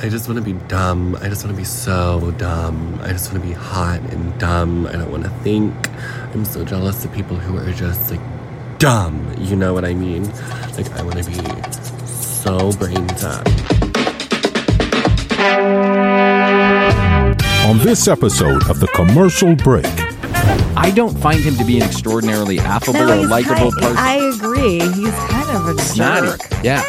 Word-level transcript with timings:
I 0.00 0.08
just 0.08 0.28
want 0.28 0.38
to 0.38 0.44
be 0.44 0.52
dumb. 0.68 1.16
I 1.20 1.28
just 1.28 1.44
want 1.44 1.56
to 1.56 1.60
be 1.60 1.64
so 1.64 2.30
dumb. 2.38 3.00
I 3.02 3.08
just 3.08 3.32
want 3.32 3.42
to 3.42 3.48
be 3.48 3.54
hot 3.54 3.98
and 4.12 4.38
dumb. 4.38 4.86
I 4.86 4.92
don't 4.92 5.10
want 5.10 5.24
to 5.24 5.30
think. 5.42 5.74
I'm 6.32 6.44
so 6.44 6.64
jealous 6.64 7.04
of 7.04 7.12
people 7.12 7.36
who 7.36 7.56
are 7.58 7.72
just 7.72 8.10
like 8.10 8.20
dumb. 8.78 9.34
You 9.38 9.56
know 9.56 9.74
what 9.74 9.84
I 9.84 9.94
mean? 9.94 10.24
Like, 10.76 10.90
I 10.92 11.02
want 11.02 11.22
to 11.22 11.28
be 11.28 11.72
so 12.06 12.70
brain 12.72 13.06
dead. 13.08 13.48
On 17.68 17.78
this 17.78 18.06
episode 18.06 18.68
of 18.70 18.78
The 18.80 18.86
Commercial 18.94 19.56
Break, 19.56 19.84
I 20.76 20.92
don't 20.94 21.18
find 21.18 21.40
him 21.40 21.56
to 21.56 21.64
be 21.64 21.78
an 21.78 21.82
extraordinarily 21.82 22.60
affable 22.60 23.00
No, 23.00 23.22
or 23.22 23.26
likable 23.26 23.72
kind- 23.72 23.82
person. 23.82 23.96
I 23.98 24.14
agree. 24.34 24.78
He's 24.78 25.10
kind 25.28 25.50
of 25.50 25.76
a 25.76 25.82
Snotty. 25.82 26.28
jerk. 26.28 26.40
Yeah. 26.62 26.84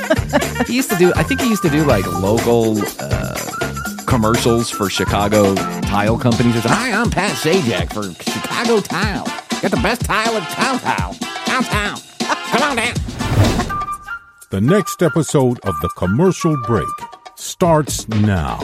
he 0.66 0.76
used 0.76 0.90
to 0.90 0.96
do, 0.96 1.12
I 1.16 1.22
think 1.22 1.40
he 1.40 1.48
used 1.48 1.62
to 1.62 1.70
do 1.70 1.84
like 1.84 2.06
local 2.06 2.78
uh, 3.00 4.02
commercials 4.06 4.70
for 4.70 4.88
Chicago 4.90 5.54
tile 5.54 6.18
companies. 6.18 6.56
Or 6.56 6.60
something. 6.62 6.78
Hi, 6.78 6.92
I'm 6.92 7.10
Pat 7.10 7.36
Sajak 7.36 7.92
for 7.92 8.04
Chicago 8.22 8.80
Tile. 8.80 9.24
Got 9.62 9.70
the 9.70 9.80
best 9.82 10.04
tile 10.04 10.36
in 10.36 10.42
town. 10.42 10.78
Downtown. 11.46 11.98
Come 12.20 12.62
on 12.62 12.76
down. 12.76 12.94
the 14.50 14.60
next 14.60 15.02
episode 15.02 15.58
of 15.60 15.74
The 15.80 15.88
Commercial 15.96 16.56
Break 16.62 16.88
starts 17.36 18.08
now. 18.08 18.58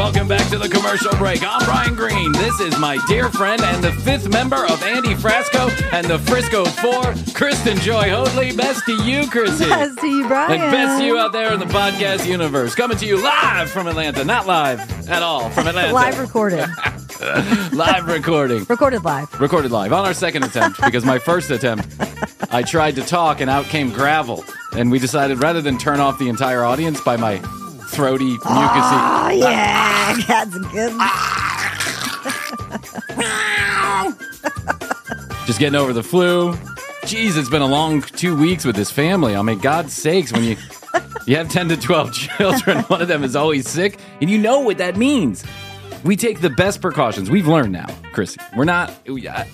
Welcome 0.00 0.28
back 0.28 0.48
to 0.48 0.56
the 0.56 0.66
commercial 0.66 1.14
break. 1.18 1.42
I'm 1.46 1.62
Bryan 1.66 1.94
Green. 1.94 2.32
This 2.32 2.58
is 2.58 2.78
my 2.78 2.98
dear 3.06 3.28
friend 3.28 3.60
and 3.60 3.84
the 3.84 3.92
fifth 3.92 4.30
member 4.30 4.64
of 4.64 4.82
Andy 4.82 5.14
Frasco 5.14 5.70
and 5.92 6.06
the 6.06 6.18
Frisco 6.20 6.64
Four, 6.64 7.14
Kristen 7.34 7.76
Joy 7.76 8.08
Hoadley. 8.08 8.56
Best 8.56 8.86
to 8.86 8.94
you, 9.04 9.28
Kristen. 9.28 9.68
Best 9.68 9.98
to 9.98 10.06
you, 10.06 10.26
Bryan. 10.26 10.58
And 10.58 10.72
best 10.72 11.00
to 11.02 11.06
you 11.06 11.18
out 11.18 11.32
there 11.32 11.52
in 11.52 11.60
the 11.60 11.66
podcast 11.66 12.26
universe. 12.26 12.74
Coming 12.74 12.96
to 12.96 13.04
you 13.04 13.22
live 13.22 13.70
from 13.70 13.88
Atlanta. 13.88 14.24
Not 14.24 14.46
live 14.46 14.80
at 15.10 15.22
all 15.22 15.50
from 15.50 15.66
Atlanta. 15.66 15.92
Live 15.92 16.18
recorded. 16.18 16.66
live 17.74 18.06
recording. 18.06 18.64
recorded 18.70 19.04
live. 19.04 19.38
Recorded 19.38 19.70
live 19.70 19.92
on 19.92 20.06
our 20.06 20.14
second 20.14 20.44
attempt 20.44 20.80
because 20.82 21.04
my 21.04 21.18
first 21.18 21.50
attempt, 21.50 21.86
I 22.50 22.62
tried 22.62 22.96
to 22.96 23.02
talk 23.02 23.42
and 23.42 23.50
out 23.50 23.66
came 23.66 23.90
gravel. 23.90 24.46
And 24.74 24.90
we 24.90 24.98
decided 24.98 25.42
rather 25.42 25.60
than 25.60 25.76
turn 25.76 26.00
off 26.00 26.18
the 26.18 26.30
entire 26.30 26.64
audience 26.64 27.02
by 27.02 27.18
my 27.18 27.42
throaty, 27.90 28.36
mucusy. 28.38 28.44
Oh, 28.44 29.28
yeah. 29.34 30.16
That's 30.26 30.56
good. 30.72 30.92
Ah. 30.98 31.60
just 35.46 35.58
getting 35.58 35.74
over 35.74 35.92
the 35.92 36.02
flu. 36.02 36.52
Jeez, 37.02 37.36
it's 37.36 37.48
been 37.48 37.62
a 37.62 37.66
long 37.66 38.02
two 38.02 38.36
weeks 38.36 38.64
with 38.64 38.76
this 38.76 38.90
family. 38.90 39.34
I 39.34 39.42
mean, 39.42 39.58
God's 39.58 39.92
sakes, 39.92 40.32
when 40.32 40.44
you 40.44 40.56
you 41.26 41.36
have 41.36 41.48
ten 41.48 41.68
to 41.68 41.76
twelve 41.76 42.12
children, 42.38 42.78
one 42.84 43.02
of 43.02 43.08
them 43.08 43.24
is 43.24 43.34
always 43.34 43.68
sick, 43.68 43.98
and 44.20 44.30
you 44.30 44.38
know 44.38 44.60
what 44.60 44.78
that 44.78 44.96
means. 44.96 45.44
We 46.04 46.16
take 46.16 46.40
the 46.40 46.50
best 46.50 46.80
precautions. 46.80 47.30
We've 47.30 47.46
learned 47.46 47.72
now, 47.72 47.86
Krissy. 48.12 48.38
We're 48.56 48.64
not. 48.64 48.90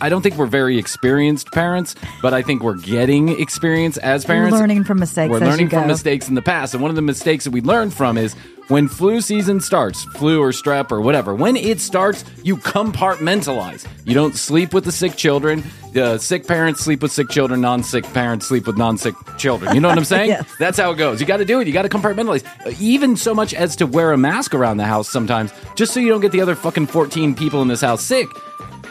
I 0.01 0.09
don't 0.09 0.23
think 0.23 0.37
we're 0.37 0.47
very 0.47 0.79
experienced 0.79 1.51
parents, 1.51 1.97
but 2.23 2.35
I 2.35 2.43
think 2.43 2.63
we're 2.63 2.77
getting 2.77 3.41
experience 3.41 3.97
as 3.97 4.25
parents. 4.25 4.57
Learning 4.57 4.85
from 4.85 5.01
mistakes 5.01 5.31
We're 5.31 5.41
learning 5.41 5.71
from 5.71 5.89
mistakes 5.89 6.29
in 6.29 6.35
the 6.35 6.43
past, 6.43 6.75
and 6.75 6.83
one 6.83 6.91
of 6.91 6.97
the 6.97 7.03
mistakes 7.03 7.45
that 7.45 7.51
we 7.51 7.61
learned 7.61 7.95
from 7.95 8.17
is 8.17 8.37
when 8.69 8.89
flu 8.89 9.21
season 9.21 9.61
starts, 9.61 10.05
flu 10.17 10.41
or 10.43 10.51
strep 10.51 10.91
or 10.91 11.01
whatever. 11.01 11.35
When 11.35 11.57
it 11.57 11.81
starts, 11.81 12.25
you 12.43 12.57
compartmentalize. 12.57 13.87
You 14.05 14.15
don't 14.15 14.35
sleep 14.35 14.75
with 14.75 14.85
the 14.85 14.93
sick 14.93 15.17
children. 15.17 15.63
Uh, 15.95 16.19
sick 16.19 16.47
parents 16.47 16.81
sleep 16.83 17.01
with 17.03 17.13
sick 17.13 17.29
children. 17.29 17.61
Non-sick 17.61 18.05
parents 18.13 18.47
sleep 18.47 18.67
with 18.67 18.77
non-sick 18.77 19.15
children. 19.39 19.75
You 19.75 19.81
know 19.81 19.89
what 19.89 19.97
I'm 19.99 20.05
saying? 20.17 20.29
Yes. 20.31 20.53
That's 20.59 20.79
how 20.79 20.91
it 20.91 20.97
goes. 20.97 21.21
You 21.21 21.27
got 21.27 21.39
to 21.39 21.45
do 21.45 21.61
it. 21.61 21.67
You 21.67 21.73
got 21.73 21.83
to 21.83 21.89
compartmentalize. 21.89 22.45
Uh, 22.67 22.73
even 22.81 23.17
so 23.17 23.35
much 23.35 23.55
as 23.55 23.77
to 23.77 23.87
wear 23.87 24.13
a 24.13 24.19
mask 24.19 24.55
around 24.55 24.77
the 24.79 24.85
house 24.85 25.09
sometimes, 25.09 25.53
just 25.75 25.93
so 25.95 26.01
you 26.01 26.09
don't 26.09 26.21
get 26.21 26.33
the 26.33 26.41
other 26.41 26.55
fucking 26.55 26.87
14 26.89 27.35
people 27.35 27.63
in 27.63 27.69
this 27.69 27.81
house 27.81 28.03
sick. 28.03 28.29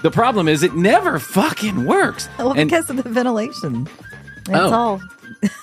The 0.02 0.12
problem 0.12 0.47
is 0.47 0.64
it 0.64 0.75
never 0.75 1.19
fucking 1.19 1.85
works. 1.85 2.28
Well, 2.38 2.52
And- 2.53 2.69
because 2.69 2.90
of 2.90 2.97
the 3.03 3.09
ventilation. 3.09 3.88
It's 4.47 4.50
Oh. 4.53 4.74
all. 4.74 5.02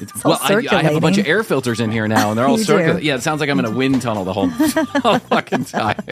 It's 0.01 0.25
well, 0.25 0.39
I, 0.41 0.55
I 0.71 0.83
have 0.83 0.97
a 0.97 1.01
bunch 1.01 1.19
of 1.19 1.27
air 1.27 1.43
filters 1.43 1.81
in 1.81 1.91
here 1.91 2.07
now, 2.09 2.31
and 2.31 2.39
they're 2.39 2.47
all 2.47 2.59
circulating. 2.73 3.05
Yeah, 3.07 3.17
it 3.17 3.23
sounds 3.23 3.41
like 3.41 3.51
I'm 3.51 3.59
in 3.59 3.65
a 3.65 3.71
wind 3.71 4.03
tunnel 4.03 4.25
the 4.25 4.33
whole, 4.33 4.49
whole 5.03 5.19
fucking 5.19 5.65
time. 5.67 6.03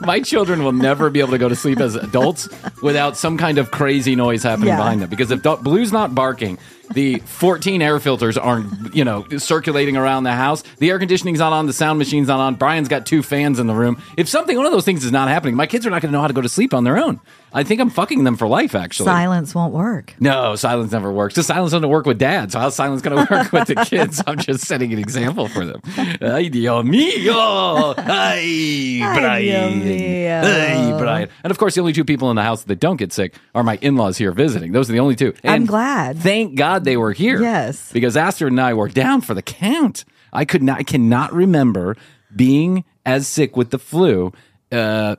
My 0.00 0.20
children 0.20 0.64
will 0.64 0.72
never 0.72 1.10
be 1.10 1.20
able 1.20 1.30
to 1.32 1.38
go 1.38 1.48
to 1.48 1.56
sleep 1.56 1.80
as 1.80 1.94
adults 1.96 2.48
without 2.82 3.16
some 3.16 3.36
kind 3.38 3.58
of 3.58 3.70
crazy 3.70 4.14
noise 4.16 4.42
happening 4.42 4.68
Yeah. 4.68 4.76
behind 4.76 5.02
them. 5.02 5.10
Because 5.10 5.30
if 5.30 5.42
Do- 5.42 5.56
Blue's 5.56 5.92
not 5.92 6.14
barking, 6.14 6.58
the 6.92 7.18
14 7.20 7.82
air 7.82 7.98
filters 8.00 8.36
aren't, 8.36 8.94
you 8.94 9.04
know, 9.04 9.26
circulating 9.38 9.96
around 9.96 10.24
the 10.24 10.32
house. 10.32 10.62
The 10.78 10.90
air 10.90 10.98
conditioning's 10.98 11.38
not 11.38 11.52
on. 11.52 11.66
The 11.66 11.72
sound 11.72 11.98
machine's 11.98 12.28
not 12.28 12.40
on. 12.40 12.54
Bryan's 12.56 12.88
got 12.88 13.06
two 13.06 13.22
fans 13.22 13.58
in 13.58 13.66
the 13.66 13.74
room. 13.74 14.02
If 14.16 14.28
something, 14.28 14.56
one 14.56 14.66
of 14.66 14.72
those 14.72 14.84
things 14.84 15.04
is 15.04 15.12
not 15.12 15.28
happening, 15.28 15.54
my 15.54 15.66
kids 15.66 15.86
are 15.86 15.90
not 15.90 16.02
going 16.02 16.10
to 16.10 16.16
know 16.16 16.20
how 16.22 16.28
to 16.28 16.34
go 16.34 16.42
to 16.42 16.48
sleep 16.48 16.74
on 16.74 16.84
their 16.84 16.98
own. 16.98 17.20
I 17.52 17.62
think 17.64 17.80
I'm 17.80 17.88
fucking 17.88 18.24
them 18.24 18.36
for 18.36 18.46
life, 18.46 18.74
actually. 18.74 19.06
Silence 19.06 19.54
won't 19.54 19.72
work. 19.72 20.14
No, 20.20 20.54
silence 20.54 20.92
never 20.92 21.10
works. 21.10 21.34
The 21.34 21.42
silence 21.42 21.72
doesn't 21.72 21.88
work 21.88 22.04
with 22.04 22.18
dad. 22.18 22.52
So 22.52 22.58
how's 22.58 22.74
silence 22.74 23.00
going 23.00 23.26
to 23.26 23.32
work 23.34 23.52
with 23.52 23.68
the 23.68 23.74
kids? 23.86 24.22
I'm 24.26 24.38
just 24.38 24.66
setting 24.66 24.92
an 24.92 24.98
example 24.98 25.48
for 25.48 25.64
them. 25.64 25.80
Ay, 26.20 26.48
Dios 26.48 26.84
mío. 26.84 27.94
Ay, 27.96 29.00
Bryan. 29.00 29.82
Ay, 29.82 30.98
Bryan. 30.98 31.28
And 31.42 31.50
of 31.50 31.58
course, 31.58 31.74
the 31.74 31.80
only 31.80 31.94
two 31.94 32.04
people 32.04 32.28
in 32.28 32.36
the 32.36 32.42
house 32.42 32.64
that 32.64 32.80
don't 32.80 32.96
get 32.96 33.12
sick 33.14 33.34
are 33.54 33.62
my 33.62 33.78
in-laws 33.80 34.18
here 34.18 34.32
visiting. 34.32 34.72
Those 34.72 34.90
are 34.90 34.92
the 34.92 35.00
only 35.00 35.16
two. 35.16 35.32
I'm 35.42 35.64
glad. 35.64 36.18
Thank 36.18 36.54
God 36.54 36.77
they 36.84 36.96
were 36.96 37.12
here. 37.12 37.40
Yes. 37.40 37.92
Because 37.92 38.16
Astrid 38.16 38.52
and 38.52 38.60
I 38.60 38.74
were 38.74 38.88
down 38.88 39.20
for 39.20 39.34
the 39.34 39.42
count. 39.42 40.04
I 40.32 40.44
could 40.44 40.62
not, 40.62 40.78
I 40.78 40.82
cannot 40.82 41.32
remember 41.32 41.96
being 42.34 42.84
as 43.06 43.26
sick 43.26 43.56
with 43.56 43.70
the 43.70 43.78
flu. 43.78 44.32
Uh, 44.70 45.16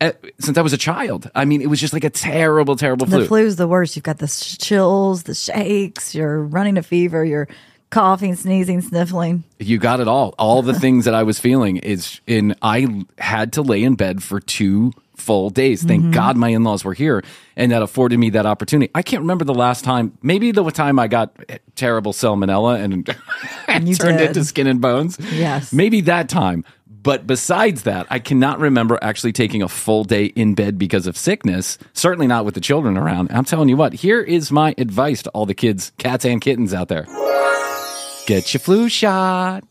eh, 0.00 0.12
since 0.38 0.58
I 0.58 0.62
was 0.62 0.72
a 0.72 0.78
child, 0.78 1.30
I 1.34 1.44
mean, 1.44 1.62
it 1.62 1.68
was 1.68 1.80
just 1.80 1.92
like 1.92 2.04
a 2.04 2.10
terrible, 2.10 2.76
terrible 2.76 3.06
flu. 3.06 3.20
The 3.20 3.26
flu's 3.26 3.56
the 3.56 3.68
worst. 3.68 3.96
You've 3.96 4.02
got 4.02 4.18
the 4.18 4.56
chills, 4.60 5.24
the 5.24 5.34
shakes, 5.34 6.14
you're 6.14 6.42
running 6.42 6.76
a 6.76 6.82
fever, 6.82 7.24
you're 7.24 7.48
coughing, 7.90 8.36
sneezing, 8.36 8.80
sniffling. 8.80 9.44
You 9.58 9.78
got 9.78 10.00
it 10.00 10.08
all. 10.08 10.34
All 10.38 10.62
the 10.62 10.74
things 10.74 11.04
that 11.04 11.14
I 11.14 11.22
was 11.22 11.38
feeling 11.38 11.76
is 11.78 12.20
in 12.26 12.54
I 12.62 13.04
had 13.18 13.52
to 13.54 13.62
lay 13.62 13.82
in 13.82 13.96
bed 13.96 14.22
for 14.22 14.40
two 14.40 14.92
full 15.20 15.50
days. 15.50 15.82
Thank 15.82 16.00
Mm-hmm. 16.00 16.10
God 16.12 16.36
my 16.36 16.48
in-laws 16.48 16.82
were 16.84 16.94
here 16.94 17.22
and 17.56 17.70
that 17.72 17.82
afforded 17.82 18.18
me 18.18 18.30
that 18.30 18.46
opportunity. 18.46 18.90
I 18.94 19.02
can't 19.02 19.20
remember 19.20 19.44
the 19.44 19.54
last 19.54 19.84
time, 19.84 20.16
maybe 20.22 20.50
the 20.50 20.64
time 20.70 20.98
I 20.98 21.08
got 21.08 21.36
terrible 21.76 22.12
salmonella 22.12 22.82
and, 22.82 23.16
and 23.68 23.98
turned 24.00 24.18
did. 24.18 24.28
into 24.28 24.44
skin 24.44 24.66
and 24.66 24.80
bones. 24.80 25.18
Yes. 25.32 25.72
Maybe 25.72 26.00
that 26.02 26.28
time. 26.28 26.64
But 27.02 27.26
besides 27.26 27.84
that, 27.84 28.06
I 28.10 28.18
cannot 28.18 28.58
remember 28.60 28.98
actually 29.00 29.32
taking 29.32 29.62
a 29.62 29.68
full 29.68 30.04
day 30.04 30.26
in 30.26 30.54
bed 30.54 30.78
because 30.78 31.06
of 31.06 31.16
sickness. 31.16 31.78
Certainly 31.94 32.26
not 32.26 32.44
with 32.44 32.54
the 32.54 32.60
children 32.60 32.98
around. 32.98 33.30
I'm 33.32 33.44
telling 33.44 33.68
you 33.70 33.76
what, 33.76 33.94
here 33.94 34.20
is 34.20 34.52
my 34.52 34.74
advice 34.76 35.22
to 35.22 35.30
all 35.30 35.46
the 35.46 35.54
kids, 35.54 35.92
cats 35.98 36.26
and 36.26 36.40
kittens 36.42 36.74
out 36.74 36.88
there. 36.88 37.06
Get 38.26 38.52
your 38.52 38.60
flu 38.60 38.88
shot. 38.90 39.64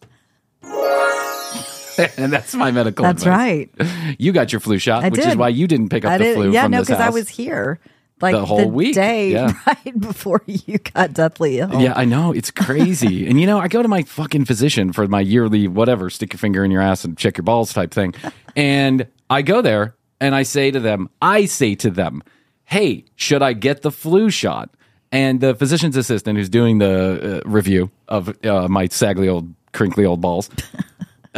and 2.18 2.32
that's 2.34 2.54
my 2.56 2.72
medical 2.72 3.04
That's 3.04 3.24
advice. 3.24 3.68
right. 3.80 4.16
You 4.20 4.32
got 4.32 4.52
your 4.52 4.60
flu 4.60 4.78
shot, 4.80 5.04
I 5.04 5.10
which 5.10 5.22
is 5.26 5.36
why 5.36 5.50
you 5.50 5.68
didn't 5.68 5.90
pick 5.90 6.06
up 6.06 6.12
I 6.12 6.18
the 6.18 6.24
did. 6.24 6.36
flu 6.36 6.52
Yeah, 6.52 6.64
from 6.64 6.72
no, 6.72 6.82
because 6.82 7.00
I 7.00 7.10
was 7.10 7.30
here 7.30 7.80
like 8.22 8.34
The 8.34 8.46
whole 8.46 8.70
week, 8.70 8.96
day 8.96 9.32
yeah. 9.32 9.54
right 9.68 9.98
before 10.00 10.42
you 10.46 10.78
got 10.80 11.14
deathly 11.14 11.60
ill. 11.60 11.82
Yeah, 11.82 11.94
I 11.96 12.04
know. 12.06 12.34
It's 12.34 12.52
crazy. 12.52 13.28
and 13.28 13.40
you 13.40 13.48
know, 13.48 13.60
I 13.60 13.68
go 13.70 13.82
to 13.82 13.88
my 13.88 14.04
fucking 14.04 14.46
physician 14.46 14.92
for 14.94 15.08
my 15.08 15.22
yearly 15.22 15.68
whatever, 15.68 16.10
stick 16.10 16.34
your 16.34 16.38
finger 16.40 16.64
in 16.66 16.72
your 16.72 16.82
ass 16.82 17.06
and 17.06 17.18
check 17.18 17.38
your 17.38 17.44
balls 17.44 17.72
type 17.74 17.92
thing. 17.92 18.14
And 18.58 19.08
I 19.30 19.42
go 19.42 19.62
there 19.62 19.96
and 20.20 20.36
I 20.36 20.44
say 20.44 20.70
to 20.72 20.80
them, 20.82 21.10
I 21.22 21.46
say 21.46 21.76
to 21.76 21.90
them, 21.90 22.22
hey, 22.66 23.06
should 23.16 23.42
I 23.42 23.54
get 23.54 23.84
the 23.84 23.92
flu 23.92 24.30
shot? 24.30 24.70
And 25.12 25.40
the 25.40 25.56
physician's 25.56 25.96
assistant 25.96 26.38
who's 26.38 26.50
doing 26.50 26.78
the 26.80 27.42
uh, 27.46 27.50
review 27.50 27.90
of 28.10 28.36
uh, 28.46 28.68
my 28.68 28.88
saggly 28.88 29.28
old, 29.30 29.54
crinkly 29.72 30.06
old 30.06 30.20
balls 30.22 30.50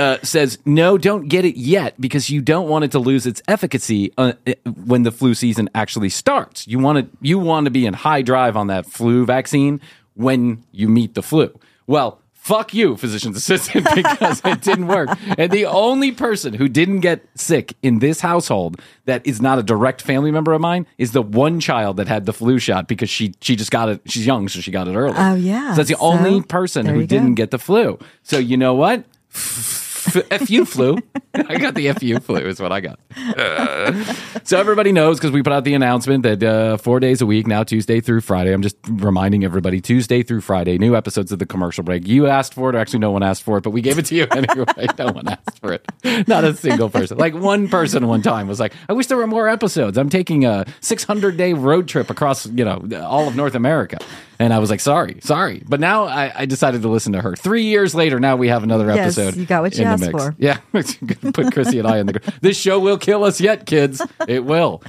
uh, 0.02 0.18
says, 0.24 0.58
no, 0.66 0.98
don't 0.98 1.28
get 1.30 1.46
it 1.46 1.56
yet 1.58 2.00
because 2.02 2.30
you 2.30 2.42
don't 2.42 2.68
want 2.68 2.84
it 2.86 2.92
to 2.92 3.00
lose 3.00 3.26
its 3.26 3.42
efficacy 3.48 4.12
uh, 4.18 4.34
uh, 4.48 4.54
when 4.86 5.04
the 5.04 5.12
flu 5.12 5.34
season 5.34 5.70
actually 5.76 6.10
starts. 6.10 6.68
You 6.68 6.80
want 6.80 6.98
to 7.00 7.18
you 7.22 7.38
want 7.40 7.66
to 7.66 7.72
be 7.72 7.86
in 7.86 7.94
high 7.94 8.22
drive 8.24 8.56
on 8.58 8.68
that 8.68 8.86
flu 8.86 9.26
vaccine 9.26 9.80
when 10.16 10.64
you 10.72 10.88
meet 10.90 11.14
the 11.14 11.22
flu. 11.22 11.48
Well, 11.88 12.18
fuck 12.34 12.74
you, 12.74 12.98
physician's 12.98 13.38
assistant, 13.38 13.88
because 13.96 14.42
it 14.44 14.62
didn't 14.62 14.88
work. 14.88 15.10
And 15.38 15.52
the 15.52 15.66
only 15.68 16.12
person 16.12 16.54
who 16.54 16.68
didn't 16.68 17.02
get 17.02 17.24
sick 17.36 17.76
in 17.84 18.00
this 18.00 18.22
household 18.22 18.82
that 19.06 19.26
is 19.28 19.42
not 19.42 19.60
a 19.60 19.64
direct 19.64 20.02
family 20.02 20.32
member 20.32 20.52
of 20.54 20.62
mine 20.62 20.88
is 20.98 21.12
the 21.12 21.22
one 21.22 21.60
child 21.60 21.98
that 21.98 22.08
had 22.08 22.26
the 22.26 22.34
flu 22.34 22.58
shot 22.60 22.88
because 22.88 23.10
she 23.10 23.34
she 23.42 23.56
just 23.56 23.72
got 23.72 23.90
it. 23.90 24.02
She's 24.06 24.26
young, 24.26 24.48
so 24.50 24.60
she 24.62 24.72
got 24.72 24.88
it 24.88 24.96
early. 24.96 25.16
Oh, 25.18 25.36
yeah. 25.36 25.72
So 25.72 25.78
that's 25.78 25.90
the 25.90 25.98
So, 25.98 26.06
only 26.12 26.42
person 26.42 26.86
who 26.88 27.06
didn't 27.06 27.36
get 27.36 27.52
the 27.52 27.60
flu. 27.60 28.00
So 28.24 28.38
you 28.40 28.58
know 28.58 28.74
what? 28.74 29.06
F- 30.08 30.26
F-U 30.32 30.66
flu. 30.66 30.98
I 31.34 31.58
got 31.58 31.76
the 31.76 31.92
FU 31.94 32.20
flu 32.20 32.38
is 32.38 32.60
what 32.60 32.72
I 32.72 32.82
got. 32.82 33.00
Uh, 33.16 34.04
so 34.44 34.60
everybody 34.60 34.92
knows 34.92 35.18
because 35.18 35.32
we 35.32 35.42
put 35.44 35.54
out 35.54 35.64
the 35.64 35.74
announcement 35.74 36.24
that 36.24 36.44
uh, 36.44 36.78
four 36.78 37.00
days 37.00 37.22
a 37.22 37.26
week 37.26 37.48
now, 37.48 37.64
Tuesday 37.64 38.02
through 38.02 38.22
Friday. 38.22 38.52
I'm 38.54 38.62
just 38.62 38.76
reminding 38.90 39.44
everybody 39.44 39.80
Tuesday 39.82 40.24
through 40.24 40.42
Friday, 40.42 40.78
new 40.78 40.96
episodes 40.96 41.32
of 41.32 41.40
the 41.40 41.46
commercial 41.46 41.84
break. 41.84 42.08
You 42.08 42.28
asked 42.28 42.54
for 42.54 42.70
it, 42.70 42.76
or 42.76 42.80
actually, 42.80 43.00
no 43.00 43.12
one 43.12 43.24
asked 43.24 43.44
for 43.44 43.58
it, 43.58 43.62
but 43.64 43.70
we 43.72 43.82
gave 43.82 43.98
it 43.98 44.06
to 44.08 44.16
you 44.16 44.28
anyway. 44.32 44.88
no 44.98 45.08
one 45.12 45.28
asked 45.28 45.60
for 45.60 45.74
it. 45.74 45.86
Not 46.28 46.44
a 46.44 46.54
single 46.56 46.90
person. 46.90 47.18
Like 47.18 47.34
one 47.34 47.68
person 47.70 48.08
one 48.08 48.22
time 48.22 48.48
was 48.48 48.60
like, 48.60 48.74
"I 48.90 48.94
wish 48.94 49.08
there 49.08 49.18
were 49.18 49.28
more 49.28 49.48
episodes. 49.48 49.98
I'm 49.98 50.10
taking 50.10 50.46
a 50.46 50.66
600 50.82 51.38
day 51.38 51.54
road 51.54 51.88
trip 51.88 52.10
across, 52.10 52.46
you 52.48 52.66
know, 52.66 52.86
all 53.02 53.28
of 53.28 53.36
North 53.36 53.56
America." 53.56 53.98
And 54.40 54.54
I 54.54 54.60
was 54.60 54.70
like, 54.72 54.80
"Sorry, 54.80 55.20
sorry," 55.22 55.62
but 55.68 55.80
now 55.80 56.06
I, 56.06 56.32
I 56.36 56.46
decided 56.46 56.82
to 56.82 56.90
listen 56.90 57.14
to 57.14 57.22
her. 57.22 57.36
Three 57.36 57.66
years 57.66 57.94
later, 57.94 58.20
now 58.20 58.36
we 58.36 58.48
have 58.48 58.64
another 58.64 58.88
Yes, 58.88 59.18
episode. 59.18 59.40
you 59.40 59.46
got 59.46 59.62
what 59.62 59.76
you 59.78 59.84
in 59.84 59.90
the 59.91 59.91
asked 59.94 60.02
mix. 60.04 60.24
for. 60.24 60.36
Yeah, 60.38 60.58
put 61.34 61.54
Krissy 61.54 61.80
and 61.80 61.88
I 61.88 62.00
in 62.00 62.08
the. 62.08 62.34
This 62.42 62.58
show 62.58 62.80
will 62.80 62.98
kill 62.98 63.24
us 63.24 63.40
yet, 63.42 63.66
kids. 63.66 64.02
It 64.28 64.46
will. 64.46 64.84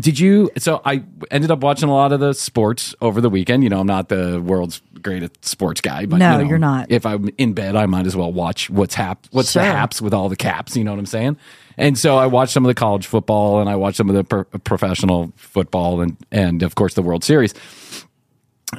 Did 0.00 0.18
you? 0.18 0.50
So 0.58 0.82
I 0.84 1.04
ended 1.30 1.50
up 1.50 1.60
watching 1.60 1.88
a 1.88 1.94
lot 1.94 2.12
of 2.12 2.20
the 2.20 2.32
sports 2.32 2.94
over 3.00 3.20
the 3.20 3.30
weekend. 3.30 3.62
You 3.62 3.70
know, 3.70 3.80
I'm 3.80 3.86
not 3.86 4.08
the 4.08 4.40
world's 4.40 4.82
greatest 5.00 5.44
sports 5.44 5.80
guy, 5.80 6.06
but 6.06 6.18
No, 6.18 6.32
you 6.38 6.44
know, 6.44 6.48
you're 6.50 6.58
not. 6.58 6.90
If 6.90 7.06
I'm 7.06 7.28
in 7.38 7.52
bed, 7.52 7.76
I 7.76 7.86
might 7.86 8.06
as 8.06 8.16
well 8.16 8.32
watch 8.32 8.68
what's 8.70 8.94
hap- 8.94 9.26
what's 9.30 9.52
the 9.52 9.62
haps 9.62 10.02
with 10.02 10.14
all 10.14 10.28
the 10.28 10.36
caps. 10.36 10.76
You 10.76 10.84
know 10.84 10.90
what 10.92 10.98
I'm 10.98 11.06
saying? 11.06 11.36
And 11.78 11.96
so 11.96 12.18
I 12.18 12.26
watched 12.26 12.52
some 12.52 12.64
of 12.64 12.68
the 12.68 12.74
college 12.74 13.06
football, 13.06 13.60
and 13.60 13.68
I 13.70 13.76
watched 13.76 13.96
some 13.96 14.10
of 14.10 14.16
the 14.16 14.24
pro- 14.24 14.44
professional 14.44 15.32
football, 15.36 16.00
and 16.00 16.16
and 16.32 16.62
of 16.62 16.74
course 16.74 16.94
the 16.94 17.02
World 17.02 17.22
Series. 17.24 17.54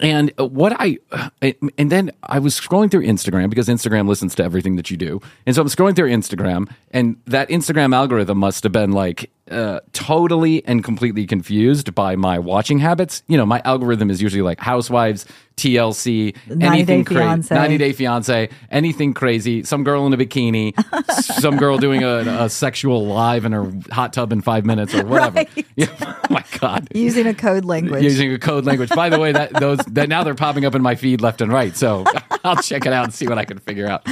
And 0.01 0.33
uh, 0.39 0.45
what 0.45 0.75
I, 0.79 0.97
uh, 1.11 1.29
and 1.77 1.91
then 1.91 2.11
I 2.23 2.39
was 2.39 2.59
scrolling 2.59 2.89
through 2.89 3.05
Instagram 3.05 3.49
because 3.49 3.67
Instagram 3.67 4.07
listens 4.07 4.33
to 4.35 4.43
everything 4.43 4.75
that 4.75 4.89
you 4.89 4.97
do. 4.97 5.21
And 5.45 5.55
so 5.55 5.61
I'm 5.61 5.67
scrolling 5.67 5.95
through 5.95 6.09
Instagram, 6.09 6.69
and 6.91 7.17
that 7.25 7.49
Instagram 7.49 7.95
algorithm 7.95 8.39
must 8.39 8.63
have 8.63 8.71
been 8.71 8.91
like 8.91 9.29
uh, 9.51 9.79
totally 9.91 10.65
and 10.65 10.83
completely 10.83 11.25
confused 11.25 11.93
by 11.93 12.15
my 12.15 12.39
watching 12.39 12.79
habits. 12.79 13.23
You 13.27 13.37
know, 13.37 13.45
my 13.45 13.61
algorithm 13.65 14.09
is 14.09 14.21
usually 14.21 14.41
like 14.41 14.59
housewives, 14.59 15.25
TLC, 15.57 16.35
90 16.47 16.65
anything 16.65 17.03
crazy, 17.03 17.53
90 17.53 17.77
Day 17.77 17.91
Fiance, 17.93 18.49
anything 18.71 19.13
crazy, 19.13 19.63
some 19.63 19.83
girl 19.83 20.07
in 20.07 20.13
a 20.13 20.17
bikini, 20.17 20.73
some 21.11 21.57
girl 21.57 21.77
doing 21.77 22.03
a, 22.03 22.19
a 22.43 22.49
sexual 22.49 23.05
live 23.05 23.43
in 23.45 23.51
her 23.51 23.71
hot 23.91 24.13
tub 24.13 24.31
in 24.31 24.41
five 24.41 24.65
minutes 24.65 24.95
or 24.95 25.05
whatever. 25.05 25.37
Right. 25.37 25.49
Yeah, 25.75 25.87
oh 25.99 26.15
my 26.29 26.43
God 26.59 26.87
Using 26.93 27.25
a 27.25 27.33
code 27.33 27.65
language. 27.65 28.03
using 28.03 28.31
a 28.31 28.37
code 28.37 28.63
language. 28.63 28.89
By 28.89 29.09
the 29.09 29.17
way, 29.19 29.31
that 29.31 29.53
those 29.53 29.79
that 29.87 30.07
now 30.07 30.23
they're 30.23 30.35
popping 30.35 30.65
up 30.65 30.75
in 30.75 30.83
my 30.83 30.93
feed 30.93 31.19
left 31.19 31.41
and 31.41 31.51
right. 31.51 31.75
So 31.75 32.05
I'll 32.43 32.57
check 32.57 32.85
it 32.85 32.93
out 32.93 33.05
and 33.05 33.13
see 33.13 33.27
what 33.27 33.39
I 33.39 33.45
can 33.45 33.57
figure 33.57 33.87
out. 33.87 34.07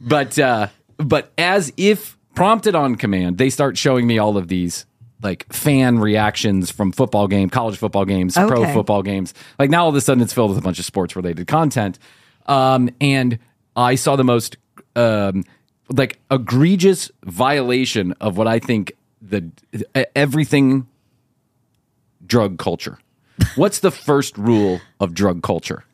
But 0.00 0.38
uh, 0.38 0.68
but 0.98 1.32
as 1.36 1.72
if 1.76 2.16
prompted 2.40 2.74
on 2.74 2.94
command, 2.94 3.36
they 3.36 3.50
start 3.50 3.76
showing 3.76 4.06
me 4.06 4.16
all 4.16 4.38
of 4.38 4.48
these 4.48 4.86
like 5.20 5.44
fan 5.52 5.98
reactions 5.98 6.70
from 6.70 6.90
football 6.90 7.28
game, 7.28 7.50
college 7.50 7.76
football 7.76 8.06
games, 8.06 8.32
pro 8.32 8.64
football 8.72 9.02
games. 9.02 9.34
Like 9.58 9.68
now 9.68 9.82
all 9.82 9.90
of 9.90 9.94
a 9.94 10.00
sudden 10.00 10.22
it's 10.22 10.32
filled 10.32 10.48
with 10.48 10.58
a 10.58 10.62
bunch 10.62 10.78
of 10.78 10.86
sports 10.86 11.14
related 11.14 11.46
content. 11.46 11.98
Um, 12.46 12.88
and 12.98 13.38
I 13.76 13.94
saw 13.94 14.16
the 14.16 14.24
most 14.24 14.56
um, 14.96 15.44
like 15.90 16.18
egregious 16.30 17.10
violation 17.24 18.12
of 18.22 18.38
what 18.38 18.48
I 18.48 18.58
think 18.58 18.94
the 19.20 19.50
everything 20.16 20.86
drug 22.24 22.56
culture. 22.56 22.98
What's 23.54 23.80
the 23.80 23.90
first 23.90 24.38
rule 24.38 24.80
of 24.98 25.12
drug 25.12 25.42
culture? 25.42 25.84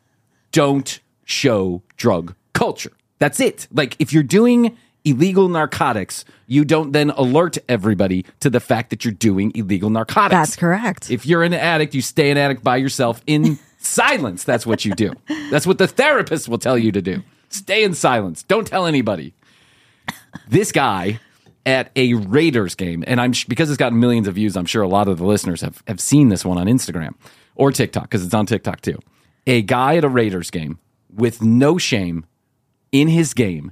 Don't 0.53 1.01
show 1.25 1.83
drug 1.97 2.35
culture. 2.53 2.93
That's 3.19 3.41
it. 3.41 3.67
Like 3.69 3.97
if 3.99 4.13
you're 4.13 4.23
doing 4.23 4.77
illegal 5.09 5.49
narcotics, 5.49 6.25
you 6.47 6.65
don't 6.65 6.91
then 6.91 7.09
alert 7.11 7.57
everybody 7.69 8.25
to 8.39 8.49
the 8.49 8.59
fact 8.59 8.89
that 8.89 9.05
you're 9.05 9.13
doing 9.13 9.51
illegal 9.55 9.89
narcotics. 9.89 10.31
That's 10.31 10.55
correct. 10.55 11.11
If 11.11 11.25
you're 11.25 11.43
an 11.43 11.53
addict, 11.53 11.93
you 11.93 12.01
stay 12.01 12.31
an 12.31 12.37
addict 12.37 12.63
by 12.63 12.77
yourself 12.77 13.21
in 13.27 13.59
silence. 13.77 14.43
That's 14.43 14.65
what 14.65 14.85
you 14.85 14.93
do. 14.93 15.13
That's 15.49 15.65
what 15.65 15.77
the 15.77 15.87
therapist 15.87 16.49
will 16.49 16.57
tell 16.57 16.77
you 16.77 16.91
to 16.91 17.01
do. 17.01 17.23
Stay 17.49 17.83
in 17.83 17.93
silence. 17.93 18.43
Don't 18.43 18.67
tell 18.67 18.85
anybody 18.85 19.33
this 20.47 20.71
guy 20.71 21.19
at 21.65 21.91
a 21.95 22.13
Raiders 22.13 22.75
game, 22.75 23.03
and 23.07 23.19
I'm 23.19 23.33
because 23.47 23.69
it's 23.69 23.77
gotten 23.77 23.99
millions 23.99 24.27
of 24.27 24.35
views. 24.35 24.55
I'm 24.57 24.65
sure 24.65 24.81
a 24.81 24.87
lot 24.87 25.07
of 25.07 25.17
the 25.17 25.25
listeners 25.25 25.61
have 25.61 25.83
have 25.87 25.99
seen 25.99 26.29
this 26.29 26.45
one 26.45 26.57
on 26.57 26.67
Instagram 26.67 27.15
or 27.55 27.71
TikTok 27.71 28.03
because 28.03 28.25
it's 28.25 28.33
on 28.33 28.45
TikTok 28.45 28.81
too. 28.81 28.99
A 29.45 29.61
guy 29.61 29.97
at 29.97 30.03
a 30.03 30.09
Raiders 30.09 30.51
game 30.51 30.79
with 31.13 31.41
no 31.41 31.77
shame 31.77 32.25
in 32.91 33.07
his 33.07 33.33
game 33.33 33.71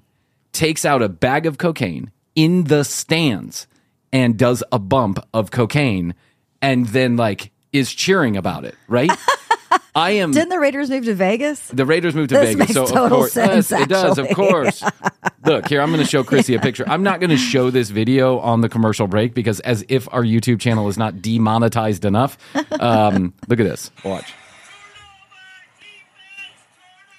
takes 0.56 0.86
out 0.86 1.02
a 1.02 1.10
bag 1.10 1.46
of 1.46 1.57
cocaine 1.57 2.12
in 2.34 2.63
the 2.63 2.84
stands 2.84 3.68
and 4.12 4.38
does 4.38 4.63
a 4.72 4.80
bump 4.80 5.19
of 5.34 5.52
cocaine 5.52 6.16
and 6.62 6.88
then 6.88 7.18
like 7.18 7.52
is 7.74 7.94
cheering 7.94 8.38
about 8.38 8.66
it, 8.66 8.75
right? 8.88 9.12
I 9.96 10.12
am 10.12 10.31
Didn't 10.31 10.50
the 10.50 10.60
Raiders 10.60 10.90
move 10.90 11.06
to 11.06 11.13
Vegas? 11.13 11.68
the 11.68 11.86
Raiders 11.86 12.16
moved 12.16 12.30
to 12.30 12.36
This 12.36 12.56
Vegas, 12.56 12.60
makes 12.60 12.74
so 12.74 12.84
of 12.84 12.90
total 12.90 13.18
course, 13.19 13.34
sense, 13.34 13.72
yes, 13.72 13.81
it 13.81 13.90
does. 13.90 14.18
Of 14.18 14.30
course. 14.30 14.84
Look 15.46 15.68
here, 15.68 15.81
I'm 15.81 15.90
going 15.92 16.04
to 16.04 16.10
show 16.10 16.24
Krissy 16.24 16.57
a 16.57 16.60
picture. 16.60 16.84
I'm 16.88 17.04
not 17.04 17.19
going 17.19 17.30
to 17.30 17.38
show 17.38 17.69
this 17.69 17.90
video 17.92 18.40
on 18.40 18.62
the 18.62 18.68
commercial 18.68 19.07
break 19.07 19.34
because, 19.34 19.60
as 19.62 19.86
if 19.88 20.12
our 20.13 20.24
YouTube 20.24 20.60
channel 20.60 20.90
is 20.90 20.98
not 20.98 21.22
demonetized 21.22 22.04
enough. 22.04 22.38
Um, 22.80 23.34
look 23.48 23.60
at 23.60 23.66
this. 23.66 23.92
Watch. 24.04 24.34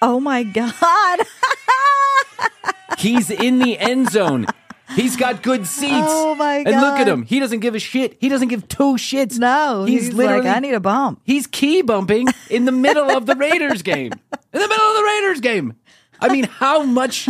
Oh 0.02 0.20
my 0.20 0.42
God. 0.42 1.20
He's 2.98 3.30
in 3.30 3.58
the 3.58 3.78
end 3.78 4.10
zone. 4.10 4.46
He's 4.94 5.16
got 5.16 5.42
good 5.42 5.66
seats. 5.66 5.92
Oh, 6.08 6.34
my 6.36 6.62
god! 6.62 6.72
And 6.72 6.80
look 6.80 7.00
at 7.00 7.08
him. 7.08 7.24
He 7.24 7.40
doesn't 7.40 7.58
give 7.60 7.74
a 7.74 7.78
shit. 7.78 8.16
He 8.20 8.28
doesn't 8.28 8.48
give 8.48 8.68
two 8.68 8.94
shits. 8.94 9.36
No, 9.38 9.84
he's, 9.84 10.12
like, 10.12 10.44
I 10.44 10.60
need 10.60 10.74
a 10.74 10.80
bump. 10.80 11.20
He's 11.24 11.46
key 11.46 11.82
bumping 11.82 12.28
in 12.50 12.66
the 12.66 12.72
middle 12.72 13.10
of 13.10 13.26
the 13.26 13.34
Raiders 13.34 13.82
game. 13.82 14.12
In 14.12 14.60
the 14.60 14.68
middle 14.68 14.86
of 14.86 14.96
the 14.96 15.02
Raiders 15.02 15.40
game. 15.40 15.74
I 16.20 16.28
mean, 16.28 16.44
how 16.44 16.84
much 16.84 17.28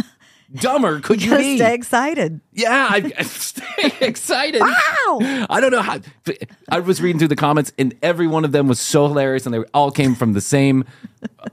dumber 0.55 1.01
could 1.01 1.23
you 1.23 1.31
Gotta 1.31 1.43
be? 1.43 1.57
stay 1.57 1.75
excited. 1.75 2.41
Yeah, 2.53 2.89
I, 2.91 3.11
I 3.19 3.23
stay 3.25 3.91
excited. 4.01 4.61
Wow. 4.61 5.47
I 5.49 5.59
don't 5.61 5.73
know 5.73 5.83
how. 5.83 5.99
I 6.69 6.81
was 6.81 7.01
reading 7.01 7.19
through 7.19 7.29
the 7.29 7.37
comments, 7.37 7.73
and 7.79 7.95
every 8.03 8.27
one 8.27 8.45
of 8.45 8.53
them 8.53 8.69
was 8.69 8.79
so 8.81 9.09
hilarious, 9.09 9.47
and 9.47 9.55
they 9.55 9.65
all 9.73 9.91
came 9.91 10.15
from 10.15 10.35
the 10.35 10.41
same 10.43 10.85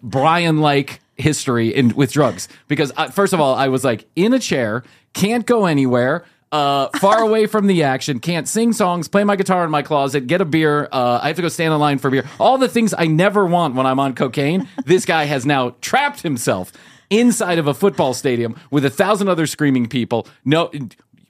Bryan-like 0.04 1.00
history 1.18 1.74
in 1.74 1.95
with 1.95 2.12
drugs. 2.12 2.48
Because 2.68 2.92
uh, 2.98 3.10
first 3.10 3.33
of 3.33 3.39
all, 3.39 3.56
I 3.56 3.68
was 3.68 3.83
like 3.83 4.06
in 4.15 4.33
a 4.33 4.39
chair, 4.39 4.83
can't 5.13 5.45
go 5.45 5.65
anywhere. 5.65 6.25
Uh, 6.51 6.88
far 7.00 7.21
away 7.27 7.48
from 7.48 7.68
the 7.68 7.83
action, 7.83 8.19
can't 8.19 8.48
sing 8.48 8.74
songs, 8.74 9.07
play 9.07 9.24
my 9.24 9.36
guitar 9.36 9.65
in 9.65 9.71
my 9.71 9.81
closet, 9.81 10.27
get 10.27 10.39
a 10.39 10.45
beer. 10.45 10.88
Uh, 10.92 11.19
I 11.21 11.27
have 11.27 11.36
to 11.38 11.42
go 11.42 11.50
stand 11.50 11.74
in 11.74 11.80
line 11.80 11.98
for 11.98 12.10
beer. 12.10 12.25
All 12.39 12.57
the 12.57 12.68
things 12.68 12.94
I 12.95 13.07
never 13.07 13.45
want 13.45 13.75
when 13.75 13.86
I'm 13.86 14.00
on 14.00 14.13
cocaine. 14.15 14.68
This 14.86 15.06
guy 15.06 15.25
has 15.25 15.45
now 15.45 15.75
trapped 15.81 16.21
himself 16.21 16.71
inside 17.10 17.57
of 17.57 17.68
a 17.68 17.74
football 17.74 18.13
stadium 18.13 18.60
with 18.70 18.86
a 18.86 18.89
thousand 18.89 19.29
other 19.29 19.48
screaming 19.48 19.88
people. 19.88 20.27
No, 20.46 20.72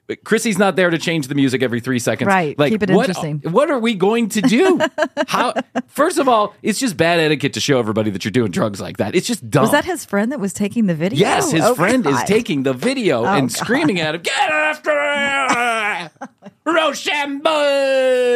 Krissy's 0.08 0.58
not 0.58 0.76
there 0.76 0.90
to 0.90 0.98
change 0.98 1.28
the 1.28 1.34
music 1.34 1.62
every 1.62 1.80
three 1.80 1.98
seconds. 1.98 2.26
Right. 2.28 2.58
Like, 2.58 2.72
Keep 2.72 2.82
it 2.82 2.90
what, 2.90 3.08
interesting. 3.08 3.40
What 3.50 3.70
are 3.70 3.78
we 3.78 3.94
going 3.94 4.28
to 4.30 4.42
do? 4.42 4.78
How? 5.28 5.54
First 5.86 6.18
of 6.18 6.28
all, 6.28 6.54
it's 6.62 6.78
just 6.78 6.96
bad 6.98 7.20
etiquette 7.20 7.54
to 7.54 7.60
show 7.60 7.78
everybody 7.78 8.10
that 8.10 8.22
you're 8.24 8.30
doing 8.32 8.50
drugs 8.50 8.82
like 8.82 8.98
that. 8.98 9.14
It's 9.14 9.26
just 9.26 9.48
dumb. 9.48 9.62
Was 9.62 9.70
that 9.70 9.86
his 9.86 10.04
friend 10.04 10.30
that 10.30 10.40
was 10.40 10.52
taking 10.52 10.86
the 10.86 10.94
video? 10.94 11.18
Yes, 11.20 11.50
his 11.52 11.64
Oh, 11.64 11.74
friend 11.74 12.06
is 12.06 12.22
taking 12.24 12.64
the 12.64 12.74
video 12.74 13.22
oh, 13.22 13.26
and 13.26 13.48
God. 13.48 13.56
screaming 13.56 13.98
at 14.00 14.14
him, 14.14 14.20
"Get 14.22 14.50
after 14.50 16.10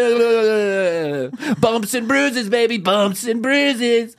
Rochambeau! 0.08 1.30
Bumps 1.60 1.94
and 1.94 2.08
bruises, 2.08 2.48
baby, 2.48 2.78
bumps 2.78 3.26
and 3.26 3.42
bruises." 3.42 4.16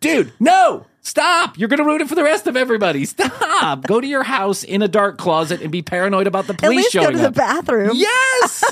Dude, 0.00 0.32
no, 0.40 0.86
stop! 1.02 1.58
You're 1.58 1.68
gonna 1.68 1.84
ruin 1.84 2.00
it 2.00 2.08
for 2.08 2.14
the 2.14 2.24
rest 2.24 2.46
of 2.46 2.56
everybody. 2.56 3.04
Stop. 3.04 3.86
Go 3.86 4.00
to 4.00 4.06
your 4.06 4.22
house 4.22 4.64
in 4.64 4.82
a 4.82 4.88
dark 4.88 5.18
closet 5.18 5.60
and 5.60 5.70
be 5.70 5.82
paranoid 5.82 6.26
about 6.26 6.46
the 6.46 6.54
At 6.54 6.60
police 6.60 6.76
least 6.76 6.94
go 6.94 7.02
showing 7.02 7.16
to 7.16 7.22
the 7.22 7.30
bathroom. 7.30 7.90
Yes. 7.94 8.64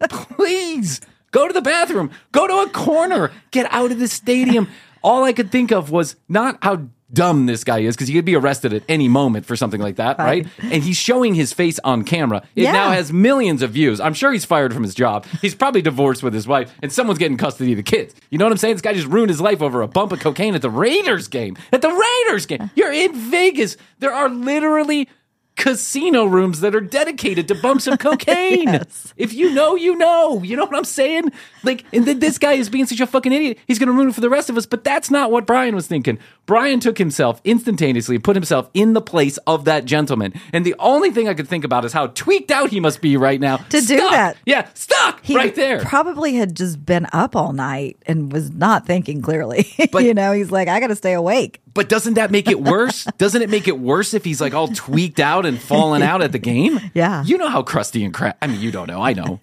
Please 0.10 1.00
go 1.30 1.46
to 1.46 1.52
the 1.52 1.62
bathroom. 1.62 2.10
Go 2.32 2.46
to 2.46 2.68
a 2.68 2.68
corner. 2.70 3.32
Get 3.50 3.72
out 3.72 3.90
of 3.90 3.98
the 3.98 4.08
stadium. 4.08 4.68
All 5.02 5.24
I 5.24 5.32
could 5.32 5.50
think 5.50 5.70
of 5.72 5.90
was 5.90 6.16
not 6.28 6.58
how 6.62 6.88
dumb 7.12 7.46
this 7.46 7.62
guy 7.64 7.78
is 7.80 7.94
because 7.94 8.08
he 8.08 8.14
could 8.14 8.24
be 8.24 8.34
arrested 8.34 8.72
at 8.72 8.82
any 8.88 9.08
moment 9.08 9.46
for 9.46 9.54
something 9.56 9.80
like 9.80 9.96
that, 9.96 10.18
right? 10.18 10.44
Right. 10.44 10.72
And 10.72 10.82
he's 10.82 10.96
showing 10.96 11.34
his 11.34 11.52
face 11.52 11.78
on 11.84 12.02
camera. 12.02 12.42
It 12.56 12.64
Yeah. 12.64 12.72
now 12.72 12.90
has 12.90 13.12
millions 13.12 13.62
of 13.62 13.70
views. 13.70 14.00
I'm 14.00 14.14
sure 14.14 14.32
he's 14.32 14.44
fired 14.44 14.74
from 14.74 14.82
his 14.82 14.94
job. 14.94 15.24
He's 15.40 15.54
probably 15.54 15.82
divorced 15.82 16.22
with 16.22 16.34
his 16.34 16.48
wife, 16.48 16.72
and 16.82 16.92
someone's 16.92 17.18
getting 17.18 17.36
custody 17.36 17.72
of 17.72 17.76
the 17.76 17.82
kids. 17.84 18.14
You 18.30 18.38
know 18.38 18.44
what 18.44 18.52
I'm 18.52 18.58
saying? 18.58 18.74
This 18.74 18.82
guy 18.82 18.92
just 18.94 19.06
ruined 19.06 19.30
his 19.30 19.40
life 19.40 19.62
over 19.62 19.82
a 19.82 19.88
bump 19.88 20.12
of 20.12 20.20
cocaine 20.20 20.54
at 20.54 20.62
the 20.62 20.70
Raiders 20.70 21.28
game. 21.28 21.56
At 21.72 21.80
the 21.82 21.90
Raiders 21.90 22.46
game. 22.46 22.70
You're 22.74 22.92
in 22.92 23.14
Vegas. 23.14 23.76
There 24.00 24.12
are 24.12 24.28
literally 24.28 25.08
casino 25.56 26.24
rooms 26.26 26.60
that 26.60 26.74
are 26.74 26.80
dedicated 26.80 27.48
to 27.48 27.54
bumps 27.54 27.86
of 27.86 27.98
cocaine. 27.98 28.64
Yes. 28.68 29.12
If 29.16 29.32
you 29.32 29.52
know, 29.54 29.74
you 29.74 29.96
know. 29.96 30.42
You 30.42 30.56
know 30.56 30.64
what 30.66 30.76
I'm 30.76 30.84
saying? 30.84 31.32
Like, 31.64 31.84
and 31.92 32.06
then 32.06 32.18
this 32.20 32.38
guy 32.38 32.52
is 32.52 32.68
being 32.68 32.86
such 32.86 33.00
a 33.00 33.06
fucking 33.06 33.32
idiot. 33.32 33.58
He's 33.66 33.78
going 33.78 33.88
to 33.88 33.92
ruin 33.92 34.08
it 34.10 34.14
for 34.14 34.20
the 34.20 34.30
rest 34.30 34.50
of 34.50 34.56
us. 34.56 34.66
But 34.66 34.84
that's 34.84 35.10
not 35.10 35.30
what 35.32 35.46
Bryan 35.46 35.74
was 35.74 35.86
thinking. 35.86 36.18
Bryan 36.44 36.78
took 36.78 36.98
himself 36.98 37.40
instantaneously, 37.44 38.18
put 38.18 38.36
himself 38.36 38.70
in 38.74 38.92
the 38.92 39.00
place 39.00 39.36
of 39.46 39.64
that 39.64 39.84
gentleman. 39.86 40.32
And 40.52 40.64
the 40.64 40.76
only 40.78 41.10
thing 41.10 41.28
I 41.28 41.34
could 41.34 41.48
think 41.48 41.64
about 41.64 41.84
is 41.84 41.92
how 41.92 42.08
tweaked 42.08 42.50
out 42.50 42.70
he 42.70 42.78
must 42.78 43.00
be 43.00 43.16
right 43.16 43.40
now 43.40 43.56
To 43.56 43.80
do 43.80 43.96
that. 43.96 44.36
Yeah, 44.46 44.68
stuck 44.74 45.24
He 45.24 45.34
right 45.36 45.54
there. 45.54 45.80
probably 45.80 46.34
had 46.34 46.54
just 46.54 46.84
been 46.84 47.06
up 47.12 47.34
all 47.34 47.52
night 47.52 47.96
and 48.06 48.30
was 48.32 48.50
not 48.50 48.86
thinking 48.86 49.22
clearly. 49.22 49.66
But- 49.90 50.04
you 50.04 50.14
know, 50.14 50.32
he's 50.32 50.50
like, 50.52 50.68
I 50.68 50.78
got 50.80 50.88
to 50.88 50.96
stay 50.96 51.14
awake. 51.14 51.60
But 51.76 51.90
doesn't 51.90 52.14
that 52.14 52.30
make 52.30 52.48
it 52.48 52.60
worse? 52.60 53.04
doesn't 53.18 53.42
it 53.42 53.50
make 53.50 53.68
it 53.68 53.78
worse 53.78 54.14
if 54.14 54.24
he's 54.24 54.40
like 54.40 54.54
all 54.54 54.68
tweaked 54.68 55.20
out 55.20 55.44
and 55.44 55.60
falling 55.60 56.02
out 56.02 56.22
at 56.22 56.32
the 56.32 56.38
game? 56.38 56.80
Yeah. 56.94 57.22
You 57.22 57.36
know 57.36 57.48
how 57.48 57.62
crusty 57.62 58.02
and 58.02 58.12
crag. 58.14 58.34
I 58.40 58.46
mean, 58.46 58.60
you 58.60 58.72
don't 58.72 58.88
know. 58.88 59.02
I 59.02 59.12
know. 59.12 59.40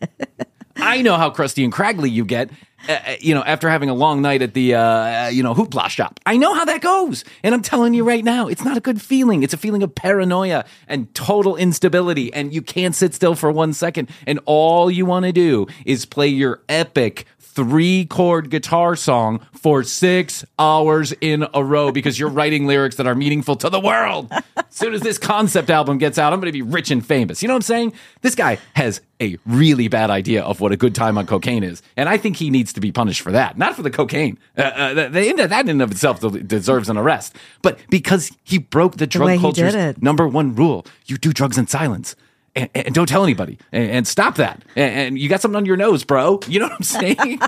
I 0.75 1.03
know 1.03 1.15
how 1.15 1.29
crusty 1.29 1.63
and 1.63 1.71
craggly 1.71 2.11
you 2.11 2.25
get. 2.25 2.49
Uh, 2.89 2.91
uh, 2.91 3.15
you 3.21 3.33
know, 3.33 3.43
after 3.43 3.69
having 3.69 3.89
a 3.89 3.93
long 3.93 4.21
night 4.21 4.41
at 4.41 4.53
the 4.53 4.75
uh, 4.75 5.27
you 5.29 5.41
know 5.41 5.53
hoopla 5.53 5.87
shop, 5.87 6.19
I 6.25 6.35
know 6.35 6.53
how 6.53 6.65
that 6.65 6.81
goes, 6.81 7.23
and 7.41 7.55
I'm 7.55 7.61
telling 7.61 7.93
you 7.93 8.03
right 8.03 8.23
now, 8.23 8.47
it's 8.47 8.65
not 8.65 8.75
a 8.75 8.81
good 8.81 9.01
feeling. 9.01 9.41
It's 9.41 9.53
a 9.53 9.57
feeling 9.57 9.83
of 9.83 9.95
paranoia 9.95 10.65
and 10.87 11.13
total 11.15 11.55
instability, 11.55 12.33
and 12.33 12.53
you 12.53 12.61
can't 12.61 12.93
sit 12.93 13.13
still 13.13 13.35
for 13.35 13.51
one 13.51 13.71
second. 13.71 14.09
And 14.27 14.39
all 14.45 14.91
you 14.91 15.05
want 15.05 15.25
to 15.25 15.31
do 15.31 15.67
is 15.85 16.05
play 16.05 16.27
your 16.27 16.61
epic 16.67 17.25
three 17.53 18.05
chord 18.05 18.49
guitar 18.49 18.95
song 18.95 19.39
for 19.53 19.83
six 19.83 20.43
hours 20.57 21.13
in 21.21 21.45
a 21.53 21.63
row 21.63 21.91
because 21.91 22.17
you're 22.17 22.29
writing 22.29 22.65
lyrics 22.65 22.95
that 22.95 23.07
are 23.07 23.15
meaningful 23.15 23.55
to 23.57 23.69
the 23.69 23.79
world. 23.79 24.31
As 24.57 24.65
soon 24.69 24.93
as 24.93 25.01
this 25.01 25.17
concept 25.17 25.69
album 25.69 25.99
gets 25.99 26.17
out, 26.17 26.33
I'm 26.33 26.39
going 26.39 26.51
to 26.51 26.51
be 26.51 26.63
rich 26.63 26.89
and 26.89 27.05
famous. 27.05 27.41
You 27.41 27.47
know 27.47 27.53
what 27.53 27.57
I'm 27.57 27.61
saying? 27.61 27.93
This 28.21 28.33
guy 28.35 28.57
has 28.75 29.01
a 29.21 29.37
really 29.45 29.87
bad 29.87 30.09
idea 30.09 30.43
of 30.43 30.59
what 30.59 30.71
a 30.71 30.77
good 30.77 30.95
time 30.95 31.17
on 31.17 31.27
cocaine 31.27 31.63
is. 31.63 31.81
And 31.95 32.09
I 32.09 32.17
think 32.17 32.37
he 32.37 32.49
needs 32.49 32.73
to 32.73 32.81
be 32.81 32.91
punished 32.91 33.21
for 33.21 33.31
that, 33.31 33.57
not 33.57 33.75
for 33.75 33.83
the 33.83 33.91
cocaine. 33.91 34.37
Uh, 34.57 34.61
uh, 34.61 34.93
that, 34.95 35.13
that 35.13 35.61
in 35.61 35.69
and 35.69 35.81
of 35.81 35.91
itself 35.91 36.19
deserves 36.47 36.89
an 36.89 36.97
arrest, 36.97 37.35
but 37.61 37.79
because 37.89 38.31
he 38.43 38.57
broke 38.57 38.97
the 38.97 39.07
drug 39.07 39.27
way 39.27 39.35
he 39.37 39.41
culture's 39.41 40.01
number 40.01 40.27
one 40.27 40.55
rule 40.55 40.85
you 41.05 41.17
do 41.17 41.31
drugs 41.31 41.57
in 41.57 41.67
silence. 41.67 42.15
And, 42.55 42.69
and 42.75 42.93
don't 42.93 43.07
tell 43.07 43.23
anybody 43.23 43.57
and, 43.71 43.89
and 43.89 44.07
stop 44.07 44.35
that. 44.35 44.63
And, 44.75 44.95
and 44.95 45.19
you 45.19 45.27
got 45.27 45.41
something 45.41 45.55
on 45.55 45.65
your 45.65 45.75
nose, 45.77 46.03
bro. 46.03 46.39
You 46.47 46.59
know 46.59 46.65
what 46.67 46.73
I'm 46.75 46.83
saying? 46.83 47.39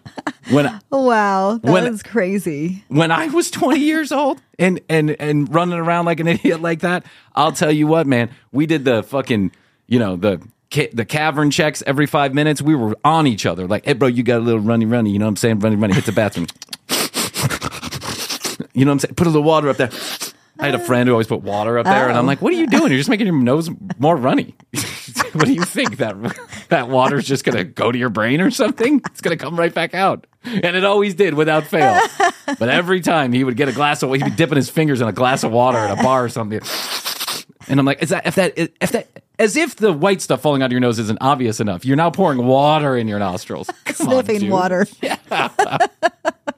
when 0.50 0.80
Wow. 0.90 1.58
that 1.62 1.70
When- 1.70 1.90
was 1.90 2.02
crazy. 2.02 2.85
when 2.88 3.11
I 3.12 3.28
was 3.28 3.50
20 3.52 3.78
years 3.78 4.11
old 4.12 4.40
and 4.58 4.80
and 4.88 5.11
and 5.20 5.52
running 5.54 5.78
around 5.78 6.06
like 6.06 6.18
an 6.20 6.26
idiot 6.28 6.61
like 6.61 6.80
that, 6.80 7.04
I'll 7.37 7.52
tell 7.52 7.70
you 7.70 7.87
what, 7.87 8.06
man, 8.06 8.30
we 8.52 8.66
did 8.66 8.85
the 8.85 9.02
fucking, 9.04 9.52
you 9.87 9.99
know, 10.00 10.16
the 10.16 10.40
ca- 10.73 10.90
the 10.92 11.04
cavern 11.04 11.50
checks 11.52 11.82
every 11.87 12.06
five 12.06 12.35
minutes. 12.35 12.61
We 12.61 12.75
were 12.75 12.97
on 13.04 13.26
each 13.28 13.47
other, 13.47 13.68
like, 13.68 13.85
hey, 13.85 13.92
bro, 13.92 14.08
you 14.08 14.23
got 14.25 14.38
a 14.38 14.44
little 14.44 14.61
runny, 14.61 14.87
runny. 14.87 15.11
You 15.11 15.18
know 15.20 15.26
what 15.26 15.30
I'm 15.30 15.37
saying? 15.37 15.61
Runny, 15.61 15.76
runny. 15.76 15.94
Hit 15.94 16.04
the 16.06 16.12
bathroom. 16.12 16.47
you 18.75 18.85
know 18.85 18.90
what 18.90 18.94
I'm 18.94 18.99
saying? 19.00 19.14
Put 19.14 19.26
a 19.26 19.30
little 19.30 19.42
water 19.44 19.68
up 19.68 19.76
there. 19.76 19.90
I 20.59 20.67
had 20.67 20.75
a 20.75 20.79
friend 20.79 21.09
who 21.09 21.15
always 21.15 21.27
put 21.27 21.43
water 21.43 21.79
up 21.79 21.87
there, 21.87 22.09
and 22.09 22.17
I'm 22.17 22.25
oh. 22.25 22.27
like, 22.27 22.43
"What 22.43 22.53
are 22.53 22.57
you 22.57 22.67
doing? 22.67 22.91
You're 22.91 22.99
just 22.99 23.11
making 23.11 23.27
your 23.27 23.37
nose 23.37 23.71
more 23.99 24.17
runny. 24.17 24.55
what 25.33 25.47
do 25.47 25.53
you 25.53 25.62
think 25.62 25.99
that 25.99 26.17
that 26.69 26.88
water's 26.88 27.27
just 27.27 27.45
gonna 27.45 27.65
go 27.65 27.93
to 27.93 27.99
your 27.99 28.09
brain 28.11 28.41
or 28.41 28.50
something? 28.50 29.00
It's 29.07 29.21
gonna 29.21 29.37
come 29.37 29.57
right 29.59 29.73
back 29.73 29.95
out." 29.95 30.27
And 30.45 30.77
it 30.77 30.85
always 30.85 31.15
did 31.15 31.35
without 31.35 31.65
fail. 31.65 32.00
But 32.59 32.69
every 32.69 33.00
time 33.00 33.33
he 33.33 33.45
would 33.45 33.57
get 33.57 33.69
a 33.69 33.73
glass 33.73 34.03
of, 34.03 34.09
water, 34.09 34.25
he'd 34.25 34.31
be 34.31 34.37
dipping 34.37 34.57
his 34.57 34.71
fingers 34.71 35.00
in 35.00 35.09
a 35.09 35.12
glass 35.12 35.45
of 35.45 35.53
water 35.53 35.79
at 35.79 35.99
a 35.99 36.03
bar 36.03 36.25
or 36.25 36.29
something. 36.29 36.61
And 37.69 37.79
I'm 37.79 37.87
like, 37.87 38.03
is 38.03 38.09
that 38.09 38.27
if 38.27 38.35
that 38.37 38.55
if 38.57 38.93
that 38.93 39.09
as 39.38 39.57
if 39.57 39.77
the 39.77 39.93
white 39.93 40.21
stuff 40.23 40.41
falling 40.41 40.62
out 40.62 40.67
of 40.67 40.73
your 40.73 40.81
nose 40.81 40.99
isn't 40.99 41.19
obvious 41.21 41.61
enough? 41.61 41.85
You're 41.85 41.97
now 41.97 42.11
pouring 42.11 42.45
water 42.45 42.97
in 42.97 43.09
your 43.09 43.19
nostrils, 43.19 43.69
Come 43.85 44.09
on, 44.09 44.25
Sniffing 44.25 44.41
dude. 44.41 44.50
water. 44.50 44.87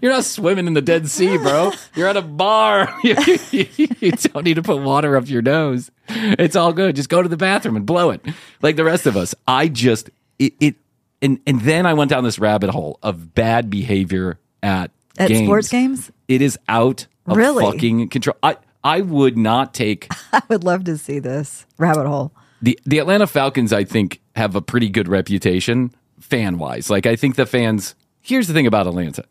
You're 0.00 0.12
not 0.12 0.24
swimming 0.24 0.66
in 0.66 0.74
the 0.74 0.80
Dead 0.82 1.08
Sea, 1.08 1.36
bro. 1.36 1.72
You're 1.94 2.08
at 2.08 2.16
a 2.16 2.22
bar. 2.22 2.94
you, 3.02 3.14
you 3.50 4.12
don't 4.12 4.44
need 4.44 4.54
to 4.54 4.62
put 4.62 4.80
water 4.80 5.16
up 5.16 5.28
your 5.28 5.42
nose. 5.42 5.90
It's 6.08 6.56
all 6.56 6.72
good. 6.72 6.96
Just 6.96 7.08
go 7.08 7.22
to 7.22 7.28
the 7.28 7.36
bathroom 7.36 7.76
and 7.76 7.84
blow 7.86 8.10
it, 8.10 8.20
like 8.62 8.76
the 8.76 8.84
rest 8.84 9.06
of 9.06 9.16
us. 9.16 9.34
I 9.46 9.68
just 9.68 10.10
it, 10.38 10.54
it 10.60 10.74
and 11.20 11.40
and 11.46 11.60
then 11.62 11.86
I 11.86 11.94
went 11.94 12.10
down 12.10 12.24
this 12.24 12.38
rabbit 12.38 12.70
hole 12.70 12.98
of 13.02 13.34
bad 13.34 13.68
behavior 13.70 14.38
at 14.62 14.90
At 15.18 15.28
games. 15.28 15.46
sports 15.46 15.68
games? 15.68 16.10
It 16.28 16.40
is 16.42 16.58
out 16.68 17.06
of 17.26 17.36
Really? 17.36 17.64
fucking 17.64 18.08
control. 18.08 18.36
I 18.42 18.56
I 18.84 19.00
would 19.00 19.36
not 19.36 19.74
take 19.74 20.08
I 20.32 20.42
would 20.48 20.64
love 20.64 20.84
to 20.84 20.96
see 20.98 21.18
this 21.18 21.66
rabbit 21.78 22.06
hole. 22.06 22.32
the 22.60 22.78
the 22.84 22.98
Atlanta 22.98 23.26
Falcons, 23.26 23.72
I 23.72 23.84
think, 23.84 24.20
have 24.36 24.54
a 24.56 24.62
pretty 24.62 24.88
good 24.88 25.08
reputation 25.08 25.92
fan 26.20 26.58
wise. 26.58 26.88
Like, 26.90 27.06
I 27.06 27.16
think 27.16 27.36
the 27.36 27.46
fans. 27.46 27.94
Here's 28.20 28.46
the 28.46 28.54
thing 28.54 28.66
about 28.68 28.86
Atlanta, 28.86 29.24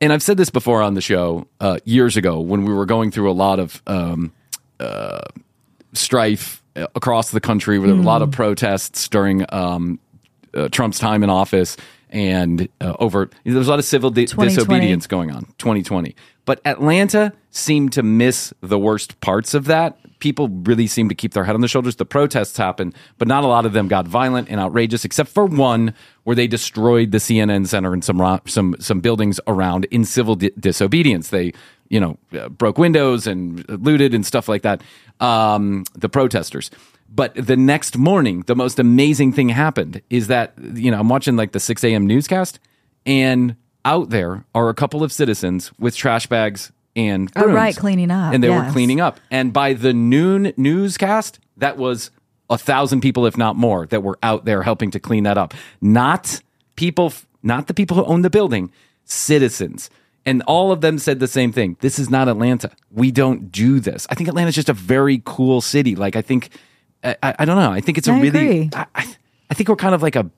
and 0.00 0.12
I've 0.12 0.22
said 0.22 0.36
this 0.36 0.50
before 0.50 0.82
on 0.82 0.94
the 0.94 1.00
show 1.00 1.46
uh, 1.60 1.78
years 1.84 2.16
ago 2.16 2.40
when 2.40 2.64
we 2.64 2.72
were 2.72 2.86
going 2.86 3.10
through 3.10 3.30
a 3.30 3.32
lot 3.32 3.58
of 3.58 3.82
um, 3.86 4.32
uh, 4.78 5.20
strife 5.92 6.62
uh, 6.76 6.86
across 6.94 7.30
the 7.30 7.40
country. 7.40 7.78
Where 7.78 7.88
there 7.88 7.96
were 7.96 8.02
a 8.02 8.06
lot 8.06 8.22
of 8.22 8.30
protests 8.30 9.08
during 9.08 9.44
um, 9.50 9.98
uh, 10.54 10.68
Trump's 10.68 10.98
time 10.98 11.22
in 11.22 11.30
office, 11.30 11.76
and 12.08 12.68
uh, 12.80 12.94
over 12.98 13.30
there 13.44 13.54
was 13.54 13.66
a 13.66 13.70
lot 13.70 13.78
of 13.78 13.84
civil 13.84 14.10
di- 14.10 14.26
disobedience 14.26 15.06
going 15.06 15.30
on. 15.30 15.44
2020, 15.58 16.14
but 16.44 16.60
Atlanta 16.64 17.32
seemed 17.50 17.92
to 17.92 18.02
miss 18.02 18.54
the 18.60 18.78
worst 18.78 19.20
parts 19.20 19.54
of 19.54 19.66
that. 19.66 19.98
People 20.20 20.48
really 20.48 20.86
seemed 20.86 21.08
to 21.10 21.14
keep 21.14 21.32
their 21.32 21.44
head 21.44 21.54
on 21.54 21.60
their 21.60 21.68
shoulders. 21.68 21.96
The 21.96 22.04
protests 22.04 22.56
happened, 22.56 22.94
but 23.18 23.26
not 23.26 23.42
a 23.42 23.46
lot 23.46 23.66
of 23.66 23.72
them 23.72 23.88
got 23.88 24.06
violent 24.06 24.48
and 24.48 24.60
outrageous, 24.60 25.04
except 25.04 25.30
for 25.30 25.46
one 25.46 25.94
where 26.24 26.36
they 26.36 26.46
destroyed 26.46 27.10
the 27.10 27.18
CNN 27.18 27.66
center 27.66 27.92
and 27.92 28.04
some 28.04 28.40
some 28.46 28.76
some 28.78 29.00
buildings 29.00 29.40
around 29.46 29.86
in 29.86 30.04
civil 30.04 30.36
di- 30.36 30.52
disobedience. 30.58 31.28
They 31.28 31.52
you 31.88 32.00
know 32.00 32.18
uh, 32.38 32.48
broke 32.48 32.78
windows 32.78 33.26
and 33.26 33.68
looted 33.68 34.14
and 34.14 34.24
stuff 34.24 34.48
like 34.48 34.62
that. 34.62 34.82
Um, 35.20 35.84
the 35.94 36.08
protesters. 36.08 36.70
But 37.12 37.34
the 37.34 37.56
next 37.56 37.98
morning, 37.98 38.42
the 38.46 38.54
most 38.54 38.78
amazing 38.78 39.32
thing 39.32 39.48
happened 39.48 40.00
is 40.10 40.28
that 40.28 40.54
you 40.58 40.90
know 40.90 41.00
I'm 41.00 41.08
watching 41.08 41.36
like 41.36 41.52
the 41.52 41.60
6 41.60 41.82
a.m. 41.82 42.06
newscast, 42.06 42.60
and 43.04 43.56
out 43.84 44.10
there 44.10 44.44
are 44.54 44.68
a 44.68 44.74
couple 44.74 45.02
of 45.02 45.12
citizens 45.12 45.72
with 45.78 45.96
trash 45.96 46.26
bags 46.26 46.72
and 46.96 47.30
Oh, 47.36 47.46
right, 47.46 47.76
cleaning 47.76 48.10
up, 48.10 48.34
and 48.34 48.42
they 48.42 48.50
were 48.50 48.68
cleaning 48.70 49.00
up. 49.00 49.20
And 49.30 49.52
by 49.52 49.74
the 49.74 49.92
noon 49.92 50.52
newscast, 50.56 51.38
that 51.56 51.76
was 51.76 52.10
a 52.48 52.58
thousand 52.58 53.00
people, 53.00 53.26
if 53.26 53.36
not 53.36 53.56
more, 53.56 53.86
that 53.86 54.02
were 54.02 54.18
out 54.22 54.44
there 54.44 54.62
helping 54.62 54.90
to 54.90 55.00
clean 55.00 55.22
that 55.24 55.38
up. 55.38 55.54
Not 55.80 56.40
people, 56.76 57.12
not 57.42 57.68
the 57.68 57.74
people 57.74 57.96
who 57.96 58.04
own 58.04 58.22
the 58.22 58.30
building, 58.30 58.72
citizens. 59.04 59.90
And 60.26 60.42
all 60.42 60.70
of 60.72 60.80
them 60.80 60.98
said 60.98 61.18
the 61.18 61.28
same 61.28 61.52
thing. 61.52 61.76
This 61.80 61.98
is 61.98 62.10
not 62.10 62.28
Atlanta. 62.28 62.70
We 62.90 63.10
don't 63.10 63.50
do 63.50 63.80
this. 63.80 64.06
I 64.10 64.14
think 64.14 64.28
Atlanta's 64.28 64.54
just 64.54 64.68
a 64.68 64.74
very 64.74 65.22
cool 65.24 65.60
city. 65.60 65.96
Like 65.96 66.14
I 66.16 66.22
think, 66.22 66.50
I, 67.02 67.16
I 67.22 67.44
don't 67.44 67.56
know. 67.56 67.70
I 67.70 67.80
think 67.80 67.96
it's 67.98 68.08
a 68.08 68.12
I 68.12 68.20
really. 68.20 68.70
I, 68.74 68.86
I 68.94 69.54
think 69.54 69.68
we're 69.68 69.76
kind 69.76 69.94
of 69.94 70.02
like 70.02 70.16
a. 70.16 70.28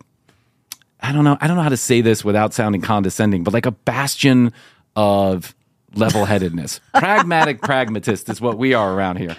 I 1.00 1.10
don't 1.12 1.24
know. 1.24 1.36
I 1.40 1.48
don't 1.48 1.56
know 1.56 1.64
how 1.64 1.68
to 1.68 1.76
say 1.76 2.00
this 2.00 2.24
without 2.24 2.54
sounding 2.54 2.80
condescending, 2.80 3.42
but 3.42 3.52
like 3.52 3.66
a 3.66 3.72
bastion 3.72 4.52
of 4.94 5.54
level-headedness. 5.94 6.80
Pragmatic 6.94 7.60
pragmatist 7.62 8.28
is 8.28 8.40
what 8.40 8.58
we 8.58 8.74
are 8.74 8.92
around 8.94 9.16
here. 9.18 9.36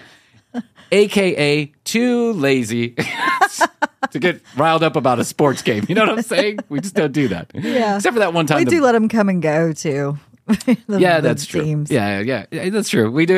AKA 0.91 1.71
too 1.85 2.33
lazy 2.33 2.89
to 4.11 4.19
get 4.19 4.41
riled 4.55 4.83
up 4.83 4.95
about 4.95 5.19
a 5.19 5.23
sports 5.23 5.61
game. 5.63 5.85
You 5.89 5.95
know 5.95 6.01
what 6.01 6.11
I'm 6.11 6.21
saying? 6.21 6.59
We 6.69 6.79
just 6.81 6.93
don't 6.93 7.11
do 7.11 7.27
that. 7.29 7.51
Yeah. 7.55 7.95
Except 7.95 8.13
for 8.13 8.19
that 8.19 8.33
one 8.33 8.45
time. 8.45 8.59
We 8.59 8.65
the- 8.65 8.71
do 8.71 8.81
let 8.81 8.91
them 8.91 9.09
come 9.09 9.29
and 9.29 9.41
go 9.41 9.73
too. 9.73 10.17
The- 10.87 10.99
yeah, 10.99 11.19
that's 11.21 11.45
true. 11.45 11.63
teams. 11.63 11.89
Yeah, 11.89 12.19
yeah, 12.19 12.45
yeah, 12.51 12.69
that's 12.69 12.89
true. 12.89 13.09
We 13.09 13.25
do. 13.25 13.37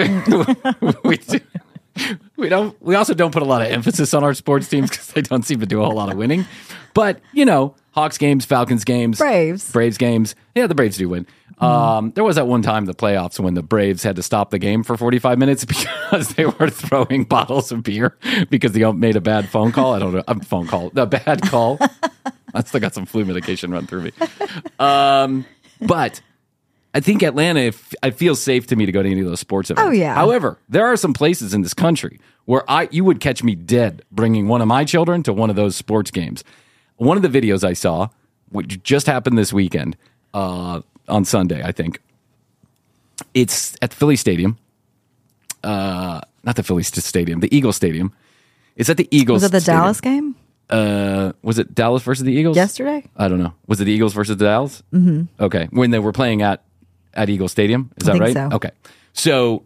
we 1.04 1.18
do. 1.18 1.40
We 2.36 2.50
don't. 2.50 2.76
We 2.82 2.96
also 2.96 3.14
don't 3.14 3.32
put 3.32 3.42
a 3.42 3.46
lot 3.46 3.62
of 3.62 3.68
emphasis 3.70 4.14
on 4.14 4.24
our 4.24 4.34
sports 4.34 4.68
teams 4.68 4.90
because 4.90 5.08
they 5.10 5.22
don't 5.22 5.44
seem 5.44 5.60
to 5.62 5.66
do 5.66 5.82
a 5.82 5.86
whole 5.86 5.94
lot 5.96 6.12
of 6.12 6.18
winning. 6.18 6.46
But 6.96 7.22
you 7.32 7.46
know, 7.46 7.76
Hawks 7.92 8.18
games, 8.18 8.44
Falcons 8.44 8.84
games, 8.84 9.20
Braves. 9.20 9.72
Braves 9.72 9.98
games. 9.98 10.36
Yeah, 10.56 10.68
the 10.68 10.76
Braves 10.76 10.98
do 10.98 11.08
win. 11.08 11.26
Um, 11.60 12.12
there 12.12 12.24
was 12.24 12.36
that 12.36 12.48
one 12.48 12.62
time 12.62 12.84
in 12.84 12.86
the 12.86 12.94
playoffs 12.94 13.40
when 13.40 13.54
the 13.54 13.64
Braves 13.64 14.04
had 14.04 14.18
to 14.18 14.24
stop 14.24 14.50
the 14.50 14.60
game 14.60 14.84
for 14.84 14.98
45 14.98 15.38
minutes 15.38 15.66
because 15.66 16.30
they 16.36 16.46
were 16.46 16.70
throwing 16.70 17.24
bottles 17.30 17.72
of 17.72 17.84
beer 17.84 18.18
because 18.50 18.74
they 18.74 18.90
made 18.92 19.16
a 19.16 19.22
bad 19.22 19.48
phone 19.50 19.72
call. 19.72 19.94
I 19.94 20.00
don't 20.00 20.14
know, 20.14 20.24
a 20.28 20.44
phone 20.44 20.68
call, 20.68 20.92
a 20.96 21.06
bad 21.06 21.42
call. 21.44 21.80
I 22.54 22.64
still 22.64 22.80
got 22.80 22.94
some 22.94 23.06
flu 23.06 23.26
medication 23.26 23.72
run 23.72 23.86
through 23.88 24.02
me. 24.02 24.12
Um, 24.80 25.46
but 25.82 26.22
I 26.94 27.02
think 27.02 27.22
Atlanta, 27.24 27.60
if, 27.60 27.94
it 28.02 28.12
feels 28.12 28.42
safe 28.42 28.68
to 28.68 28.76
me 28.76 28.86
to 28.86 28.92
go 28.92 29.04
to 29.04 29.10
any 29.10 29.20
of 29.20 29.28
those 29.28 29.42
sports 29.42 29.70
events. 29.70 29.90
Oh, 29.90 29.92
yeah. 29.92 30.16
However, 30.16 30.58
there 30.70 30.86
are 30.86 30.96
some 30.96 31.14
places 31.14 31.54
in 31.54 31.62
this 31.62 31.74
country 31.74 32.20
where 32.46 32.64
I 32.70 32.88
you 32.92 33.04
would 33.04 33.20
catch 33.20 33.44
me 33.44 33.56
dead 33.56 34.04
bringing 34.12 34.48
one 34.48 34.62
of 34.62 34.68
my 34.68 34.86
children 34.86 35.24
to 35.24 35.34
one 35.34 35.50
of 35.50 35.56
those 35.56 35.76
sports 35.76 36.12
games. 36.12 36.44
One 36.98 37.18
of 37.18 37.24
the 37.24 37.42
videos 37.42 37.66
I 37.66 37.74
saw, 37.74 38.10
which 38.50 38.82
just 38.84 39.08
happened 39.08 39.38
this 39.38 39.52
weekend 39.52 39.98
uh, 40.34 40.82
on 41.08 41.26
Sunday, 41.26 41.62
I 41.64 41.72
think. 41.72 42.00
It's 43.34 43.78
at 43.82 43.94
Philly 43.94 44.16
Stadium. 44.16 44.58
uh, 45.64 46.22
not 46.44 46.56
the 46.56 46.64
Phillies 46.64 46.88
stadium, 47.04 47.40
the 47.40 47.56
Eagle 47.56 47.74
Stadium. 47.74 48.14
It's 48.76 48.90
at 48.90 48.98
the 48.98 49.08
Eagles. 49.10 49.42
Was 49.42 49.44
it 49.46 49.52
the 49.52 49.62
stadium. 49.62 49.82
Dallas 49.82 50.02
game 50.02 50.36
Uh, 50.70 51.32
was 51.42 51.58
it 51.58 51.74
Dallas 51.74 52.04
versus 52.04 52.24
the 52.24 52.34
Eagles 52.34 52.56
yesterday? 52.56 53.04
I 53.18 53.28
don't 53.28 53.40
know. 53.40 53.54
Was 53.68 53.82
it 53.82 53.86
the 53.86 53.92
Eagles 53.92 54.14
versus 54.14 54.38
the 54.38 54.46
Dallas? 54.46 54.84
Mm-hmm. 54.94 55.44
Okay, 55.44 55.68
when 55.72 55.92
they 55.92 56.00
were 56.00 56.12
playing 56.12 56.42
at 56.44 56.64
at 57.14 57.30
Eagle 57.30 57.48
Stadium, 57.48 57.92
is 57.98 58.08
I 58.08 58.14
that 58.14 58.20
right? 58.20 58.34
so. 58.34 58.50
Okay, 58.54 58.72
so 59.14 59.64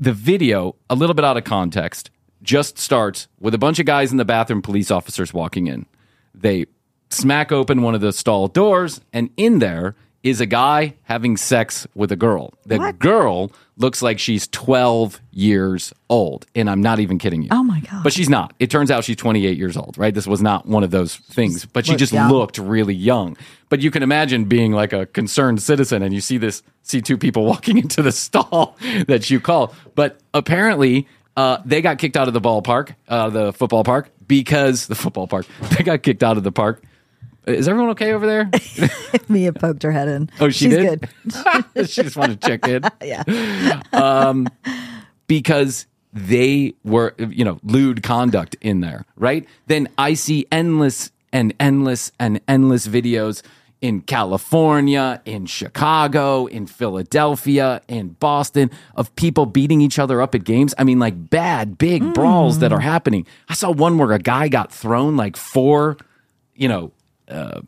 the 0.00 0.12
video, 0.12 0.76
a 0.88 0.94
little 0.94 1.14
bit 1.14 1.24
out 1.24 1.36
of 1.36 1.44
context, 1.44 2.10
just 2.42 2.78
starts 2.78 3.28
with 3.40 3.52
a 3.54 3.58
bunch 3.58 3.78
of 3.78 3.86
guys 3.86 4.12
in 4.12 4.16
the 4.18 4.24
bathroom, 4.24 4.62
police 4.62 4.90
officers 4.90 5.34
walking 5.34 5.66
in. 5.66 5.86
They 6.34 6.66
smack 7.10 7.52
open 7.52 7.82
one 7.82 7.94
of 7.94 8.00
the 8.00 8.12
stall 8.12 8.48
doors, 8.48 9.00
and 9.12 9.30
in 9.36 9.58
there 9.58 9.94
is 10.24 10.40
a 10.40 10.46
guy 10.46 10.94
having 11.02 11.36
sex 11.36 11.86
with 11.94 12.10
a 12.10 12.16
girl. 12.16 12.54
The 12.66 12.78
What? 12.78 12.98
girl 12.98 13.52
looks 13.76 14.00
like 14.00 14.18
she's 14.18 14.48
12 14.48 15.20
years 15.32 15.92
old, 16.08 16.46
and 16.54 16.70
I'm 16.70 16.80
not 16.80 16.98
even 16.98 17.18
kidding 17.18 17.42
you. 17.42 17.48
Oh 17.52 17.62
my 17.62 17.80
God. 17.80 18.02
But 18.02 18.12
she's 18.14 18.30
not. 18.30 18.54
It 18.58 18.70
turns 18.70 18.90
out 18.90 19.04
she's 19.04 19.16
28 19.16 19.58
years 19.58 19.76
old, 19.76 19.98
right? 19.98 20.14
This 20.14 20.26
was 20.26 20.40
not 20.40 20.66
one 20.66 20.82
of 20.82 20.90
those 20.90 21.16
things, 21.16 21.66
but 21.66 21.84
she 21.84 21.92
looked 21.92 21.98
just 22.00 22.12
young. 22.14 22.30
looked 22.32 22.56
really 22.56 22.94
young. 22.94 23.36
But 23.68 23.80
you 23.82 23.90
can 23.90 24.02
imagine 24.02 24.46
being 24.46 24.72
like 24.72 24.94
a 24.94 25.04
concerned 25.06 25.60
citizen 25.60 26.02
and 26.02 26.14
you 26.14 26.22
see 26.22 26.38
this, 26.38 26.62
see 26.82 27.02
two 27.02 27.18
people 27.18 27.44
walking 27.52 27.76
into 27.76 28.00
the 28.00 28.12
stall 28.12 28.76
that 29.06 29.28
you 29.28 29.40
call. 29.40 29.74
But 29.94 30.20
apparently, 30.32 31.06
uh, 31.36 31.58
they 31.66 31.82
got 31.82 31.98
kicked 31.98 32.16
out 32.16 32.28
of 32.28 32.34
the 32.34 32.40
ballpark, 32.40 32.94
uh, 33.08 33.28
the 33.28 33.52
football 33.52 33.84
park, 33.84 34.10
because 34.26 34.86
the 34.92 34.94
football 34.94 35.26
park, 35.26 35.44
they 35.76 35.84
got 35.84 36.02
kicked 36.02 36.22
out 36.22 36.38
of 36.38 36.44
the 36.44 36.52
park. 36.52 36.82
Is 37.46 37.68
everyone 37.68 37.90
okay 37.90 38.12
over 38.12 38.26
there? 38.26 38.50
Mia 39.28 39.52
poked 39.52 39.82
her 39.82 39.92
head 39.92 40.08
in. 40.08 40.30
Oh, 40.40 40.48
she 40.48 40.66
She's 40.66 40.74
did? 40.74 41.08
good. 41.74 41.90
she 41.90 42.02
just 42.02 42.16
wanted 42.16 42.40
to 42.40 42.48
check 42.48 42.66
in. 42.66 42.82
Yeah. 43.04 43.82
Um, 43.92 44.48
because 45.26 45.86
they 46.12 46.74
were, 46.84 47.14
you 47.18 47.44
know, 47.44 47.58
lewd 47.62 48.02
conduct 48.02 48.56
in 48.60 48.80
there, 48.80 49.04
right? 49.16 49.46
Then 49.66 49.88
I 49.98 50.14
see 50.14 50.46
endless 50.50 51.10
and 51.32 51.52
endless 51.60 52.12
and 52.18 52.40
endless 52.48 52.86
videos 52.86 53.42
in 53.84 54.00
California, 54.00 55.20
in 55.26 55.44
Chicago, 55.44 56.46
in 56.46 56.66
Philadelphia, 56.66 57.82
in 57.88 58.08
Boston 58.08 58.70
of 58.94 59.14
people 59.16 59.44
beating 59.44 59.82
each 59.82 59.98
other 59.98 60.22
up 60.22 60.34
at 60.34 60.44
games. 60.44 60.72
I 60.78 60.84
mean, 60.84 60.98
like 60.98 61.28
bad, 61.28 61.76
big 61.76 62.14
brawls 62.14 62.60
that 62.60 62.70
hmm. 62.70 62.78
are 62.78 62.80
happening. 62.80 63.26
I 63.50 63.52
saw 63.52 63.70
one 63.70 63.98
where 63.98 64.12
a 64.12 64.18
guy 64.18 64.48
got 64.48 64.72
thrown 64.72 65.18
like 65.18 65.36
four, 65.36 65.98
you 66.54 66.66
know, 66.66 66.92
uh, 67.28 67.60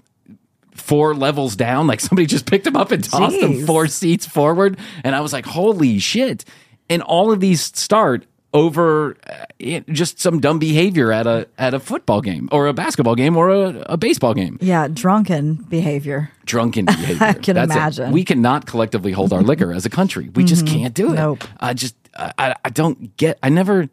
four 0.75 1.15
levels 1.15 1.57
down. 1.57 1.87
Like 1.87 2.01
somebody 2.01 2.27
just 2.27 2.47
picked 2.47 2.67
him 2.67 2.77
up 2.77 2.91
and 2.93 3.03
tossed 3.03 3.37
him 3.37 3.53
Jeez. 3.55 3.67
four 3.67 3.87
seats 3.87 4.27
forward. 4.27 4.79
And 5.05 5.15
I 5.15 5.21
was 5.21 5.33
like, 5.33 5.47
holy 5.47 5.99
shit. 5.99 6.45
And 6.89 7.03
all 7.03 7.33
of 7.33 7.41
these 7.41 7.61
start 7.63 8.27
over 8.55 9.17
uh, 9.29 9.81
just 9.91 10.19
some 10.19 10.41
dumb 10.41 10.59
behavior 10.59 11.13
at 11.13 11.27
a 11.27 11.47
at 11.59 11.75
a 11.75 11.81
football 11.81 12.21
game 12.23 12.49
or 12.53 12.69
a 12.69 12.73
basketball 12.73 13.15
game 13.15 13.37
or 13.37 13.51
a, 13.51 13.81
a 13.91 13.97
baseball 13.97 14.33
game. 14.35 14.57
Yeah. 14.63 14.89
Drunken 14.89 15.55
behavior. 15.55 16.31
Drunken 16.45 16.85
behavior. 16.87 17.27
I 17.27 17.33
can 17.35 17.57
That's 17.57 17.73
imagine. 17.73 18.05
Mm-hmm. 18.07 18.15
We 18.15 18.25
cannot 18.25 18.67
collectively 18.67 19.13
hold 19.13 19.33
our 19.33 19.43
liquor 19.43 19.73
as 19.73 19.85
a 19.85 19.91
country. 19.91 20.31
We 20.35 20.45
just 20.45 20.67
can't 20.67 20.95
do 20.95 21.13
it. 21.13 21.17
Nope. 21.17 21.45
I 21.59 21.75
just 21.75 21.97
I- 22.17 22.55
I 22.65 22.71
don't 22.71 23.15
get. 23.19 23.39
I 23.43 23.49
never 23.51 23.89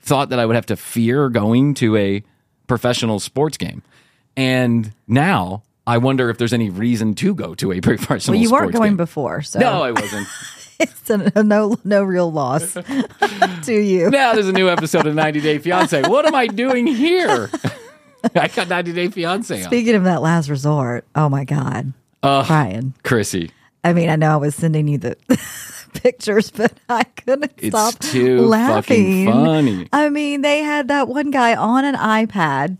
thought 0.00 0.30
that 0.30 0.38
I 0.38 0.46
would 0.46 0.56
have 0.56 0.66
to 0.66 0.76
fear 0.76 1.28
going 1.28 1.74
to 1.74 1.96
a 1.96 2.22
professional 2.68 3.18
sports 3.20 3.58
game, 3.58 3.82
and 4.36 4.92
now 5.06 5.62
I 5.86 5.98
wonder 5.98 6.30
if 6.30 6.38
there's 6.38 6.52
any 6.52 6.70
reason 6.70 7.14
to 7.16 7.34
go 7.34 7.54
to 7.56 7.72
a 7.72 7.80
professional. 7.80 8.34
Well, 8.36 8.42
you 8.42 8.50
weren't 8.50 8.72
going 8.72 8.90
game. 8.92 8.96
before, 8.96 9.42
so 9.42 9.58
No, 9.60 9.82
I 9.82 9.92
wasn't. 9.92 10.26
it's 10.80 11.08
a, 11.10 11.42
no 11.42 11.76
no 11.84 12.02
real 12.04 12.30
loss 12.30 12.74
to 13.64 13.72
you. 13.72 14.10
now 14.10 14.34
there's 14.34 14.48
a 14.48 14.52
new 14.52 14.68
episode 14.68 15.06
of 15.06 15.14
90 15.14 15.40
Day 15.40 15.58
Fiance. 15.58 16.02
What 16.08 16.26
am 16.26 16.34
I 16.34 16.46
doing 16.48 16.86
here? 16.86 17.50
I 18.34 18.48
got 18.48 18.68
90 18.68 18.92
Day 18.92 19.08
Fiance 19.08 19.62
on. 19.62 19.68
Speaking 19.68 19.94
of 19.94 20.04
that 20.04 20.20
last 20.22 20.48
resort, 20.48 21.04
oh 21.14 21.28
my 21.28 21.44
god, 21.44 21.92
uh, 22.22 22.44
Bryan. 22.46 22.92
Krissy. 23.04 23.50
I 23.84 23.92
mean, 23.92 24.08
I 24.08 24.16
know 24.16 24.32
I 24.32 24.36
was 24.36 24.56
sending 24.56 24.88
you 24.88 24.98
the 24.98 25.16
pictures, 25.94 26.50
but 26.50 26.72
I 26.88 27.04
couldn't 27.04 27.52
It's 27.58 27.68
stop 27.68 27.96
too 28.00 28.40
laughing. 28.40 29.26
fucking 29.26 29.32
funny. 29.32 29.88
I 29.92 30.08
mean, 30.08 30.42
they 30.42 30.58
had 30.58 30.88
that 30.88 31.06
one 31.06 31.30
guy 31.30 31.54
on 31.54 31.84
an 31.84 31.94
iPad 31.94 32.78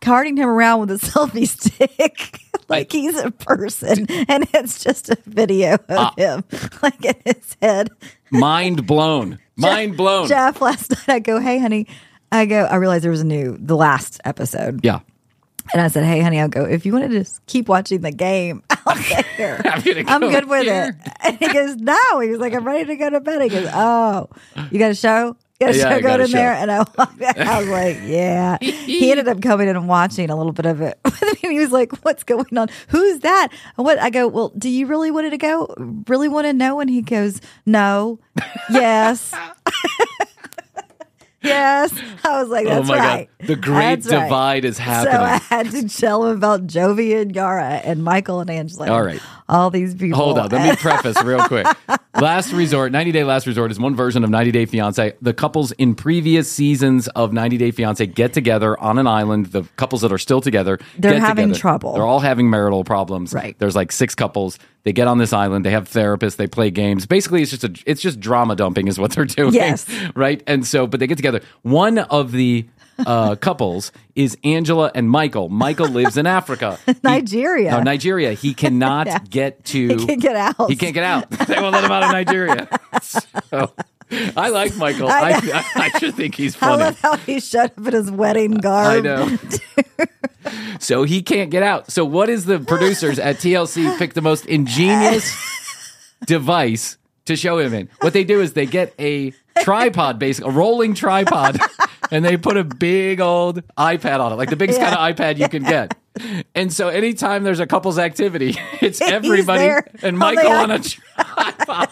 carting 0.00 0.36
him 0.36 0.48
around 0.48 0.80
with 0.80 0.90
a 0.90 0.94
selfie 1.06 1.46
stick. 1.48 2.40
like 2.68 2.92
he's 2.92 3.16
a 3.16 3.30
person 3.30 4.06
and 4.28 4.46
it's 4.52 4.82
just 4.84 5.08
a 5.10 5.16
video 5.26 5.74
of 5.74 5.82
Ah. 5.90 6.14
him 6.16 6.44
like 6.82 7.04
in 7.04 7.14
his 7.24 7.56
head. 7.62 7.90
Mind 8.30 8.86
blown. 8.86 9.38
Mind 9.56 9.96
blown. 9.96 10.28
Jeff 10.28 10.60
last 10.60 10.90
night 10.90 11.08
I 11.08 11.18
go, 11.20 11.40
Hey 11.40 11.58
honey, 11.58 11.86
I 12.30 12.44
go, 12.46 12.64
I 12.64 12.76
realized 12.76 13.04
there 13.04 13.10
was 13.10 13.22
a 13.22 13.26
new 13.26 13.56
the 13.58 13.76
last 13.76 14.20
episode. 14.24 14.84
Yeah. 14.84 15.00
And 15.72 15.82
I 15.82 15.88
said, 15.88 16.04
Hey 16.04 16.20
honey, 16.20 16.40
I'll 16.40 16.48
go, 16.48 16.64
if 16.64 16.84
you 16.86 16.92
want 16.92 17.10
to 17.10 17.18
just 17.18 17.44
keep 17.46 17.68
watching 17.68 18.00
the 18.02 18.12
game 18.12 18.62
out 18.86 18.98
there. 19.36 19.60
I'm 19.64 19.80
gonna 19.82 20.04
I'm 20.06 20.20
good 20.20 20.48
with 20.48 20.64
here. 20.64 20.96
it. 21.04 21.12
And 21.24 21.38
he 21.38 21.48
goes, 21.52 21.76
No. 21.76 22.20
He 22.20 22.28
was 22.28 22.38
like, 22.38 22.52
I'm 22.54 22.64
ready 22.66 22.84
to 22.86 22.96
go 22.96 23.10
to 23.10 23.20
bed. 23.20 23.42
He 23.42 23.48
goes, 23.48 23.68
Oh, 23.72 24.28
you 24.70 24.78
got 24.78 24.90
a 24.90 24.94
show? 24.94 25.36
A 25.60 25.72
Yeah, 25.72 25.88
I 25.88 26.00
got 26.00 26.20
in 26.20 26.30
there? 26.30 26.52
And 26.52 26.70
I. 26.70 26.84
I 26.98 27.58
was 27.60 27.68
like, 27.68 27.98
Yeah. 28.04 28.58
he 28.60 29.10
ended 29.10 29.26
up 29.28 29.42
coming 29.42 29.68
in 29.68 29.74
and 29.76 29.88
watching 29.88 30.30
a 30.30 30.36
little 30.36 30.52
bit 30.52 30.66
of 30.66 30.80
it 30.80 30.98
with 31.04 31.22
me. 31.42 31.50
He 31.50 31.58
was 31.58 31.72
like, 31.72 31.92
What's 32.04 32.22
going 32.24 32.56
on? 32.56 32.68
Who's 32.88 33.20
that? 33.20 33.48
And 33.76 33.84
what 33.84 33.98
I 33.98 34.10
go, 34.10 34.28
Well, 34.28 34.50
do 34.56 34.68
you 34.68 34.86
really 34.86 35.10
want 35.10 35.26
it 35.26 35.30
to 35.30 35.38
go? 35.38 35.74
Really 36.06 36.28
want 36.28 36.46
to 36.46 36.52
know? 36.52 36.78
And 36.80 36.88
he 36.88 37.02
goes, 37.02 37.40
No. 37.66 38.20
Yes. 38.70 39.34
Yes. 41.40 41.92
I 42.24 42.40
was 42.42 42.48
like, 42.48 42.66
Oh 42.66 42.70
That's 42.70 42.88
my 42.88 42.98
right. 42.98 43.28
god. 43.38 43.46
The 43.46 43.56
great 43.56 44.02
That's 44.02 44.08
right. 44.12 44.24
divide 44.24 44.64
is 44.64 44.76
happening. 44.76 45.14
So 45.14 45.22
I 45.22 45.36
had 45.38 45.70
to 45.70 45.88
tell 45.88 46.26
him 46.26 46.36
about 46.36 46.66
Jovi 46.66 47.20
and 47.20 47.34
Yara 47.34 47.80
and 47.84 48.02
Michael 48.02 48.40
and 48.40 48.50
Angela. 48.50 48.90
All 48.90 49.02
right. 49.02 49.20
All 49.48 49.70
these 49.70 49.94
people. 49.94 50.18
Hold 50.18 50.38
on. 50.38 50.48
Let 50.50 50.68
me 50.68 50.76
preface 50.76 51.22
real 51.22 51.40
quick. 51.46 51.66
Last 52.20 52.52
Resort, 52.52 52.90
90 52.90 53.12
Day 53.12 53.22
Last 53.24 53.46
Resort 53.46 53.70
is 53.70 53.78
one 53.78 53.94
version 53.94 54.24
of 54.24 54.30
90 54.30 54.50
Day 54.50 54.66
Fiance. 54.66 55.12
The 55.22 55.32
couples 55.32 55.70
in 55.72 55.94
previous 55.94 56.50
seasons 56.50 57.06
of 57.08 57.32
90 57.32 57.56
Day 57.58 57.70
Fiance 57.70 58.04
get 58.06 58.32
together 58.32 58.78
on 58.80 58.98
an 58.98 59.06
island. 59.06 59.46
The 59.46 59.62
couples 59.76 60.00
that 60.02 60.10
are 60.12 60.18
still 60.18 60.40
together, 60.40 60.78
They're 60.98 61.12
get 61.12 61.20
having 61.20 61.48
together. 61.48 61.60
trouble. 61.60 61.92
They're 61.94 62.06
all 62.06 62.18
having 62.20 62.50
marital 62.50 62.82
problems. 62.82 63.32
Right. 63.32 63.56
There's 63.58 63.76
like 63.76 63.92
six 63.92 64.14
couples. 64.14 64.58
They 64.82 64.92
get 64.92 65.06
on 65.06 65.18
this 65.18 65.32
island. 65.32 65.64
They 65.64 65.70
have 65.70 65.88
therapists. 65.88 66.36
They 66.36 66.46
play 66.48 66.70
games. 66.70 67.06
Basically, 67.06 67.42
it's 67.42 67.50
just 67.52 67.64
a 67.64 67.72
it's 67.86 68.00
just 68.00 68.18
drama 68.20 68.56
dumping 68.56 68.88
is 68.88 68.98
what 68.98 69.12
they're 69.12 69.24
doing. 69.24 69.54
Yes. 69.54 69.86
Right. 70.14 70.42
And 70.46 70.66
so, 70.66 70.86
but 70.86 70.98
they 71.00 71.06
get 71.06 71.16
together. 71.16 71.40
One 71.62 71.98
of 71.98 72.32
the 72.32 72.66
uh, 73.06 73.36
couples 73.36 73.92
is 74.14 74.36
Angela 74.44 74.90
and 74.94 75.08
Michael. 75.10 75.48
Michael 75.48 75.88
lives 75.88 76.16
in 76.16 76.26
Africa. 76.26 76.78
He- 76.86 76.94
Nigeria. 77.02 77.70
no, 77.72 77.82
Nigeria. 77.82 78.32
He 78.32 78.54
cannot 78.54 79.06
Yeah. 79.08 79.18
get 79.30 79.64
to. 79.66 79.88
He 79.96 80.06
can't 80.06 80.20
get 80.20 80.36
out. 80.36 80.68
He 80.70 80.76
can't 80.76 80.94
get 80.94 81.04
out. 81.04 81.30
They 81.48 81.60
won't 81.60 81.72
let 81.74 81.84
him 81.84 81.90
out 81.92 82.02
of 82.04 82.12
Nigeria. 82.12 82.68
So, 83.02 83.72
I 84.36 84.48
like 84.48 84.74
Michael. 84.76 85.08
I 85.08 85.30
I. 85.32 85.32
I, 85.34 85.90
I 85.94 85.98
just 85.98 86.16
think 86.16 86.34
he's 86.34 86.56
I 86.56 86.58
funny. 86.60 86.82
love 86.84 87.00
how 87.00 87.16
he 87.18 87.40
showed 87.40 87.72
up 87.76 87.78
in 87.86 87.92
his 87.92 88.10
wedding 88.10 88.56
I 88.58 88.60
garb. 88.60 89.04
know. 89.04 89.38
so 90.80 91.02
he 91.04 91.22
can't 91.22 91.50
get 91.50 91.62
out. 91.62 91.90
So 91.90 92.04
what 92.04 92.28
is 92.28 92.44
the 92.46 92.58
producers 92.58 93.18
at 93.18 93.36
TLC 93.36 93.96
pick 93.98 94.14
the 94.14 94.22
most 94.22 94.46
ingenious 94.46 95.30
device 96.26 96.98
to 97.26 97.36
show 97.36 97.58
him 97.58 97.74
in? 97.74 97.88
What 98.00 98.12
they 98.12 98.24
do 98.24 98.40
is 98.40 98.52
they 98.54 98.66
get 98.66 98.94
a 98.98 99.32
tripod, 99.62 100.18
basically 100.18 100.50
a 100.50 100.54
rolling 100.54 100.94
tripod, 100.94 101.58
and 102.10 102.24
they 102.24 102.36
put 102.36 102.56
a 102.56 102.64
big 102.64 103.20
old 103.20 103.62
iPad 103.76 104.20
on 104.20 104.32
it, 104.32 104.36
like 104.36 104.50
the 104.50 104.56
biggest 104.56 104.78
Yeah. 104.80 104.94
kind 104.94 105.10
of 105.10 105.16
iPad 105.16 105.38
you 105.38 105.48
can 105.48 105.62
get. 105.62 105.96
And 106.52 106.72
so 106.72 106.88
anytime 106.88 107.44
there's 107.44 107.60
a 107.60 107.66
couple's 107.66 107.96
activity, 107.96 108.56
it's 108.80 109.00
everybody 109.00 109.70
and 110.02 110.18
Michael 110.18 110.50
i- 110.50 110.62
on 110.64 110.70
a 110.72 110.80
tripod. 110.80 111.88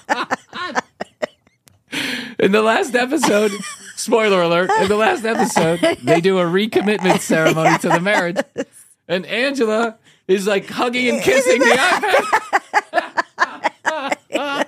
In 2.41 2.51
the 2.51 2.61
last 2.61 2.97
episode, 2.97 3.53
spoiler 3.95 4.43
alert, 4.43 4.69
in 4.81 4.89
the 4.89 4.97
last 4.97 5.25
episode, 5.25 5.79
they 6.03 6.21
do 6.21 6.41
a 6.41 6.45
recommitment 6.45 7.21
ceremony 7.21 7.79
to 7.79 7.89
the 7.89 8.01
marriage. 8.01 8.39
And 9.07 9.25
Angela 9.27 9.97
is 10.27 10.49
like 10.49 10.69
hugging 10.69 11.09
and 11.15 11.23
kissing 11.23 11.61
the 11.61 11.77
iPad. 14.29 14.67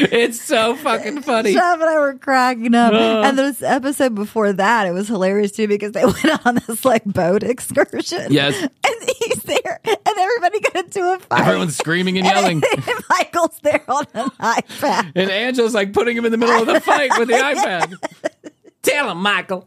It's 0.00 0.40
so 0.40 0.74
fucking 0.76 1.22
funny. 1.22 1.52
Jeff 1.52 1.74
and 1.80 1.84
I 1.84 1.98
were 1.98 2.14
cracking 2.14 2.74
up. 2.74 2.92
Uh. 2.92 3.22
and 3.24 3.38
this 3.38 3.62
episode 3.62 4.14
before 4.14 4.52
that, 4.52 4.86
it 4.86 4.92
was 4.92 5.08
hilarious 5.08 5.52
too 5.52 5.68
because 5.68 5.92
they 5.92 6.04
went 6.24 6.46
on 6.46 6.56
this 6.66 6.84
like 6.84 7.04
boat 7.04 7.42
excursion. 7.42 8.32
Yes. 8.32 8.60
And 8.60 9.10
he's 9.18 9.42
there 9.42 9.80
and 9.84 9.98
everybody 10.18 10.60
got 10.60 10.76
into 10.76 11.12
a 11.12 11.18
fight. 11.18 11.40
Everyone's 11.40 11.76
screaming 11.76 12.18
and 12.18 12.26
yelling. 12.26 12.62
and 12.72 13.04
Michael's 13.08 13.58
there 13.62 13.84
on 13.88 14.06
an 14.14 14.30
iPad. 14.40 15.12
And 15.14 15.30
Angela's 15.30 15.74
like 15.74 15.92
putting 15.92 16.16
him 16.16 16.24
in 16.24 16.32
the 16.32 16.38
middle 16.38 16.60
of 16.60 16.66
the 16.66 16.80
fight 16.80 17.10
with 17.18 17.28
the 17.28 17.34
iPad. 17.34 17.94
Tell 18.82 19.10
him, 19.10 19.18
Michael. 19.18 19.66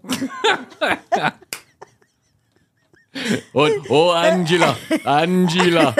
Oh, 3.56 3.84
oh, 3.90 4.14
Angela, 4.14 4.76
Angela. 5.06 5.96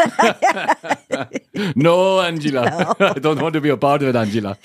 no, 1.76 2.20
Angela. 2.22 2.96
I 3.00 3.14
don't 3.20 3.42
want 3.42 3.54
to 3.54 3.62
be 3.62 3.70
a 3.70 3.78
part 3.78 4.02
of 4.02 4.10
it, 4.10 4.16
Angela. 4.16 4.58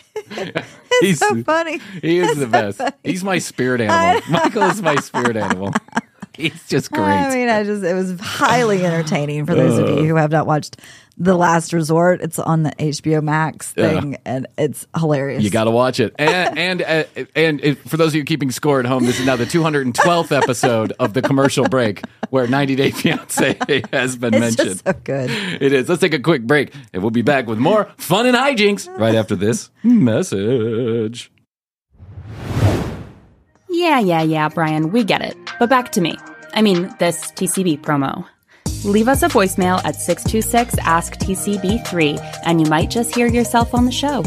He's- 1.01 1.19
so 1.19 1.43
funny. 1.45 1.79
He 2.03 2.19
is 2.19 2.39
the 2.39 2.47
best. 2.47 2.81
He's 3.05 3.23
my 3.23 3.39
spirit 3.39 3.81
animal. 3.81 4.23
Michael 4.31 4.63
is 4.65 4.83
my 4.83 4.97
spirit 4.97 5.37
animal. 5.37 5.73
He's 6.37 6.67
just 6.69 6.93
great. 6.93 7.03
I 7.05 7.35
mean, 7.35 7.49
I 7.49 7.65
just 7.65 7.83
it 7.83 7.95
was 7.95 8.19
highly 8.21 8.85
entertaining 8.85 9.45
for 9.45 9.55
those 9.55 9.77
of 9.79 9.89
you 9.99 10.05
who 10.05 10.15
have 10.17 10.31
not 10.31 10.47
watched 10.47 10.77
The 11.21 11.35
Last 11.35 11.73
Resort. 11.73 12.21
It's 12.21 12.39
on 12.39 12.63
the 12.63 12.71
HBO 12.79 13.21
Max 13.23 13.73
thing, 13.73 14.17
and 14.25 14.47
it's 14.57 14.87
hilarious. 14.97 15.43
You 15.43 15.51
got 15.51 15.65
to 15.65 15.71
watch 15.73 15.99
it. 15.99 16.15
And 16.19 16.59
and 16.81 16.83
uh, 16.83 17.05
and 17.35 17.61
it, 17.65 17.79
for 17.89 17.97
those 17.97 18.09
of 18.09 18.15
you 18.15 18.25
keeping 18.25 18.51
score 18.53 18.79
at 18.79 18.87
home, 18.87 19.05
this 19.05 19.19
is 19.19 19.27
now 19.27 19.35
the 19.37 19.45
212th 19.45 20.31
episode 20.37 20.93
of 21.01 21.15
the 21.15 21.23
commercial 21.23 21.65
break 21.69 22.03
where 22.31 22.47
90 22.47 22.77
Day 22.77 22.91
Fiance 22.93 23.59
has 23.93 24.17
been 24.17 24.35
It's 24.35 24.41
mentioned. 24.41 24.69
just 24.69 24.85
so 24.87 24.93
good. 25.05 25.31
It 25.61 25.73
is. 25.73 25.89
Let's 25.89 26.01
take 26.01 26.15
a 26.15 26.21
quick 26.21 26.43
break, 26.43 26.73
and 26.93 27.03
we'll 27.03 27.11
be 27.11 27.23
back 27.23 27.47
with 27.49 27.59
more 27.59 27.91
fun 27.97 28.27
and 28.27 28.37
hijinks 28.37 28.89
right 28.99 29.15
after 29.17 29.35
this 29.35 29.71
message. 29.83 31.33
Yeah, 33.71 33.99
yeah, 34.01 34.23
yeah, 34.23 34.49
Bryan, 34.49 34.91
we 34.93 35.05
get 35.05 35.23
it. 35.23 35.37
But 35.59 35.69
back 35.69 35.93
to 35.93 36.01
me. 36.01 36.17
I 36.55 36.63
mean, 36.63 36.95
this 36.99 37.31
TCB 37.33 37.81
promo. 37.83 38.25
Leave 38.85 39.09
us 39.09 39.23
a 39.23 39.29
voicemail 39.29 39.85
at 39.85 39.97
626 39.97 40.77
Ask 40.79 41.15
TCB3 41.15 42.43
and 42.45 42.61
you 42.61 42.67
might 42.71 42.91
just 42.91 43.15
hear 43.15 43.27
yourself 43.27 43.75
on 43.75 43.85
the 43.85 43.93
show. 43.93 44.25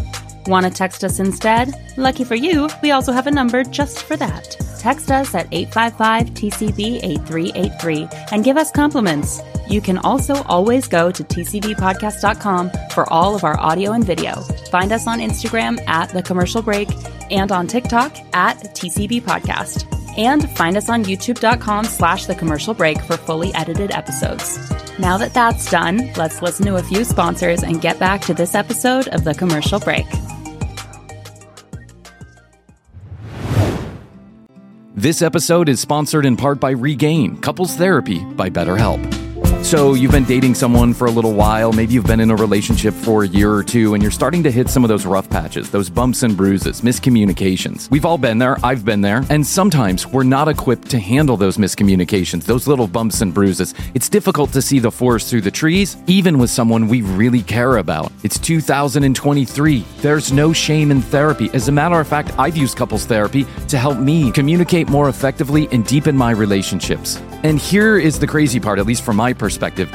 Want 0.47 0.65
to 0.65 0.71
text 0.71 1.03
us 1.03 1.19
instead? 1.19 1.73
Lucky 1.97 2.23
for 2.23 2.35
you, 2.35 2.67
we 2.81 2.91
also 2.91 3.11
have 3.11 3.27
a 3.27 3.31
number 3.31 3.63
just 3.63 4.03
for 4.03 4.17
that. 4.17 4.55
Text 4.79 5.11
us 5.11 5.35
at 5.35 5.47
855 5.51 6.31
TCB 6.31 7.03
8383 7.03 8.07
and 8.31 8.43
give 8.43 8.57
us 8.57 8.71
compliments. 8.71 9.39
You 9.69 9.79
can 9.79 9.99
also 9.99 10.41
always 10.43 10.87
go 10.87 11.11
to 11.11 11.23
tcbpodcast.com 11.23 12.71
for 12.91 13.11
all 13.13 13.35
of 13.35 13.43
our 13.43 13.59
audio 13.59 13.91
and 13.91 14.03
video. 14.03 14.35
Find 14.71 14.91
us 14.91 15.07
on 15.07 15.19
Instagram 15.19 15.79
at 15.87 16.09
The 16.09 16.23
Commercial 16.23 16.61
Break 16.61 16.89
and 17.29 17.51
on 17.51 17.67
TikTok 17.67 18.17
at 18.33 18.57
TCB 18.75 19.21
Podcast. 19.21 20.00
And 20.17 20.49
find 20.57 20.75
us 20.77 20.89
on 20.89 21.03
youtube.com 21.05 21.85
slash 21.85 22.25
The 22.25 22.35
Commercial 22.35 22.73
Break 22.73 23.01
for 23.01 23.17
fully 23.17 23.53
edited 23.53 23.91
episodes. 23.91 24.57
Now 24.99 25.17
that 25.17 25.33
that's 25.33 25.69
done, 25.69 26.11
let's 26.17 26.41
listen 26.41 26.65
to 26.65 26.75
a 26.75 26.83
few 26.83 27.03
sponsors 27.03 27.63
and 27.63 27.81
get 27.81 27.99
back 27.99 28.21
to 28.21 28.33
this 28.33 28.55
episode 28.55 29.07
of 29.09 29.23
The 29.23 29.33
Commercial 29.33 29.79
Break. 29.79 30.05
This 34.95 35.21
episode 35.21 35.69
is 35.69 35.79
sponsored 35.79 36.25
in 36.25 36.37
part 36.37 36.59
by 36.59 36.71
Regain 36.71 37.37
Couples 37.37 37.75
Therapy 37.75 38.23
by 38.23 38.49
BetterHelp. 38.49 39.20
So, 39.63 39.93
you've 39.93 40.11
been 40.11 40.25
dating 40.25 40.55
someone 40.55 40.93
for 40.93 41.05
a 41.05 41.11
little 41.11 41.33
while, 41.33 41.71
maybe 41.71 41.93
you've 41.93 42.05
been 42.05 42.19
in 42.19 42.29
a 42.29 42.35
relationship 42.35 42.93
for 42.93 43.23
a 43.23 43.27
year 43.27 43.53
or 43.53 43.63
two, 43.63 43.93
and 43.93 44.01
you're 44.03 44.11
starting 44.11 44.43
to 44.43 44.51
hit 44.51 44.67
some 44.67 44.83
of 44.83 44.89
those 44.89 45.05
rough 45.05 45.29
patches, 45.29 45.69
those 45.71 45.89
bumps 45.89 46.23
and 46.23 46.35
bruises, 46.35 46.81
miscommunications. 46.81 47.89
We've 47.89 48.03
all 48.03 48.17
been 48.17 48.37
there, 48.37 48.57
I've 48.65 48.83
been 48.83 48.99
there, 48.99 49.23
and 49.29 49.47
sometimes 49.47 50.05
we're 50.05 50.23
not 50.23 50.49
equipped 50.49 50.89
to 50.89 50.99
handle 50.99 51.37
those 51.37 51.57
miscommunications, 51.57 52.43
those 52.43 52.67
little 52.67 52.87
bumps 52.87 53.21
and 53.21 53.33
bruises. 53.33 53.73
It's 53.93 54.09
difficult 54.09 54.51
to 54.53 54.61
see 54.61 54.79
the 54.79 54.91
forest 54.91 55.29
through 55.29 55.41
the 55.41 55.51
trees, 55.51 55.95
even 56.05 56.37
with 56.37 56.49
someone 56.49 56.89
we 56.89 57.03
really 57.03 57.41
care 57.41 57.77
about. 57.77 58.11
It's 58.23 58.39
2023. 58.39 59.85
There's 59.99 60.33
no 60.33 60.51
shame 60.51 60.91
in 60.91 61.01
therapy. 61.01 61.49
As 61.53 61.69
a 61.69 61.71
matter 61.71 61.97
of 61.97 62.07
fact, 62.09 62.31
I've 62.37 62.57
used 62.57 62.75
couples 62.75 63.05
therapy 63.05 63.45
to 63.69 63.77
help 63.77 63.99
me 63.99 64.31
communicate 64.31 64.89
more 64.89 65.07
effectively 65.07 65.69
and 65.71 65.85
deepen 65.85 66.17
my 66.17 66.31
relationships. 66.31 67.21
And 67.43 67.57
here 67.57 67.97
is 67.97 68.19
the 68.19 68.27
crazy 68.27 68.59
part, 68.59 68.77
at 68.77 68.85
least 68.85 69.03
from 69.03 69.15
my 69.15 69.31
perspective 69.31 69.50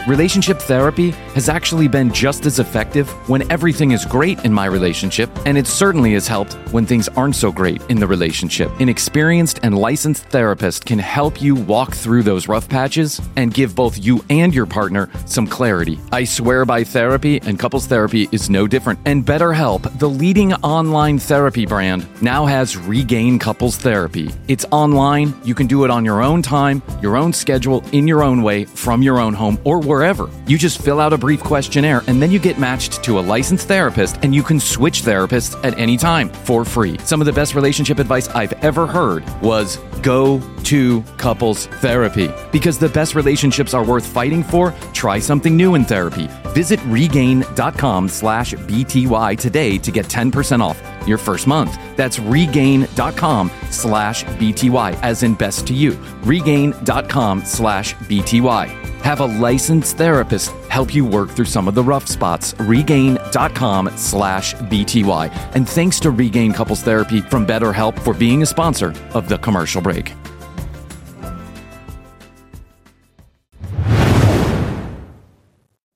relationship 0.06 0.58
therapy 0.58 1.10
has 1.34 1.48
actually 1.48 1.88
been 1.88 2.12
just 2.12 2.46
as 2.46 2.58
effective 2.58 3.08
when 3.28 3.50
everything 3.50 3.92
is 3.92 4.04
great 4.04 4.44
in 4.44 4.52
my 4.52 4.66
relationship, 4.66 5.30
and 5.46 5.56
it 5.56 5.66
certainly 5.66 6.14
has 6.14 6.26
helped 6.26 6.54
when 6.72 6.86
things 6.86 7.08
aren't 7.10 7.36
so 7.36 7.52
great 7.52 7.80
in 7.88 8.00
the 8.00 8.06
relationship. 8.06 8.70
An 8.80 8.88
experienced 8.88 9.60
and 9.62 9.78
licensed 9.78 10.24
therapist 10.24 10.84
can 10.84 10.98
help 10.98 11.40
you 11.40 11.54
walk 11.54 11.94
through 11.94 12.22
those 12.22 12.48
rough 12.48 12.68
patches 12.68 13.20
and 13.36 13.54
give 13.54 13.74
both 13.74 14.02
you 14.02 14.24
and 14.30 14.54
your 14.54 14.66
partner 14.66 15.08
some 15.26 15.46
clarity. 15.46 15.98
I 16.12 16.24
swear 16.24 16.64
by 16.64 16.84
therapy, 16.84 17.40
and 17.42 17.58
couples 17.58 17.86
therapy 17.86 18.28
is 18.32 18.50
no 18.50 18.66
different. 18.66 18.98
And 19.04 19.24
BetterHelp, 19.24 19.98
the 19.98 20.08
leading 20.08 20.52
online 20.54 21.18
therapy 21.18 21.66
brand, 21.66 22.06
now 22.20 22.46
has 22.46 22.76
Regain 22.76 23.38
Couples 23.38 23.76
Therapy. 23.76 24.30
It's 24.48 24.64
online, 24.72 25.34
you 25.44 25.54
can 25.54 25.66
do 25.66 25.84
it 25.84 25.90
on 25.90 26.04
your 26.04 26.22
own 26.22 26.42
time, 26.42 26.82
your 27.00 27.16
own 27.16 27.32
schedule, 27.32 27.82
in 27.92 28.08
your 28.08 28.22
own 28.22 28.42
way, 28.42 28.64
from 28.64 29.02
your 29.02 29.18
own 29.18 29.34
home, 29.34 29.45
or 29.64 29.80
wherever. 29.80 30.28
You 30.46 30.58
just 30.58 30.80
fill 30.80 31.00
out 31.00 31.12
a 31.12 31.18
brief 31.18 31.42
questionnaire 31.42 32.02
and 32.06 32.20
then 32.20 32.30
you 32.30 32.38
get 32.38 32.58
matched 32.58 33.02
to 33.04 33.18
a 33.18 33.20
licensed 33.20 33.68
therapist 33.68 34.18
and 34.22 34.34
you 34.34 34.42
can 34.42 34.60
switch 34.60 35.02
therapists 35.02 35.58
at 35.64 35.78
any 35.78 35.96
time 35.96 36.28
for 36.30 36.64
free. 36.64 36.98
Some 37.04 37.20
of 37.20 37.26
the 37.26 37.32
best 37.32 37.54
relationship 37.54 37.98
advice 37.98 38.28
I've 38.28 38.52
ever 38.64 38.86
heard 38.86 39.24
was 39.40 39.78
go 40.02 40.40
to 40.64 41.02
couples 41.18 41.66
therapy. 41.66 42.30
Because 42.52 42.78
the 42.78 42.88
best 42.88 43.14
relationships 43.14 43.74
are 43.74 43.84
worth 43.84 44.06
fighting 44.06 44.42
for, 44.42 44.74
try 44.92 45.18
something 45.18 45.56
new 45.56 45.74
in 45.74 45.84
therapy. 45.84 46.28
Visit 46.54 46.80
regain.com 46.86 48.08
slash 48.08 48.54
BTY 48.54 49.38
today 49.38 49.78
to 49.78 49.90
get 49.90 50.06
10% 50.06 50.60
off 50.60 50.95
your 51.06 51.18
first 51.18 51.46
month. 51.46 51.78
That's 51.96 52.18
regain.com 52.18 53.50
slash 53.70 54.24
BTY, 54.24 54.98
as 55.02 55.22
in 55.22 55.34
best 55.34 55.66
to 55.68 55.74
you. 55.74 55.92
Regain.com 56.22 57.44
slash 57.44 57.94
BTY. 57.94 58.68
Have 59.02 59.20
a 59.20 59.26
licensed 59.26 59.96
therapist 59.96 60.52
help 60.76 60.94
you 60.94 61.06
work 61.06 61.30
through 61.30 61.46
some 61.46 61.68
of 61.68 61.74
the 61.74 61.82
rough 61.82 62.06
spots. 62.06 62.54
Regain.com 62.58 63.90
slash 63.96 64.54
BTY. 64.54 65.54
And 65.54 65.66
thanks 65.66 65.98
to 66.00 66.10
Regain 66.10 66.52
Couples 66.52 66.82
Therapy 66.82 67.22
from 67.22 67.46
BetterHelp 67.46 67.98
for 68.00 68.12
being 68.12 68.42
a 68.42 68.46
sponsor 68.46 68.92
of 69.14 69.28
the 69.28 69.38
commercial 69.38 69.80
break. 69.80 70.12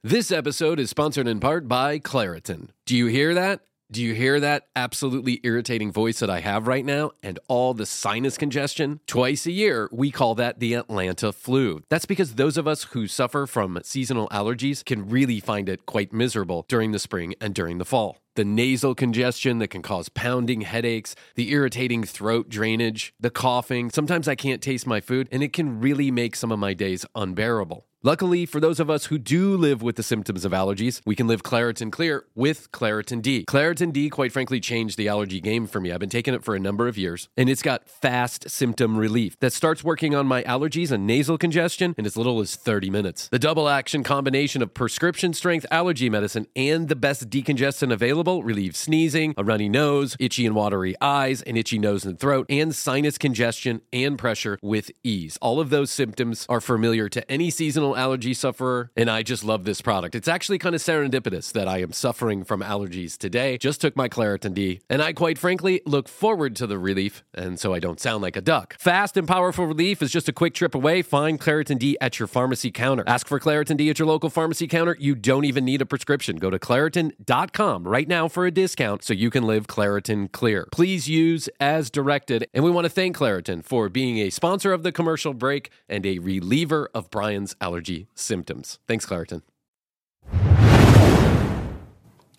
This 0.03 0.33
episode 0.33 0.81
is 0.81 0.89
sponsored 0.89 1.29
in 1.29 1.41
part 1.41 1.69
by 1.69 1.99
Claritin. 1.99 2.71
Do 2.87 2.97
you 2.97 3.07
hear 3.07 3.35
that? 3.35 3.61
Do 3.93 4.05
you 4.05 4.15
hear 4.15 4.39
that 4.39 4.69
absolutely 4.77 5.41
irritating 5.43 5.91
voice 5.91 6.21
that 6.21 6.31
I 6.31 6.39
have 6.39 6.69
right 6.69 6.85
now 6.85 7.11
and 7.25 7.41
all 7.49 7.75
the 7.75 7.87
sinus 7.87 8.39
congestion? 8.39 9.01
Twice 9.09 9.47
a 9.47 9.51
year, 9.51 9.89
we 9.91 10.13
call 10.13 10.37
that 10.37 10.61
the 10.61 10.75
Atlanta 10.75 11.33
flu. 11.33 11.83
That's 11.89 12.07
because 12.07 12.37
those 12.37 12.57
of 12.57 12.69
us 12.69 12.85
who 12.85 13.09
suffer 13.09 13.49
from 13.49 13.81
seasonal 13.83 14.29
allergies 14.29 14.85
can 14.85 15.09
really 15.09 15.41
find 15.41 15.69
it 15.69 15.87
quite 15.87 16.13
miserable 16.13 16.67
during 16.69 16.93
the 16.93 17.01
spring 17.01 17.35
and 17.41 17.53
during 17.53 17.79
the 17.79 17.85
fall. 17.85 18.21
The 18.37 18.45
nasal 18.45 18.95
congestion 18.95 19.59
that 19.59 19.71
can 19.71 19.83
cause 19.83 20.09
pounding 20.09 20.61
headaches, 20.61 21.17
the 21.35 21.51
irritating 21.51 22.05
throat 22.05 22.49
drainage, 22.49 23.13
the 23.19 23.29
coughing. 23.29 23.91
Sometimes 23.91 24.29
I 24.29 24.37
can't 24.37 24.63
taste 24.63 24.87
my 24.87 25.01
food, 25.01 25.27
and 25.33 25.43
it 25.43 25.53
can 25.53 25.81
really 25.81 26.13
make 26.13 26.37
some 26.37 26.53
of 26.53 26.61
my 26.61 26.75
days 26.75 27.05
unbearable. 27.17 27.89
Luckily, 28.03 28.47
for 28.47 28.61
those 28.61 28.81
of 28.81 28.89
us 28.89 29.05
who 29.05 29.19
do 29.19 29.55
live 29.55 29.83
with 29.83 29.97
the 29.97 30.03
symptoms 30.03 30.47
of 30.47 30.53
allergies, 30.53 31.03
we 31.05 31.15
can 31.15 31.27
live 31.27 31.43
Claritin 31.43 31.93
Clear 31.93 32.25
with 32.35 32.73
Claritin 32.73 33.21
D. 33.21 33.45
Claritin 33.45 33.93
D, 33.93 34.09
quite 34.09 34.33
frankly, 34.33 34.59
changed 34.59 34.97
the 34.97 35.07
allergy 35.07 35.39
game 35.39 35.67
for 35.67 35.83
me. 35.83 35.93
I've 35.93 36.01
been 36.01 36.09
taking 36.09 36.33
it 36.33 36.43
for 36.43 36.55
a 36.55 36.59
number 36.59 36.89
of 36.89 36.97
years, 36.97 37.29
and 37.37 37.51
it's 37.51 37.61
got 37.61 37.91
fast 37.91 38.49
symptom 38.49 38.97
relief 38.97 39.39
that 39.41 39.53
starts 39.53 39.85
working 39.85 40.15
on 40.15 40.27
my 40.27 40.43
allergies 40.45 40.91
and 40.91 41.07
nasal 41.07 41.37
congestion 41.37 41.95
in 41.99 42.07
as 42.07 42.17
little 42.17 42.41
as 42.41 42.57
30 42.57 42.89
minutes. 42.89 43.29
The 43.29 43.39
double 43.39 43.69
action 43.69 44.03
combination 44.03 44.63
of 44.63 44.73
prescription 44.73 45.35
strength 45.35 45.67
allergy 45.71 46.09
medicine 46.09 46.47
and 46.57 46.89
the 46.89 46.97
best 46.97 47.29
decongestant 47.29 47.93
available 47.93 48.43
relieves 48.43 48.79
sneezing, 48.79 49.35
a 49.37 49.45
runny 49.45 49.69
nose, 49.69 50.17
itchy 50.19 50.47
and 50.47 50.55
watery 50.55 50.95
eyes, 51.03 51.43
an 51.43 51.59
itchy 51.59 51.79
nose 51.79 52.07
and 52.07 52.19
throat, 52.19 52.47
and 52.49 52.75
sinus 52.75 53.19
congestion 53.19 53.83
and 53.93 54.17
pressure 54.19 54.59
with 54.63 54.91
ease. 55.05 55.37
All 55.43 55.61
of 55.61 55.69
those 55.69 55.91
symptoms 55.91 56.47
are 56.49 56.63
familiar 56.63 57.11
to 57.11 57.31
any 57.31 57.51
seasonal 57.51 57.90
allergy 57.97 58.35
sufferer, 58.35 58.91
and 58.97 59.11
I 59.11 59.23
just 59.23 59.45
love 59.45 59.65
this 59.65 59.81
product. 59.81 60.15
It's 60.15 60.29
actually 60.29 60.59
kind 60.59 60.75
of 60.75 60.81
serendipitous 60.81 61.53
that 61.53 61.69
I 61.69 61.79
am 61.79 61.93
suffering 61.93 62.45
from 62.45 62.61
allergies 62.61 63.17
today. 63.17 63.59
Just 63.59 63.81
took 63.81 63.97
my 63.97 64.09
Claritin 64.09 64.55
D, 64.55 64.81
and 64.89 65.03
I 65.03 65.13
quite 65.13 65.39
frankly 65.39 65.81
look 65.87 66.09
forward 66.09 66.57
to 66.57 66.67
the 66.67 66.79
relief, 66.79 67.23
and 67.35 67.59
so 67.59 67.75
I 67.75 67.79
don't 67.79 68.01
sound 68.01 68.23
like 68.23 68.37
a 68.37 68.41
duck. 68.41 68.77
Fast 68.79 69.17
and 69.17 69.27
powerful 69.27 69.67
relief 69.67 70.03
is 70.03 70.11
just 70.11 70.29
a 70.29 70.33
quick 70.33 70.55
trip 70.55 70.75
away. 70.75 71.03
Find 71.03 71.41
Claritin 71.41 71.79
D 71.79 71.97
at 72.01 72.19
your 72.19 72.29
pharmacy 72.29 72.71
counter. 72.71 73.05
Ask 73.07 73.27
for 73.27 73.41
Claritin 73.41 73.77
D 73.77 73.91
at 73.91 73.99
your 73.99 74.09
local 74.09 74.31
pharmacy 74.31 74.67
counter. 74.67 74.97
You 74.99 75.15
don't 75.15 75.45
even 75.45 75.65
need 75.65 75.83
a 75.83 75.87
prescription. 75.87 76.37
Go 76.37 76.51
to 76.51 76.59
Claritin.com 76.59 77.87
right 77.87 78.09
now 78.09 78.29
for 78.29 78.47
a 78.47 78.51
discount 78.51 79.03
so 79.05 79.15
you 79.15 79.31
can 79.31 79.45
live 79.45 79.67
Claritin 79.67 80.31
clear. 80.33 80.69
Please 80.73 81.09
use 81.09 81.49
as 81.59 81.91
directed, 81.91 82.47
and 82.55 82.65
we 82.65 82.71
want 82.71 82.85
to 82.85 82.91
thank 82.91 83.17
Claritin 83.17 83.65
for 83.65 83.89
being 83.89 84.19
a 84.19 84.31
sponsor 84.31 84.73
of 84.73 84.83
the 84.83 84.93
commercial 84.93 85.35
break 85.35 85.71
and 85.89 86.07
a 86.07 86.19
reliever 86.19 86.89
of 86.95 87.11
Bryan's 87.11 87.55
allergy 87.81 88.07
symptoms. 88.15 88.79
Thanks, 88.87 89.07
Claritin. 89.07 89.43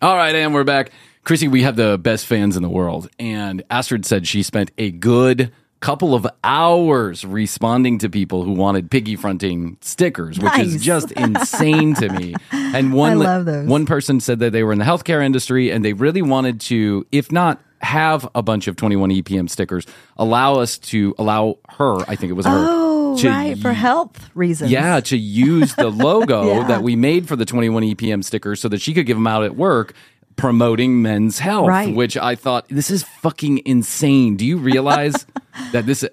All 0.04 0.16
right, 0.16 0.34
and 0.36 0.54
we're 0.54 0.64
back. 0.64 0.92
Krissy, 1.26 1.50
we 1.50 1.62
have 1.64 1.76
the 1.76 1.98
best 1.98 2.26
fans 2.26 2.56
in 2.58 2.64
the 2.64 2.70
world. 2.70 3.10
And 3.20 3.64
Astrid 3.70 4.06
said 4.06 4.28
she 4.28 4.42
spent 4.44 4.72
a 4.78 4.90
good 4.92 5.52
couple 5.80 6.14
of 6.14 6.28
hours 6.44 7.26
responding 7.26 7.98
to 8.00 8.10
people 8.10 8.44
who 8.44 8.52
wanted 8.54 8.90
piggy 8.92 9.16
fronting 9.16 9.78
stickers, 9.82 10.38
which 10.38 10.46
Nice. 10.54 10.68
is 10.76 10.84
just 10.84 11.12
insane 11.14 11.96
to 11.96 12.10
me. 12.10 12.36
And 12.74 12.94
one 12.94 13.12
I 13.14 13.16
love 13.16 13.46
those. 13.46 13.68
one 13.68 13.86
person 13.86 14.20
said 14.22 14.40
that 14.40 14.52
they 14.54 14.64
were 14.64 14.72
in 14.72 14.80
the 14.80 14.86
healthcare 14.86 15.22
industry 15.24 15.72
and 15.72 15.84
they 15.84 15.92
really 15.94 16.22
wanted 16.22 16.62
to, 16.62 17.06
if 17.12 17.32
not 17.32 17.60
have 17.82 18.30
a 18.34 18.42
bunch 18.42 18.68
of 18.68 18.76
21 18.78 19.10
EPM 19.10 19.50
stickers 19.50 19.86
allow 20.16 20.54
us 20.56 20.78
to 20.78 21.14
allow 21.18 21.58
her, 21.68 21.98
I 22.08 22.16
think 22.16 22.30
it 22.30 22.34
was 22.36 22.46
her. 22.46 22.54
Oh, 22.56 22.91
to 23.18 23.30
right, 23.30 23.58
for 23.58 23.74
health 23.74 24.30
reasons. 24.36 24.72
Yeah, 24.72 25.00
to 25.02 25.18
use 25.18 25.76
the 25.76 25.90
logo 25.90 26.48
Yeah. 26.48 26.68
that 26.68 26.84
we 26.84 26.96
made 26.96 27.28
for 27.28 27.36
the 27.36 27.46
21 27.46 27.84
EPM 27.84 28.24
stickers 28.24 28.60
so 28.62 28.70
that 28.70 28.82
she 28.82 28.94
could 28.94 29.06
give 29.06 29.18
them 29.18 29.28
out 29.28 29.44
at 29.44 29.56
work 29.56 29.94
promoting 30.38 31.02
men's 31.02 31.40
health, 31.40 31.68
Right. 31.68 31.94
which 31.96 32.18
I 32.18 32.36
thought 32.36 32.66
this 32.70 32.90
is 32.90 33.04
fucking 33.04 33.62
insane. 33.66 34.38
Do 34.38 34.46
you 34.46 34.58
realize 34.58 35.26
that 35.72 35.86
this 35.86 36.04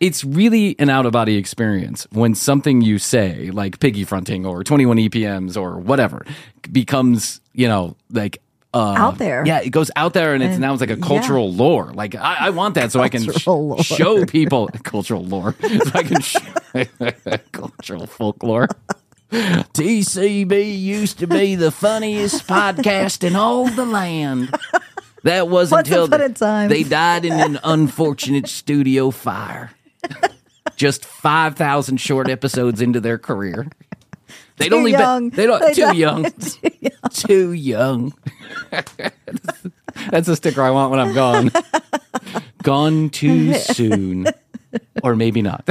it's 0.00 0.24
really 0.24 0.74
an 0.80 0.90
out 0.90 1.06
of 1.06 1.12
body 1.12 1.36
experience 1.36 2.06
when 2.10 2.34
something 2.34 2.80
you 2.80 2.98
say 2.98 3.50
like 3.52 3.78
piggy 3.78 4.02
fronting 4.04 4.44
or 4.44 4.64
21 4.64 4.96
EPMs 4.96 5.56
or 5.56 5.78
whatever 5.78 6.26
becomes, 6.72 7.40
you 7.52 7.68
know, 7.68 7.96
like 8.10 8.42
uh, 8.74 8.94
Out 8.96 9.18
there. 9.18 9.44
Yeah, 9.46 9.60
it 9.60 9.70
goes 9.70 9.90
out 9.96 10.14
there 10.14 10.34
and 10.34 10.42
it's 10.42 10.52
And- 10.52 10.60
now 10.60 10.72
it's 10.72 10.80
like 10.80 10.90
a 10.90 10.94
yeah. 10.98 11.06
cultural 11.06 11.52
lore. 11.52 11.92
Like 11.92 12.14
I, 12.14 12.36
I 12.46 12.50
want 12.50 12.74
that 12.76 12.90
so 12.92 13.00
I 13.00 13.08
can 13.08 13.22
sh- 13.30 13.84
show 13.84 14.24
people 14.26 14.68
cultural 14.84 15.24
lore. 15.24 15.54
So 15.62 15.90
I 15.94 16.02
can 16.02 16.20
sh- 16.20 16.36
cultural 17.52 18.06
folklore. 18.06 18.68
TCB 19.30 20.78
used 20.80 21.18
to 21.18 21.26
be 21.26 21.54
the 21.54 21.70
funniest 21.70 22.46
podcast 22.46 23.24
in 23.24 23.36
all 23.36 23.66
the 23.68 23.84
land. 23.86 24.54
That 25.24 25.48
was 25.48 25.70
Once 25.70 25.88
until 25.88 26.06
the- 26.08 26.66
they 26.68 26.82
died 26.82 27.24
in 27.24 27.32
an 27.32 27.58
unfortunate 27.64 28.48
studio 28.48 29.10
fire. 29.10 29.70
Just 30.76 31.04
five 31.04 31.56
thousand 31.56 31.98
short 31.98 32.28
episodes 32.28 32.80
into 32.80 33.00
their 33.00 33.18
career. 33.18 33.68
They'd 34.56 34.68
Too 34.70 34.76
only 34.76 34.90
young. 34.92 35.28
been 35.30 35.36
they 35.36 35.46
don't 35.46 35.60
They 35.60 35.74
too 35.74 35.80
died 35.82 35.96
young. 35.96 36.24
too 36.40 36.70
young. 36.80 36.92
Too 37.12 37.52
young. 37.52 38.14
That's 40.10 40.28
a 40.28 40.36
sticker 40.36 40.62
I 40.62 40.70
want 40.70 40.90
when 40.90 41.00
I'm 41.00 41.14
gone. 41.14 41.50
gone 42.62 43.10
too 43.10 43.54
soon. 43.54 44.26
Or 45.02 45.14
maybe 45.16 45.42
not. 45.42 45.68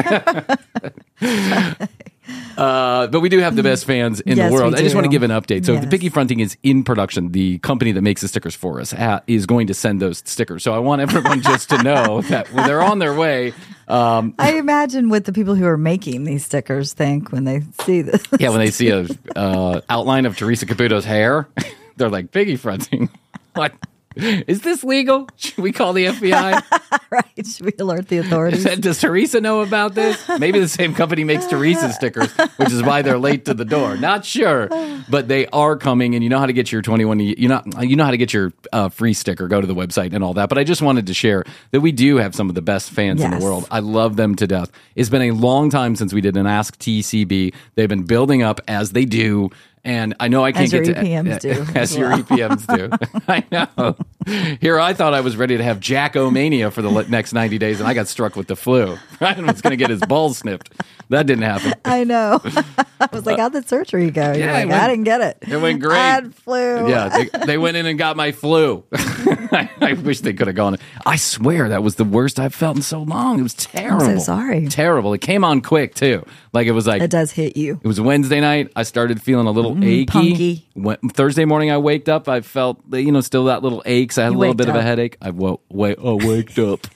Uh, 2.57 3.07
but 3.07 3.21
we 3.21 3.29
do 3.29 3.39
have 3.39 3.55
the 3.55 3.63
best 3.63 3.85
fans 3.85 4.19
in 4.19 4.37
Yes, 4.37 4.49
the 4.49 4.53
world. 4.53 4.75
I 4.75 4.81
just 4.81 4.93
want 4.93 5.05
to 5.05 5.09
give 5.09 5.23
an 5.23 5.31
update. 5.31 5.65
So, 5.65 5.73
the 5.75 5.81
Yes. 5.81 5.89
Piggy 5.89 6.09
Fronting 6.09 6.39
is 6.41 6.57
in 6.63 6.83
production. 6.83 7.31
The 7.31 7.57
company 7.59 7.91
that 7.93 8.01
makes 8.01 8.21
the 8.21 8.27
stickers 8.27 8.55
for 8.55 8.79
us 8.79 8.91
ha- 8.91 9.21
is 9.27 9.45
going 9.45 9.67
to 9.67 9.73
send 9.73 10.01
those 10.01 10.21
stickers. 10.25 10.63
So, 10.63 10.73
I 10.73 10.79
want 10.79 11.01
everyone 11.01 11.41
just 11.43 11.69
to 11.69 11.81
know 11.81 12.21
that 12.23 12.51
when 12.53 12.67
they're 12.67 12.81
on 12.83 12.99
their 12.99 13.13
way. 13.13 13.53
Um, 13.87 14.35
I 14.37 14.53
imagine 14.53 15.09
what 15.09 15.25
the 15.25 15.33
people 15.33 15.55
who 15.55 15.65
are 15.65 15.77
making 15.77 16.23
these 16.23 16.45
stickers 16.45 16.93
think 16.93 17.31
when 17.31 17.45
they 17.45 17.61
see 17.83 18.01
this. 18.01 18.23
yeah, 18.39 18.49
when 18.49 18.59
they 18.59 18.71
see 18.71 18.89
a 18.89 19.07
uh, 19.35 19.81
outline 19.89 20.25
of 20.25 20.37
Teresa 20.37 20.65
Caputo's 20.65 21.05
hair, 21.05 21.47
they're 21.97 22.09
like, 22.09 22.31
Piggy 22.31 22.55
Fronting. 22.55 23.09
What? 23.53 23.73
Is 24.15 24.61
this 24.61 24.83
legal? 24.83 25.29
Should 25.37 25.57
we 25.57 25.71
call 25.71 25.93
the 25.93 26.07
FBI? 26.07 26.99
right? 27.11 27.47
Should 27.47 27.65
we 27.65 27.73
alert 27.79 28.07
the 28.07 28.17
authorities? 28.17 28.63
Does 28.79 28.99
Teresa 28.99 29.39
know 29.41 29.61
about 29.61 29.95
this? 29.95 30.27
Maybe 30.39 30.59
the 30.59 30.67
same 30.67 30.93
company 30.93 31.23
makes 31.23 31.45
Teresa 31.45 31.91
stickers, 31.93 32.31
which 32.57 32.71
is 32.71 32.83
why 32.83 33.01
they're 33.01 33.19
late 33.19 33.45
to 33.45 33.53
the 33.53 33.65
door. 33.65 33.95
Not 33.97 34.25
sure, 34.25 34.67
but 35.09 35.27
they 35.27 35.47
are 35.47 35.77
coming, 35.77 36.15
and 36.15 36.23
you 36.23 36.29
know 36.29 36.39
how 36.39 36.45
to 36.45 36.53
get 36.53 36.71
your 36.71 36.81
twenty 36.81 37.05
one. 37.05 37.19
You 37.19 37.47
know 37.47 37.61
you 37.81 37.95
know 37.95 38.05
how 38.05 38.11
to 38.11 38.17
get 38.17 38.33
your 38.33 38.53
uh, 38.73 38.89
free 38.89 39.13
sticker. 39.13 39.47
Go 39.47 39.61
to 39.61 39.67
the 39.67 39.75
website 39.75 40.13
and 40.13 40.23
all 40.23 40.33
that. 40.33 40.49
But 40.49 40.57
I 40.57 40.63
just 40.63 40.81
wanted 40.81 41.07
to 41.07 41.13
share 41.13 41.43
that 41.71 41.81
we 41.81 41.91
do 41.91 42.17
have 42.17 42.35
some 42.35 42.49
of 42.49 42.55
the 42.55 42.61
best 42.61 42.91
fans 42.91 43.21
in 43.21 43.31
the 43.31 43.39
world. 43.39 43.67
I 43.71 43.79
love 43.79 44.15
them 44.15 44.35
to 44.35 44.47
death. 44.47 44.71
It's 44.95 45.09
been 45.09 45.21
a 45.21 45.31
long 45.31 45.69
time 45.69 45.95
since 45.95 46.13
we 46.13 46.21
did 46.21 46.35
an 46.37 46.47
Ask 46.47 46.77
TCB. 46.79 47.53
They've 47.75 47.89
been 47.89 48.03
building 48.03 48.43
up 48.43 48.59
as 48.67 48.91
they 48.91 49.05
do. 49.05 49.49
And 49.83 50.13
I 50.19 50.27
know 50.27 50.45
I 50.45 50.51
can't 50.51 50.69
get 50.69 50.87
it. 50.87 50.95
As 50.95 51.07
your 51.07 51.23
to 51.23 51.29
EPMs 51.29 51.39
do 51.41 51.49
as 51.49 51.75
as 51.75 51.97
your 51.97 52.09
well. 52.09 52.19
EPMs 52.23 52.77
do. 52.77 53.21
I 53.27 53.43
know. 53.51 54.57
Here, 54.61 54.79
I 54.79 54.93
thought 54.93 55.15
I 55.15 55.21
was 55.21 55.35
ready 55.35 55.57
to 55.57 55.63
have 55.63 55.79
Jack 55.79 56.13
Omania 56.13 56.71
for 56.71 56.83
the 56.83 56.91
next 57.09 57.33
90 57.33 57.57
days, 57.57 57.79
and 57.79 57.89
I 57.89 57.95
got 57.95 58.07
struck 58.07 58.35
with 58.35 58.45
the 58.47 58.55
flu. 58.55 58.97
Ryan 59.19 59.47
was 59.47 59.61
going 59.61 59.71
to 59.71 59.77
get 59.77 59.89
his 59.89 60.01
balls 60.01 60.37
snipped. 60.37 60.71
That 61.09 61.25
didn't 61.25 61.43
happen. 61.43 61.73
I 61.83 62.03
know. 62.03 62.39
I 62.45 63.09
was 63.11 63.25
like, 63.25 63.39
how'd 63.39 63.51
the 63.53 63.63
surgery 63.63 64.11
go? 64.11 64.27
You're 64.33 64.45
yeah, 64.45 64.53
like, 64.53 64.69
went- 64.69 64.81
I 64.83 64.87
didn't 64.87 65.03
get 65.03 65.21
it. 65.21 65.37
it 65.41 65.57
went 65.57 65.81
great. 65.81 65.97
I 65.97 66.03
had 66.13 66.35
flu. 66.35 66.87
Yeah, 66.87 67.09
they, 67.09 67.45
they 67.47 67.57
went 67.57 67.75
in 67.75 67.85
and 67.87 67.97
got 67.97 68.15
my 68.15 68.31
flu. 68.31 68.85
I, 68.93 69.69
I 69.81 69.93
wish 69.93 70.21
they 70.21 70.31
could 70.33 70.47
have 70.47 70.55
gone. 70.55 70.77
I 71.05 71.17
swear 71.17 71.67
that 71.69 71.83
was 71.83 71.95
the 71.95 72.05
worst 72.05 72.39
I've 72.39 72.53
felt 72.53 72.77
in 72.77 72.81
so 72.83 73.01
long. 73.01 73.39
It 73.39 73.43
was 73.43 73.55
terrible. 73.55 74.05
so 74.05 74.17
sorry. 74.19 74.67
Terrible. 74.67 75.13
It 75.13 75.19
came 75.21 75.43
on 75.43 75.61
quick 75.61 75.95
too. 75.95 76.25
Like 76.53 76.67
it 76.67 76.71
was 76.71 76.87
like 76.87 77.01
It 77.01 77.11
does 77.11 77.31
hit 77.31 77.57
you. 77.57 77.79
It 77.83 77.87
was 77.87 77.99
Wednesday 77.99 78.39
night. 78.39 78.71
I 78.75 78.83
started 78.83 79.21
feeling 79.21 79.47
a 79.47 79.51
little 79.51 79.70
achy. 79.77 80.05
Mm-hmm. 80.05 80.11
punky. 80.11 80.67
When, 80.73 80.97
Thursday 81.09 81.45
morning, 81.45 81.71
I 81.71 81.77
waked 81.77 82.09
up. 82.09 82.27
I 82.27 82.41
felt, 82.41 82.81
you 82.91 83.11
know, 83.11 83.21
still 83.21 83.45
that 83.45 83.63
little 83.63 83.81
aches. 83.85 84.17
I 84.17 84.23
had 84.23 84.33
You 84.33 84.37
a 84.37 84.39
little 84.39 84.55
bit 84.55 84.69
of 84.69 84.75
a 84.75 84.81
headache. 84.81 85.17
I 85.21 85.31
woke, 85.31 85.61
wait, 85.69 85.97
oh, 85.99 86.15
waked 86.15 86.59
up. 86.59 86.87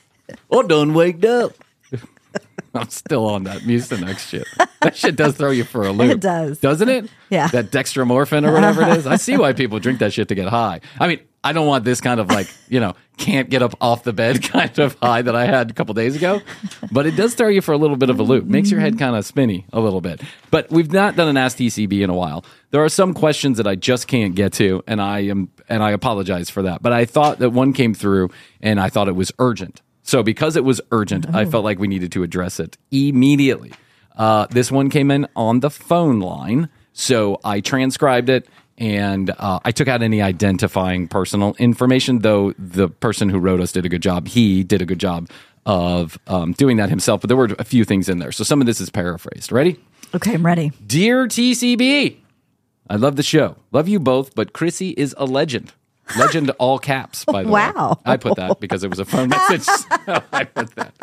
I 0.52 0.62
done 0.68 0.94
waked 0.94 1.26
up. 1.26 1.54
I'm 2.74 2.90
still 2.90 3.26
on 3.28 3.46
that 3.46 3.62
Mucinex 3.62 4.20
shit. 4.20 4.46
That 4.82 4.98
shit 4.98 5.16
does 5.16 5.36
throw 5.38 5.52
you 5.52 5.64
for 5.64 5.84
a 5.84 5.92
loop. 5.92 6.12
It 6.12 6.20
does. 6.20 6.60
Doesn't 6.60 6.90
it? 6.90 7.10
Yeah. 7.30 7.48
That 7.48 7.72
dextromorphin 7.72 8.48
or 8.48 8.52
whatever 8.52 8.82
it 8.82 8.98
is. 8.98 9.08
I 9.08 9.16
see 9.16 9.38
why 9.38 9.54
people 9.54 9.80
drink 9.80 10.00
that 10.00 10.12
shit 10.12 10.28
to 10.28 10.36
get 10.36 10.50
high. 10.50 10.82
I 11.00 11.08
mean, 11.08 11.20
I 11.46 11.54
don't 11.54 11.68
want 11.68 11.86
this 11.86 12.02
kind 12.02 12.20
of 12.20 12.28
like, 12.30 12.48
you 12.70 12.80
know, 12.80 12.96
can't 13.18 13.52
get 13.52 13.62
up 13.62 13.76
off 13.80 14.04
the 14.04 14.14
bed 14.14 14.42
kind 14.52 14.78
of 14.80 14.98
high 15.00 15.22
that 15.22 15.36
I 15.36 15.46
had 15.46 15.70
a 15.70 15.74
couple 15.76 15.94
days 15.94 16.16
ago. 16.16 16.42
But 16.92 17.06
it 17.06 17.16
does 17.16 17.36
throw 17.36 17.50
you 17.50 17.62
for 17.62 17.72
a 17.72 17.78
little 17.78 17.98
bit 17.98 18.10
of 18.10 18.20
a 18.20 18.24
loop. 18.24 18.46
Makes 18.46 18.72
your 18.72 18.80
head 18.80 18.98
kind 18.98 19.16
of 19.16 19.24
spinny 19.28 19.68
a 19.72 19.80
little 19.80 20.02
bit. 20.02 20.24
But 20.50 20.72
we've 20.72 20.92
not 20.92 21.16
done 21.16 21.28
an 21.28 21.38
Ask 21.38 21.58
TCB 21.58 22.02
in 22.02 22.10
a 22.10 22.16
while. 22.16 22.44
There 22.72 22.84
are 22.84 22.90
some 22.90 23.14
questions 23.14 23.58
that 23.58 23.68
I 23.68 23.76
just 23.76 24.08
can't 24.08 24.34
get 24.34 24.54
to, 24.54 24.84
and 24.88 25.00
I 25.00 25.20
am 25.20 25.50
and 25.70 25.84
I 25.84 25.92
apologize 25.92 26.50
for 26.50 26.64
that. 26.64 26.82
But 26.82 26.94
I 26.94 27.06
thought 27.06 27.38
that 27.40 27.52
one 27.52 27.74
came 27.74 27.94
through 27.94 28.32
and 28.60 28.80
I 28.80 28.90
thought 28.90 29.08
it 29.08 29.16
was 29.16 29.32
urgent. 29.38 29.84
So 30.02 30.24
because 30.24 30.56
it 30.56 30.64
was 30.64 30.82
urgent, 30.92 31.34
I 31.34 31.46
felt 31.46 31.64
like 31.64 31.78
we 31.78 31.88
needed 31.88 32.12
to 32.14 32.24
address 32.24 32.60
it 32.60 32.78
immediately. 32.92 33.72
Uh, 34.16 34.48
this 34.50 34.72
one 34.72 34.90
came 34.90 35.12
in 35.12 35.28
on 35.36 35.60
the 35.60 35.70
phone 35.70 36.20
line, 36.20 36.70
so 36.94 37.40
I 37.44 37.60
transcribed 37.60 38.30
it 38.30 38.48
and 38.78 39.30
uh, 39.30 39.60
I 39.64 39.72
took 39.72 39.88
out 39.88 40.02
any 40.02 40.22
identifying 40.22 41.08
personal 41.08 41.56
information. 41.60 42.20
Though 42.20 42.54
the 42.58 42.90
person 42.90 43.30
who 43.30 43.40
wrote 43.40 43.62
us 43.62 43.72
did 43.72 43.86
a 43.86 43.90
good 43.90 44.02
job, 44.02 44.28
he 44.28 44.64
did 44.64 44.82
a 44.82 44.86
good 44.86 45.00
job 45.00 45.30
of 45.66 46.20
um, 46.28 46.54
doing 46.54 46.78
that 46.78 46.90
himself. 46.90 47.22
But 47.22 47.30
there 47.30 47.38
were 47.38 47.50
a 47.58 47.64
few 47.64 47.86
things 47.86 48.10
in 48.10 48.20
there, 48.20 48.32
so 48.32 48.44
some 48.44 48.62
of 48.62 48.68
this 48.68 48.82
is 48.82 48.90
paraphrased. 48.90 49.52
Ready? 49.52 49.80
Okay, 50.14 50.34
I'm 50.34 50.46
ready. 50.46 50.72
Dear 50.86 51.28
TCB, 51.28 52.18
I 52.90 52.96
love 52.96 53.16
the 53.16 53.24
show. 53.24 53.56
Love 53.72 53.88
you 53.88 54.00
both, 54.00 54.36
but 54.36 54.54
Krissy 54.54 54.94
is 54.96 55.16
a 55.18 55.26
legend. 55.26 55.74
Legend 56.18 56.50
all 56.60 56.78
caps, 56.78 57.26
by 57.26 57.44
the 57.44 57.50
way. 57.50 57.54
Wow. 57.54 58.00
I 58.06 58.18
put 58.18 58.36
that 58.36 58.60
because 58.60 58.84
it 58.84 58.90
was 58.90 59.00
a 59.00 59.06
phone 59.06 59.30
message. 59.30 59.64
so 60.06 60.24
I 60.32 60.44
put 60.44 60.76
that. 60.76 60.94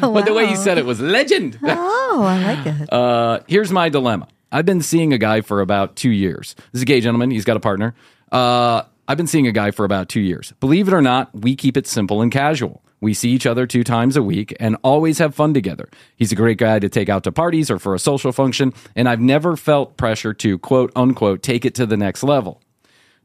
But 0.00 0.24
the 0.24 0.34
way 0.34 0.48
you 0.50 0.56
said 0.56 0.78
it 0.78 0.84
was 0.84 1.00
legend. 1.00 1.58
Oh, 1.62 2.24
I 2.26 2.54
like 2.54 2.66
it. 2.66 2.92
Uh, 2.92 3.40
here's 3.46 3.70
my 3.70 3.88
dilemma. 3.88 4.26
I've 4.52 4.66
been 4.66 4.82
seeing 4.82 5.12
a 5.12 5.18
guy 5.18 5.40
for 5.40 5.60
about 5.60 5.96
two 5.96 6.10
years. 6.10 6.54
This 6.72 6.80
is 6.80 6.82
a 6.82 6.86
gay 6.86 7.00
gentleman. 7.00 7.30
He's 7.30 7.44
got 7.44 7.56
a 7.56 7.60
partner. 7.60 7.94
Uh, 8.32 8.82
I've 9.06 9.16
been 9.16 9.26
seeing 9.26 9.46
a 9.46 9.52
guy 9.52 9.70
for 9.70 9.84
about 9.84 10.08
two 10.08 10.20
years. 10.20 10.52
Believe 10.60 10.88
it 10.88 10.94
or 10.94 11.02
not, 11.02 11.34
we 11.34 11.56
keep 11.56 11.76
it 11.76 11.86
simple 11.86 12.22
and 12.22 12.30
casual. 12.30 12.82
We 13.00 13.14
see 13.14 13.30
each 13.30 13.46
other 13.46 13.66
two 13.66 13.82
times 13.82 14.16
a 14.16 14.22
week 14.22 14.54
and 14.60 14.76
always 14.82 15.18
have 15.18 15.34
fun 15.34 15.54
together. 15.54 15.88
He's 16.16 16.32
a 16.32 16.36
great 16.36 16.58
guy 16.58 16.78
to 16.78 16.88
take 16.88 17.08
out 17.08 17.24
to 17.24 17.32
parties 17.32 17.70
or 17.70 17.78
for 17.78 17.94
a 17.94 17.98
social 17.98 18.30
function, 18.30 18.74
and 18.94 19.08
I've 19.08 19.20
never 19.20 19.56
felt 19.56 19.96
pressure 19.96 20.34
to 20.34 20.58
quote 20.58 20.92
unquote 20.94 21.42
take 21.42 21.64
it 21.64 21.74
to 21.76 21.86
the 21.86 21.96
next 21.96 22.22
level. 22.22 22.60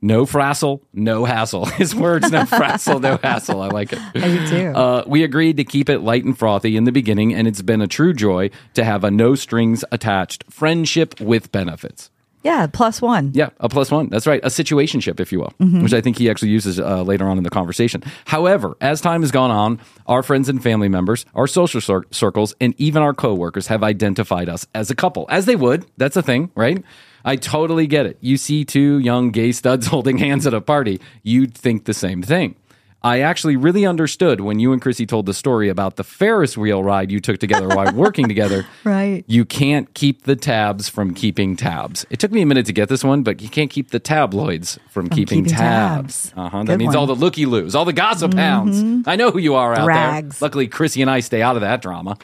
No 0.05 0.27
frazzle, 0.27 0.83
no 0.93 1.25
hassle. 1.25 1.65
His 1.81 1.95
words, 1.95 2.31
no 2.31 2.45
frazzle, 2.45 2.99
no 2.99 3.17
hassle. 3.23 3.59
I 3.59 3.69
like 3.69 3.91
it. 3.91 3.99
I 4.15 4.19
do 4.19 4.47
too. 4.47 4.67
Uh, 4.67 5.03
we 5.07 5.23
agreed 5.23 5.57
to 5.57 5.63
keep 5.63 5.89
it 5.89 5.99
light 6.01 6.23
and 6.23 6.37
frothy 6.37 6.77
in 6.77 6.83
the 6.83 6.91
beginning, 6.91 7.33
and 7.33 7.47
it's 7.47 7.63
been 7.63 7.81
a 7.81 7.87
true 7.87 8.13
joy 8.13 8.51
to 8.75 8.83
have 8.83 9.03
a 9.03 9.09
no 9.09 9.33
strings 9.33 9.83
attached 9.91 10.43
friendship 10.49 11.19
with 11.19 11.51
benefits. 11.51 12.11
yeah, 12.43 12.67
plus 12.67 13.01
one. 13.01 13.31
Yeah, 13.33 13.49
a 13.59 13.67
plus 13.67 13.89
one. 13.89 14.09
That's 14.09 14.27
right. 14.27 14.39
A 14.43 14.49
situationship, 14.49 15.19
if 15.19 15.31
you 15.31 15.39
will, 15.39 15.53
which 15.81 15.93
I 15.93 16.01
think 16.01 16.19
he 16.19 16.29
actually 16.29 16.49
uses 16.51 16.79
uh, 16.79 17.01
later 17.01 17.25
on 17.25 17.39
in 17.39 17.43
the 17.43 17.49
conversation. 17.49 18.03
However, 18.25 18.77
as 18.81 19.01
time 19.01 19.21
has 19.21 19.31
gone 19.31 19.49
on, 19.49 19.79
our 20.05 20.21
friends 20.21 20.49
and 20.49 20.61
family 20.61 20.87
members, 20.87 21.25
our 21.33 21.47
social 21.47 21.81
cir- 21.81 22.03
circles, 22.11 22.53
and 22.61 22.75
even 22.77 23.01
our 23.01 23.15
coworkers 23.15 23.65
have 23.67 23.81
identified 23.83 24.49
us 24.49 24.67
as 24.75 24.91
a 24.91 24.95
couple, 24.95 25.25
as 25.29 25.47
they 25.47 25.55
would. 25.55 25.87
That's 25.97 26.15
a 26.15 26.21
thing, 26.21 26.51
right? 26.53 26.83
I 27.25 27.35
totally 27.35 27.88
get 27.88 28.05
it. 28.05 28.17
You 28.21 28.38
see 28.38 28.63
two 28.63 28.99
young 28.99 29.31
gay 29.31 29.51
studs 29.51 29.88
holding 29.95 30.17
hands 30.17 30.45
at 30.47 30.53
a 30.53 30.61
party, 30.61 31.01
you'd 31.23 31.53
think 31.55 31.85
the 31.85 31.93
same 31.93 32.21
thing. 32.21 32.55
I 33.01 33.19
actually 33.19 33.55
really 33.55 33.85
understood 33.85 34.41
when 34.41 34.57
you 34.57 34.73
and 34.73 34.81
Krissy 34.81 35.07
told 35.07 35.27
the 35.27 35.33
story 35.35 35.69
about 35.69 35.95
the 35.95 36.03
Ferris 36.03 36.57
wheel 36.57 36.83
ride 36.83 37.11
you 37.11 37.19
took 37.19 37.38
together 37.38 37.67
while 37.67 37.93
working 37.93 38.27
together. 38.27 38.65
Right. 38.83 39.23
You 39.27 39.45
can't 39.45 39.93
keep 39.93 40.23
the 40.23 40.35
tabs 40.35 40.89
from 40.89 41.13
keeping 41.13 41.55
tabs. 41.55 42.03
It 42.09 42.17
took 42.19 42.31
me 42.31 42.41
a 42.41 42.47
minute 42.47 42.65
to 42.65 42.73
get 42.73 42.89
this 42.89 43.03
one, 43.03 43.21
but 43.21 43.43
you 43.43 43.49
can't 43.49 43.69
keep 43.69 43.91
the 43.91 43.99
tabloids 43.99 44.79
from, 44.89 45.07
keeping, 45.09 45.43
keeping 45.43 45.55
tabs. 45.55 46.29
tabs. 46.29 46.33
Uh-huh. 46.35 46.57
That 46.63 46.65
Good 46.65 46.79
means 46.79 46.89
one. 46.89 46.97
all 46.97 47.05
the 47.05 47.13
looky 47.15 47.45
loos, 47.45 47.75
all 47.75 47.85
the 47.85 47.93
gossip 47.93 48.33
hounds. 48.33 49.07
I 49.07 49.15
know 49.17 49.29
who 49.29 49.38
you 49.38 49.53
are 49.53 49.75
out 49.75 49.85
Rags. 49.85 50.39
there. 50.39 50.47
Luckily, 50.47 50.67
Krissy 50.67 51.01
and 51.01 51.09
I 51.11 51.19
stay 51.19 51.43
out 51.43 51.55
of 51.55 51.61
that 51.61 51.83
drama. 51.83 52.17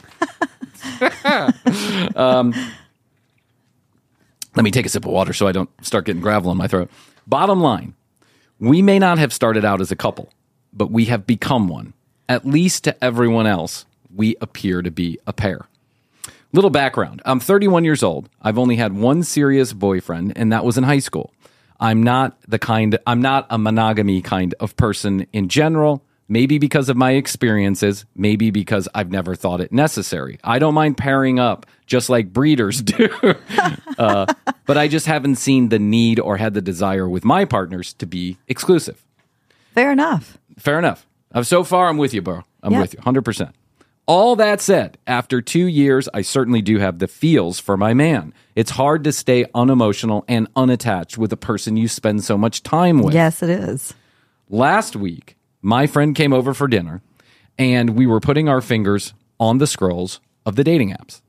um, 2.16 2.56
let 4.62 4.64
me 4.64 4.70
take 4.70 4.86
a 4.86 4.90
sip 4.90 5.06
of 5.06 5.12
water 5.12 5.34
so 5.34 5.48
I 5.48 5.54
don't 5.54 5.72
start 5.84 6.06
getting 6.06 6.22
gravel 6.22 6.52
in 6.52 6.58
my 6.60 6.68
throat. 6.68 6.92
Bottom 7.26 7.62
line, 7.62 7.96
we 8.60 8.84
may 8.84 9.00
not 9.00 9.18
have 9.18 9.34
started 9.34 9.66
out 9.66 9.82
as 9.82 9.92
a 9.92 9.96
couple, 9.96 10.32
but 10.72 10.92
we 10.92 11.06
have 11.06 11.26
become 11.26 11.68
one. 11.68 11.94
At 12.30 12.46
least 12.46 12.84
to 12.84 13.04
everyone 13.04 13.48
else, 13.48 13.88
we 14.16 14.36
appear 14.40 14.84
to 14.84 14.92
be 14.92 15.18
a 15.26 15.34
pair. 15.34 15.66
Little 16.54 16.70
background 16.70 17.24
I'm 17.26 17.40
31 17.40 17.86
years 17.86 18.04
old. 18.04 18.30
I've 18.40 18.60
only 18.60 18.76
had 18.76 18.94
one 18.94 19.24
serious 19.24 19.74
boyfriend, 19.74 20.34
and 20.36 20.54
that 20.54 20.64
was 20.64 20.78
in 20.78 20.84
high 20.84 21.00
school. 21.00 21.34
I'm 21.80 22.04
not 22.04 22.38
the 22.48 22.60
kind, 22.60 23.00
I'm 23.08 23.20
not 23.20 23.48
a 23.50 23.58
monogamy 23.58 24.22
kind 24.22 24.54
of 24.60 24.78
person 24.78 25.26
in 25.34 25.50
general. 25.50 26.04
Maybe 26.28 26.60
because 26.60 26.88
of 26.88 26.96
my 26.96 27.12
experiences, 27.12 28.06
maybe 28.16 28.52
because 28.52 28.88
I've 28.96 29.12
never 29.12 29.36
thought 29.36 29.60
it 29.60 29.74
necessary. 29.74 30.40
I 30.44 30.60
don't 30.60 30.74
mind 30.74 30.98
pairing 30.98 31.40
up 31.40 31.66
just 31.86 32.10
like 32.10 32.32
breeders 32.32 32.82
do. 32.84 33.10
uh, 33.98 34.26
but 34.66 34.78
I 34.78 34.88
just 34.88 35.08
haven't 35.08 35.36
seen 35.36 35.70
the 35.70 35.80
need 35.80 36.20
or 36.20 36.38
had 36.38 36.54
the 36.54 36.62
desire 36.62 37.10
with 37.10 37.26
my 37.26 37.44
partners 37.44 37.94
to 37.96 38.06
be 38.06 38.38
exclusive. 38.48 39.04
Fair 39.74 39.92
enough. 39.92 40.38
Fair 40.58 40.80
enough. 40.80 41.06
Uh, 41.34 41.44
so 41.44 41.64
far, 41.66 41.90
I'm 41.90 41.98
with 41.98 42.14
you, 42.14 42.22
bro. 42.22 42.44
I'm 42.64 42.72
Yeah. 42.74 42.82
with 42.82 42.94
you 42.94 43.00
100%. 43.02 43.52
All 44.06 44.36
that 44.38 44.62
said, 44.62 44.98
after 45.08 45.42
two 45.42 45.66
years, 45.66 46.10
I 46.14 46.22
certainly 46.22 46.62
do 46.62 46.80
have 46.80 47.00
the 47.00 47.08
feels 47.08 47.60
for 47.60 47.78
my 47.78 47.94
man. 47.94 48.34
It's 48.56 48.72
hard 48.72 49.04
to 49.06 49.12
stay 49.12 49.46
unemotional 49.54 50.26
and 50.28 50.48
unattached 50.56 51.18
with 51.18 51.32
a 51.32 51.38
person 51.38 51.78
you 51.78 51.88
spend 51.88 52.24
so 52.24 52.38
much 52.38 52.64
time 52.64 53.00
with. 53.02 53.14
Yes, 53.14 53.44
it 53.44 53.50
is. 53.50 53.94
Last 54.50 54.96
week, 54.96 55.36
my 55.62 55.88
friend 55.88 56.16
came 56.16 56.34
over 56.34 56.54
for 56.54 56.68
dinner 56.68 57.02
and 57.58 57.92
we 57.92 58.08
were 58.08 58.20
putting 58.20 58.50
our 58.50 58.62
fingers 58.62 59.14
on 59.40 59.58
the 59.58 59.68
scrolls 59.68 60.20
of 60.46 60.56
the 60.56 60.64
dating 60.64 60.92
apps. 60.92 61.22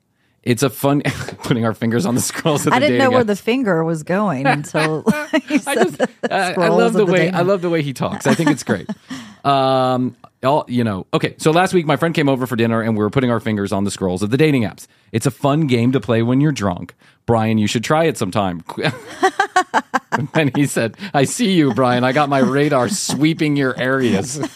It's 0.43 0.63
a 0.63 0.71
fun 0.71 1.03
putting 1.45 1.65
our 1.65 1.75
fingers 1.75 2.05
on 2.05 2.15
the 2.15 2.21
scrolls 2.21 2.67
of 2.67 2.71
the 2.71 2.77
I 2.77 2.81
didn't 2.81 2.99
know 2.99 3.11
where 3.11 3.23
apps. 3.23 3.29
the 3.29 3.37
finger 3.37 3.85
was 3.85 4.03
going 4.03 4.47
until 4.47 5.05
I 5.07 5.75
just 5.75 6.01
I 6.31 6.69
love 6.69 6.95
the 6.95 7.05
the 7.05 7.13
way 7.13 7.31
I 7.31 7.43
love 7.43 7.63
the 7.63 7.71
way 7.71 7.83
he 7.83 7.93
talks. 7.93 8.27
I 8.27 8.35
think 8.35 8.51
it's 8.51 8.65
great. 8.65 8.89
um, 9.45 10.17
all 10.45 10.65
you 10.69 10.85
know. 10.85 11.07
Okay, 11.15 11.35
so 11.39 11.51
last 11.51 11.73
week 11.75 11.87
my 11.87 11.97
friend 11.97 12.15
came 12.15 12.29
over 12.29 12.47
for 12.47 12.57
dinner 12.57 12.81
and 12.83 12.97
we 12.97 13.03
were 13.03 13.11
putting 13.11 13.31
our 13.31 13.41
fingers 13.41 13.73
on 13.73 13.85
the 13.85 13.91
scrolls 13.91 14.23
of 14.23 14.31
the 14.31 14.37
dating 14.37 14.63
apps. 14.63 14.87
It's 15.13 15.27
a 15.27 15.31
fun 15.31 15.67
game 15.67 15.93
to 15.93 16.01
play 16.01 16.23
when 16.23 16.41
you're 16.41 16.53
drunk. 16.53 16.95
Bryan, 17.27 17.59
you 17.59 17.67
should 17.67 17.85
try 17.85 18.05
it 18.05 18.19
sometime. 18.19 18.65
and 20.35 20.55
he 20.57 20.67
said, 20.67 20.97
"I 21.15 21.25
see 21.25 21.53
you, 21.53 21.73
Bryan. 21.75 22.05
I 22.05 22.13
got 22.13 22.29
my 22.29 22.39
radar 22.41 22.89
sweeping 22.89 23.57
your 23.57 23.79
areas." 23.79 24.41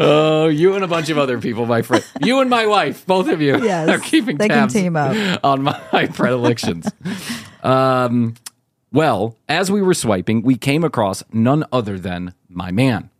Oh, 0.00 0.48
you 0.48 0.74
and 0.74 0.82
a 0.82 0.88
bunch 0.88 1.10
of 1.10 1.18
other 1.18 1.38
people, 1.38 1.66
my 1.66 1.82
friend. 1.82 2.02
You 2.22 2.40
and 2.40 2.48
my 2.48 2.66
wife, 2.66 3.06
both 3.06 3.28
of 3.28 3.40
you, 3.42 3.62
Yes, 3.62 3.88
are 3.88 3.98
keeping 3.98 4.38
they 4.38 4.48
can 4.48 4.56
tabs 4.68 4.72
team 4.72 4.96
up. 4.96 5.40
on 5.44 5.62
my 5.62 6.06
predilections. 6.14 6.86
um, 7.62 8.34
well, 8.92 9.36
as 9.48 9.70
we 9.70 9.82
were 9.82 9.94
swiping, 9.94 10.42
we 10.42 10.56
came 10.56 10.84
across 10.84 11.22
none 11.32 11.64
other 11.72 11.98
than 11.98 12.34
my 12.48 12.70
man. 12.70 13.10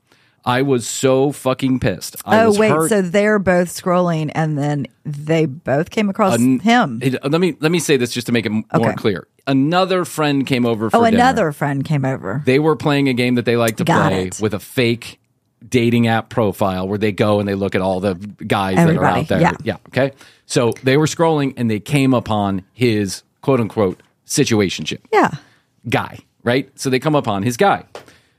I 0.45 0.63
was 0.63 0.89
so 0.89 1.31
fucking 1.31 1.79
pissed. 1.79 2.17
I 2.25 2.43
Oh 2.43 2.59
wait, 2.59 2.71
hurt. 2.71 2.89
so 2.89 3.01
they're 3.01 3.39
both 3.39 3.69
scrolling, 3.69 4.33
and 4.35 4.59
then 4.59 4.87
they 5.05 5.47
both 5.47 5.91
came 5.91 6.09
across 6.11 6.35
An- 6.37 6.59
him. 6.59 6.99
It- 7.01 7.23
let 7.31 7.41
me 7.41 7.55
let 7.61 7.71
me 7.71 7.79
say 7.79 7.97
this 7.97 8.13
just 8.13 8.27
to 8.27 8.33
make 8.33 8.45
it 8.45 8.51
m- 8.51 8.65
more 8.75 8.89
Okay. 8.89 8.97
clear. 8.97 9.29
Another 9.47 10.05
friend 10.05 10.45
came 10.45 10.67
over 10.67 10.87
oh, 10.87 10.91
for 10.91 10.97
oh, 10.97 11.05
dinner. 11.05 11.17
another 11.17 11.53
friend 11.53 11.85
came 11.85 12.05
over. 12.05 12.43
They 12.45 12.59
were 12.59 12.75
playing 12.75 13.09
a 13.09 13.13
game 13.13 13.37
that 13.37 13.45
they 13.45 13.57
like 13.57 13.77
to 13.77 13.85
Got 13.85 14.09
play 14.11 14.27
it. 14.27 14.41
with 14.41 14.53
a 14.53 14.59
fake 14.61 15.21
dating 15.69 16.09
app 16.09 16.29
profile 16.29 16.89
where 16.89 16.99
they 16.99 17.13
go 17.13 17.39
and 17.39 17.49
they 17.49 17.55
look 17.55 17.77
at 17.77 17.81
all 17.81 18.01
the 18.01 18.15
guys 18.15 18.75
that 18.77 18.97
are 18.97 19.05
out 19.05 19.29
there. 19.29 19.41
yeah. 19.41 19.53
yeah. 19.63 19.77
Okay. 19.89 20.11
So 20.47 20.73
they 20.83 20.97
were 20.97 21.07
scrolling 21.07 21.55
and 21.57 21.71
they 21.71 21.79
came 21.79 22.15
upon 22.15 22.65
his 22.73 23.23
quote 23.43 23.61
unquote 23.61 24.03
situationship 24.27 24.99
Yeah, 25.13 25.31
guy, 25.89 26.19
right? 26.43 26.71
So 26.79 26.91
they 26.91 26.99
come 26.99 27.15
upon 27.15 27.43
his 27.43 27.57
guy. 27.57 27.85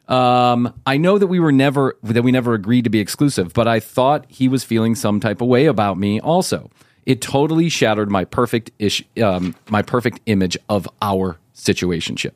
Um, 0.07 0.73
I 0.85 0.97
know 0.97 1.17
that 1.17 1.27
we 1.27 1.39
were 1.39 1.51
never 1.51 1.97
that 2.03 2.23
we 2.23 2.31
never 2.31 2.53
agreed 2.53 2.83
to 2.83 2.89
be 2.89 2.99
exclusive, 2.99 3.53
but 3.53 3.67
I 3.67 3.79
thought 3.79 4.25
he 4.27 4.47
was 4.47 4.63
feeling 4.63 4.95
some 4.95 5.19
type 5.19 5.41
of 5.41 5.47
way 5.47 5.65
about 5.65 5.97
me. 5.97 6.19
Also, 6.19 6.69
it 7.05 7.21
totally 7.21 7.69
shattered 7.69 8.11
my 8.11 8.25
perfect 8.25 8.71
ish, 8.79 9.03
um, 9.21 9.55
my 9.69 9.81
perfect 9.81 10.19
image 10.25 10.57
of 10.67 10.87
our 11.01 11.37
situationship. 11.55 12.33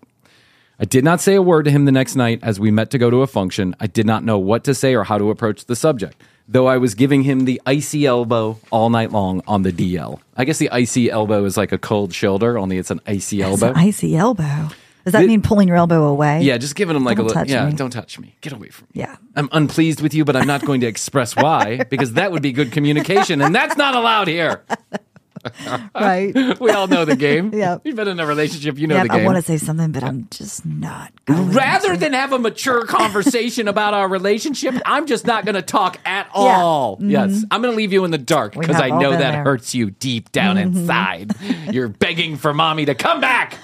I 0.80 0.86
did 0.86 1.04
not 1.04 1.20
say 1.20 1.36
a 1.36 1.42
word 1.42 1.66
to 1.66 1.72
him 1.72 1.86
the 1.86 1.92
next 1.92 2.16
night 2.16 2.40
as 2.44 2.60
we 2.60 2.70
met 2.70 2.92
to 2.92 2.98
go 2.98 3.10
to 3.10 3.22
a 3.22 3.28
function. 3.28 3.76
I 3.80 3.88
did 3.88 4.06
not 4.06 4.24
know 4.24 4.38
what 4.38 4.64
to 4.66 4.76
say 4.76 4.94
or 4.94 5.04
how 5.04 5.18
to 5.18 5.32
approach 5.32 5.66
the 5.66 5.76
subject, 5.76 6.22
though 6.48 6.68
I 6.68 6.78
was 6.78 6.94
giving 6.94 7.24
him 7.24 7.46
the 7.46 7.60
icy 7.66 8.06
elbow 8.06 8.60
all 8.72 8.90
night 8.92 9.12
long 9.12 9.42
on 9.48 9.64
the 9.64 9.72
DL. 9.72 10.20
I 10.36 10.46
guess 10.46 10.60
the 10.60 10.70
icy 10.70 11.10
elbow 11.10 11.46
is 11.46 11.58
like 11.58 11.72
a 11.72 11.80
cold 11.80 12.14
shoulder, 12.14 12.60
only 12.60 12.78
it's 12.78 12.92
an 12.92 13.02
icy 13.08 13.42
it's 13.42 13.50
elbow. 13.50 13.72
an 13.72 13.76
icy 13.76 14.16
elbow. 14.16 14.70
Does 15.08 15.14
that 15.14 15.26
mean 15.26 15.42
pulling 15.42 15.70
your 15.70 15.78
elbow 15.78 16.04
away? 16.04 16.42
Yeah, 16.42 16.58
just 16.58 16.76
giving 16.76 16.94
them 16.94 17.06
like 17.06 17.16
Don't 17.16 17.28
a 17.28 17.30
little. 17.30 17.48
Yeah, 17.48 17.66
me. 17.66 17.72
don't 17.72 17.92
touch 17.92 18.20
me. 18.20 18.36
Get 18.42 18.52
away 18.52 18.68
from 18.68 18.88
me. 18.94 19.02
Yeah. 19.02 19.16
I'm 19.38 19.48
unpleased 19.54 20.02
with 20.02 20.14
you, 20.14 20.26
but 20.26 20.36
I'm 20.36 20.46
not 20.48 20.66
going 20.66 20.82
to 20.82 20.88
express 20.88 21.34
why 21.34 21.84
because 21.90 22.14
that 22.14 22.34
would 22.34 22.42
be 22.42 22.52
good 22.52 22.74
communication, 22.74 23.42
and 23.42 23.56
that's 23.56 23.78
not 23.78 23.96
allowed 23.96 24.28
here. 24.28 24.66
right. 25.96 26.60
We 26.60 26.72
all 26.72 26.88
know 26.88 27.06
the 27.06 27.16
game. 27.16 27.54
Yeah. 27.58 27.78
You've 27.84 27.96
been 27.96 28.10
in 28.10 28.20
a 28.20 28.26
relationship, 28.26 28.78
you 28.78 28.86
know 28.88 28.96
yeah, 28.96 29.04
the 29.04 29.10
game. 29.10 29.22
I 29.22 29.26
want 29.26 29.38
to 29.38 29.42
say 29.42 29.58
something, 29.58 29.92
but 29.94 30.04
I'm 30.04 30.28
just 30.30 30.66
not. 30.66 31.14
Going 31.26 31.52
Rather 31.52 31.96
than 31.96 32.12
have 32.14 32.34
a 32.34 32.38
mature 32.38 32.86
conversation 32.86 33.68
about 33.70 33.94
our 33.94 34.08
relationship, 34.08 34.76
I'm 34.86 35.06
just 35.08 35.26
not 35.26 35.46
going 35.46 35.56
to 35.56 35.62
talk 35.62 35.98
at 36.06 36.30
all. 36.34 36.98
Yes, 37.00 37.46
I'm 37.50 37.62
going 37.62 37.72
to 37.72 37.78
leave 37.78 37.94
you 37.94 38.04
in 38.04 38.12
the 38.12 38.18
dark 38.18 38.52
Mm-hmm. 38.52 38.60
Because 38.60 38.82
I 38.82 38.90
know 38.90 39.12
that 39.12 39.20
there. 39.20 39.32
Mm-hmm. 39.32 39.44
hurts 39.44 39.74
you 39.74 39.92
deep 39.92 40.32
down 40.32 40.58
inside. 40.58 41.32
You're 41.72 41.88
begging 41.88 42.36
for 42.36 42.54
mommy 42.54 42.86
to 42.86 42.96
come 42.96 43.22
back. 43.22 43.58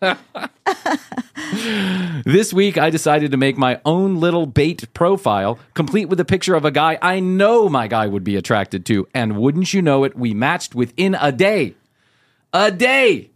This 2.24 2.52
week, 2.52 2.78
I 2.78 2.90
decided 2.90 3.30
to 3.32 3.36
make 3.36 3.56
my 3.56 3.80
own 3.84 4.20
little 4.20 4.46
bait 4.46 4.92
profile, 4.94 5.58
complete 5.74 6.08
with 6.08 6.20
a 6.20 6.24
picture 6.24 6.54
of 6.54 6.64
a 6.64 6.70
guy 6.70 6.98
I 7.02 7.18
know 7.20 7.68
my 7.68 7.88
guy 7.88 8.06
would 8.06 8.24
be 8.24 8.36
attracted 8.36 8.86
to. 8.86 9.08
And 9.14 9.36
wouldn't 9.36 9.74
you 9.74 9.82
know 9.82 10.04
it, 10.04 10.16
we 10.16 10.32
matched 10.34 10.74
within 10.74 11.16
a 11.20 11.32
day. 11.32 11.74
A 12.52 12.70
day! 12.70 13.30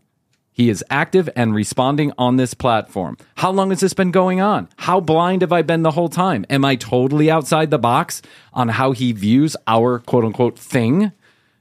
He 0.53 0.71
is 0.71 0.85
active 0.89 1.29
and 1.35 1.55
responding 1.55 2.13
on 2.17 2.37
this 2.37 2.55
platform. 2.55 3.17
How 3.37 3.51
long 3.51 3.71
has 3.71 3.81
this 3.81 3.95
been 3.95 4.13
going 4.13 4.41
on? 4.41 4.69
How 4.77 5.01
blind 5.01 5.43
have 5.43 5.53
I 5.53 5.63
been 5.63 5.83
the 5.83 5.91
whole 5.91 6.09
time? 6.09 6.47
Am 6.49 6.65
I 6.65 6.77
totally 6.77 7.29
outside 7.31 7.71
the 7.71 7.79
box 7.79 8.23
on 8.53 8.69
how 8.69 8.93
he 8.93 9.13
views 9.13 9.57
our 9.67 9.99
quote 9.99 10.25
unquote 10.25 10.57
thing? 10.59 11.11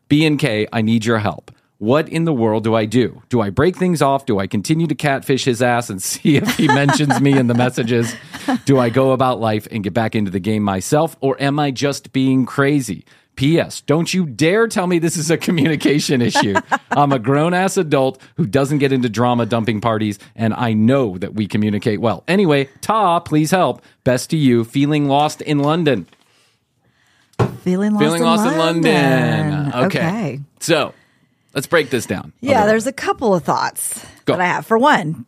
B 0.10 0.26
and 0.28 0.38
K, 0.38 0.68
I 0.72 0.84
need 0.84 1.06
your 1.06 1.20
help. 1.20 1.50
What 1.84 2.08
in 2.08 2.24
the 2.24 2.32
world 2.32 2.63
do 2.63 2.76
I 2.76 2.86
do? 2.86 3.22
Do 3.28 3.41
I 3.41 3.50
break 3.50 3.76
things 3.76 4.02
off? 4.02 4.26
Do 4.26 4.39
I 4.39 4.48
continue 4.48 4.88
to 4.88 4.96
catfish 4.96 5.43
his 5.43 5.62
ass 5.62 5.89
and 5.89 6.02
see 6.12 6.38
if 6.38 6.56
he 6.56 6.69
mentions 6.69 7.19
me 7.19 7.38
in 7.38 7.48
the 7.48 7.54
messages? 7.54 8.15
Do 8.63 8.80
I 8.80 8.89
go 8.89 9.12
about 9.12 9.41
life 9.41 9.67
and 9.69 9.84
get 9.84 9.93
back 9.93 10.15
into 10.15 10.32
the 10.32 10.39
game 10.39 10.63
myself, 10.63 11.17
or 11.19 11.36
am 11.41 11.60
I 11.60 11.72
just 11.72 12.13
being 12.13 12.46
crazy? 12.46 13.04
P.S. 13.36 13.82
Don't 13.82 14.13
you 14.13 14.26
dare 14.26 14.69
tell 14.69 14.88
me 14.88 14.98
this 14.98 15.17
is 15.17 15.30
a 15.30 15.38
communication 15.38 16.22
issue. 16.22 16.56
I'm 16.91 17.12
a 17.12 17.19
grown 17.19 17.54
ass 17.54 17.76
adult 17.76 18.22
who 18.38 18.46
doesn't 18.46 18.78
get 18.78 18.93
into 18.93 19.10
drama 19.10 19.46
dumping 19.46 19.82
parties, 19.82 20.19
and 20.38 20.54
I 20.54 20.72
know 20.72 21.17
that 21.17 21.34
we 21.34 21.48
communicate 21.50 22.00
well. 22.00 22.24
Anyway, 22.30 22.69
Ta, 22.80 23.19
please 23.19 23.52
help. 23.52 23.82
Best 24.06 24.30
to 24.30 24.38
you. 24.38 24.63
Feeling 24.63 25.10
lost 25.10 25.41
in 25.41 25.60
London. 25.60 26.08
feeling 27.60 27.91
lost, 27.91 28.06
Feeling 28.06 28.22
in, 28.22 28.26
lost 28.26 28.50
in 28.50 28.58
London. 28.58 29.52
London. 29.52 29.86
Okay. 29.88 30.08
okay. 30.08 30.39
So 30.62 30.93
let's 31.54 31.68
break 31.68 31.89
this 31.89 32.06
down. 32.06 32.34
Yeah, 32.42 32.60
Okay. 32.60 32.68
there's 32.68 32.88
a 32.88 32.94
couple 32.94 33.34
of 33.34 33.44
thoughts 33.44 34.06
Go. 34.26 34.34
that 34.34 34.42
I 34.42 34.46
have. 34.48 34.66
For 34.66 34.78
one, 34.78 35.26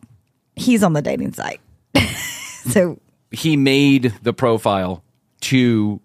he's 0.54 0.82
on 0.82 0.92
the 0.92 1.02
dating 1.02 1.32
site. 1.32 1.60
so 2.70 2.98
he 3.30 3.56
made 3.56 4.14
the 4.22 4.32
profile 4.32 5.02
to 5.42 6.00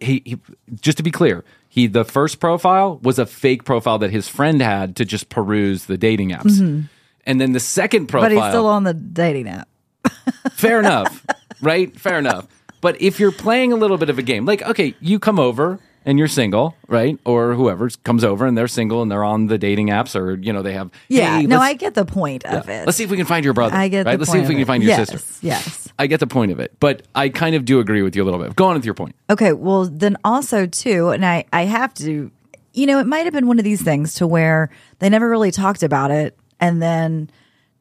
he, 0.00 0.22
he 0.24 0.38
just 0.80 0.96
to 0.98 1.02
be 1.02 1.10
clear 1.10 1.44
he 1.68 1.86
the 1.86 2.04
first 2.04 2.38
profile 2.38 2.98
was 3.02 3.18
a 3.18 3.26
fake 3.26 3.64
profile 3.64 3.98
that 3.98 4.10
his 4.10 4.28
friend 4.28 4.60
had 4.60 4.96
to 4.96 5.04
just 5.04 5.28
peruse 5.30 5.86
the 5.86 5.96
dating 5.96 6.30
apps 6.30 6.86
and 7.26 7.40
then 7.40 7.52
the 7.52 7.60
second 7.60 8.06
profile 8.08 8.28
Mm-hmm. 8.30 8.38
but 8.38 8.44
he's 8.44 8.52
still 8.52 8.66
on 8.66 8.84
the 8.84 8.92
dating 8.94 9.48
app. 9.48 9.68
fair 10.52 10.78
enough 10.80 11.24
right 11.62 11.94
fair 11.98 12.18
enough 12.18 12.46
but 12.80 13.00
if 13.00 13.18
you're 13.18 13.32
playing 13.32 13.72
a 13.72 13.76
little 13.76 13.96
bit 13.98 14.10
of 14.10 14.18
a 14.18 14.22
game 14.22 14.44
like 14.44 14.62
okay 14.62 14.94
you 15.00 15.18
come 15.18 15.38
over 15.38 15.78
and 16.06 16.18
you're 16.18 16.28
single 16.28 16.76
right 16.88 17.18
or 17.24 17.54
whoever 17.54 17.88
comes 18.04 18.24
over 18.24 18.46
and 18.46 18.56
they're 18.56 18.68
single 18.68 19.02
and 19.02 19.10
they're 19.10 19.24
on 19.24 19.46
the 19.46 19.58
dating 19.58 19.88
apps 19.88 20.14
or 20.18 20.34
you 20.34 20.52
know 20.52 20.62
they 20.62 20.72
have 20.74 20.90
Yeah, 21.08 21.38
hey, 21.40 21.46
no, 21.46 21.60
I 21.60 21.74
get 21.74 21.94
the 21.94 22.04
point 22.04 22.44
of 22.44 22.68
it. 22.68 22.86
let's 22.86 22.98
see 22.98 23.04
if 23.04 23.10
we 23.10 23.16
can 23.16 23.26
find 23.26 23.44
your 23.44 23.54
brother 23.54 23.74
I 23.76 23.88
get 23.88 24.06
right 24.06 24.12
the 24.12 24.18
let's 24.18 24.30
point 24.30 24.40
see 24.40 24.42
if 24.44 24.48
we 24.48 24.54
can 24.54 24.62
it. 24.62 24.66
find 24.66 24.82
your 24.82 24.90
yes, 24.96 25.08
sister 25.10 25.46
Yes. 25.46 25.88
i 25.98 26.06
get 26.06 26.18
the 26.20 26.26
point 26.26 26.50
of 26.52 26.58
it 26.60 26.72
but 26.80 27.02
i 27.14 27.28
kind 27.28 27.54
of 27.54 27.64
do 27.64 27.78
agree 27.80 28.02
with 28.02 28.16
you 28.16 28.22
a 28.22 28.26
little 28.26 28.40
bit 28.40 28.54
go 28.56 28.66
on 28.66 28.74
with 28.74 28.84
your 28.84 28.94
point 28.94 29.14
Okay, 29.30 29.52
well 29.52 29.84
then 29.86 30.16
also 30.24 30.66
too, 30.66 31.08
and 31.10 31.24
I 31.24 31.44
I 31.52 31.62
have 31.64 31.94
to, 31.94 32.30
you 32.74 32.86
know, 32.86 32.98
it 32.98 33.06
might 33.06 33.24
have 33.24 33.32
been 33.32 33.46
one 33.46 33.58
of 33.58 33.64
these 33.64 33.80
things 33.82 34.14
to 34.16 34.26
where 34.26 34.68
they 34.98 35.08
never 35.08 35.28
really 35.30 35.50
talked 35.50 35.82
about 35.82 36.10
it, 36.10 36.36
and 36.60 36.82
then 36.82 37.30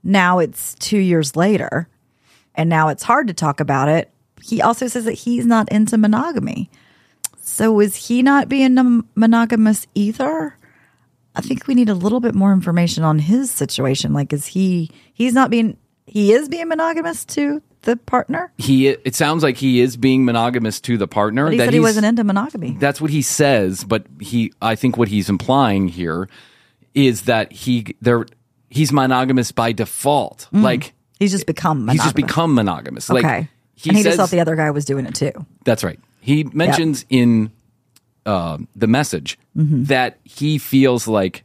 now 0.04 0.39
it's 0.39 0.74
two 0.76 0.97
years 1.00 1.36
later, 1.36 1.88
and 2.56 2.70
now 2.70 2.88
it's 2.89 3.04
hard 3.04 3.28
to 3.28 3.34
talk 3.34 3.60
about 3.60 3.89
it. 3.89 4.10
He 4.41 4.62
also 4.62 4.88
says 4.88 5.04
that 5.06 5.14
he's 5.14 5.45
not 5.45 5.70
into 5.72 5.97
monogamy, 5.97 6.70
so 7.54 7.80
is 7.80 7.95
he 8.08 8.24
not 8.24 8.49
being 8.49 9.04
monogamous 9.16 9.86
either? 9.93 10.58
I 11.36 11.41
think 11.41 11.68
we 11.68 11.76
need 11.76 11.89
a 11.89 11.93
little 11.95 12.20
bit 12.20 12.36
more 12.36 12.51
information 12.54 13.04
on 13.04 13.20
his 13.20 13.49
situation. 13.51 14.14
Like, 14.14 14.34
is 14.34 14.47
he? 14.47 14.91
He's 15.14 15.34
not 15.34 15.49
being. 15.49 15.78
He 16.06 16.34
is 16.34 16.49
being 16.49 16.68
monogamous 16.68 17.26
to 17.26 17.62
the 17.84 17.95
partner? 17.97 18.51
he 18.58 18.88
it 18.88 19.14
sounds 19.14 19.43
like 19.43 19.58
he 19.58 19.82
is 19.82 19.97
being 19.97 20.26
monogamous 20.26 20.80
to 20.82 20.97
the 20.97 21.08
partner. 21.08 21.45
But 21.45 21.54
he 21.54 21.58
that 21.60 21.66
said 21.66 21.74
he 21.74 21.80
wasn't 21.80 22.06
into 22.06 22.24
monogamy. 22.24 22.78
That's 22.80 22.99
what 22.99 23.10
he 23.10 23.22
says, 23.22 23.84
but 23.84 24.06
he 24.20 24.51
I 24.62 24.76
think 24.76 24.97
what 24.97 25.08
he's 25.10 25.30
implying 25.30 25.88
here 25.89 26.30
is 26.93 27.24
that 27.24 27.51
he 27.51 27.95
there 28.01 28.26
he's 28.70 28.91
monogamous 28.91 29.51
by 29.51 29.72
default. 29.72 30.47
Mm-hmm. 30.54 30.64
Like 30.64 30.93
He's 31.20 31.32
just 31.32 31.45
become 31.45 31.80
he's 31.80 31.86
monogamous. 31.86 32.04
just 32.06 32.16
become 32.16 32.56
monogamous. 32.56 33.10
okay. 33.10 33.22
Like 33.22 33.47
he 33.76 33.89
and 33.89 33.97
he 33.97 34.04
says, 34.04 34.16
just 34.16 34.18
thought 34.18 34.36
the 34.36 34.41
other 34.41 34.56
guy 34.56 34.72
was 34.72 34.86
doing 34.86 35.06
it 35.06 35.16
too. 35.16 35.32
That's 35.64 35.84
right. 35.84 35.99
He 36.24 36.45
mentions 36.45 37.05
in 37.09 37.51
uh, 38.26 38.57
the 38.76 38.88
message 38.88 39.38
Mm-hmm. 39.55 39.84
that 39.84 40.17
he 40.24 40.57
feels 40.57 41.07
like 41.07 41.43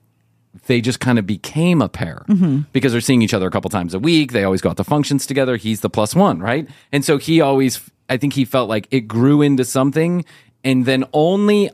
they 0.66 0.80
just 0.80 0.98
kind 0.98 1.18
of 1.18 1.26
became 1.26 1.82
a 1.82 1.88
pair 1.90 2.24
Mm-hmm. 2.26 2.60
because 2.72 2.92
they're 2.92 3.02
seeing 3.02 3.20
each 3.20 3.34
other 3.34 3.46
a 3.46 3.50
couple 3.50 3.68
times 3.68 3.92
a 3.92 3.98
week. 3.98 4.32
They 4.32 4.44
always 4.44 4.62
go 4.62 4.70
out 4.70 4.78
to 4.78 4.84
functions 4.84 5.26
together. 5.26 5.56
He's 5.56 5.80
the 5.80 5.90
plus 5.90 6.14
one, 6.14 6.38
right? 6.40 6.66
And 6.90 7.04
so 7.04 7.18
he 7.18 7.42
always, 7.42 7.80
I 8.08 8.16
think 8.16 8.32
he 8.32 8.46
felt 8.46 8.68
like 8.70 8.88
it 8.90 9.02
grew 9.02 9.42
into 9.42 9.64
something. 9.66 10.24
And 10.64 10.86
then 10.86 11.04
only 11.12 11.70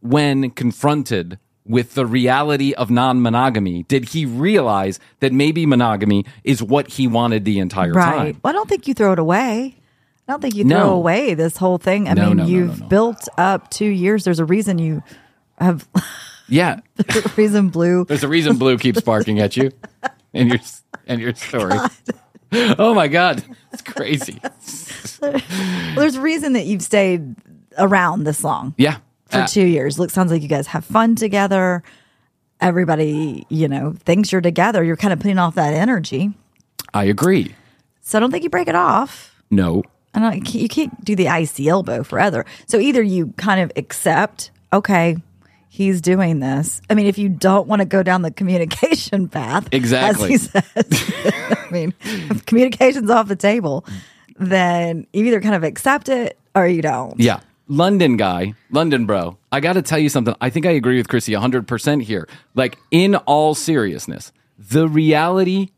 when 0.00 0.50
confronted 0.50 1.38
with 1.64 1.94
the 1.94 2.04
reality 2.04 2.74
of 2.74 2.90
non 2.90 3.22
monogamy 3.22 3.84
did 3.84 4.10
he 4.10 4.26
realize 4.26 5.00
that 5.20 5.32
maybe 5.32 5.64
monogamy 5.64 6.26
is 6.44 6.62
what 6.62 6.88
he 6.92 7.06
wanted 7.06 7.44
the 7.46 7.58
entire 7.58 7.92
Right. 7.94 8.04
time. 8.16 8.40
Well, 8.42 8.50
I 8.50 8.52
don't 8.52 8.68
think 8.68 8.86
you 8.86 8.92
throw 8.94 9.12
it 9.14 9.18
away. 9.18 9.74
I 10.28 10.32
don't 10.32 10.40
think 10.42 10.54
you 10.54 10.64
No. 10.64 10.78
throw 10.80 10.90
away 10.94 11.32
this 11.34 11.56
whole 11.56 11.78
thing. 11.78 12.06
I 12.08 12.12
No, 12.12 12.28
mean, 12.28 12.36
no, 12.36 12.42
no, 12.44 12.48
you've 12.48 12.78
no, 12.80 12.84
no. 12.84 12.88
built 12.88 13.28
up 13.38 13.70
two 13.70 13.86
years. 13.88 14.24
There's 14.24 14.38
a 14.40 14.44
reason 14.44 14.78
you 14.78 15.02
have 15.58 15.88
Yeah. 16.48 16.80
there's 16.96 17.24
a 17.26 17.28
reason 17.36 17.68
blue. 17.70 18.04
There's 18.04 18.22
a 18.24 18.28
reason 18.28 18.56
Blue 18.58 18.76
keeps 18.78 19.00
barking 19.00 19.40
at 19.40 19.56
you 19.56 19.70
in 20.32 20.48
your 20.48 20.58
in 21.06 21.18
your 21.20 21.34
story. 21.34 21.78
Oh 22.78 22.94
my 22.94 23.08
god, 23.08 23.42
it's 23.72 23.82
crazy. 23.82 24.40
Well, 25.20 25.32
there's 25.96 26.16
a 26.16 26.20
reason 26.20 26.52
that 26.54 26.64
you've 26.66 26.82
stayed 26.82 27.34
around 27.76 28.24
this 28.24 28.42
long 28.44 28.74
Yeah, 28.78 28.96
for 29.26 29.38
Uh, 29.40 29.46
two 29.46 29.64
years. 29.66 29.98
Look, 29.98 30.10
sounds 30.10 30.30
like 30.32 30.40
you 30.42 30.48
guys 30.48 30.66
have 30.68 30.84
fun 30.84 31.14
together. 31.16 31.82
Everybody, 32.60 33.46
you 33.50 33.68
know, 33.68 33.94
thinks 34.04 34.32
you're 34.32 34.40
together. 34.40 34.82
You're 34.82 34.96
kind 34.96 35.12
of 35.12 35.20
putting 35.20 35.38
off 35.38 35.54
that 35.56 35.74
energy. 35.74 36.32
I 36.94 37.04
agree. 37.04 37.54
So 38.00 38.18
I 38.18 38.20
don't 38.20 38.30
think 38.30 38.42
you 38.42 38.50
break 38.50 38.68
it 38.68 38.74
off. 38.74 39.34
No, 39.50 39.82
I 40.14 40.20
don't. 40.20 40.34
You 40.36 40.40
can't, 40.42 40.54
you 40.62 40.68
can't 40.68 41.04
do 41.04 41.14
the 41.16 41.28
icy 41.28 41.68
elbow 41.68 42.02
forever. 42.02 42.44
So 42.66 42.78
either 42.78 43.02
you 43.02 43.32
kind 43.36 43.60
of 43.60 43.70
accept, 43.76 44.50
okay, 44.72 45.16
he's 45.68 46.00
doing 46.00 46.40
this. 46.40 46.80
I 46.90 46.94
mean, 46.94 47.06
if 47.06 47.18
you 47.18 47.28
don't 47.28 47.68
want 47.68 47.80
to 47.80 47.86
go 47.86 48.02
down 48.02 48.22
the 48.22 48.30
communication 48.30 49.28
path, 49.30 49.68
Exactly. 49.72 50.24
as 50.24 50.28
he 50.30 50.38
says, 50.38 50.64
I 50.74 51.68
mean, 51.70 51.94
if 52.00 52.46
communication's 52.46 53.10
off 53.10 53.28
the 53.28 53.36
table, 53.36 53.84
then 54.38 55.06
you 55.12 55.24
either 55.26 55.40
kind 55.40 55.54
of 55.54 55.62
accept 55.64 56.08
it 56.08 56.38
or 56.54 56.66
you 56.66 56.82
don't. 56.82 57.18
yeah. 57.20 57.40
London 57.70 58.16
guy, 58.16 58.54
London 58.70 59.04
bro. 59.04 59.36
I 59.52 59.60
got 59.60 59.74
to 59.74 59.82
tell 59.82 59.98
you 59.98 60.08
something. 60.08 60.34
I 60.40 60.48
think 60.48 60.64
I 60.64 60.70
agree 60.70 60.96
with 60.96 61.06
Krissy 61.08 61.38
100% 61.38 62.02
here. 62.02 62.26
Like, 62.54 62.78
in 62.90 63.14
all 63.14 63.54
seriousness, 63.54 64.32
the 64.58 64.88
reality 64.88 65.68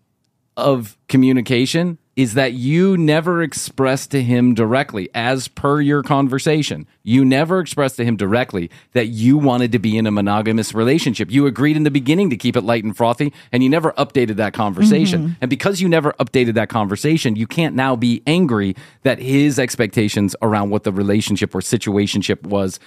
of 0.57 0.97
communication 1.09 1.99
is 2.21 2.35
that 2.35 2.53
you 2.53 2.99
never 2.99 3.43
expressed 3.43 4.11
to 4.11 4.23
him 4.23 4.53
directly, 4.53 5.09
as 5.15 5.49
per 5.49 5.81
your 5.81 6.03
conversation, 6.03 6.87
you 7.03 7.25
never 7.25 7.61
expressed 7.61 7.97
to 7.97 8.05
him 8.05 8.15
directly 8.15 8.71
that 8.93 9.07
you 9.07 9.39
wanted 9.39 9.73
to 9.73 9.79
be 9.79 9.97
in 9.97 10.07
a 10.07 10.11
monogamous 10.11 10.75
relationship. 10.75 11.31
You 11.31 11.47
agreed 11.47 11.79
in 11.79 11.85
the 11.85 11.91
beginning 11.91 12.29
to 12.29 12.37
keep 12.37 12.57
it 12.57 12.61
light 12.61 12.85
and 12.85 12.95
frothy, 12.95 13.33
and 13.53 13.63
you 13.63 13.71
never 13.71 13.93
updated 13.93 14.37
that 14.37 14.53
conversation. 14.53 15.23
Mm-hmm. 15.23 15.33
And 15.41 15.49
because 15.49 15.81
you 15.81 15.89
never 15.89 16.13
updated 16.21 16.53
that 16.55 16.69
conversation, 16.69 17.37
you 17.37 17.47
can't 17.47 17.75
now 17.75 17.97
be 17.97 18.23
angry 18.27 18.77
that 19.03 19.19
his 19.19 19.59
expectations 19.59 20.37
around 20.43 20.69
what 20.69 20.85
the 20.85 20.93
relationship 20.93 21.55
or 21.55 21.61
situationship 21.61 22.43
was 22.43 22.79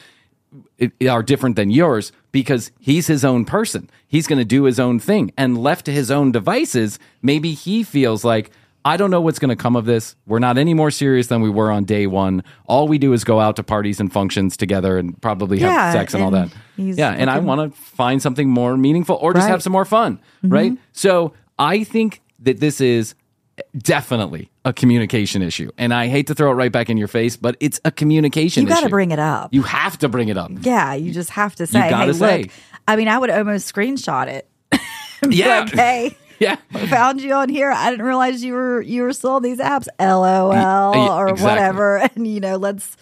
are 1.07 1.23
different 1.23 1.55
than 1.55 1.71
yours 1.71 2.11
because 2.31 2.71
he's 2.79 3.07
his 3.07 3.25
own 3.25 3.45
person. 3.45 3.89
He's 4.07 4.27
going 4.27 4.38
to 4.38 4.45
do 4.45 4.65
his 4.65 4.79
own 4.79 4.99
thing. 4.99 5.34
And 5.36 5.57
left 5.57 5.86
to 5.86 5.91
his 5.91 6.11
own 6.11 6.31
devices, 6.31 6.99
maybe 7.23 7.53
he 7.53 7.81
feels 7.81 8.23
like, 8.23 8.51
I 8.86 8.97
don't 8.97 9.11
know 9.11 9.21
what's 9.21 9.39
going 9.39 9.49
to 9.49 9.55
come 9.55 9.75
of 9.75 9.86
this. 9.86 10.15
We're 10.25 10.39
not 10.39 10.57
any 10.57 10.73
more 10.73 10.91
serious 10.91 11.27
than 11.27 11.41
we 11.41 11.49
were 11.49 11.71
on 11.71 11.86
day 11.86 12.05
one. 12.07 12.43
All 12.65 12.88
we 12.88 12.97
do 12.97 13.13
is 13.13 13.23
go 13.23 13.39
out 13.39 13.55
to 13.55 13.63
parties 13.63 13.99
and 13.99 14.11
functions 14.11 14.57
together 14.57 14.97
and 14.97 15.19
probably 15.21 15.59
have 15.59 15.71
Yeah, 15.71 15.91
sex 15.93 16.13
and, 16.13 16.21
all 16.23 16.31
that. 16.31 16.49
Yeah. 16.75 17.11
And 17.11 17.29
I 17.29 17.39
want 17.39 17.71
to 17.73 17.79
find 17.79 18.21
something 18.21 18.49
more 18.49 18.75
meaningful 18.75 19.15
or 19.21 19.34
just 19.34 19.45
Right. 19.45 19.51
have 19.51 19.63
some 19.63 19.71
more 19.71 19.86
fun. 19.86 20.17
Mm-hmm. 20.43 20.49
Right. 20.53 20.77
So 20.91 21.34
I 21.57 21.84
think 21.86 22.21
that 22.39 22.59
this 22.59 22.81
is 22.81 23.15
definitely 23.77 24.49
a 24.65 24.73
communication 24.73 25.41
issue. 25.41 25.69
And 25.77 25.93
I 25.93 26.07
hate 26.07 26.27
to 26.27 26.36
throw 26.36 26.51
it 26.51 26.55
right 26.55 26.71
back 26.71 26.89
in 26.89 26.97
your 26.97 27.07
face, 27.07 27.38
but 27.38 27.55
it's 27.59 27.79
a 27.86 27.91
communication 27.91 28.63
You 28.63 28.69
got 28.69 28.79
to 28.79 28.86
issue. 28.86 28.89
bring 28.89 29.11
it 29.11 29.19
up. 29.19 29.53
You 29.53 29.61
have 29.63 29.97
to 29.99 30.09
bring 30.09 30.29
it 30.29 30.38
up. 30.38 30.51
yeah, 30.61 30.93
you 30.93 31.11
just 31.11 31.29
have 31.31 31.55
to 31.55 31.67
say, 31.67 31.79
hey, 31.81 31.89
gotta 31.89 32.07
look. 32.11 32.15
say. 32.17 32.49
I 32.88 32.95
mean, 32.95 33.07
I 33.07 33.17
would 33.17 33.29
almost 33.29 33.73
screenshot 33.73 34.27
it. 34.27 34.49
Yeah. 35.29 35.61
Like, 35.61 35.71
hey, 35.73 36.17
Yeah. 36.39 36.55
found 36.89 37.21
you 37.21 37.34
on 37.34 37.49
here. 37.49 37.71
I 37.71 37.89
didn't 37.91 38.05
realize 38.05 38.43
you 38.43 38.53
were 38.53 38.81
you 38.81 39.03
were 39.03 39.13
still 39.13 39.31
on 39.31 39.43
these 39.43 39.59
apps. 39.59 39.88
LOL 39.99 40.53
yeah, 40.53 41.15
or 41.17 41.29
exactly. 41.29 41.45
whatever. 41.45 41.97
And 42.15 42.27
you 42.27 42.39
know, 42.39 42.57
let's 42.57 42.95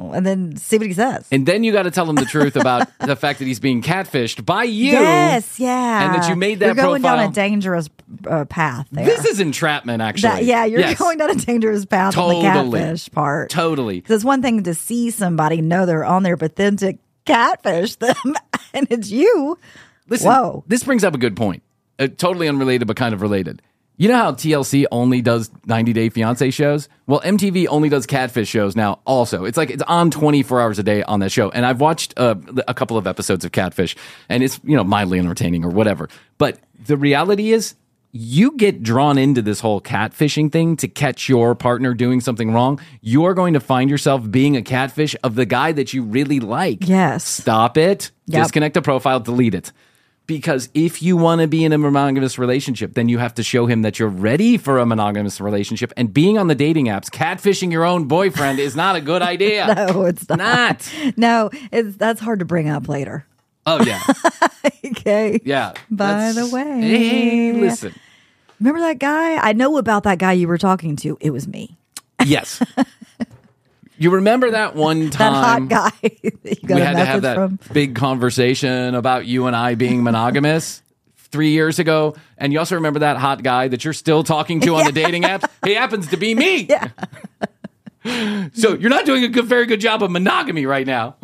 and 0.00 0.26
then 0.26 0.56
see 0.56 0.78
what 0.78 0.86
he 0.88 0.92
says. 0.92 1.26
And 1.30 1.46
then 1.46 1.62
you 1.62 1.72
got 1.72 1.84
to 1.84 1.92
tell 1.92 2.08
him 2.10 2.16
the 2.16 2.24
truth 2.24 2.56
about 2.56 2.88
the 2.98 3.14
fact 3.14 3.38
that 3.38 3.44
he's 3.44 3.60
being 3.60 3.82
catfished 3.82 4.44
by 4.44 4.64
you. 4.64 4.90
Yes, 4.92 5.60
yeah. 5.60 6.06
And 6.06 6.14
that 6.22 6.28
you 6.28 6.34
made 6.36 6.58
that 6.58 6.66
You're 6.66 6.74
going 6.74 7.02
down 7.02 7.20
a 7.20 7.30
dangerous 7.30 7.88
uh, 8.26 8.44
path 8.46 8.88
there. 8.90 9.04
This 9.06 9.24
is 9.24 9.38
entrapment, 9.38 10.02
actually. 10.02 10.30
That- 10.30 10.44
yeah, 10.44 10.64
you're 10.64 10.80
Yes. 10.80 10.98
going 10.98 11.18
down 11.18 11.30
a 11.30 11.34
dangerous 11.36 11.84
path 11.86 12.18
on 12.18 12.28
the 12.28 12.42
Totally. 12.42 12.80
catfish 12.80 13.10
part. 13.12 13.48
Totally. 13.50 14.00
Because 14.00 14.16
it's 14.16 14.24
one 14.24 14.42
thing 14.42 14.64
to 14.64 14.74
see 14.74 15.10
somebody, 15.10 15.60
know 15.62 15.86
they're 15.86 16.04
on 16.04 16.24
there, 16.24 16.36
but 16.36 16.56
then 16.56 16.76
to 16.78 16.98
catfish 17.24 17.94
them 17.96 18.16
and 18.74 18.88
it's 18.90 19.10
you. 19.10 19.56
Listen, 20.08 20.30
Whoa. 20.30 20.64
this 20.66 20.82
brings 20.84 21.04
up 21.04 21.14
a 21.14 21.18
good 21.18 21.36
point. 21.36 21.62
Uh, 21.98 22.08
totally 22.08 22.48
unrelated, 22.48 22.86
but 22.86 22.96
kind 22.96 23.14
of 23.14 23.22
related. 23.22 23.62
You 23.98 24.08
know 24.08 24.16
how 24.16 24.32
TLC 24.32 24.84
only 24.92 25.22
does 25.22 25.50
90 25.64 25.94
Day 25.94 26.10
Fiance 26.10 26.50
shows? 26.50 26.88
Well, 27.06 27.20
MTV 27.22 27.66
only 27.68 27.88
does 27.88 28.04
catfish 28.04 28.48
shows 28.48 28.76
now. 28.76 29.00
Also, 29.06 29.46
it's 29.46 29.56
like 29.56 29.70
it's 29.70 29.82
on 29.84 30.10
24 30.10 30.60
hours 30.60 30.78
a 30.78 30.82
day 30.82 31.02
on 31.04 31.20
that 31.20 31.32
show. 31.32 31.48
And 31.50 31.64
I've 31.64 31.80
watched 31.80 32.12
uh, 32.18 32.34
a 32.68 32.74
couple 32.74 32.98
of 32.98 33.06
episodes 33.06 33.46
of 33.46 33.52
Catfish, 33.52 33.96
and 34.28 34.42
it's 34.42 34.60
you 34.64 34.76
know 34.76 34.84
mildly 34.84 35.18
entertaining 35.18 35.64
or 35.64 35.70
whatever. 35.70 36.10
But 36.36 36.58
the 36.84 36.98
reality 36.98 37.52
is, 37.52 37.74
you 38.12 38.52
get 38.52 38.82
drawn 38.82 39.16
into 39.16 39.40
this 39.40 39.60
whole 39.60 39.80
catfishing 39.80 40.52
thing 40.52 40.76
to 40.78 40.88
catch 40.88 41.28
your 41.28 41.54
partner 41.54 41.94
doing 41.94 42.20
something 42.20 42.52
wrong. 42.52 42.80
You're 43.00 43.34
going 43.34 43.54
to 43.54 43.60
find 43.60 43.88
yourself 43.88 44.30
being 44.30 44.56
a 44.56 44.62
catfish 44.62 45.16
of 45.24 45.36
the 45.36 45.46
guy 45.46 45.72
that 45.72 45.94
you 45.94 46.02
really 46.02 46.40
like. 46.40 46.86
Yes. 46.86 47.24
Stop 47.24 47.78
it. 47.78 48.10
Yep. 48.26 48.44
Disconnect 48.44 48.74
the 48.74 48.82
profile, 48.82 49.20
delete 49.20 49.54
it. 49.54 49.72
Because 50.26 50.68
if 50.74 51.02
you 51.02 51.16
want 51.16 51.40
to 51.40 51.46
be 51.46 51.64
in 51.64 51.72
a 51.72 51.78
monogamous 51.78 52.36
relationship, 52.38 52.94
then 52.94 53.08
you 53.08 53.18
have 53.18 53.34
to 53.34 53.44
show 53.44 53.66
him 53.66 53.82
that 53.82 53.98
you're 54.00 54.08
ready 54.08 54.56
for 54.56 54.78
a 54.78 54.86
monogamous 54.86 55.40
relationship. 55.40 55.92
And 55.96 56.12
being 56.12 56.36
on 56.36 56.48
the 56.48 56.54
dating 56.56 56.86
apps, 56.86 57.08
catfishing 57.10 57.70
your 57.70 57.84
own 57.84 58.06
boyfriend 58.08 58.58
is 58.58 58.74
not 58.74 58.96
a 58.96 59.00
good 59.00 59.22
idea. 59.34 59.72
No, 59.72 60.02
it's 60.04 60.28
not. 60.28 60.38
Not. 60.38 60.92
No, 61.16 61.50
it's 61.70 61.96
that's 61.96 62.20
hard 62.20 62.40
to 62.40 62.44
bring 62.44 62.68
up 62.68 62.88
later. 62.88 63.24
Oh, 63.66 63.84
yeah. 63.84 64.02
Okay. 64.84 65.40
Yeah. 65.44 65.74
By 65.90 66.32
the 66.32 66.48
way. 66.48 66.80
Hey, 66.80 67.52
listen. 67.52 67.94
Remember 68.60 68.80
that 68.80 68.98
guy? 68.98 69.36
I 69.36 69.52
know 69.52 69.76
about 69.78 70.04
that 70.04 70.18
guy 70.18 70.32
you 70.32 70.48
were 70.48 70.58
talking 70.58 70.96
to. 70.96 71.18
It 71.20 71.30
was 71.30 71.46
me. 71.46 71.76
Yes. 72.24 72.62
You 73.98 74.10
remember 74.10 74.50
that 74.52 74.74
one 74.74 75.10
time? 75.10 75.68
That 75.68 75.92
hot 75.92 75.92
guy 76.02 76.08
that 76.42 76.62
you 76.62 76.68
got 76.68 76.74
we 76.76 76.80
a 76.80 76.84
had 76.84 76.90
to 76.92 76.96
message 76.98 77.06
have 77.08 77.22
that 77.22 77.34
from. 77.36 77.58
big 77.72 77.94
conversation 77.94 78.94
about 78.94 79.26
you 79.26 79.46
and 79.46 79.56
I 79.56 79.74
being 79.74 80.02
monogamous 80.02 80.82
three 81.16 81.50
years 81.50 81.78
ago. 81.78 82.14
And 82.38 82.52
you 82.52 82.58
also 82.58 82.74
remember 82.76 83.00
that 83.00 83.16
hot 83.16 83.42
guy 83.42 83.68
that 83.68 83.84
you're 83.84 83.92
still 83.92 84.22
talking 84.22 84.60
to 84.60 84.74
on 84.76 84.84
the 84.84 84.92
dating 85.02 85.24
app? 85.24 85.50
He 85.64 85.74
happens 85.74 86.08
to 86.08 86.16
be 86.16 86.34
me. 86.34 86.62
Yeah. 86.68 86.88
So 88.54 88.74
you're 88.74 88.90
not 88.90 89.04
doing 89.04 89.24
a 89.24 89.28
good, 89.28 89.46
very 89.46 89.66
good 89.66 89.80
job 89.80 90.02
of 90.02 90.10
monogamy 90.12 90.64
right 90.64 90.86
now. 90.86 91.16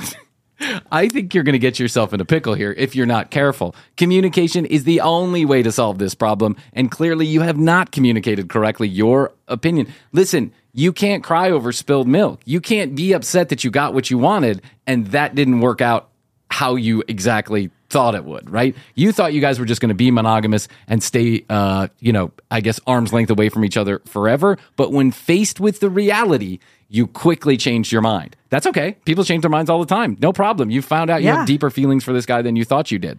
I 0.90 1.08
think 1.08 1.34
you're 1.34 1.44
going 1.44 1.54
to 1.54 1.58
get 1.58 1.78
yourself 1.78 2.12
in 2.12 2.20
a 2.20 2.24
pickle 2.24 2.54
here 2.54 2.72
if 2.76 2.94
you're 2.96 3.06
not 3.06 3.30
careful. 3.30 3.74
Communication 3.96 4.64
is 4.66 4.84
the 4.84 5.00
only 5.00 5.44
way 5.44 5.62
to 5.62 5.72
solve 5.72 5.98
this 5.98 6.14
problem, 6.14 6.56
and 6.72 6.90
clearly 6.90 7.26
you 7.26 7.40
have 7.40 7.56
not 7.58 7.90
communicated 7.92 8.48
correctly 8.48 8.88
your 8.88 9.32
opinion. 9.48 9.92
Listen, 10.12 10.52
you 10.74 10.92
can't 10.92 11.22
cry 11.22 11.50
over 11.50 11.72
spilled 11.72 12.08
milk. 12.08 12.40
You 12.44 12.60
can't 12.60 12.94
be 12.94 13.12
upset 13.12 13.50
that 13.50 13.62
you 13.64 13.70
got 13.70 13.94
what 13.94 14.10
you 14.10 14.18
wanted 14.18 14.62
and 14.86 15.06
that 15.08 15.34
didn't 15.34 15.60
work 15.60 15.80
out 15.80 16.08
how 16.50 16.76
you 16.76 17.02
exactly 17.08 17.70
thought 17.90 18.14
it 18.14 18.24
would, 18.24 18.48
right? 18.50 18.74
You 18.94 19.12
thought 19.12 19.34
you 19.34 19.40
guys 19.40 19.58
were 19.58 19.66
just 19.66 19.80
going 19.82 19.90
to 19.90 19.94
be 19.94 20.10
monogamous 20.10 20.68
and 20.88 21.02
stay, 21.02 21.44
uh, 21.50 21.88
you 22.00 22.12
know, 22.12 22.30
I 22.50 22.60
guess 22.62 22.80
arm's 22.86 23.12
length 23.12 23.30
away 23.30 23.48
from 23.50 23.64
each 23.64 23.76
other 23.76 24.00
forever. 24.06 24.56
But 24.76 24.92
when 24.92 25.10
faced 25.12 25.60
with 25.60 25.80
the 25.80 25.90
reality, 25.90 26.58
you 26.88 27.06
quickly 27.06 27.56
changed 27.58 27.92
your 27.92 28.00
mind. 28.02 28.36
That's 28.50 28.66
okay. 28.66 28.96
People 29.04 29.24
change 29.24 29.42
their 29.42 29.50
minds 29.50 29.68
all 29.70 29.78
the 29.80 29.86
time. 29.86 30.16
No 30.20 30.32
problem. 30.32 30.70
You 30.70 30.80
found 30.82 31.10
out 31.10 31.22
you 31.22 31.28
Yeah. 31.28 31.38
have 31.38 31.46
deeper 31.46 31.70
feelings 31.70 32.02
for 32.04 32.12
this 32.14 32.24
guy 32.26 32.40
than 32.42 32.56
you 32.56 32.64
thought 32.64 32.90
you 32.90 32.98
did. 32.98 33.18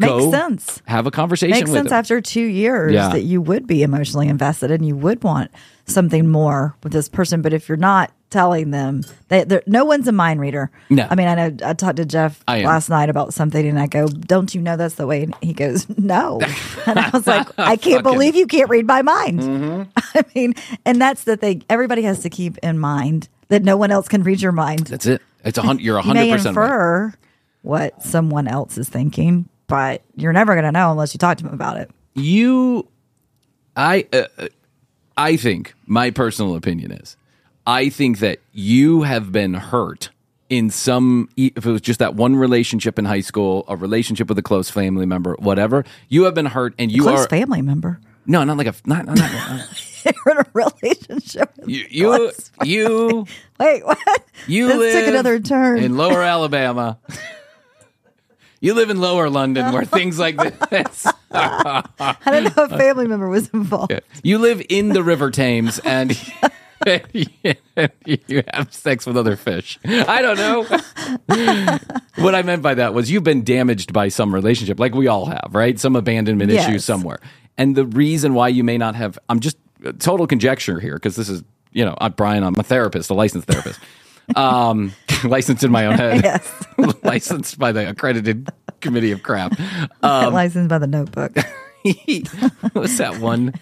Makes 0.00 0.12
Go 0.24 0.30
sense. 0.30 0.82
Have 0.86 1.06
a 1.06 1.10
conversation 1.10 1.50
Makes 1.58 1.70
sense 1.70 1.88
him. 1.90 1.94
after 1.94 2.20
two 2.20 2.40
years 2.44 2.92
Yeah. 2.92 3.10
that 3.10 3.22
you 3.22 3.40
would 3.42 3.66
be 3.66 3.82
emotionally 3.82 4.28
invested 4.28 4.70
and 4.70 4.84
you 4.86 4.96
would 4.96 5.22
want 5.22 5.50
something 5.86 6.28
more 6.28 6.74
with 6.82 6.92
this 6.92 7.08
person. 7.08 7.42
But 7.42 7.52
if 7.52 7.68
you're 7.68 7.76
not 7.76 8.10
telling 8.30 8.70
them, 8.70 9.02
they, 9.28 9.44
no 9.66 9.84
one's 9.84 10.06
a 10.08 10.12
mind 10.12 10.40
reader. 10.40 10.70
No. 10.88 11.06
I 11.10 11.14
mean, 11.16 11.26
I 11.28 11.34
know 11.34 11.56
I 11.64 11.74
talked 11.74 11.96
to 11.96 12.04
Jeff 12.06 12.42
last 12.48 12.88
night 12.88 13.10
about 13.10 13.34
something, 13.34 13.66
and 13.66 13.78
I 13.78 13.86
go, 13.88 14.06
"Don't 14.06 14.54
you 14.54 14.60
know 14.62 14.76
that's 14.76 14.94
the 14.94 15.06
way?" 15.06 15.24
And 15.24 15.34
he 15.42 15.52
goes, 15.52 15.86
"No," 15.98 16.40
and 16.86 16.98
I 16.98 17.10
was 17.10 17.26
like, 17.26 17.48
"I 17.58 17.74
can't 17.76 18.02
believe 18.04 18.36
you 18.36 18.46
can't 18.46 18.70
read 18.70 18.86
my 18.86 19.02
mind." 19.02 19.40
Mm-hmm. 19.40 19.82
I 20.14 20.24
mean, 20.34 20.54
and 20.86 21.00
that's 21.00 21.24
the 21.24 21.36
thing. 21.36 21.64
Everybody 21.68 22.02
has 22.02 22.20
to 22.20 22.30
keep 22.30 22.56
in 22.58 22.78
mind 22.78 23.28
that 23.48 23.64
no 23.64 23.76
one 23.76 23.90
else 23.90 24.06
can 24.06 24.22
read 24.22 24.40
your 24.40 24.52
mind. 24.52 24.86
That's 24.86 25.06
it. 25.06 25.20
It's 25.44 25.58
a 25.58 25.62
hundred. 25.62 25.82
You're 25.82 25.96
a 25.98 26.02
hundred 26.02 26.30
percent. 26.30 26.56
right. 26.56 26.64
infer 26.66 27.14
what 27.62 28.00
someone 28.02 28.46
else 28.46 28.78
is 28.78 28.88
thinking, 28.88 29.48
but 29.70 30.02
you're 30.16 30.32
never 30.32 30.54
going 30.54 30.64
to 30.64 30.72
know 30.72 30.90
unless 30.90 31.14
you 31.14 31.18
talk 31.18 31.38
to 31.38 31.44
them 31.44 31.54
about 31.54 31.76
it. 31.78 31.90
you 32.14 32.86
i 33.76 34.04
uh, 34.12 34.24
uh, 34.38 34.48
i 35.16 35.36
think 35.36 35.74
my 35.86 36.10
personal 36.10 36.54
opinion 36.56 36.90
is 36.92 37.16
i 37.66 37.88
think 37.88 38.18
that 38.18 38.38
you 38.52 39.02
have 39.02 39.30
been 39.32 39.54
hurt 39.54 40.10
in 40.48 40.68
some 40.70 41.28
if 41.36 41.64
it 41.64 41.70
was 41.70 41.80
just 41.80 42.00
that 42.00 42.14
one 42.16 42.34
relationship 42.34 42.98
in 42.98 43.04
high 43.04 43.20
school 43.20 43.64
a 43.68 43.76
relationship 43.76 44.28
with 44.28 44.36
a 44.38 44.42
close 44.42 44.68
family 44.68 45.06
member 45.06 45.36
whatever 45.38 45.84
you 46.08 46.24
have 46.24 46.34
been 46.34 46.46
hurt 46.46 46.74
and 46.78 46.90
you 46.90 47.02
Close 47.02 47.26
are 47.26 47.28
family 47.28 47.62
member. 47.62 48.00
no 48.26 48.42
not 48.42 48.56
like 48.56 48.66
a 48.66 48.74
not, 48.84 49.06
not, 49.06 49.16
not 49.18 49.68
You're 50.04 50.32
in 50.34 50.38
a 50.38 50.46
relationship. 50.54 51.52
With 51.58 51.68
you 51.68 51.84
you, 51.90 52.32
you 52.64 53.26
Wait, 53.60 53.84
what? 53.86 54.24
you 54.48 54.66
this 54.68 54.76
live 54.78 54.92
took 55.04 55.08
another 55.08 55.38
turn. 55.40 55.78
in 55.78 55.96
lower 55.96 56.22
alabama 56.22 56.98
you 58.60 58.74
live 58.74 58.90
in 58.90 59.00
lower 59.00 59.28
london 59.30 59.72
where 59.72 59.84
things 59.98 60.18
like 60.18 60.36
this 60.70 61.06
I 61.32 61.84
didn't 62.24 62.56
know 62.56 62.64
a 62.64 62.68
family 62.68 63.06
member 63.06 63.28
was 63.28 63.48
involved. 63.50 63.92
You 64.24 64.38
live 64.38 64.62
in 64.68 64.88
the 64.88 65.02
River 65.02 65.30
Thames 65.30 65.78
and 65.78 66.10
you 67.14 68.42
have 68.52 68.72
sex 68.72 69.06
with 69.06 69.16
other 69.16 69.36
fish. 69.36 69.78
I 69.84 70.22
don't 70.22 70.36
know. 70.36 70.64
what 72.16 72.34
I 72.34 72.42
meant 72.42 72.62
by 72.62 72.74
that 72.74 72.94
was 72.94 73.10
you've 73.10 73.22
been 73.22 73.44
damaged 73.44 73.92
by 73.92 74.08
some 74.08 74.34
relationship, 74.34 74.80
like 74.80 74.92
we 74.92 75.06
all 75.06 75.26
have, 75.26 75.50
right? 75.52 75.78
Some 75.78 75.94
abandonment 75.94 76.50
issue 76.50 76.80
somewhere. 76.80 77.20
And 77.56 77.76
the 77.76 77.86
reason 77.86 78.34
why 78.34 78.48
you 78.48 78.64
may 78.64 78.78
not 78.78 78.96
have, 78.96 79.18
I'm 79.28 79.38
just 79.40 79.56
uh, 79.84 79.92
total 79.98 80.26
conjecture 80.26 80.80
here 80.80 80.94
because 80.94 81.14
this 81.14 81.28
is, 81.28 81.44
you 81.72 81.84
know, 81.84 81.94
I'm 82.00 82.12
Bryan, 82.12 82.42
I'm 82.42 82.58
a 82.58 82.62
therapist, 82.64 83.10
a 83.10 83.14
licensed 83.14 83.46
therapist. 83.46 83.78
Um, 84.36 84.92
licensed 85.24 85.64
in 85.64 85.70
my 85.70 85.86
own 85.86 85.96
head, 85.96 86.22
Yes. 86.24 86.64
licensed 87.02 87.58
by 87.58 87.72
the 87.72 87.88
accredited 87.88 88.48
committee 88.80 89.12
of 89.12 89.22
crap. 89.22 89.52
Um, 90.02 90.32
Licensed 90.32 90.68
by 90.70 90.78
the 90.78 90.86
notebook. 90.86 91.36
What's 92.72 92.98
that 92.98 93.18
one 93.20 93.54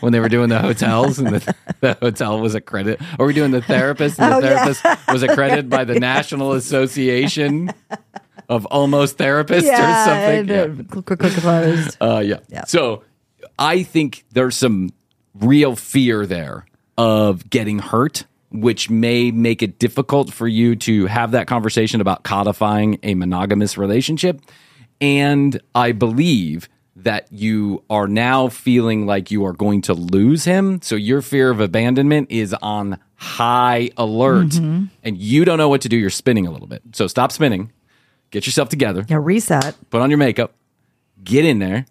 when 0.00 0.12
they 0.12 0.20
were 0.20 0.28
doing 0.28 0.48
the 0.48 0.58
hotels 0.58 1.18
and 1.18 1.28
the, 1.36 1.54
the 1.80 1.94
hotel 2.00 2.40
was 2.40 2.54
accredited? 2.54 3.00
Or 3.18 3.26
we 3.26 3.32
doing 3.32 3.50
the 3.52 3.62
therapist 3.62 4.18
and 4.18 4.32
the 4.32 4.36
Oh, 4.36 4.40
yeah. 4.40 4.64
therapist 4.74 5.08
was 5.12 5.22
accredited 5.22 5.70
by 5.70 5.84
the 5.84 5.98
National 6.00 6.52
Association 6.52 7.72
of 8.48 8.66
Almost 8.66 9.18
Therapists 9.18 9.62
yeah, 9.64 10.02
or 10.02 10.04
something? 10.06 10.48
Yeah. 10.48 10.84
uh, 10.96 11.02
quick, 11.02 11.18
quick 11.18 11.32
closed. 11.32 11.96
Uh, 12.00 12.18
yeah. 12.24 12.38
Yeah. 12.48 12.64
So 12.64 13.02
I 13.58 13.82
think 13.82 14.24
there's 14.32 14.56
some 14.56 14.90
real 15.34 15.76
fear 15.76 16.26
there 16.26 16.66
of 16.96 17.48
getting 17.50 17.78
hurt, 17.80 18.24
which 18.54 18.88
may 18.88 19.32
make 19.32 19.62
it 19.62 19.78
difficult 19.78 20.32
for 20.32 20.46
you 20.46 20.76
to 20.76 21.06
have 21.06 21.32
that 21.32 21.46
conversation 21.48 22.00
about 22.00 22.22
codifying 22.22 22.98
a 23.02 23.14
monogamous 23.14 23.76
relationship. 23.76 24.40
And 25.00 25.60
I 25.74 25.90
believe 25.92 26.68
that 26.96 27.26
you 27.32 27.82
are 27.90 28.06
now 28.06 28.48
feeling 28.48 29.06
like 29.06 29.30
you 29.32 29.44
are 29.44 29.52
going 29.52 29.82
to 29.82 29.94
lose 29.94 30.44
him. 30.44 30.80
So 30.82 30.94
your 30.94 31.20
fear 31.20 31.50
of 31.50 31.58
abandonment 31.60 32.30
is 32.30 32.54
on 32.54 33.00
high 33.16 33.90
alert 33.96 34.48
mm-hmm. 34.48 34.84
and 35.02 35.18
you 35.18 35.44
don't 35.44 35.58
know 35.58 35.68
what 35.68 35.80
to 35.82 35.88
do. 35.88 35.96
You're 35.96 36.10
spinning 36.10 36.46
a 36.46 36.52
little 36.52 36.68
bit. 36.68 36.82
So 36.92 37.08
stop 37.08 37.32
spinning, 37.32 37.72
get 38.30 38.46
yourself 38.46 38.68
together 38.68 39.04
Yeah, 39.08 39.18
reset. 39.20 39.76
put 39.90 40.00
on 40.00 40.10
your 40.10 40.18
makeup, 40.18 40.54
get 41.24 41.44
in 41.44 41.58
there, 41.58 41.86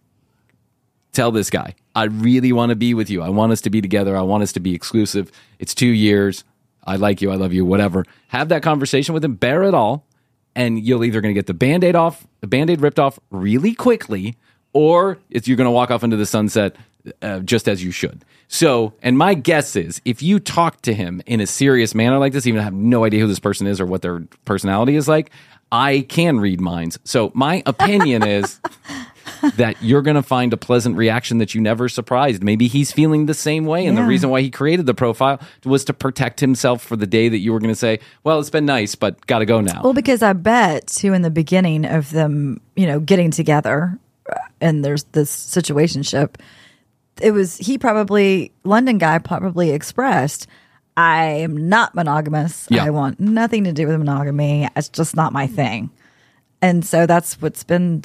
tell 1.12 1.32
this 1.32 1.50
guy, 1.50 1.76
I 1.94 2.06
really 2.06 2.54
want 2.54 2.70
to 2.70 2.76
be 2.76 2.94
with 2.94 3.10
you. 3.10 3.22
I 3.22 3.30
want 3.30 3.52
us 3.52 3.62
to 3.62 3.70
be 3.70 3.82
together. 3.82 4.16
I 4.16 4.22
want 4.22 4.44
us 4.44 4.54
to 4.54 4.60
be 4.62 4.74
exclusive. 4.74 5.32
It's 5.60 5.76
two 5.76 5.88
years. 5.88 6.44
I 6.84 6.98
like 6.98 7.22
you. 7.22 7.32
I 7.32 7.36
love 7.36 7.54
you. 7.54 7.66
Whatever. 7.66 8.06
Have 8.30 8.50
that 8.50 8.64
conversation 8.64 9.14
with 9.14 9.24
him. 9.24 9.36
Bear 9.36 9.64
it 9.64 9.74
all, 9.74 10.06
and 10.56 10.80
you'll 10.80 11.04
either 11.04 11.22
going 11.22 11.34
to 11.34 11.38
get 11.38 11.48
the 11.48 11.54
band 11.54 11.84
aid 11.84 11.96
off, 11.96 12.28
the 12.42 12.48
band 12.48 12.70
aid 12.70 12.82
ripped 12.82 13.00
off 13.00 13.20
really 13.32 13.74
quickly, 13.74 14.36
or 14.74 15.20
it's 15.30 15.48
you're 15.48 15.58
going 15.58 15.68
to 15.68 15.72
walk 15.72 15.92
off 15.92 16.04
into 16.04 16.18
the 16.18 16.26
sunset 16.26 16.76
uh, 17.22 17.40
just 17.40 17.68
as 17.68 17.84
you 17.84 17.92
should. 17.92 18.24
So, 18.48 18.94
and 19.02 19.18
my 19.18 19.34
guess 19.34 19.76
is 19.76 20.02
if 20.06 20.22
you 20.22 20.40
talk 20.40 20.82
to 20.84 20.94
him 20.94 21.22
in 21.26 21.42
a 21.42 21.48
serious 21.48 21.96
manner 21.96 22.18
like 22.20 22.34
this, 22.34 22.46
even 22.46 22.60
I 22.60 22.64
have 22.64 22.74
no 22.74 23.04
idea 23.04 23.22
who 23.22 23.28
this 23.28 23.40
person 23.40 23.68
is 23.68 23.82
or 23.82 23.86
what 23.86 24.02
their 24.02 24.22
personality 24.46 24.96
is 24.96 25.08
like, 25.08 25.32
I 25.72 26.02
can 26.02 26.40
read 26.40 26.62
minds. 26.62 27.00
So, 27.04 27.32
my 27.34 27.64
opinion 27.66 28.26
is 28.26 28.60
that 29.58 29.82
you're 29.82 30.02
going 30.02 30.16
to 30.16 30.24
find 30.24 30.54
a 30.54 30.58
pleasant 30.58 30.96
reaction 30.96 31.38
that 31.40 31.54
you 31.54 31.62
never 31.62 31.90
surprised. 31.90 32.44
Maybe 32.44 32.68
he's 32.68 32.92
feeling 32.92 33.26
the 33.26 33.34
same 33.34 33.66
way. 33.66 33.86
And 33.86 33.98
the 33.98 34.04
reason 34.04 34.30
why 34.30 34.42
he 34.42 34.50
created 34.50 34.86
the 34.86 34.94
profile 34.94 35.40
was 35.66 35.84
to 35.86 35.94
protect 35.94 36.40
himself 36.40 36.82
for 36.82 36.96
the 36.96 37.08
day 37.08 37.30
that 37.30 37.40
you 37.40 37.52
were 37.52 37.60
going 37.60 37.74
to 37.74 37.80
say, 37.80 38.00
well, 38.24 38.40
it's 38.40 38.50
been 38.50 38.66
nice, 38.66 38.96
but 38.96 39.26
got 39.28 39.40
to 39.40 39.46
go 39.46 39.60
now. 39.60 39.82
Well, 39.84 39.94
because 39.94 40.22
I 40.22 40.34
bet 40.34 40.88
too 40.88 41.14
in 41.14 41.22
the 41.22 41.30
beginning 41.30 41.86
of 41.86 42.12
them, 42.12 42.62
you 42.76 42.88
know, 42.88 43.00
getting 43.00 43.32
together, 43.32 43.98
uh, 44.32 44.36
and 44.62 44.84
there's 44.84 45.04
this 45.06 45.36
situationship. 45.36 46.36
It 47.22 47.32
was 47.32 47.58
he 47.58 47.78
probably 47.78 48.52
London 48.64 48.98
guy 48.98 49.20
probably 49.20 49.72
expressed, 49.72 50.48
"I 50.96 51.26
am 51.26 51.70
not 51.70 51.94
monogamous. 51.94 52.66
Yeah. 52.70 52.86
I 52.86 52.90
want 52.90 53.20
nothing 53.20 53.66
to 53.66 53.74
do 53.74 53.88
with 53.88 53.98
monogamy. 53.98 54.68
It's 54.76 54.90
just 54.90 55.16
not 55.16 55.34
my 55.34 55.48
thing." 55.48 55.92
And 56.62 56.86
so 56.86 57.06
that's 57.06 57.42
what's 57.42 57.64
been 57.66 58.04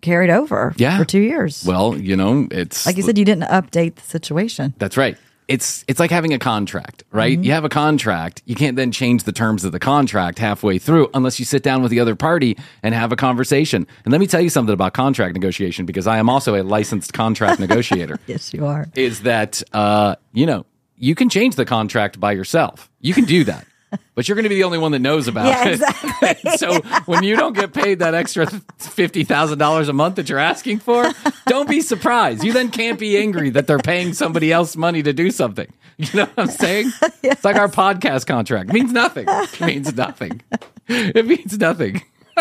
carried 0.00 0.30
over 0.30 0.72
Yeah. 0.76 0.98
for 0.98 1.04
two 1.04 1.20
years. 1.20 1.64
well, 1.66 1.96
you 1.96 2.16
know, 2.16 2.48
it's 2.50 2.86
like 2.86 2.96
you 2.96 3.02
said, 3.02 3.18
you 3.18 3.24
didn't 3.24 3.44
update 3.44 3.96
the 3.96 4.02
situation. 4.02 4.74
That's 4.78 4.96
right. 4.96 5.16
It's 5.48 5.84
it's 5.88 5.98
like 5.98 6.12
having 6.12 6.32
a 6.32 6.38
contract, 6.38 7.02
right? 7.10 7.32
Mm-hmm. 7.32 7.42
You 7.42 7.50
have 7.52 7.64
a 7.64 7.68
contract. 7.68 8.40
You 8.46 8.54
can't 8.54 8.76
then 8.76 8.92
change 8.92 9.24
the 9.24 9.32
terms 9.32 9.64
of 9.64 9.72
the 9.72 9.80
contract 9.80 10.38
halfway 10.38 10.78
through 10.78 11.10
unless 11.12 11.40
you 11.40 11.44
sit 11.44 11.64
down 11.64 11.82
with 11.82 11.90
the 11.90 11.98
other 11.98 12.14
party 12.14 12.56
and 12.84 12.94
have 12.94 13.10
a 13.10 13.16
conversation. 13.16 13.84
And 14.04 14.12
let 14.12 14.20
me 14.20 14.28
tell 14.28 14.40
you 14.40 14.48
something 14.48 14.72
about 14.72 14.94
contract 14.94 15.34
negotiation 15.34 15.86
because 15.86 16.06
I 16.06 16.18
am 16.18 16.28
also 16.30 16.54
a 16.54 16.62
licensed 16.62 17.12
contract 17.14 17.58
negotiator. 17.66 18.20
Yes, 18.28 18.54
you 18.54 18.64
are. 18.64 18.86
Is 18.94 19.22
that 19.22 19.60
uh, 19.72 20.14
you 20.32 20.46
know, 20.46 20.66
you 20.96 21.16
can 21.16 21.28
change 21.28 21.56
the 21.56 21.64
contract 21.64 22.20
by 22.20 22.30
yourself. 22.30 22.88
You 23.00 23.12
can 23.12 23.24
do 23.24 23.42
that. 23.44 23.66
But 24.14 24.28
you're 24.28 24.36
going 24.36 24.44
to 24.44 24.48
be 24.48 24.54
the 24.56 24.64
only 24.64 24.78
one 24.78 24.92
that 24.92 24.98
knows 25.00 25.26
about 25.28 25.46
Yeah, 25.46 25.68
it. 25.68 25.72
exactly. 25.74 26.50
so 26.58 26.80
when 27.06 27.22
you 27.24 27.36
don't 27.36 27.54
get 27.54 27.72
paid 27.72 27.98
that 28.00 28.14
extra 28.14 28.46
fifty 28.78 29.24
thousand 29.24 29.58
dollars 29.58 29.88
a 29.88 29.92
month 29.92 30.16
that 30.16 30.28
you're 30.28 30.38
asking 30.38 30.78
for, 30.80 31.10
don't 31.46 31.68
be 31.68 31.80
surprised. 31.80 32.44
You 32.44 32.52
then 32.52 32.70
can't 32.70 32.98
be 32.98 33.16
angry 33.18 33.50
that 33.50 33.66
they're 33.66 33.78
paying 33.78 34.12
somebody 34.12 34.52
else 34.52 34.76
money 34.76 35.02
to 35.02 35.12
do 35.12 35.30
something. 35.30 35.66
You 35.96 36.08
know 36.14 36.24
what 36.26 36.38
I'm 36.38 36.48
saying? 36.48 36.92
It's 37.22 37.44
like 37.44 37.56
our 37.56 37.68
podcast 37.68 38.26
contract. 38.26 38.70
It 38.70 38.72
means 38.72 38.92
nothing. 38.92 39.26
It 39.28 39.60
means 39.60 39.94
nothing. 39.94 40.40
It 40.88 41.26
means 41.26 41.58
nothing. 41.58 42.02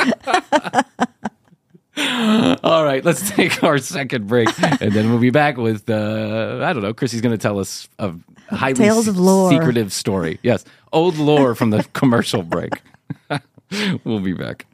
All 2.63 2.85
right, 2.85 3.03
let's 3.03 3.29
take 3.31 3.61
our 3.61 3.77
second 3.77 4.27
break, 4.27 4.47
and 4.81 4.93
then 4.93 5.09
we'll 5.09 5.19
be 5.19 5.31
back 5.31 5.57
with 5.57 5.89
uh, 5.89 6.61
I 6.63 6.71
don't 6.71 6.81
know. 6.81 6.93
Krissy's 6.93 7.19
going 7.19 7.33
to 7.37 7.41
tell 7.41 7.59
us 7.59 7.89
a 7.99 8.13
highly 8.49 8.75
Tales 8.75 9.07
of 9.07 9.17
lore. 9.17 9.51
secretive 9.51 9.91
story. 9.93 10.39
Yes, 10.43 10.65
old 10.91 11.17
lore 11.17 11.55
from 11.55 11.69
the 11.69 11.83
commercial 11.93 12.43
break. 12.43 12.81
we'll 14.03 14.19
be 14.19 14.33
back. 14.33 14.65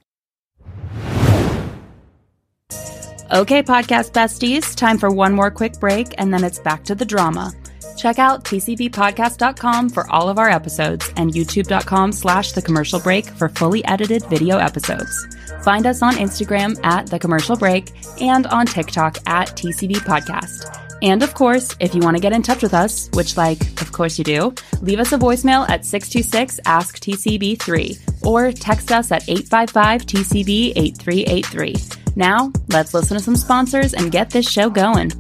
Okay, 3.34 3.64
podcast 3.64 4.12
besties, 4.12 4.76
time 4.76 5.00
for 5.00 5.10
one 5.10 5.34
more 5.34 5.50
quick 5.50 5.80
break 5.80 6.14
and 6.20 6.32
then 6.34 6.44
it's 6.44 6.60
back 6.60 6.84
to 6.86 6.94
the 6.96 7.06
drama. 7.06 7.52
Check 7.98 8.20
out 8.20 8.44
tcbpodcast.com 8.44 9.90
for 9.90 10.10
all 10.12 10.30
of 10.30 10.38
our 10.38 10.50
episodes 10.50 11.12
and 11.18 11.34
youtube.com 11.34 12.12
slash 12.12 12.52
the 12.52 12.62
commercial 12.62 13.00
break 13.00 13.26
for 13.26 13.50
fully 13.50 13.84
edited 13.86 14.24
video 14.26 14.58
episodes. 14.58 15.28
Find 15.64 15.88
us 15.88 16.04
on 16.04 16.14
Instagram 16.16 16.80
at 16.84 17.08
the 17.08 17.18
commercial 17.18 17.56
break 17.56 17.92
and 18.22 18.46
on 18.48 18.68
TikTok 18.68 19.18
at 19.28 19.50
TCB 19.50 19.96
Podcast. 19.96 20.85
And 21.06 21.22
of 21.22 21.36
course, 21.36 21.76
if 21.80 21.94
you 21.94 22.02
want 22.02 22.18
to 22.18 22.20
get 22.20 22.34
in 22.34 22.42
touch 22.42 22.64
with 22.64 22.74
us, 22.74 23.12
which 23.14 23.38
like, 23.38 23.62
of 23.80 23.92
course 23.92 24.18
you 24.18 24.24
do, 24.24 24.56
leave 24.82 24.98
us 25.00 25.12
a 25.12 25.20
voicemail 25.20 25.70
at 25.70 25.86
626 25.86 26.60
ask 26.66 26.98
TCB3 26.98 28.26
or 28.26 28.52
text 28.52 28.92
us 28.92 29.12
at 29.12 29.22
855 29.30 30.02
TCB 30.08 30.74
8383. 30.76 31.76
Now, 32.16 32.52
let's 32.70 32.96
listen 32.96 33.18
to 33.18 33.24
some 33.24 33.36
sponsors 33.36 33.94
and 33.94 34.12
get 34.12 34.32
this 34.32 34.50
show 34.50 34.68
going. 34.68 35.12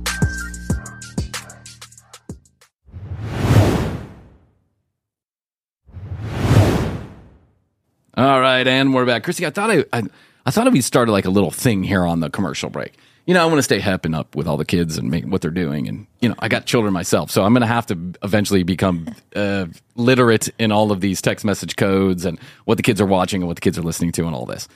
All 8.17 8.41
right, 8.41 8.65
and 8.65 8.91
we're 8.91 9.05
back. 9.05 9.23
Krissy, 9.23 9.45
I 9.45 9.51
thought 9.51 9.69
I, 9.69 9.85
I 9.93 10.01
I 10.47 10.51
thought 10.51 10.71
we 10.71 10.81
started 10.81 11.11
like 11.11 11.25
a 11.25 11.29
little 11.29 11.51
thing 11.51 11.83
here 11.83 12.05
on 12.05 12.21
the 12.21 12.31
commercial 12.31 12.71
break. 12.71 12.93
You 13.25 13.33
know, 13.33 13.41
I 13.41 13.45
want 13.45 13.57
to 13.57 13.63
stay 13.63 13.79
and 13.79 14.15
up 14.15 14.35
with 14.35 14.47
all 14.47 14.57
the 14.57 14.65
kids 14.65 14.97
and 14.97 15.09
make 15.09 15.25
what 15.25 15.41
they're 15.41 15.49
doing. 15.49 15.87
And, 15.87 16.05
you 16.21 16.29
know, 16.29 16.35
I 16.39 16.47
got 16.47 16.65
children 16.65 16.93
myself. 16.93 17.31
So 17.31 17.43
I'm 17.43 17.53
going 17.53 17.61
to 17.61 17.67
have 17.67 17.87
to 17.87 18.13
eventually 18.21 18.61
become 18.61 19.07
uh, 19.35 19.65
literate 19.95 20.49
in 20.59 20.71
all 20.71 20.91
of 20.91 21.01
these 21.01 21.21
text 21.21 21.43
message 21.43 21.75
codes 21.75 22.23
and 22.25 22.39
what 22.65 22.77
the 22.77 22.83
kids 22.83 23.01
are 23.01 23.05
watching 23.05 23.41
and 23.41 23.47
what 23.47 23.57
the 23.57 23.61
kids 23.61 23.79
are 23.79 23.83
listening 23.83 24.11
to 24.13 24.27
and 24.27 24.35
all 24.35 24.45
this. 24.45 24.67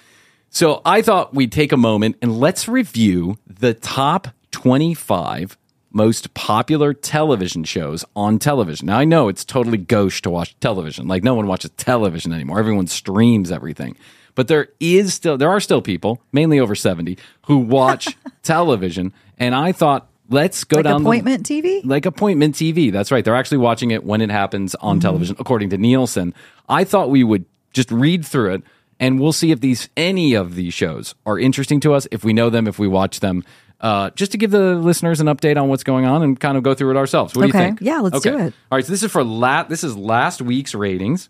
So 0.49 0.81
I 0.83 1.03
thought 1.03 1.35
we'd 1.35 1.51
take 1.51 1.71
a 1.71 1.77
moment 1.77 2.17
and 2.23 2.39
let's 2.39 2.67
review 2.67 3.37
the 3.45 3.75
top 3.75 4.29
25 4.51 5.55
most 5.91 6.33
popular 6.33 6.93
television 6.93 7.63
shows 7.63 8.05
on 8.15 8.39
television. 8.39 8.87
Now 8.87 8.99
I 8.99 9.05
know 9.05 9.27
it's 9.27 9.45
totally 9.45 9.77
gauche 9.77 10.21
to 10.21 10.29
watch 10.29 10.59
television. 10.59 11.07
Like 11.07 11.23
no 11.23 11.35
one 11.35 11.47
watches 11.47 11.71
television 11.77 12.31
anymore. 12.33 12.59
Everyone 12.59 12.87
streams 12.87 13.51
everything. 13.51 13.95
But 14.39 14.47
there 14.47 14.69
is 14.79 15.13
still 15.13 15.37
there 15.37 15.49
are 15.49 15.59
still 15.59 15.81
people, 15.81 16.21
mainly 16.31 16.61
over 16.61 16.73
70, 16.73 17.17
who 17.47 17.57
watch 17.57 18.15
television 18.43 19.11
and 19.37 19.53
I 19.53 19.73
thought 19.73 20.07
let's 20.29 20.63
go 20.63 20.77
Like 20.77 20.85
down 20.85 21.03
the- 21.03 21.09
appointment 21.09 21.45
TV? 21.45 21.81
like 21.83 22.05
appointment 22.05 22.55
TV. 22.55 22.89
That's 22.89 23.11
right. 23.11 23.25
They're 23.25 23.35
actually 23.35 23.57
watching 23.57 23.91
it 23.91 24.05
when 24.05 24.21
it 24.21 24.31
happens 24.31 24.75
on 24.75 24.95
Mm-hmm. 24.95 25.01
television, 25.01 25.35
according 25.39 25.71
to 25.71 25.77
Nielsen. 25.77 26.33
I 26.69 26.85
thought 26.85 27.09
we 27.09 27.21
would 27.23 27.43
just 27.73 27.91
read 27.91 28.25
through 28.25 28.53
it 28.53 28.63
and 28.97 29.19
we'll 29.19 29.33
see 29.33 29.51
if 29.51 29.59
these 29.59 29.89
any 29.97 30.35
of 30.35 30.55
these 30.55 30.73
shows 30.73 31.15
are 31.25 31.37
interesting 31.37 31.81
to 31.81 31.93
us, 31.93 32.07
if 32.09 32.23
we 32.23 32.31
know 32.31 32.49
them, 32.49 32.65
if 32.65 32.79
we 32.79 32.87
watch 32.87 33.19
them. 33.19 33.43
Uh, 33.81 34.09
just 34.11 34.31
to 34.31 34.37
give 34.37 34.51
the 34.51 34.75
listeners 34.75 35.19
an 35.19 35.27
update 35.27 35.61
on 35.61 35.67
what's 35.67 35.83
going 35.83 36.05
on 36.05 36.23
and 36.23 36.39
kind 36.39 36.55
of 36.57 36.63
go 36.63 36.73
through 36.73 36.91
it 36.91 36.97
ourselves. 36.97 37.35
What 37.35 37.41
do 37.41 37.47
you 37.47 37.53
think? 37.53 37.79
Yeah, 37.81 37.99
let's 37.99 38.21
do 38.21 38.37
it. 38.37 38.53
All 38.71 38.77
right, 38.77 38.85
so 38.85 38.91
this 38.93 39.03
is 39.03 39.11
for 39.11 39.23
la- 39.23 39.63
this 39.63 39.83
is 39.83 39.97
last 39.97 40.41
week's 40.41 40.73
ratings. 40.73 41.29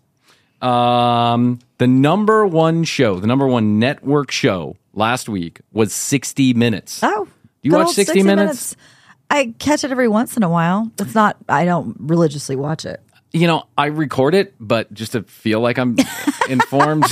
Um, 0.62 1.58
the 1.78 1.86
number 1.86 2.46
one 2.46 2.84
show, 2.84 3.18
the 3.20 3.26
number 3.26 3.46
one 3.46 3.78
network 3.78 4.30
show 4.30 4.76
last 4.92 5.28
week 5.28 5.60
was 5.72 5.92
60 5.94 6.54
Minutes. 6.54 7.00
Oh, 7.02 7.24
do 7.24 7.30
You 7.68 7.72
watch 7.72 7.86
old 7.86 7.94
60 7.94 8.22
Minutes? 8.22 8.76
I 9.30 9.54
catch 9.58 9.84
it 9.84 9.90
every 9.90 10.08
once 10.08 10.36
in 10.36 10.42
a 10.42 10.48
while. 10.50 10.90
It's 10.98 11.14
not. 11.14 11.36
I 11.48 11.64
don't 11.64 11.96
religiously 12.00 12.56
watch 12.56 12.84
it 12.84 13.00
You 13.32 13.46
know, 13.46 13.64
I 13.78 13.86
record 13.86 14.34
it, 14.34 14.54
but 14.58 14.92
just 14.92 15.12
to 15.12 15.22
feel 15.22 15.60
like 15.60 15.78
I'm 15.78 15.96
informed. 16.48 17.04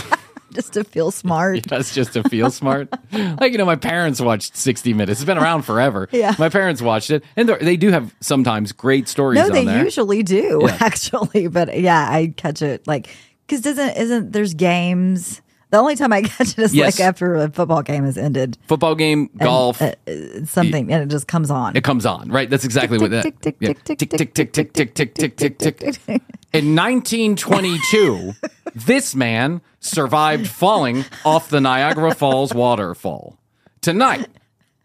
just 0.53 0.73
to 0.73 0.83
feel 0.85 1.11
smart. 1.13 1.63
That's 1.69 1.95
just 1.95 2.15
to 2.15 2.29
feel 2.29 2.51
smart. 2.51 2.89
Like, 3.13 3.53
you 3.53 3.59
know, 3.59 3.65
my 3.67 3.77
parents 3.77 4.21
watched 4.21 4.57
60 4.57 4.95
Minutes. 4.95 5.21
It's 5.21 5.27
been 5.27 5.39
around 5.39 5.63
forever. 5.63 6.09
Yeah. 6.13 6.35
My 6.39 6.49
parents 6.49 6.83
watched 6.83 7.11
it, 7.11 7.23
and 7.37 7.49
they're- 7.49 7.77
do 7.77 7.91
have 7.91 8.13
sometimes 8.21 8.73
great 8.73 9.07
stories 9.09 9.39
No, 9.41 9.49
they 9.51 9.65
there. 9.65 9.85
usually 9.85 10.23
do 10.25 10.61
Yeah. 10.65 10.77
actually, 10.81 11.47
but 11.47 11.79
yeah, 11.79 12.09
I 12.11 12.35
catch 12.37 12.63
it 12.63 12.87
like 12.89 13.09
because 13.49 13.63
doesn't 13.63 13.97
isn't 13.97 14.33
there's 14.33 14.55
games. 14.55 15.41
The 15.71 15.77
only 15.79 15.97
time 15.97 16.13
I 16.15 16.23
catch 16.23 16.53
it 16.53 16.59
is 16.61 16.75
Yes. 16.75 16.99
like 16.99 17.07
after 17.07 17.35
a 17.35 17.51
football 17.51 17.83
game 17.83 18.05
has 18.05 18.17
ended. 18.17 18.57
Football 18.69 18.95
game, 18.95 19.29
golf, 19.37 19.83
It's 20.07 20.51
something 20.51 20.91
and 20.93 21.03
it 21.03 21.09
just 21.11 21.27
comes 21.29 21.51
on. 21.51 21.77
it 21.77 21.85
comes 21.85 22.07
on, 22.07 22.31
right? 22.31 22.49
That's 22.49 22.65
exactly 22.65 22.97
what 22.99 23.11
that. 23.11 23.23
tick, 23.23 23.41
tick, 23.41 23.57
yeah. 23.61 23.69
tick, 23.75 23.85
tick, 23.85 23.99
tick, 23.99 24.09
tick, 24.09 24.33
tick, 24.35 24.73
tick, 24.73 24.95
tick, 24.95 25.15
tick, 25.15 25.37
tick, 25.37 25.59
tick, 25.59 25.77
tick. 25.79 26.23
In 26.55 26.75
1922, 26.75 28.33
this 28.75 29.15
man 29.15 29.61
survived 29.81 30.47
falling 30.49 31.05
off 31.25 31.51
the 31.51 31.61
Niagara 31.61 32.15
Falls 32.15 32.55
waterfall. 32.55 33.37
Tonight, 33.83 34.27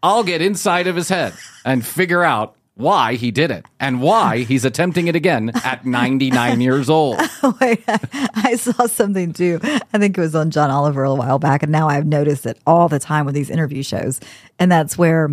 I'll 0.02 0.22
get 0.24 0.42
inside 0.42 0.86
of 0.86 0.96
his 0.96 1.08
head 1.08 1.32
and 1.64 1.84
figure 1.84 2.22
out 2.22 2.56
why 2.76 3.14
he 3.14 3.30
did 3.30 3.50
it 3.50 3.64
and 3.78 4.02
why 4.02 4.38
he's 4.38 4.64
attempting 4.64 5.06
it 5.08 5.14
again 5.16 5.52
at 5.64 5.84
99 5.86 6.60
years 6.60 6.90
old. 6.90 7.18
Wait, 7.60 7.82
I, 7.86 8.28
I 8.34 8.56
saw 8.56 8.86
something 8.86 9.32
too. 9.32 9.60
I 9.62 9.98
think 9.98 10.18
it 10.18 10.20
was 10.20 10.34
on 10.34 10.50
John 10.50 10.70
Oliver 10.70 11.04
a 11.04 11.14
while 11.14 11.38
back, 11.38 11.62
and 11.62 11.70
now 11.70 11.88
I've 11.88 12.06
noticed 12.06 12.46
it 12.46 12.58
all 12.66 12.88
the 12.88 12.98
time 12.98 13.26
with 13.26 13.34
these 13.34 13.50
interview 13.50 13.82
shows, 13.82 14.20
and 14.58 14.70
that's 14.70 14.98
where 14.98 15.30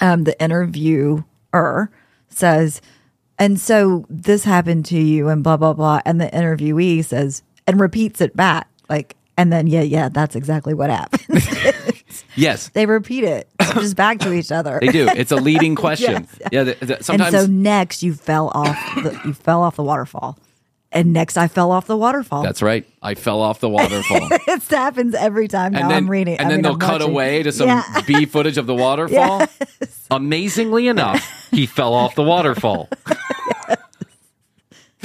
um, 0.00 0.24
the 0.24 0.40
interviewer 0.42 1.24
says, 2.28 2.80
"And 3.38 3.60
so 3.60 4.04
this 4.10 4.44
happened 4.44 4.86
to 4.86 4.98
you," 4.98 5.28
and 5.28 5.42
blah 5.44 5.56
blah 5.56 5.72
blah, 5.72 6.00
and 6.04 6.20
the 6.20 6.26
interviewee 6.28 7.04
says 7.04 7.42
and 7.66 7.80
repeats 7.80 8.20
it 8.20 8.36
back, 8.36 8.68
like, 8.88 9.16
and 9.36 9.52
then 9.52 9.66
yeah, 9.66 9.82
yeah, 9.82 10.08
that's 10.08 10.36
exactly 10.36 10.74
what 10.74 10.90
happened. 10.90 11.42
Yes, 12.36 12.68
they 12.68 12.86
repeat 12.86 13.24
it 13.24 13.48
just 13.74 13.96
back 13.96 14.18
to 14.20 14.32
each 14.32 14.52
other. 14.52 14.78
they 14.80 14.88
do. 14.88 15.08
It's 15.08 15.32
a 15.32 15.36
leading 15.36 15.74
question. 15.86 16.26
Yes. 16.40 16.48
Yeah, 16.52 16.62
the, 16.64 16.74
the, 16.74 17.12
And 17.12 17.22
so 17.32 17.46
next 17.46 18.02
you 18.02 18.14
fell 18.14 18.50
off 18.54 18.76
the, 18.96 19.20
you 19.24 19.32
fell 19.32 19.62
off 19.62 19.76
the 19.76 19.82
waterfall. 19.82 20.38
And 20.92 21.12
next 21.12 21.36
I 21.36 21.48
fell 21.48 21.72
off 21.72 21.86
the 21.88 21.96
waterfall. 21.96 22.42
that's 22.42 22.62
right. 22.62 22.86
I 23.02 23.14
fell 23.16 23.42
off 23.42 23.60
the 23.60 23.68
waterfall. 23.68 24.28
it 24.30 24.62
happens 24.64 25.14
every 25.14 25.46
time 25.48 25.72
now 25.72 25.80
and 25.82 25.90
then, 25.90 25.96
I'm 26.04 26.10
reading. 26.10 26.38
and 26.38 26.46
I 26.46 26.50
then 26.50 26.58
mean, 26.58 26.62
they'll 26.62 26.72
I'm 26.74 26.78
cut 26.78 27.00
watching. 27.00 27.10
away 27.10 27.42
to 27.42 27.52
some 27.52 27.66
Yeah. 27.68 28.00
B 28.06 28.24
footage 28.24 28.56
of 28.56 28.66
the 28.66 28.74
waterfall. 28.86 29.46
Amazingly 30.10 30.86
enough, 30.88 31.48
he 31.50 31.66
fell 31.66 31.92
off 31.92 32.14
the 32.14 32.22
waterfall. 32.22 32.88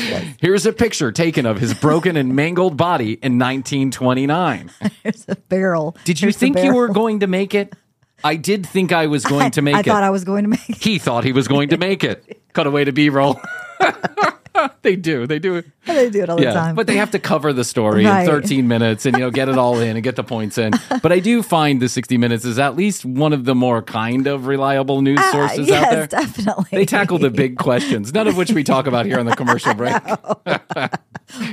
Here's 0.41 0.65
a 0.65 0.73
picture 0.73 1.11
taken 1.11 1.45
of 1.45 1.59
his 1.59 1.73
broken 1.73 2.17
and 2.17 2.35
mangled 2.35 2.77
body 2.77 3.13
in 3.13 3.37
1929. 3.39 4.71
It's 5.03 5.25
a 5.27 5.35
barrel. 5.35 5.95
Did 6.03 6.21
you 6.21 6.27
Here's 6.27 6.37
think 6.37 6.59
you 6.59 6.75
were 6.75 6.87
going 6.87 7.21
to 7.21 7.27
make 7.27 7.55
it? 7.55 7.73
I 8.23 8.35
did 8.35 8.65
think 8.67 8.91
I 8.91 9.07
was 9.07 9.23
going 9.25 9.51
to 9.51 9.61
make 9.67 9.75
I 9.75 9.79
it. 9.79 9.87
I 9.87 9.91
thought 9.91 10.03
I 10.03 10.09
was 10.09 10.23
going 10.23 10.43
to 10.43 10.49
make 10.49 10.69
it. 10.69 10.83
he 10.83 10.97
thought 10.99 11.23
he 11.23 11.31
was 11.33 11.47
going 11.47 11.69
to 11.69 11.77
make 11.77 12.03
it. 12.03 12.41
Cut 12.53 12.67
away 12.67 12.83
to 12.83 12.91
B 12.91 13.09
roll. 13.09 13.39
they 14.81 14.95
do. 14.97 15.25
They 15.25 15.39
do 15.39 15.55
it. 15.55 15.65
They 15.87 16.09
do 16.09 16.21
it 16.23 16.29
all 16.29 16.37
the 16.37 16.43
time. 16.43 16.75
but 16.75 16.85
they 16.85 16.97
have 16.97 17.11
to 17.11 17.19
cover 17.19 17.53
the 17.53 17.63
story 17.63 18.05
Right. 18.05 18.21
in 18.23 18.27
13 18.29 18.67
minutes 18.67 19.05
and 19.05 19.15
you 19.17 19.23
know 19.23 19.31
get 19.31 19.47
it 19.49 19.57
all 19.57 19.79
in 19.79 19.95
and 19.95 20.03
get 20.03 20.15
the 20.17 20.23
points 20.23 20.57
in. 20.57 20.73
But 21.01 21.11
I 21.11 21.19
do 21.19 21.41
find 21.41 21.81
the 21.81 21.87
60 21.89 22.17
minutes 22.17 22.43
is 22.45 22.59
at 22.59 22.75
least 22.75 23.05
one 23.05 23.31
of 23.33 23.45
the 23.45 23.55
more 23.55 23.81
kind 23.81 24.27
of 24.27 24.45
reliable 24.47 25.01
news 25.01 25.19
Ah, 25.21 25.31
sources 25.31 25.67
yes, 25.67 25.83
out 25.85 25.91
there. 25.91 26.07
definitely. 26.07 26.65
They 26.71 26.85
tackle 26.85 27.17
the 27.17 27.29
big 27.31 27.57
questions, 27.57 28.13
none 28.13 28.27
of 28.27 28.35
which 28.37 28.51
we 28.51 28.63
talk 28.63 28.85
about 28.87 29.05
here 29.05 29.19
on 29.19 29.25
the 29.25 29.35
commercial 29.35 29.73
break. 29.73 29.95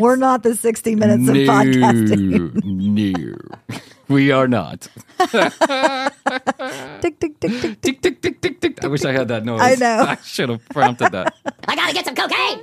We're 0.01 0.17
not 0.17 0.43
the 0.43 0.57
60 0.57 0.97
minutes 0.97 1.29
of 1.29 1.37
podcasting. 1.37 2.65
no, 2.65 3.13
no, 3.13 3.81
we 4.09 4.31
are 4.31 4.49
not. 4.49 4.89
tick, 5.19 5.53
tick, 7.01 7.21
tick, 7.21 7.41
tick, 7.41 7.43
tick. 7.61 7.81
Tick 7.81 8.03
tick 8.03 8.23
tick 8.23 8.41
tick 8.41 8.61
tick. 8.61 8.85
I 8.85 8.89
wish 8.89 9.05
I 9.05 9.13
had 9.13 9.29
that 9.29 9.45
noise. 9.45 9.61
I 9.61 9.75
know. 9.75 10.05
I 10.09 10.17
should 10.25 10.49
have 10.49 10.67
prompted 10.71 11.13
that. 11.13 11.35
I 11.69 11.77
gotta 11.77 11.93
get 11.93 12.05
some 12.05 12.15
cocaine. 12.15 12.63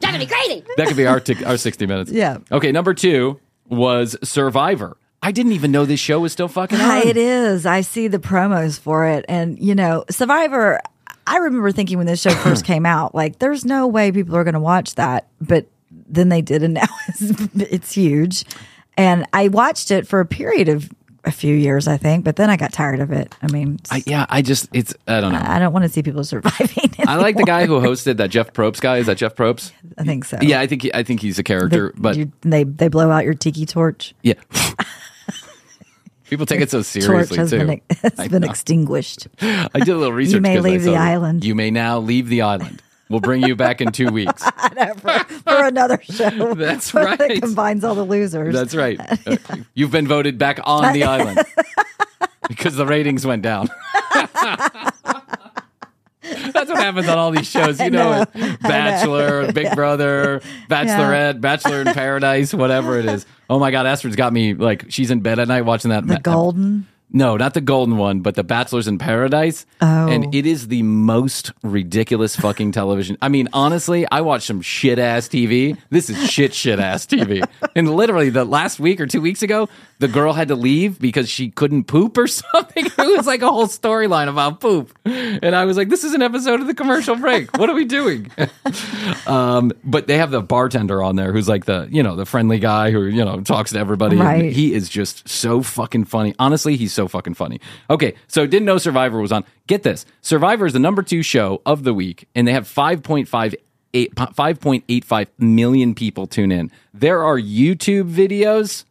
Driving 0.00 0.20
me 0.20 0.26
crazy. 0.26 0.62
That 0.76 0.88
could 0.88 0.96
be 0.96 1.06
our 1.06 1.20
tic- 1.20 1.46
our 1.46 1.56
60 1.56 1.86
minutes. 1.86 2.10
Yeah. 2.10 2.38
Okay, 2.50 2.72
number 2.72 2.94
two 2.94 3.40
was 3.68 4.16
Survivor. 4.22 4.96
I 5.22 5.32
didn't 5.32 5.52
even 5.52 5.72
know 5.72 5.84
this 5.84 5.98
show 5.98 6.20
was 6.20 6.32
still 6.32 6.46
fucking 6.48 6.78
Hi, 6.78 7.00
on. 7.00 7.08
It 7.08 7.16
is. 7.16 7.66
I 7.66 7.80
see 7.80 8.06
the 8.06 8.18
promos 8.18 8.78
for 8.78 9.06
it. 9.06 9.24
And, 9.28 9.58
you 9.58 9.74
know, 9.74 10.04
Survivor, 10.08 10.80
I 11.26 11.38
remember 11.38 11.72
thinking 11.72 11.98
when 11.98 12.06
this 12.06 12.20
show 12.20 12.30
first 12.30 12.64
came 12.64 12.86
out, 12.86 13.14
like, 13.14 13.40
there's 13.40 13.64
no 13.64 13.88
way 13.88 14.12
people 14.12 14.36
are 14.36 14.44
going 14.44 14.54
to 14.54 14.60
watch 14.60 14.94
that. 14.94 15.26
But 15.40 15.66
then 15.90 16.28
they 16.28 16.42
did, 16.42 16.62
and 16.62 16.74
now 16.74 16.86
it's, 17.08 17.22
it's 17.54 17.92
huge. 17.92 18.44
And 18.96 19.26
I 19.32 19.48
watched 19.48 19.90
it 19.90 20.06
for 20.06 20.20
a 20.20 20.26
period 20.26 20.68
of 20.68 20.90
a 21.24 21.32
few 21.32 21.54
years, 21.54 21.88
I 21.88 21.96
think, 21.96 22.24
but 22.24 22.36
then 22.36 22.50
I 22.50 22.56
got 22.56 22.72
tired 22.72 23.00
of 23.00 23.10
it. 23.10 23.34
I 23.42 23.50
mean, 23.50 23.78
I, 23.90 24.00
yeah, 24.06 24.26
I 24.28 24.42
just 24.42 24.68
it's 24.72 24.94
I 25.08 25.20
don't 25.20 25.32
know. 25.32 25.42
I 25.44 25.58
don't 25.58 25.72
want 25.72 25.82
to 25.84 25.88
see 25.88 26.02
people 26.02 26.22
surviving. 26.24 26.90
I 27.06 27.16
like 27.16 27.36
the 27.36 27.42
guy 27.44 27.66
who 27.66 27.80
hosted 27.80 28.18
that 28.18 28.30
Jeff 28.30 28.52
Probst 28.52 28.80
guy. 28.80 28.98
Is 28.98 29.06
that 29.06 29.16
Jeff 29.18 29.34
Probst? 29.34 29.72
I 29.98 30.04
think 30.04 30.24
so. 30.24 30.38
Yeah, 30.40 30.60
I 30.60 30.66
think 30.68 30.82
he, 30.82 30.94
I 30.94 31.02
think 31.02 31.20
he's 31.20 31.38
a 31.38 31.42
character, 31.42 31.92
They- 31.96 32.00
but 32.00 32.16
you- 32.16 32.32
they 32.42 32.62
they 32.64 32.88
blow 32.88 33.10
out 33.10 33.24
your 33.24 33.34
tiki 33.34 33.66
torch. 33.66 34.14
yeah. 34.22 34.34
People 36.28 36.44
take 36.46 36.60
it 36.60 36.70
so 36.70 36.82
seriously 36.82 37.36
Torch 37.36 37.38
has 37.38 37.50
too. 37.50 37.58
been 37.66 37.80
has 38.02 38.18
I 38.18 38.28
been 38.28 38.42
know. 38.42 38.48
extinguished. 38.50 39.28
I 39.40 39.68
did 39.74 39.88
a 39.90 39.96
little 39.96 40.12
research. 40.12 40.42
may 40.42 40.56
'cause 40.56 40.64
I 40.64 40.68
leave 40.68 40.82
the 40.82 40.96
island. 40.96 41.44
You 41.44 41.54
may 41.54 41.70
now 41.70 41.98
leave 42.00 42.28
the 42.28 42.42
island. 42.42 42.82
We'll 43.08 43.20
bring 43.20 43.42
you 43.42 43.54
back 43.54 43.80
in 43.80 43.92
two 43.92 44.08
weeks. 44.10 44.42
for, 44.98 45.18
for 45.18 45.66
another 45.66 46.00
show. 46.02 46.54
That's 46.54 46.90
that 46.92 47.20
right. 47.20 47.40
combines 47.40 47.84
all 47.84 47.94
the 47.94 48.04
losers. 48.04 48.54
That's 48.54 48.74
right. 48.74 49.00
Uh, 49.26 49.56
You've 49.74 49.90
been 49.90 50.06
voted 50.06 50.38
back 50.38 50.60
on 50.64 50.92
the 50.92 51.04
island 51.04 51.40
because 52.48 52.76
the 52.76 52.86
ratings 52.86 53.26
went 53.26 53.42
down. 53.42 53.68
That's 56.22 56.70
what 56.70 56.78
happens 56.78 57.08
on 57.08 57.18
all 57.18 57.30
these 57.30 57.48
shows. 57.48 57.80
You 57.80 57.90
know, 57.90 58.22
it. 58.34 58.60
Bachelor, 58.60 59.52
Big 59.52 59.74
Brother, 59.74 60.40
Bachelorette, 60.68 61.40
Bachelor 61.40 61.82
in 61.82 61.86
Paradise, 61.92 62.54
whatever 62.54 62.98
it 62.98 63.06
is. 63.06 63.26
Oh 63.50 63.58
my 63.58 63.70
God, 63.70 63.86
Astrid's 63.86 64.16
got 64.16 64.32
me 64.32 64.54
like 64.54 64.86
she's 64.90 65.10
in 65.10 65.20
bed 65.20 65.38
at 65.38 65.48
night 65.48 65.62
watching 65.62 65.90
that. 65.90 66.06
the 66.06 66.18
golden. 66.18 66.86
No, 67.12 67.36
not 67.36 67.54
the 67.54 67.60
golden 67.60 67.96
one, 67.96 68.20
but 68.20 68.34
the 68.34 68.42
Bachelors 68.44 68.88
in 68.88 68.98
Paradise. 68.98 69.64
Oh. 69.80 70.08
And 70.08 70.34
it 70.34 70.44
is 70.44 70.68
the 70.68 70.82
most 70.82 71.52
ridiculous 71.62 72.34
fucking 72.36 72.72
television. 72.72 73.16
I 73.22 73.28
mean, 73.28 73.48
honestly, 73.52 74.06
I 74.10 74.22
watch 74.22 74.42
some 74.42 74.60
shit 74.60 74.98
ass 74.98 75.28
TV. 75.28 75.78
This 75.90 76.10
is 76.10 76.30
shit 76.30 76.52
shit 76.52 76.78
ass 76.80 77.06
TV. 77.06 77.46
And 77.74 77.94
literally, 77.94 78.30
the 78.30 78.44
last 78.44 78.80
week 78.80 79.00
or 79.00 79.06
two 79.06 79.20
weeks 79.20 79.42
ago, 79.42 79.68
the 79.98 80.08
girl 80.08 80.32
had 80.32 80.48
to 80.48 80.56
leave 80.56 80.98
because 80.98 81.28
she 81.28 81.50
couldn't 81.50 81.84
poop 81.84 82.18
or 82.18 82.26
something. 82.26 82.86
it 82.86 83.16
was 83.16 83.26
like 83.26 83.42
a 83.42 83.50
whole 83.50 83.66
storyline 83.66 84.28
about 84.28 84.60
poop, 84.60 84.96
and 85.04 85.54
I 85.54 85.64
was 85.64 85.76
like, 85.76 85.88
"This 85.88 86.04
is 86.04 86.12
an 86.12 86.22
episode 86.22 86.60
of 86.60 86.66
the 86.66 86.74
commercial 86.74 87.16
break. 87.16 87.56
What 87.56 87.70
are 87.70 87.74
we 87.74 87.84
doing?" 87.84 88.30
um, 89.26 89.72
but 89.84 90.06
they 90.06 90.18
have 90.18 90.30
the 90.30 90.42
bartender 90.42 91.02
on 91.02 91.16
there 91.16 91.32
who's 91.32 91.48
like 91.48 91.64
the 91.64 91.88
you 91.90 92.02
know 92.02 92.16
the 92.16 92.26
friendly 92.26 92.58
guy 92.58 92.90
who 92.90 93.04
you 93.04 93.24
know 93.24 93.40
talks 93.40 93.72
to 93.72 93.78
everybody. 93.78 94.16
Right. 94.16 94.52
he 94.52 94.74
is 94.74 94.88
just 94.88 95.28
so 95.28 95.62
fucking 95.62 96.04
funny. 96.04 96.34
Honestly, 96.38 96.76
he's 96.76 96.92
so 96.96 97.06
fucking 97.06 97.34
funny. 97.34 97.60
Okay, 97.88 98.14
so 98.26 98.46
didn't 98.46 98.66
know 98.66 98.78
Survivor 98.78 99.20
was 99.20 99.30
on. 99.30 99.44
Get 99.68 99.84
this, 99.84 100.04
Survivor 100.22 100.66
is 100.66 100.72
the 100.72 100.80
number 100.80 101.02
two 101.04 101.22
show 101.22 101.62
of 101.64 101.84
the 101.84 101.94
week, 101.94 102.26
and 102.34 102.48
they 102.48 102.52
have 102.52 102.66
five 102.66 103.04
point 103.04 103.28
five. 103.28 103.54
5.85 103.94 105.26
million 105.38 105.94
people 105.94 106.26
tune 106.26 106.52
in. 106.52 106.70
There 106.92 107.22
are 107.24 107.38
YouTube 107.38 108.10
videos 108.12 108.84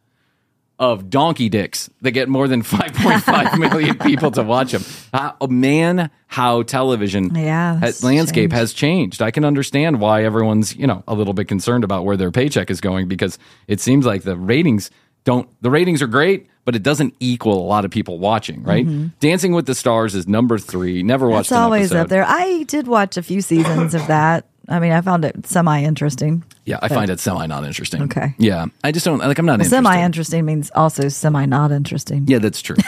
of 0.80 1.08
donkey 1.08 1.48
dicks 1.48 1.88
that 2.02 2.10
get 2.10 2.28
more 2.28 2.48
than 2.48 2.62
5.5 2.64 3.58
million 3.70 3.96
people 3.98 4.30
to 4.32 4.42
watch 4.42 4.72
them. 4.72 4.82
How, 5.12 5.28
uh, 5.28 5.32
oh, 5.42 5.46
man, 5.46 6.10
how 6.26 6.62
television 6.64 7.34
Yeah, 7.36 7.78
ha- 7.78 7.86
it's 7.86 8.02
landscape 8.02 8.50
changed. 8.50 8.56
has 8.56 8.72
changed. 8.72 9.22
I 9.22 9.30
can 9.30 9.44
understand 9.44 10.00
why 10.00 10.24
everyone's, 10.24 10.74
you 10.74 10.86
know, 10.86 11.04
a 11.06 11.14
little 11.14 11.34
bit 11.34 11.46
concerned 11.46 11.84
about 11.84 12.04
where 12.04 12.16
their 12.16 12.32
paycheck 12.32 12.68
is 12.70 12.80
going 12.80 13.06
because 13.08 13.38
it 13.68 13.80
seems 13.80 14.04
like 14.06 14.22
the 14.22 14.36
ratings 14.36 14.90
don't 15.26 15.46
the 15.60 15.70
ratings 15.70 16.00
are 16.00 16.06
great, 16.06 16.46
but 16.64 16.74
it 16.74 16.82
doesn't 16.82 17.14
equal 17.20 17.58
a 17.62 17.66
lot 17.66 17.84
of 17.84 17.90
people 17.90 18.18
watching, 18.18 18.62
right? 18.62 18.86
Dancing 19.20 19.52
with 19.52 19.66
the 19.66 19.74
Stars 19.74 20.14
is 20.14 20.26
number 20.26 20.56
3. 20.56 21.02
Never 21.02 21.28
watched 21.28 21.50
It's 21.50 21.52
always 21.52 21.86
episode. 21.92 22.00
up 22.00 22.08
there. 22.08 22.24
I 22.26 22.62
did 22.62 22.86
watch 22.88 23.18
a 23.18 23.22
few 23.22 23.42
seasons 23.42 23.94
of 23.94 24.06
that. 24.06 24.46
I 24.68 24.80
mean, 24.80 24.92
I 24.92 25.00
found 25.00 25.24
it 25.24 25.46
semi 25.46 25.82
interesting. 25.82 26.42
Yeah, 26.64 26.78
I 26.80 26.88
find 26.88 27.10
it 27.10 27.20
semi 27.20 27.46
not 27.46 27.64
interesting. 27.64 28.02
Okay. 28.04 28.34
Yeah, 28.38 28.66
I 28.82 28.90
just 28.92 29.04
don't 29.04 29.18
like 29.18 29.38
I'm 29.38 29.46
not 29.46 29.54
interested. 29.54 29.76
Semi 29.76 30.02
interesting 30.02 30.44
means 30.44 30.70
also 30.74 31.08
semi 31.08 31.44
not 31.44 31.70
interesting. 31.72 32.24
Yeah, 32.26 32.38
that's 32.38 32.62
true. 32.62 32.76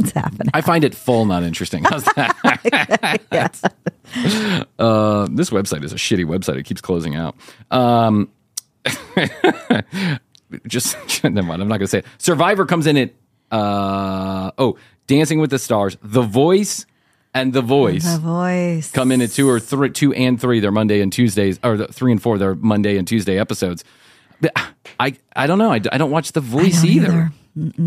It's 0.00 0.12
happening. 0.12 0.50
I 0.54 0.60
find 0.60 0.84
it 0.84 0.94
full 0.94 1.24
not 1.24 1.42
interesting. 1.42 1.82
How's 1.82 2.04
that? 2.14 3.20
yes. 3.32 3.62
Uh, 4.78 5.26
this 5.32 5.50
website 5.50 5.82
is 5.82 5.92
a 5.92 5.96
shitty 5.96 6.24
website. 6.24 6.56
It 6.56 6.62
keeps 6.66 6.80
closing 6.80 7.16
out. 7.16 7.34
Um, 7.72 8.30
just 10.66 10.96
never 11.24 11.42
mind. 11.46 11.62
I'm 11.62 11.68
not 11.68 11.78
going 11.78 11.86
to 11.86 11.88
say 11.88 11.98
it. 11.98 12.06
Survivor 12.18 12.66
comes 12.66 12.86
in 12.86 12.96
at 12.96 13.14
uh, 13.50 14.50
oh, 14.58 14.76
Dancing 15.06 15.40
with 15.40 15.50
the 15.50 15.58
Stars, 15.58 15.96
The 16.02 16.22
Voice, 16.22 16.86
and 17.34 17.52
The 17.52 17.62
Voice 17.62 18.04
The 18.10 18.18
voice. 18.18 18.90
come 18.90 19.12
in 19.12 19.20
at 19.22 19.30
two 19.30 19.48
or 19.48 19.60
three, 19.60 19.90
two 19.90 20.12
and 20.12 20.40
three. 20.40 20.60
They're 20.60 20.72
Monday 20.72 21.00
and 21.00 21.12
Tuesdays, 21.12 21.58
or 21.62 21.76
the 21.76 21.88
three 21.88 22.12
and 22.12 22.22
four. 22.22 22.38
They're 22.38 22.54
Monday 22.54 22.96
and 22.98 23.06
Tuesday 23.06 23.38
episodes. 23.38 23.84
But 24.40 24.52
I 25.00 25.14
I 25.34 25.46
don't 25.46 25.58
know. 25.58 25.70
I, 25.72 25.80
I 25.92 25.98
don't 25.98 26.10
watch 26.10 26.32
The 26.32 26.40
Voice 26.40 26.84
either. 26.84 27.06
either. 27.06 27.32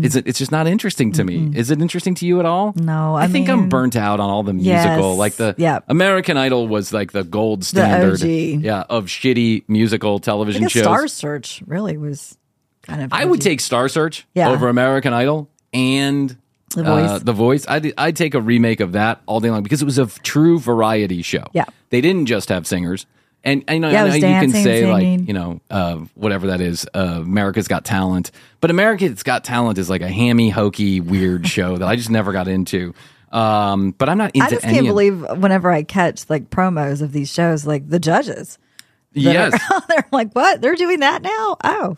Is 0.02 0.16
it? 0.16 0.26
It's 0.26 0.38
just 0.38 0.52
not 0.52 0.66
interesting 0.66 1.12
to 1.12 1.24
me. 1.24 1.50
Is 1.54 1.70
it 1.70 1.80
interesting 1.80 2.14
to 2.16 2.26
you 2.26 2.40
at 2.40 2.44
all? 2.46 2.74
No, 2.76 3.14
I 3.14 3.26
think 3.26 3.48
I'm 3.48 3.70
burnt 3.70 3.96
out 3.96 4.20
on 4.20 4.28
all 4.28 4.42
the 4.42 4.52
Yes, 4.54 4.84
musical. 4.84 5.16
Like 5.16 5.34
the 5.36 5.54
yeah. 5.56 5.78
American 5.88 6.36
Idol 6.36 6.68
was 6.68 6.92
like 6.92 7.12
the 7.12 7.24
gold 7.24 7.64
standard. 7.64 8.20
OG. 8.20 8.28
Yeah, 8.62 8.84
of 8.90 9.06
shitty 9.06 9.64
musical 9.68 10.16
I 10.16 10.18
television 10.18 10.68
shows. 10.68 10.82
Star 10.82 11.08
Search 11.08 11.62
really 11.66 11.96
was 11.96 12.36
kind 12.82 13.02
of. 13.02 13.12
I 13.12 13.24
would 13.24 13.40
take 13.40 13.60
Star 13.60 13.88
Search 13.88 14.26
Yeah. 14.34 14.50
over 14.50 14.68
American 14.68 15.12
Idol 15.12 15.48
and 15.72 16.36
The 16.74 16.84
uh, 16.84 17.08
Voice. 17.14 17.22
the 17.22 17.32
Voice. 17.32 17.66
I'd, 17.68 17.92
I'd 17.98 18.16
take 18.16 18.34
a 18.34 18.40
remake 18.40 18.80
of 18.80 18.92
that 18.92 19.20
all 19.26 19.40
day 19.40 19.50
long 19.50 19.62
because 19.62 19.82
it 19.82 19.86
was 19.86 19.98
a 19.98 20.06
true 20.06 20.58
variety 20.58 21.22
show. 21.22 21.44
Yeah. 21.52 21.64
they 21.90 22.00
didn't 22.00 22.26
just 22.26 22.48
have 22.48 22.66
singers. 22.66 23.06
And 23.44 23.64
know, 23.66 23.74
Yeah, 23.74 23.86
it 23.86 23.86
I 23.86 23.90
know 23.90 24.04
was 24.06 24.14
you 24.16 24.20
can 24.20 24.50
say 24.50 24.82
singing. 24.82 25.18
like 25.18 25.26
you 25.28 25.34
know 25.34 25.60
uh, 25.68 25.96
whatever 26.14 26.46
that 26.48 26.60
is. 26.60 26.86
Uh, 26.94 27.18
America's 27.22 27.66
Got 27.66 27.84
Talent, 27.84 28.30
but 28.60 28.70
America's 28.70 29.24
Got 29.24 29.42
Talent 29.42 29.78
is 29.78 29.90
like 29.90 30.00
a 30.00 30.08
hammy, 30.08 30.48
hokey, 30.48 31.00
weird 31.00 31.48
show 31.48 31.76
that 31.76 31.88
I 31.88 31.96
just 31.96 32.08
never 32.08 32.30
got 32.32 32.46
into. 32.46 32.94
Um, 33.32 33.92
but 33.92 34.08
I'm 34.08 34.16
not 34.18 34.30
into 34.34 34.46
I 34.46 34.50
just 34.50 34.62
can't 34.62 34.86
believe 34.86 35.22
whenever 35.38 35.72
I 35.72 35.82
catch 35.82 36.30
like 36.30 36.50
promos 36.50 37.02
of 37.02 37.10
these 37.10 37.32
shows, 37.32 37.66
like 37.66 37.88
the 37.88 37.98
judges. 37.98 38.58
Yes, 39.12 39.54
are- 39.72 39.82
they're 39.88 40.06
like, 40.12 40.32
what? 40.34 40.60
They're 40.60 40.76
doing 40.76 41.00
that 41.00 41.22
now? 41.22 41.56
Oh, 41.64 41.96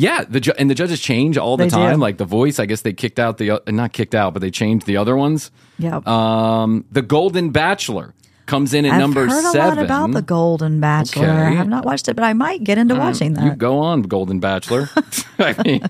Yeah, 0.00 0.24
the 0.26 0.40
ju- 0.40 0.52
and 0.58 0.70
the 0.70 0.74
judges 0.74 0.98
change 1.00 1.36
all 1.36 1.56
the 1.58 1.64
They 1.64 1.68
do. 1.70 1.76
time. 1.76 2.00
Like 2.00 2.16
the 2.16 2.24
voice, 2.24 2.58
I 2.58 2.64
guess 2.66 2.80
they 2.80 2.92
kicked 2.94 3.18
out 3.18 3.36
the 3.38 3.50
o- 3.52 3.60
not 3.68 3.92
kicked 3.92 4.14
out, 4.14 4.32
but 4.32 4.40
they 4.40 4.50
changed 4.50 4.86
the 4.86 4.96
other 4.96 5.14
ones. 5.16 5.50
yeah. 5.78 6.00
Um, 6.06 6.84
the 6.90 7.02
Golden 7.02 7.50
Bachelor 7.50 8.14
comes 8.46 8.72
in 8.72 8.86
at 8.86 8.92
I've 8.94 8.98
number 8.98 9.26
heard 9.28 9.38
a 9.44 9.50
seven. 9.52 9.76
lot 9.76 9.78
about 9.84 10.12
the 10.12 10.22
Golden 10.22 10.80
Bachelor. 10.80 11.26
Okay. 11.28 11.32
I 11.32 11.50
have 11.50 11.68
not 11.68 11.84
watched 11.84 12.08
it, 12.08 12.14
but 12.16 12.24
I 12.24 12.32
might 12.32 12.64
get 12.64 12.78
into 12.78 12.94
watching 12.94 13.34
that. 13.34 13.44
You 13.44 13.50
go 13.54 13.78
on, 13.78 14.02
Golden 14.02 14.40
Bachelor. 14.40 14.88
I 15.38 15.54
mean, 15.64 15.82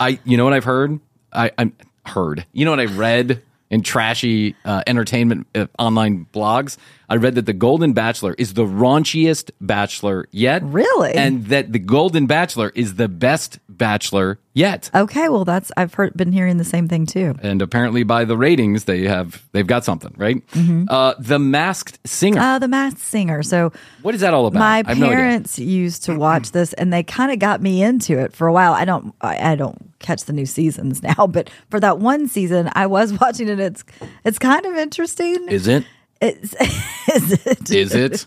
I 0.00 0.18
you 0.24 0.36
know 0.36 0.44
what 0.44 0.54
I've 0.54 0.64
heard? 0.64 0.98
I 1.32 1.50
I 1.58 1.70
heard. 2.06 2.46
You 2.52 2.64
know 2.64 2.70
what 2.72 2.80
I 2.80 2.86
read 2.86 3.42
in 3.70 3.82
trashy 3.82 4.54
uh, 4.64 4.82
entertainment 4.86 5.46
uh, 5.54 5.66
online 5.78 6.26
blogs? 6.32 6.76
I 7.08 7.16
read 7.16 7.36
that 7.36 7.46
the 7.46 7.52
Golden 7.52 7.92
Bachelor 7.92 8.34
is 8.34 8.54
the 8.54 8.64
raunchiest 8.64 9.50
bachelor 9.60 10.28
yet. 10.30 10.62
Really? 10.62 11.12
And 11.12 11.46
that 11.46 11.72
the 11.72 11.78
Golden 11.78 12.26
Bachelor 12.26 12.70
is 12.74 12.96
the 12.96 13.08
best 13.08 13.58
bachelor 13.78 14.38
yet. 14.54 14.90
Okay, 14.94 15.28
well, 15.28 15.44
that's 15.44 15.70
I've 15.76 15.94
heard 15.94 16.14
been 16.16 16.32
hearing 16.32 16.56
the 16.58 16.64
same 16.64 16.88
thing 16.88 17.06
too. 17.06 17.34
and 17.42 17.62
apparently 17.62 18.02
by 18.02 18.24
the 18.24 18.36
ratings 18.36 18.84
they 18.84 19.02
have 19.04 19.42
they've 19.52 19.66
got 19.66 19.84
something 19.84 20.12
right 20.16 20.42
uh 20.88 21.14
the 21.18 21.38
masked 21.38 21.98
singer 22.06 22.40
Uh, 22.40 22.58
the 22.58 22.68
Masked 22.68 23.00
Singer. 23.00 23.42
So 23.42 23.72
what 24.02 24.14
is 24.14 24.20
that 24.20 24.34
all 24.34 24.46
about 24.46 24.58
my 24.58 24.82
have 24.86 24.98
no 24.98 25.08
parents 25.08 25.58
used 25.58 26.04
to 26.04 26.16
watch 26.16 26.50
this, 26.52 26.72
and 26.74 26.92
they 26.92 27.02
kind 27.02 27.30
of 27.32 27.38
got 27.38 27.62
me 27.62 27.82
into 27.82 28.18
it 28.18 28.34
for 28.34 28.46
a 28.48 28.52
while. 28.52 28.72
I 28.72 28.84
don't, 28.84 29.14
I, 29.20 29.52
I 29.52 29.54
don't 29.54 29.92
catch 30.00 30.24
the 30.24 30.32
new 30.32 30.46
seasons 30.46 31.02
now, 31.10 31.26
but 31.26 31.50
for 31.70 31.78
that 31.80 31.98
one 31.98 32.26
season, 32.28 32.68
I 32.74 32.86
was 32.86 33.12
watching 33.20 33.48
it. 33.48 33.60
It's, 33.60 33.84
it's 34.24 34.38
kind 34.38 34.66
of 34.66 34.74
interesting. 34.76 35.48
is 35.48 35.66
it 35.68 35.84
It's, 36.20 36.54
is 37.14 37.32
it? 37.46 37.70
is 37.70 37.94
it 37.94 38.26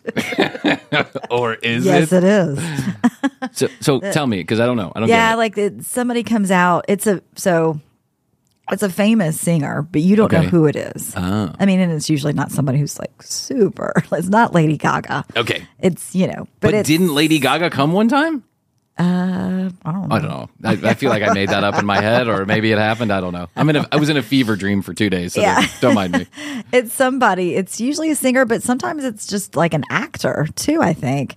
or 1.29 1.55
is 1.55 1.85
yes, 1.85 2.11
it 2.11 2.23
Yes, 2.23 2.23
it 2.23 2.23
is. 2.23 3.51
so, 3.51 3.67
so 3.81 3.99
tell 4.11 4.27
me 4.27 4.37
because 4.37 4.59
i 4.61 4.65
don't 4.65 4.77
know 4.77 4.93
i 4.95 4.99
don't 4.99 5.09
yeah, 5.09 5.29
get 5.29 5.33
it. 5.33 5.37
like 5.37 5.57
it, 5.57 5.85
somebody 5.85 6.23
comes 6.23 6.51
out. 6.51 6.85
It's 6.87 7.05
a 7.05 7.21
so 7.35 7.79
it's 8.71 8.83
a 8.83 8.89
famous 8.89 9.37
singer, 9.37 9.81
but 9.81 10.01
you 10.01 10.15
don't 10.15 10.31
know 10.31 10.43
who 10.43 10.65
it 10.65 10.77
is. 10.77 11.13
Oh. 11.17 11.53
I 11.59 11.65
mean, 11.65 11.81
and 11.81 11.91
it's 11.91 12.09
usually 12.09 12.31
not 12.31 12.51
somebody 12.51 12.79
who's 12.79 12.97
like 12.97 13.21
super. 13.21 13.91
It's 14.13 14.29
not 14.29 14.53
Lady 14.53 14.77
Gaga. 14.77 15.25
okay 15.35 15.67
It's 15.79 16.15
you 16.15 16.27
know, 16.27 16.47
but, 16.61 16.71
but, 16.71 16.73
it's, 16.75 16.87
didn't 16.87 17.13
lady 17.13 17.39
gaga 17.39 17.69
come 17.69 17.91
one 17.91 18.07
time 18.07 18.43
uh, 19.01 19.69
I 19.83 19.91
don't 19.91 20.07
know. 20.09 20.15
I 20.15 20.19
don't 20.19 20.29
know. 20.29 20.49
I, 20.63 20.91
I 20.91 20.93
feel 20.93 21.09
like 21.09 21.23
I 21.23 21.33
made 21.33 21.49
that 21.49 21.63
up 21.63 21.77
in 21.79 21.85
my 21.85 21.99
head, 22.01 22.27
or 22.27 22.45
maybe 22.45 22.71
it 22.71 22.77
happened. 22.77 23.11
I 23.11 23.19
don't 23.21 23.33
know. 23.33 23.47
I'm 23.55 23.69
in. 23.69 23.77
A, 23.77 23.87
I 23.91 23.95
was 23.97 24.09
in 24.09 24.17
a 24.17 24.21
fever 24.23 24.55
dream 24.55 24.81
for 24.81 24.93
two 24.93 25.09
days, 25.09 25.33
so 25.33 25.41
Yeah. 25.41 25.65
don't, 25.79 25.95
mind 25.95 26.13
me. 26.13 26.27
It's 26.73 26.93
somebody. 26.93 27.55
It's 27.55 27.81
usually 27.81 28.11
a 28.11 28.15
singer, 28.15 28.45
but 28.45 28.63
sometimes 28.63 29.03
it's 29.03 29.27
just 29.27 29.55
like 29.55 29.73
an 29.73 29.83
actor 29.89 30.47
too. 30.55 30.81
I 30.81 30.93
think, 30.93 31.35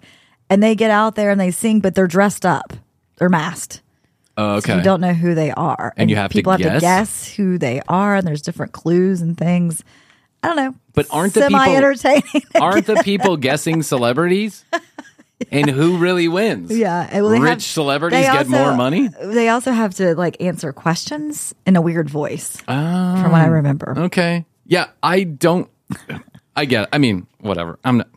and 0.51 0.63
they 0.63 0.75
get 0.75 0.91
out 0.91 1.15
there 1.15 1.31
and 1.31 1.41
they 1.41 1.51
sing, 1.51 1.81
but 1.81 1.95
they're 1.95 2.07
dressed 2.07 2.45
up. 2.47 2.73
They're 3.17 3.29
masked. 3.31 3.81
So 4.37 4.45
okay. 4.57 4.77
you 4.77 4.83
don't 4.83 5.01
know 5.01 5.13
who 5.15 5.35
they 5.37 5.53
are, 5.53 5.95
And 5.97 6.11
you 6.11 6.17
have 6.17 6.31
to 6.31 6.35
people 6.37 6.51
have 6.53 6.61
guess? 6.61 6.75
to 6.75 6.81
guess 6.81 7.33
who 7.35 7.57
they 7.57 7.81
are, 7.89 8.17
and 8.17 8.27
there's 8.27 8.43
different 8.43 8.73
clues 8.73 9.21
and 9.23 9.39
things. 9.39 9.85
I 10.43 10.49
don't 10.49 10.57
know, 10.57 10.75
But 10.93 11.07
aren't 11.11 11.35
the 11.35 11.43
people- 11.43 11.59
semi 11.61 11.75
entertaining? 11.77 12.43
Aren't 12.61 12.87
the 12.87 12.97
people 13.05 13.37
guessing 13.39 13.83
celebrities? 13.83 14.65
And 15.51 15.71
who 15.71 15.99
really 15.99 16.29
wins? 16.29 16.71
Yeah, 16.85 17.21
well, 17.21 17.31
Rich 17.31 17.49
have- 17.49 17.63
celebrities 17.63 18.21
get 18.21 18.37
also- 18.37 18.51
more 18.51 18.75
money. 18.75 19.09
They 19.23 19.49
also 19.49 19.73
have 19.73 19.95
to 19.97 20.15
like 20.15 20.37
answer 20.41 20.73
questions 20.73 21.55
in 21.67 21.77
a 21.77 21.81
weird 21.81 22.11
voice, 22.11 22.57
Oh. 22.69 23.23
from 23.23 23.33
what 23.33 23.41
I 23.41 23.47
ah, 23.49 23.51
remember. 23.51 23.95
Okay. 23.99 24.45
Yeah, 24.67 24.87
I 25.03 25.25
don't. 25.25 25.69
I 26.57 26.65
get. 26.65 26.85
It. 26.85 26.89
I 26.93 26.99
mean, 26.99 27.27
whatever. 27.41 27.79
I'm 27.85 27.99
not. 27.99 28.09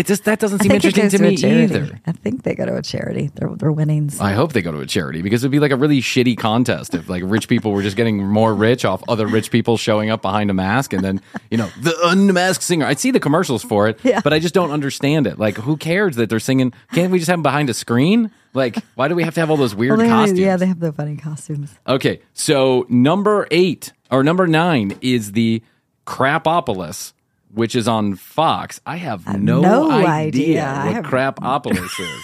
It 0.00 0.06
just 0.06 0.24
that 0.24 0.38
doesn't 0.40 0.60
I 0.60 0.64
seem 0.64 0.72
interesting 0.72 1.08
to 1.10 1.16
a 1.18 1.20
me 1.20 1.34
either. 1.64 2.00
I 2.06 2.12
think 2.12 2.42
they 2.42 2.54
go 2.54 2.64
to 2.64 2.74
a 2.76 2.82
charity. 2.82 3.30
Their 3.34 3.50
their 3.50 3.70
winnings. 3.70 4.18
I 4.18 4.32
hope 4.32 4.52
they 4.54 4.62
go 4.62 4.72
to 4.72 4.80
a 4.80 4.86
charity 4.86 5.20
because 5.20 5.44
it'd 5.44 5.52
be 5.52 5.58
like 5.60 5.72
a 5.72 5.76
really 5.76 6.00
shitty 6.00 6.38
contest 6.38 6.94
if 6.94 7.08
like 7.08 7.22
rich 7.26 7.48
people 7.48 7.72
were 7.72 7.82
just 7.82 7.96
getting 7.96 8.26
more 8.26 8.54
rich 8.54 8.84
off 8.84 9.02
other 9.08 9.26
rich 9.26 9.50
people 9.50 9.76
showing 9.76 10.08
up 10.10 10.22
behind 10.22 10.50
a 10.50 10.54
mask 10.54 10.92
and 10.94 11.04
then 11.04 11.20
you 11.50 11.58
know 11.58 11.68
the 11.80 11.94
unmasked 12.04 12.62
singer. 12.64 12.86
I 12.86 12.94
see 12.94 13.10
the 13.10 13.20
commercials 13.20 13.62
for 13.62 13.88
it, 13.88 14.00
Yeah. 14.02 14.20
but 14.24 14.32
I 14.32 14.38
just 14.38 14.54
don't 14.54 14.70
understand 14.70 15.26
it. 15.26 15.38
Like, 15.38 15.56
who 15.58 15.76
cares 15.76 16.16
that 16.16 16.30
they're 16.30 16.40
singing? 16.40 16.72
Can't 16.94 17.12
we 17.12 17.18
just 17.18 17.28
have 17.28 17.36
them 17.36 17.42
behind 17.42 17.68
a 17.70 17.74
screen? 17.74 18.30
Like, 18.54 18.78
why 18.94 19.08
do 19.08 19.14
we 19.14 19.22
have 19.22 19.34
to 19.34 19.40
have 19.40 19.50
all 19.50 19.56
those 19.56 19.74
weird 19.74 19.98
Well, 19.98 20.06
they 20.06 20.08
costumes? 20.08 20.38
yeah, 20.40 20.56
they 20.56 20.66
have 20.66 20.80
the 20.80 20.92
funny 20.92 21.16
costumes. 21.16 21.78
Okay, 21.86 22.20
so 22.32 22.86
number 22.88 23.46
eight 23.50 23.92
or 24.10 24.24
number 24.24 24.46
nine 24.48 24.96
is 25.02 25.32
the 25.32 25.62
Crapopolis, 26.06 27.12
which 27.52 27.74
is 27.74 27.88
on 27.88 28.16
Fox. 28.16 28.80
I 28.86 28.96
have 28.96 29.26
no, 29.38 29.60
no 29.60 29.90
idea, 29.90 30.64
idea. 30.64 30.82
What 30.84 30.94
have- 30.94 31.04
Krapopolis 31.04 32.00
is. 32.00 32.22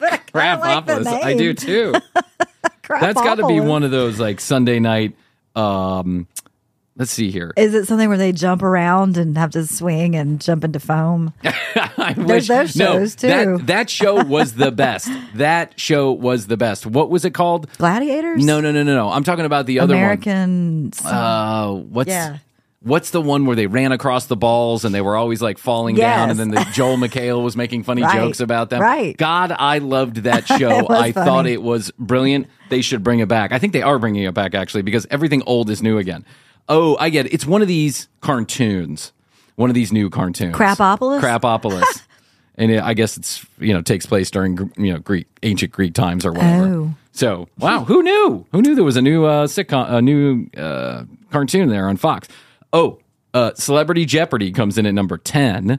like 0.00 0.26
the 0.26 0.32
Krapopolis, 0.38 1.06
I 1.06 1.34
do 1.34 1.54
too. 1.54 1.94
That's 2.88 3.20
got 3.20 3.36
to 3.36 3.46
be 3.46 3.60
one 3.60 3.82
of 3.84 3.90
those 3.90 4.18
like 4.20 4.40
Sunday 4.40 4.78
night 4.80 5.14
um, 5.54 6.26
let's 6.96 7.10
see 7.10 7.30
here. 7.30 7.52
Is 7.56 7.74
it 7.74 7.86
something 7.86 8.08
where 8.08 8.18
they 8.18 8.32
jump 8.32 8.62
around 8.62 9.16
and 9.16 9.36
have 9.36 9.50
to 9.52 9.66
swing 9.66 10.14
and 10.14 10.40
jump 10.40 10.64
into 10.64 10.80
foam? 10.80 11.32
I 11.44 12.14
There's 12.16 12.48
those 12.48 12.76
no, 12.76 12.92
shows, 12.98 13.14
too. 13.14 13.26
That, 13.28 13.66
that 13.66 13.90
show 13.90 14.22
was 14.24 14.54
the 14.54 14.70
best. 14.70 15.08
that 15.34 15.78
show 15.78 16.12
was 16.12 16.46
the 16.46 16.56
best. 16.56 16.86
What 16.86 17.10
was 17.10 17.24
it 17.24 17.32
called? 17.32 17.68
Gladiators? 17.78 18.44
No, 18.44 18.60
no, 18.60 18.72
no, 18.72 18.82
no, 18.82 18.94
no. 18.94 19.10
I'm 19.10 19.24
talking 19.24 19.44
about 19.44 19.66
the 19.66 19.80
other 19.80 19.94
American. 19.94 20.92
one. 21.02 21.14
Uh, 21.14 21.68
what's 21.72 22.08
Yeah. 22.08 22.38
What's 22.84 23.10
the 23.10 23.20
one 23.20 23.46
where 23.46 23.54
they 23.54 23.66
ran 23.68 23.92
across 23.92 24.26
the 24.26 24.36
balls 24.36 24.84
and 24.84 24.92
they 24.94 25.00
were 25.00 25.16
always 25.16 25.40
like 25.40 25.56
falling 25.58 25.94
down, 25.94 26.30
and 26.30 26.38
then 26.38 26.48
the 26.50 26.66
Joel 26.72 26.96
McHale 26.96 27.42
was 27.44 27.56
making 27.56 27.84
funny 27.84 28.02
Right. 28.02 28.14
jokes 28.16 28.40
about 28.40 28.70
them? 28.70 28.80
Right. 28.80 29.16
God, 29.16 29.52
I 29.56 29.78
loved 29.78 30.16
that 30.24 30.46
show. 30.58 30.88
I 30.90 31.12
thought 31.12 31.46
it 31.46 31.62
was 31.62 31.92
brilliant. 31.98 32.48
They 32.70 32.82
should 32.82 33.04
bring 33.04 33.20
it 33.20 33.28
back. 33.28 33.52
I 33.52 33.58
think 33.60 33.72
they 33.72 33.82
are 33.82 33.98
bringing 34.00 34.24
it 34.24 34.34
back 34.34 34.54
actually 34.54 34.82
because 34.82 35.06
everything 35.10 35.42
old 35.46 35.70
is 35.70 35.80
new 35.82 35.98
again. 35.98 36.24
Oh, 36.68 36.96
I 36.98 37.08
get 37.10 37.26
it. 37.26 37.32
It's 37.34 37.46
one 37.46 37.62
of 37.62 37.68
these 37.68 38.08
cartoons. 38.20 39.12
One 39.56 39.70
of 39.70 39.74
these 39.74 39.92
new 39.92 40.10
cartoons. 40.10 40.54
Krapopolis? 40.56 41.20
Krapopolis. 41.20 42.02
and 42.56 42.70
it, 42.72 42.82
I 42.82 42.94
guess 42.94 43.16
it's 43.16 43.46
you 43.58 43.72
know 43.72 43.82
takes 43.82 44.06
place 44.06 44.30
during 44.30 44.72
you 44.76 44.92
know 44.92 44.98
Greek 44.98 45.26
ancient 45.42 45.72
Greek 45.72 45.94
times 45.94 46.26
or 46.26 46.32
whatever. 46.32 46.64
Oh. 46.66 46.94
So 47.12 47.48
wow, 47.58 47.84
who 47.84 48.02
knew? 48.02 48.46
Who 48.52 48.62
knew 48.62 48.74
there 48.74 48.84
was 48.84 48.96
a 48.96 49.02
new 49.02 49.24
uh, 49.24 49.46
sitcom, 49.46 49.90
a 49.92 50.00
new 50.02 50.48
uh, 50.56 51.04
cartoon 51.30 51.68
there 51.68 51.88
on 51.88 51.96
Fox? 51.96 52.26
Oh, 52.72 52.98
uh, 53.34 53.52
Celebrity 53.54 54.04
Jeopardy 54.04 54.52
comes 54.52 54.78
in 54.78 54.86
at 54.86 54.94
number 54.94 55.18
ten. 55.18 55.78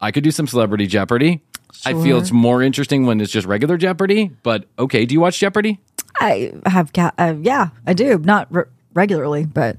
I 0.00 0.10
could 0.12 0.24
do 0.24 0.30
some 0.30 0.46
Celebrity 0.46 0.86
Jeopardy. 0.86 1.42
I 1.84 1.92
feel 1.92 2.18
it's 2.18 2.32
more 2.32 2.62
interesting 2.62 3.06
when 3.06 3.20
it's 3.20 3.30
just 3.32 3.46
regular 3.46 3.76
Jeopardy. 3.76 4.30
But 4.42 4.66
okay, 4.78 5.04
do 5.06 5.12
you 5.14 5.20
watch 5.20 5.38
Jeopardy? 5.38 5.78
I 6.20 6.52
have, 6.66 6.92
ca- 6.92 7.12
uh, 7.18 7.34
yeah, 7.40 7.68
I 7.86 7.92
do. 7.92 8.18
Not 8.18 8.48
re- 8.52 8.64
regularly, 8.94 9.44
but 9.46 9.76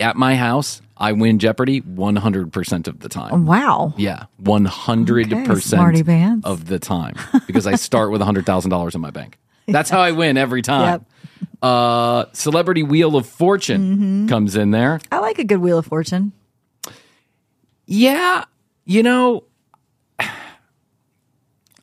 At 0.00 0.16
my 0.16 0.36
house, 0.36 0.82
I 0.98 1.12
win 1.12 1.38
Jeopardy 1.38 1.78
one 1.80 2.16
hundred 2.16 2.52
percent 2.52 2.88
of 2.88 3.00
the 3.00 3.08
time. 3.08 3.46
wow. 3.46 3.94
Yeah, 3.96 4.24
one 4.38 4.64
hundred 4.66 5.32
Okay, 5.32 5.44
smarty 5.60 6.02
percent 6.02 6.06
pants. 6.06 6.46
of 6.46 6.66
the 6.66 6.78
time 6.78 7.14
because 7.46 7.66
I 7.66 7.76
start 7.76 8.10
with 8.10 8.20
hundred 8.20 8.44
thousand 8.46 8.70
dollars 8.70 8.94
in 8.94 9.00
my 9.00 9.10
bank. 9.10 9.38
That's 9.68 9.88
how 9.90 10.00
I 10.00 10.12
win 10.12 10.36
every 10.36 10.62
time. 10.74 11.04
Yep. 11.40 11.45
Uh, 11.62 12.26
Celebrity 12.32 12.82
Wheel 12.82 13.16
of 13.16 13.26
Fortune 13.26 13.80
Mm-hmm. 13.96 14.26
comes 14.28 14.56
in 14.56 14.70
there. 14.72 15.00
I 15.10 15.18
like 15.20 15.38
a 15.38 15.44
good 15.44 15.58
Wheel 15.58 15.78
of 15.78 15.86
Fortune. 15.86 16.32
Yeah, 17.86 18.44
you 18.84 19.02
know 19.02 19.44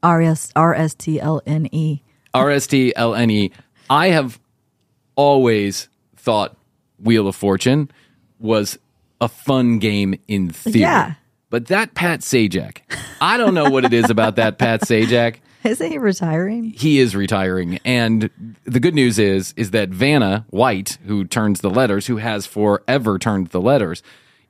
R 0.01 0.21
S 0.21 0.51
R 0.55 0.73
S 0.73 0.93
T 0.95 1.19
L 1.19 1.41
N 1.45 1.67
E. 1.71 2.01
RSTLNE. 2.33 3.31
E. 3.31 3.51
I 3.89 4.07
have 4.07 4.39
always 5.15 5.87
thought 6.15 6.57
Wheel 6.99 7.27
of 7.27 7.35
Fortune 7.35 7.89
was 8.39 8.77
a 9.21 9.27
fun 9.29 9.77
game 9.79 10.19
in 10.27 10.49
theory. 10.49 10.79
Yeah. 10.81 11.13
But 11.49 11.67
that 11.67 11.93
Pat 11.93 12.21
Sajak, 12.21 12.79
I 13.21 13.37
don't 13.37 13.53
know 13.53 13.69
what 13.69 13.85
it 13.85 13.93
is 13.93 14.09
about 14.09 14.37
that 14.37 14.57
Pat 14.57 14.81
Sajak. 14.81 15.35
Isn't 15.65 15.91
he 15.91 15.97
retiring? 15.97 16.71
he 16.71 16.99
is 16.99 17.15
retiring. 17.15 17.79
And 17.85 18.29
the 18.65 18.79
good 18.79 18.95
news 18.95 19.19
is 19.19 19.53
is 19.57 19.71
that 19.71 19.89
vanna 19.89 20.45
white 20.49 20.97
who 21.05 21.25
turns 21.25 21.61
the 21.61 21.69
letters 21.69 22.07
who 22.07 22.17
has 22.17 22.45
forever 22.45 23.17
turned 23.17 23.47
the 23.47 23.61
letters 23.61 24.03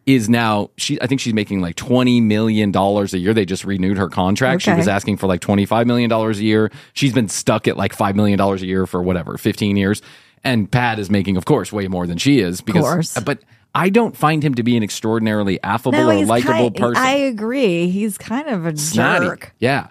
is 0.05 0.28
now 0.28 0.70
she 0.76 0.99
i 1.01 1.07
think 1.07 1.22
she's 1.22 1.34
making 1.34 1.61
like 1.61 1.76
20 1.76 2.20
million 2.22 2.72
dollars 2.72 3.14
a 3.14 3.18
year. 3.20 3.34
They 3.34 3.45
just 3.45 3.64
renewed 3.64 3.97
her 3.97 4.09
contract. 4.09 4.61
She 4.64 4.74
was 4.74 4.88
asking 4.88 5.18
for 5.18 5.28
like 5.28 5.39
25 5.41 5.88
million 5.88 6.09
dollars 6.09 6.39
a 6.39 6.43
year. 6.43 6.72
She's 6.93 7.14
been 7.14 7.30
stuck 7.30 7.68
at 7.68 7.78
like 7.78 7.93
5 7.93 8.16
million 8.16 8.38
dollars 8.38 8.61
a 8.61 8.66
year 8.66 8.86
for 8.86 9.01
whatever 9.01 9.38
15 9.38 9.78
years. 9.78 10.01
And 10.43 10.70
pat 10.70 10.99
is 10.99 11.09
making 11.09 11.38
of 11.38 11.45
course 11.45 11.72
way 11.72 11.88
more 11.88 12.05
than 12.05 12.18
she 12.18 12.39
is 12.39 12.59
because 12.59 12.82
course. 12.84 13.20
but 13.20 13.39
i 13.76 13.89
don't 13.89 14.15
find 14.15 14.43
him 14.43 14.53
to 14.55 14.63
be 14.63 14.78
an 14.78 14.84
extraordinarily 14.84 15.61
affable 15.63 15.97
or 16.09 16.26
likable 16.26 16.71
kind- 16.71 16.76
person 16.76 17.03
I 17.03 17.13
agree. 17.15 17.89
He's 17.89 18.17
kind 18.17 18.47
of 18.47 18.65
a 18.65 18.78
snotty. 18.78 19.26
jerk. 19.26 19.53
Yeah. 19.59 19.88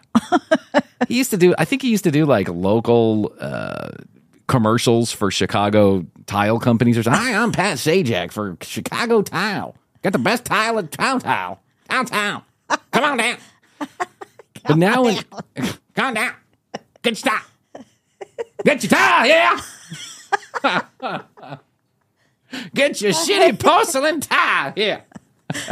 he 1.09 1.17
used 1.17 1.31
to 1.31 1.37
do 1.37 1.55
I 1.59 1.65
think 1.65 1.83
he 1.83 1.91
used 1.91 2.05
to 2.05 2.11
do 2.11 2.25
like 2.27 2.49
local 2.49 3.35
uh 3.41 3.91
commercials 4.47 5.13
for 5.13 5.31
Chicago 5.31 6.05
tile 6.27 6.59
companies 6.61 6.97
or 6.99 7.03
something. 7.03 7.23
Hi, 7.23 7.35
I'm 7.35 7.53
Pat 7.53 7.79
Sajak 7.79 8.33
for 8.33 8.57
Chicago 8.61 9.23
Tile. 9.23 9.75
Got 10.03 10.13
the 10.13 10.19
best 10.19 10.45
tile 10.45 10.79
in 10.79 10.87
downtown. 10.87 11.57
Downtown. 11.89 12.43
Come 12.91 13.05
on 13.05 13.17
down. 13.19 13.37
but 14.67 14.77
now 14.77 15.05
when 15.05 15.17
Come 15.95 16.07
on 16.07 16.15
down. 16.15 16.35
Good 17.03 17.17
stuff. 17.17 17.51
Get 18.65 18.83
your 18.83 18.91
tile, 18.91 19.61
yeah. 20.63 21.59
Get 22.75 23.01
your 23.01 23.13
shitty 23.13 23.59
porcelain 23.61 24.21
tile 24.21 24.73
here. 24.75 25.05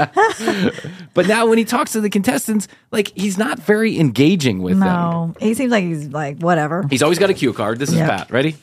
but 1.14 1.26
now 1.26 1.46
when 1.46 1.56
he 1.56 1.64
talks 1.64 1.92
to 1.92 2.00
the 2.00 2.10
contestants, 2.10 2.68
like 2.90 3.12
he's 3.16 3.38
not 3.38 3.58
very 3.58 3.98
engaging 3.98 4.60
with 4.62 4.78
them. 4.78 4.88
No, 4.88 5.34
he 5.40 5.54
seems 5.54 5.70
like 5.72 5.84
he's 5.84 6.08
like 6.08 6.38
whatever. 6.38 6.84
He's 6.90 7.02
always 7.02 7.18
got 7.18 7.30
a 7.30 7.34
cue 7.34 7.52
card. 7.52 7.78
This 7.78 7.88
is 7.88 7.96
Yep. 7.96 8.08
Pat. 8.10 8.30
Ready? 8.30 8.56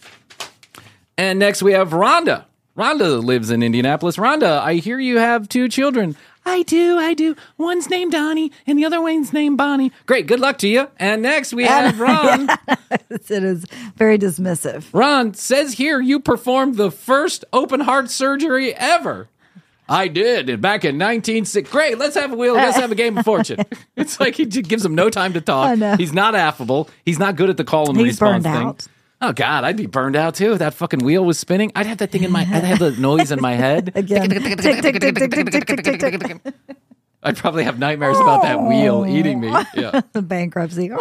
And 1.17 1.39
next 1.39 1.63
we 1.63 1.71
have 1.73 1.89
Rhonda. 1.89 2.45
Rhonda 2.77 3.23
lives 3.23 3.49
in 3.49 3.63
Indianapolis. 3.63 4.17
Rhonda, 4.17 4.59
I 4.59 4.75
hear 4.75 4.99
you 4.99 5.17
have 5.17 5.49
two 5.49 5.67
children. 5.67 6.15
I 6.45 6.61
do, 6.63 6.97
I 6.97 7.13
do. 7.13 7.35
One's 7.57 7.89
named 7.89 8.11
Donnie 8.13 8.51
and 8.67 8.77
the 8.79 8.85
other 8.85 9.01
one's 9.01 9.33
named 9.33 9.57
Bonnie. 9.57 9.91
Great, 10.05 10.27
good 10.27 10.39
luck 10.39 10.59
to 10.59 10.67
you. 10.67 10.87
And 10.97 11.21
next 11.21 11.53
we 11.53 11.65
have 11.65 11.99
Ron. 11.99 12.47
it 13.09 13.29
is 13.31 13.65
very 13.97 14.17
dismissive. 14.17 14.85
Ron 14.93 15.33
says 15.33 15.73
here 15.73 15.99
you 15.99 16.19
performed 16.19 16.75
the 16.77 16.91
first 16.91 17.43
open 17.51 17.81
heart 17.81 18.09
surgery 18.09 18.73
ever. 18.75 19.27
I 19.89 20.07
did 20.09 20.61
back 20.61 20.83
in 20.85 20.95
1960. 20.95 21.71
Great, 21.71 21.97
let's 21.97 22.15
have 22.15 22.31
a 22.31 22.35
wheel. 22.35 22.53
Let's 22.53 22.77
have 22.77 22.91
a 22.91 22.95
game 22.95 23.17
of 23.17 23.25
fortune. 23.25 23.59
It's 23.95 24.19
like 24.19 24.35
he 24.35 24.45
gives 24.45 24.85
him 24.85 24.93
no 24.93 25.09
time 25.09 25.33
to 25.33 25.41
talk. 25.41 25.75
He's 25.97 26.13
not 26.13 26.35
affable. 26.35 26.87
He's 27.03 27.17
not 27.17 27.35
good 27.35 27.49
at 27.49 27.57
the 27.57 27.63
call 27.63 27.89
and 27.89 27.97
He's 27.97 28.09
response 28.09 28.43
thing. 28.43 28.53
out. 28.53 28.87
Oh 29.19 29.33
God, 29.33 29.63
I'd 29.63 29.77
be 29.77 29.87
burned 29.87 30.15
out 30.15 30.35
too 30.35 30.53
if 30.53 30.59
that 30.59 30.75
fucking 30.75 31.03
wheel 31.03 31.25
was 31.25 31.39
spinning. 31.39 31.71
I'd 31.75 31.87
have 31.87 31.97
that 31.99 32.11
thing 32.11 32.23
in 32.23 32.31
my, 32.31 32.41
I'd 32.41 32.63
have 32.63 32.79
the 32.79 32.91
noise 32.91 33.31
in 33.31 33.41
my 33.41 33.53
head. 33.55 33.91
I'd 37.23 37.35
probably 37.35 37.63
have 37.63 37.79
nightmares 37.79 38.19
about 38.19 38.43
that 38.43 38.61
wheel 38.61 39.05
eating 39.07 39.39
me. 39.39 39.47
Yeah. 39.73 40.01
the 40.13 40.21
bankruptcy. 40.21 40.91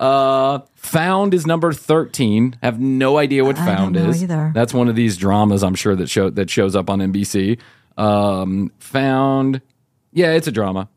Uh, 0.00 0.58
Found 0.74 1.34
is 1.34 1.46
number 1.46 1.72
thirteen. 1.72 2.58
Have 2.62 2.80
no 2.80 3.16
idea 3.18 3.44
what 3.44 3.56
I 3.58 3.66
Found 3.66 3.94
don't 3.94 4.04
know 4.04 4.10
is. 4.10 4.22
either. 4.22 4.50
That's 4.54 4.74
one 4.74 4.88
of 4.88 4.96
these 4.96 5.16
dramas 5.16 5.62
I'm 5.62 5.74
sure 5.76 5.94
that 5.94 6.08
show 6.08 6.30
that 6.30 6.50
shows 6.50 6.74
up 6.74 6.90
on 6.90 6.98
NBC. 6.98 7.60
Um, 7.96 8.72
Found, 8.80 9.60
yeah, 10.12 10.32
it's 10.32 10.48
a 10.48 10.52
drama. 10.52 10.88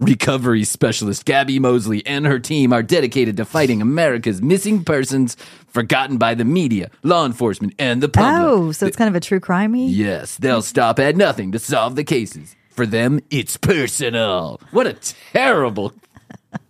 Recovery 0.00 0.62
specialist 0.62 1.24
Gabi 1.24 1.58
Mosely 1.58 2.06
and 2.06 2.24
her 2.24 2.38
team 2.38 2.72
are 2.72 2.84
dedicated 2.84 3.36
to 3.38 3.44
fighting 3.44 3.82
America's 3.82 4.40
missing 4.40 4.84
persons, 4.84 5.36
forgotten 5.66 6.18
by 6.18 6.34
the 6.34 6.44
media, 6.44 6.88
law 7.02 7.26
enforcement, 7.26 7.74
and 7.80 8.00
the 8.00 8.08
public. 8.08 8.32
Oh, 8.40 8.70
so 8.70 8.86
it's 8.86 8.96
kind 8.96 9.08
of 9.08 9.16
a 9.16 9.20
true 9.20 9.40
crimey. 9.40 9.88
Yes, 9.90 10.36
they'll 10.36 10.62
stop 10.62 11.00
at 11.00 11.16
nothing 11.16 11.50
to 11.50 11.58
solve 11.58 11.96
the 11.96 12.04
cases. 12.04 12.54
For 12.70 12.86
them, 12.86 13.18
it's 13.28 13.56
personal. 13.56 14.60
What 14.70 14.86
a 14.86 14.92
terrible 15.32 15.92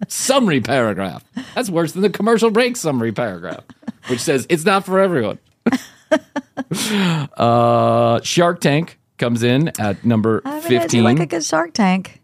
summary 0.08 0.62
paragraph. 0.62 1.22
That's 1.54 1.68
worse 1.68 1.92
than 1.92 2.00
the 2.00 2.08
commercial 2.08 2.50
break 2.50 2.78
summary 2.78 3.12
paragraph, 3.12 3.64
which 4.06 4.20
says 4.20 4.46
it's 4.48 4.64
not 4.64 4.86
for 4.86 5.00
everyone. 5.00 5.38
uh, 7.36 8.22
Shark 8.22 8.60
Tank 8.62 8.98
comes 9.18 9.42
in 9.42 9.70
at 9.78 10.02
number 10.02 10.40
I 10.46 10.54
mean, 10.54 10.58
I 10.64 10.68
do 10.68 10.78
15. 10.80 11.04
like 11.04 11.20
a 11.20 11.26
good 11.26 11.44
Shark 11.44 11.74
Tank. 11.74 12.17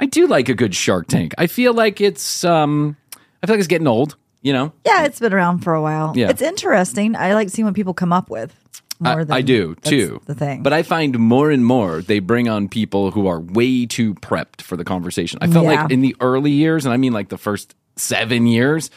I 0.00 0.06
do 0.06 0.26
like 0.26 0.48
a 0.48 0.54
good 0.54 0.74
Shark 0.74 1.06
Tank. 1.08 1.34
I 1.38 1.46
feel 1.46 1.74
like 1.74 2.00
it's 2.00 2.42
um 2.44 2.96
I 3.42 3.46
feel 3.46 3.54
like 3.54 3.58
it's 3.60 3.68
getting 3.68 3.86
old, 3.86 4.16
you 4.42 4.52
know? 4.52 4.72
Yeah, 4.84 5.04
it's 5.04 5.20
been 5.20 5.32
around 5.32 5.60
for 5.60 5.74
a 5.74 5.82
while. 5.82 6.14
Yeah. 6.16 6.30
It's 6.30 6.42
interesting. 6.42 7.14
I 7.16 7.34
like 7.34 7.50
seeing 7.50 7.66
what 7.66 7.74
people 7.74 7.94
come 7.94 8.12
up 8.12 8.30
with. 8.30 8.54
More 8.98 9.20
I, 9.20 9.24
than 9.24 9.32
I 9.32 9.40
do 9.40 9.74
too. 9.76 10.20
The 10.26 10.34
thing, 10.34 10.62
But 10.62 10.74
I 10.74 10.82
find 10.82 11.18
more 11.18 11.50
and 11.50 11.64
more 11.64 12.02
they 12.02 12.18
bring 12.18 12.48
on 12.48 12.68
people 12.68 13.10
who 13.10 13.26
are 13.28 13.40
way 13.40 13.86
too 13.86 14.14
prepped 14.16 14.60
for 14.60 14.76
the 14.76 14.84
conversation. 14.84 15.38
I 15.40 15.46
felt 15.46 15.64
Yeah. 15.64 15.82
like 15.82 15.90
in 15.90 16.02
the 16.02 16.14
early 16.20 16.50
years, 16.50 16.84
and 16.84 16.92
I 16.92 16.98
mean 16.98 17.12
like 17.14 17.28
the 17.30 17.38
first 17.38 17.74
seven 17.96 18.46
years, 18.46 18.90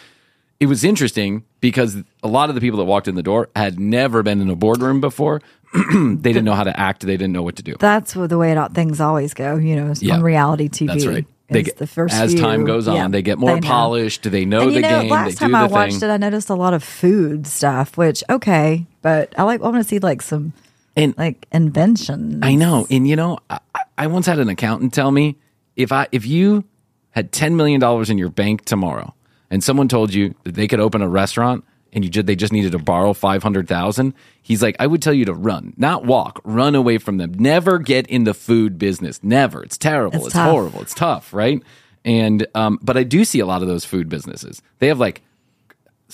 it 0.59 0.65
was 0.65 0.83
interesting 0.83 1.43
because 1.61 1.97
a 2.21 2.27
lot 2.27 2.49
of 2.49 2.55
the 2.55 2.61
people 2.61 2.79
that 2.79 2.85
walked 2.85 3.07
in 3.07 3.15
the 3.15 3.23
door 3.23 3.49
had 3.55 3.79
never 3.79 4.23
been 4.23 4.41
in 4.41 4.49
a 4.49 4.55
boardroom 4.55 4.99
before. 4.99 5.41
they 5.93 6.31
didn't 6.33 6.45
know 6.45 6.53
how 6.53 6.63
to 6.63 6.79
act. 6.79 7.01
They 7.01 7.13
didn't 7.17 7.33
know 7.33 7.43
what 7.43 7.55
to 7.57 7.63
do. 7.63 7.75
that's 7.79 8.13
the 8.13 8.37
way 8.37 8.51
it, 8.51 8.71
things 8.73 8.99
always 9.01 9.33
go. 9.33 9.55
You 9.57 9.75
know, 9.75 9.93
Yeah. 9.99 10.15
on 10.15 10.21
reality 10.23 10.69
TV. 10.69 10.87
That's 10.87 11.05
right. 11.05 11.25
They 11.49 11.63
get, 11.63 11.77
the 11.77 11.87
first 11.87 12.15
as 12.15 12.31
few- 12.31 12.41
time 12.41 12.63
goes 12.65 12.87
on, 12.87 12.95
yeah, 12.95 13.07
they 13.09 13.21
get 13.21 13.37
more 13.37 13.55
know. 13.59 13.67
polished. 13.67 14.23
They 14.23 14.45
know 14.45 14.61
and 14.61 14.71
the 14.71 14.75
you 14.75 14.81
know, 14.81 15.01
game. 15.01 15.09
last 15.11 15.31
they 15.31 15.35
time 15.45 15.53
I 15.53 15.67
watched 15.67 15.99
thing. 15.99 16.09
it, 16.09 16.13
I 16.13 16.17
noticed 16.17 16.49
a 16.49 16.55
lot 16.55 16.73
of 16.73 16.83
food 16.83 17.45
stuff. 17.45 17.97
Which 17.97 18.23
okay, 18.29 18.85
but 19.01 19.33
I 19.37 19.43
like. 19.43 19.61
I 19.61 19.65
want 19.65 19.77
to 19.77 19.83
see 19.87 19.99
like 19.99 20.21
some 20.21 20.53
And 20.95 21.15
like 21.17 21.45
inventions. 21.51 22.39
I 22.41 22.55
know, 22.55 22.87
and 22.89 23.07
you 23.07 23.15
know, 23.15 23.39
I, 23.49 23.59
I 23.97 24.07
once 24.07 24.25
had 24.25 24.39
an 24.39 24.49
accountant 24.49 24.93
tell 24.93 25.11
me 25.11 25.35
if 25.75 25.91
I 25.91 26.07
if 26.11 26.25
you 26.25 26.63
had 27.11 27.31
ten 27.31 27.55
million 27.55 27.79
dollars 27.79 28.09
in 28.09 28.17
your 28.17 28.29
bank 28.29 28.65
tomorrow, 28.65 29.13
and 29.51 29.63
someone 29.63 29.87
told 29.87 30.13
you 30.13 30.33
that 30.45 30.55
they 30.55 30.67
could 30.67 30.79
open 30.79 31.01
a 31.01 31.09
restaurant 31.09 31.65
and 31.93 32.03
you 32.03 32.09
ju- 32.09 32.23
they 32.23 32.35
just 32.35 32.51
needed 32.51 32.71
to 32.73 32.79
borrow 32.79 33.13
500,000, 33.13 34.13
he's 34.41 34.61
like, 34.61 34.75
I 34.79 34.87
would 34.87 35.01
tell 35.01 35.13
you 35.13 35.25
to 35.25 35.33
run, 35.33 35.73
not 35.77 36.05
walk, 36.05 36.41
run 36.43 36.75
away 36.75 36.97
from 36.97 37.17
them. 37.17 37.33
Never 37.33 37.79
get 37.79 38.07
in 38.07 38.23
the 38.23 38.33
food 38.33 38.77
business. 38.77 39.19
Never. 39.23 39.63
It's 39.63 39.77
terrible. 39.77 40.17
It's 40.17 40.27
It's, 40.27 40.35
horrible. 40.35 40.81
It's 40.81 40.93
tough, 40.93 41.33
right? 41.33 41.61
And, 42.03 42.45
um, 42.55 42.79
but 42.81 42.97
I 42.97 43.03
do 43.03 43.23
see 43.23 43.39
a 43.39 43.45
lot 43.45 43.61
of 43.61 43.67
those 43.67 43.85
food 43.85 44.09
businesses. 44.09 44.61
They 44.79 44.87
have 44.87 44.99
like, 44.99 45.21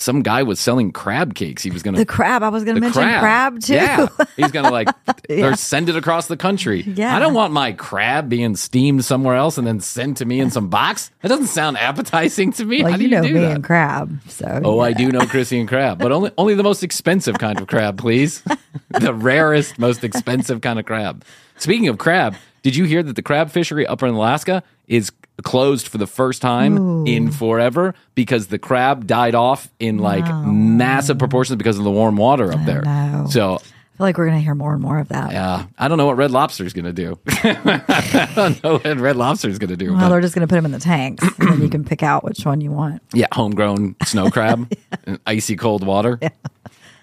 some 0.00 0.22
guy 0.22 0.42
was 0.42 0.58
selling 0.58 0.92
crab 0.92 1.34
cakes. 1.34 1.62
He 1.62 1.70
was 1.70 1.82
going 1.82 1.92
to 1.94 2.00
The 2.00 2.06
crab. 2.06 2.42
I 2.42 2.48
was 2.48 2.64
going 2.64 2.76
to 2.76 2.80
mention 2.80 3.02
crab, 3.02 3.60
too. 3.60 3.74
Yeah, 3.74 4.06
he's 4.36 4.50
gonna 4.50 4.70
like 4.70 4.88
Yeah. 5.28 5.46
or 5.48 5.56
send 5.56 5.88
it 5.90 5.94
across 5.96 6.26
the 6.26 6.36
country. 6.38 6.82
Yeah. 6.82 7.14
I 7.14 7.18
don't 7.18 7.34
want 7.34 7.52
my 7.52 7.72
crab 7.72 8.28
being 8.30 8.56
steamed 8.56 9.04
somewhere 9.04 9.36
else 9.36 9.58
and 9.58 9.66
then 9.66 9.78
sent 9.80 10.16
to 10.16 10.24
me 10.24 10.40
in 10.40 10.50
some 10.50 10.68
box. 10.68 11.10
That 11.20 11.28
doesn't 11.28 11.46
sound 11.48 11.76
appetizing 11.76 12.52
to 12.54 12.64
me. 12.64 12.82
Well, 12.82 12.92
How 12.92 12.96
do 12.96 13.04
you 13.04 13.10
know 13.10 13.22
do 13.22 13.34
me 13.34 13.40
that? 13.40 13.56
and 13.56 13.64
crab. 13.64 14.18
So 14.28 14.60
Oh, 14.64 14.80
I 14.80 14.92
do 14.94 15.10
know 15.12 15.20
Krissy 15.20 15.60
and 15.60 15.68
crab, 15.68 15.98
but 15.98 16.10
only 16.12 16.30
only 16.38 16.54
the 16.54 16.62
most 16.64 16.82
expensive 16.82 17.38
kind 17.38 17.60
of 17.60 17.68
crab, 17.68 17.98
please. 17.98 18.42
the 18.88 19.12
rarest, 19.14 19.78
most 19.78 20.02
expensive 20.02 20.62
kind 20.62 20.78
of 20.78 20.86
crab. 20.86 21.24
Speaking 21.58 21.88
of 21.88 21.98
crab, 21.98 22.34
did 22.62 22.74
you 22.74 22.84
hear 22.84 23.02
that 23.02 23.16
the 23.16 23.22
crab 23.22 23.50
fishery 23.50 23.86
up 23.86 24.02
in 24.02 24.08
Alaska 24.08 24.62
is 24.88 25.12
closed 25.42 25.88
for 25.88 25.98
the 25.98 26.06
first 26.06 26.42
time 26.42 27.06
in 27.06 27.30
forever 27.30 27.94
because 28.14 28.48
the 28.48 28.58
crab 28.58 29.06
died 29.06 29.34
off 29.34 29.68
in 29.78 29.98
like 29.98 30.24
massive 30.46 31.18
proportions 31.18 31.56
because 31.56 31.78
of 31.78 31.84
the 31.84 31.90
warm 31.90 32.16
water 32.16 32.52
up 32.52 32.64
there. 32.64 32.82
know. 32.82 33.26
So 33.30 33.54
I 33.54 33.58
feel 33.58 34.06
like 34.06 34.18
we're 34.18 34.26
going 34.26 34.38
to 34.38 34.42
hear 34.44 34.54
more 34.54 34.72
and 34.72 34.80
more 34.82 34.98
of 34.98 35.08
that. 35.08 35.32
yeah, 35.32 35.66
I 35.78 35.88
don't 35.88 35.98
know 35.98 36.06
what 36.06 36.16
Red 36.16 36.30
Lobster's 36.30 36.72
going 36.72 36.86
to 36.86 36.92
do. 36.92 37.18
I 37.28 38.32
don't 38.34 38.62
know 38.64 38.72
what 38.78 38.98
Red 38.98 39.16
Lobster's 39.16 39.58
going 39.58 39.68
to 39.70 39.76
do. 39.76 39.92
Well, 39.92 40.00
but- 40.00 40.08
they're 40.08 40.20
just 40.22 40.34
going 40.34 40.46
to 40.46 40.50
put 40.50 40.56
them 40.56 40.64
in 40.64 40.72
the 40.72 40.78
tanks, 40.80 41.22
and 41.38 41.48
then 41.52 41.60
you 41.62 41.68
can 41.68 41.84
pick 41.84 42.02
out 42.02 42.24
which 42.24 42.44
one 42.46 42.60
you 42.60 42.70
want. 42.70 43.02
Yeah, 43.12 43.26
homegrown 43.32 43.96
snow 44.04 44.30
crab 44.30 44.72
and 45.04 45.18
icy 45.26 45.56
cold 45.56 45.84
water. 45.86 46.18
Yeah. 46.22 46.30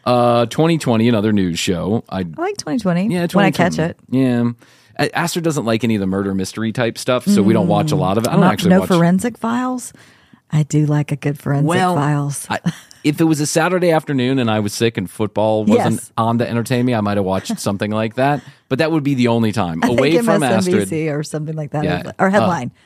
Uh, 0.06 0.46
2020, 0.46 1.10
another 1.10 1.34
news 1.34 1.60
show. 1.60 2.04
I 2.10 2.20
I 2.20 2.22
like 2.22 2.56
2020. 2.58 3.08
yeah, 3.14 3.28
when 3.34 3.44
I 3.46 3.52
catch 3.52 3.78
it. 3.78 4.00
Yeah, 4.10 4.52
Astrid 5.00 5.44
doesn't 5.44 5.66
like 5.66 5.84
any 5.84 5.96
of 5.96 6.00
the 6.02 6.08
murder 6.08 6.34
mystery 6.34 6.72
type 6.72 6.98
stuff, 6.98 7.26
so 7.26 7.44
we 7.44 7.54
don't 7.54 7.68
watch 7.68 7.92
a 7.92 7.96
lot 7.96 8.18
of 8.18 8.24
it. 8.26 8.30
I 8.30 8.32
don't 8.34 8.42
Not- 8.42 8.54
actually 8.54 8.70
no 8.72 8.80
watch. 8.82 8.90
forensic 8.90 9.38
files. 9.38 9.94
I 10.52 10.64
do 10.64 10.86
like 10.86 11.12
a 11.12 11.16
good 11.18 11.38
forensic 11.38 11.68
well, 11.68 11.96
files. 11.96 12.48
I, 12.50 12.60
if 13.04 13.20
it 13.20 13.26
was 13.26 13.40
a 13.42 13.46
Saturday 13.46 13.92
afternoon 13.92 14.40
and 14.40 14.50
I 14.50 14.60
was 14.62 14.74
sick 14.74 14.98
and 14.98 15.10
football 15.10 15.66
wasn't 15.66 15.96
Yes. 15.96 16.12
on 16.18 16.38
to 16.38 16.50
entertain 16.50 16.86
me, 16.86 16.96
I 16.96 17.02
might 17.02 17.18
have 17.18 17.26
watched 17.26 17.60
something 17.60 17.92
like 17.92 18.16
that. 18.16 18.42
But 18.70 18.80
that 18.80 18.92
would 18.92 19.04
be 19.04 19.14
the 19.14 19.28
only 19.28 19.52
time 19.52 19.80
I 19.84 19.88
away 19.90 20.18
from 20.18 20.42
MSNBC 20.42 20.82
Astrid. 20.82 21.08
or 21.10 21.24
something 21.24 21.56
like 21.56 21.72
that. 21.72 21.84
Yeah. 21.84 22.12
Or 22.18 22.30
headline. 22.30 22.72
Uh. 22.74 22.80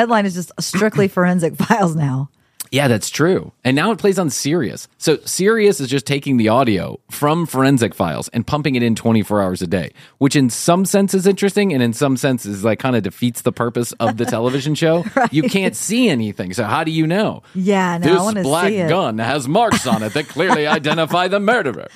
headline 0.00 0.26
is 0.26 0.34
just 0.34 0.52
strictly 0.60 1.08
forensic 1.16 1.56
files 1.56 1.96
now. 1.96 2.30
Yeah, 2.70 2.88
that's 2.88 3.10
true. 3.10 3.52
And 3.64 3.74
now 3.74 3.90
it 3.92 3.98
plays 3.98 4.18
on 4.18 4.30
Sirius. 4.30 4.88
So 4.98 5.16
Sirius 5.24 5.80
is 5.80 5.88
just 5.88 6.06
taking 6.06 6.36
the 6.36 6.48
audio 6.48 7.00
from 7.10 7.46
forensic 7.46 7.94
files 7.94 8.28
and 8.28 8.46
pumping 8.46 8.74
it 8.74 8.82
in 8.82 8.94
24 8.94 9.42
hours 9.42 9.62
a 9.62 9.66
day, 9.66 9.92
which 10.18 10.36
in 10.36 10.50
some 10.50 10.84
sense 10.84 11.14
is 11.14 11.26
interesting 11.26 11.72
and 11.72 11.82
in 11.82 11.92
some 11.92 12.16
senses 12.16 12.64
like 12.64 12.78
kind 12.78 12.96
of 12.96 13.02
defeats 13.02 13.42
the 13.42 13.52
purpose 13.52 13.92
of 13.92 14.16
the 14.16 14.24
television 14.24 14.74
show. 14.74 15.04
You 15.30 15.42
can't 15.42 15.76
see 15.76 16.08
anything. 16.08 16.54
So 16.54 16.64
how 16.64 16.84
do 16.84 16.90
you 16.90 17.06
know? 17.06 17.42
Yeah, 17.54 17.98
no, 17.98 18.26
I 18.26 18.32
this 18.32 18.42
black 18.42 18.72
gun 18.88 19.18
has 19.18 19.46
marks 19.46 19.86
on 19.86 20.02
it 20.02 20.14
that 20.14 20.26
clearly 20.28 20.66
identify 20.78 21.28
the 21.28 21.38
murderer. 21.38 21.88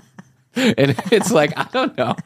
and 0.54 0.94
it's 1.12 1.30
like, 1.30 1.52
I 1.56 1.68
don't 1.72 1.96
know. 1.98 2.16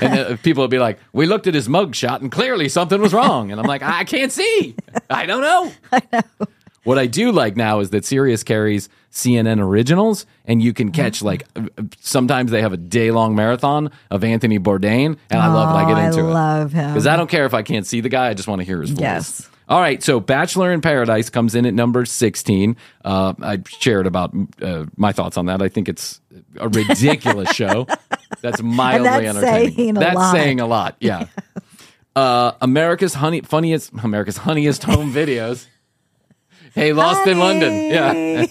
And 0.00 0.18
uh, 0.18 0.36
people 0.38 0.62
will 0.62 0.68
be 0.68 0.78
like, 0.78 0.98
"We 1.12 1.26
looked 1.26 1.46
at 1.46 1.54
his 1.54 1.68
mugshot, 1.68 2.20
and 2.20 2.32
clearly 2.32 2.68
something 2.68 3.00
was 3.00 3.12
wrong." 3.12 3.52
And 3.52 3.60
I'm 3.60 3.66
like, 3.66 3.82
"I 3.82 4.04
can't 4.04 4.32
see. 4.32 4.74
I 5.08 5.26
don't 5.26 5.42
know." 5.42 5.72
I 5.92 6.02
know. 6.12 6.46
What 6.90 6.98
I 6.98 7.06
do 7.06 7.30
like 7.30 7.56
now 7.56 7.78
is 7.78 7.90
that 7.90 8.04
Sirius 8.04 8.42
carries 8.42 8.88
CNN 9.12 9.60
originals, 9.60 10.26
and 10.44 10.60
you 10.60 10.72
can 10.72 10.90
catch 10.90 11.22
like 11.22 11.44
uh, 11.54 11.62
sometimes 12.00 12.50
they 12.50 12.62
have 12.62 12.72
a 12.72 12.76
day 12.76 13.12
long 13.12 13.36
marathon 13.36 13.90
of 14.10 14.24
Anthony 14.24 14.58
Bourdain, 14.58 15.16
and 15.30 15.40
I 15.40 15.46
love 15.52 15.70
it. 15.70 15.78
I 15.78 15.84
Oh, 15.84 15.86
get 15.88 15.96
I 15.96 16.06
into 16.08 16.18
it 16.20 16.22
love 16.24 16.72
him. 16.72 16.90
because 16.90 17.06
I 17.06 17.14
don't 17.16 17.30
care 17.30 17.46
if 17.46 17.54
I 17.54 17.62
can't 17.62 17.86
see 17.86 18.00
the 18.00 18.08
guy; 18.08 18.28
I 18.28 18.34
just 18.34 18.48
want 18.48 18.60
to 18.60 18.64
hear 18.64 18.80
his 18.80 18.90
voice. 18.90 19.00
Yes. 19.00 19.48
All 19.68 19.78
right, 19.80 20.02
so 20.02 20.18
Bachelor 20.18 20.72
in 20.72 20.80
Paradise 20.80 21.30
comes 21.30 21.54
in 21.54 21.64
at 21.64 21.74
number 21.74 22.04
16. 22.04 22.74
Uh, 23.04 23.34
I 23.40 23.62
shared 23.78 24.08
about 24.08 24.34
uh, 24.60 24.86
my 24.96 25.12
thoughts 25.12 25.36
on 25.36 25.46
that. 25.46 25.62
I 25.62 25.68
think 25.68 25.88
it's 25.88 26.20
a 26.56 26.68
ridiculous 26.68 27.52
show. 27.52 27.86
That's 28.42 28.60
mildly 28.60 29.04
that's 29.08 29.36
entertaining. 29.36 29.74
saying 29.76 29.96
a 29.96 30.00
that's 30.00 30.16
lot. 30.16 30.32
saying 30.34 30.58
a 30.60 30.66
lot. 30.66 30.96
Yeah. 30.98 31.26
uh, 32.16 32.52
America's 32.60 33.14
honey, 33.14 33.42
funniest, 33.42 33.92
America's 34.02 34.38
honeyest 34.38 34.82
home 34.84 35.12
videos. 35.20 35.66
Hey, 36.74 36.92
Lost 36.92 37.26
in 37.26 37.38
London. 37.38 37.90
Yeah. 37.90 38.46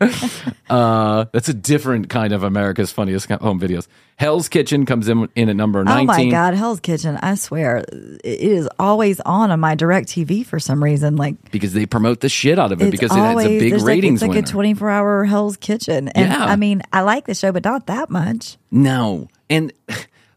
uh, 0.70 1.26
that's 1.32 1.48
a 1.48 1.54
different 1.54 2.08
kind 2.08 2.32
of 2.32 2.42
America's 2.42 2.90
funniest 2.90 3.30
home 3.30 3.60
videos. 3.60 3.86
Hell's 4.16 4.48
Kitchen 4.48 4.86
comes 4.86 5.08
in 5.08 5.28
in 5.34 5.48
at 5.48 5.56
number 5.56 5.82
19. 5.84 6.02
Oh 6.02 6.06
my 6.06 6.30
God, 6.30 6.54
Hell's 6.54 6.80
Kitchen! 6.80 7.18
I 7.22 7.34
swear, 7.34 7.78
it 7.88 8.40
is 8.40 8.68
always 8.78 9.20
on 9.20 9.50
on 9.50 9.60
my 9.60 9.74
Direct 9.74 10.08
TV 10.08 10.44
for 10.44 10.60
some 10.60 10.82
reason. 10.82 11.16
Like 11.16 11.50
because 11.50 11.72
they 11.72 11.86
promote 11.86 12.20
the 12.20 12.28
shit 12.28 12.58
out 12.58 12.72
of 12.72 12.80
it 12.80 12.86
it's 12.86 12.90
because 12.90 13.16
it 13.16 13.20
always 13.20 13.46
has 13.46 13.56
a 13.56 13.58
big 13.58 13.82
ratings 13.82 14.22
like, 14.22 14.28
it's 14.28 14.28
like 14.28 14.30
winner. 14.30 14.40
a 14.40 14.50
twenty 14.50 14.74
four 14.74 14.90
hour 14.90 15.24
Hell's 15.24 15.56
Kitchen, 15.56 16.08
and 16.08 16.30
Yeah. 16.30 16.44
I 16.44 16.56
mean, 16.56 16.82
I 16.92 17.02
like 17.02 17.26
the 17.26 17.34
show, 17.34 17.52
but 17.52 17.64
not 17.64 17.86
that 17.86 18.10
much. 18.10 18.58
No, 18.70 19.28
and 19.50 19.72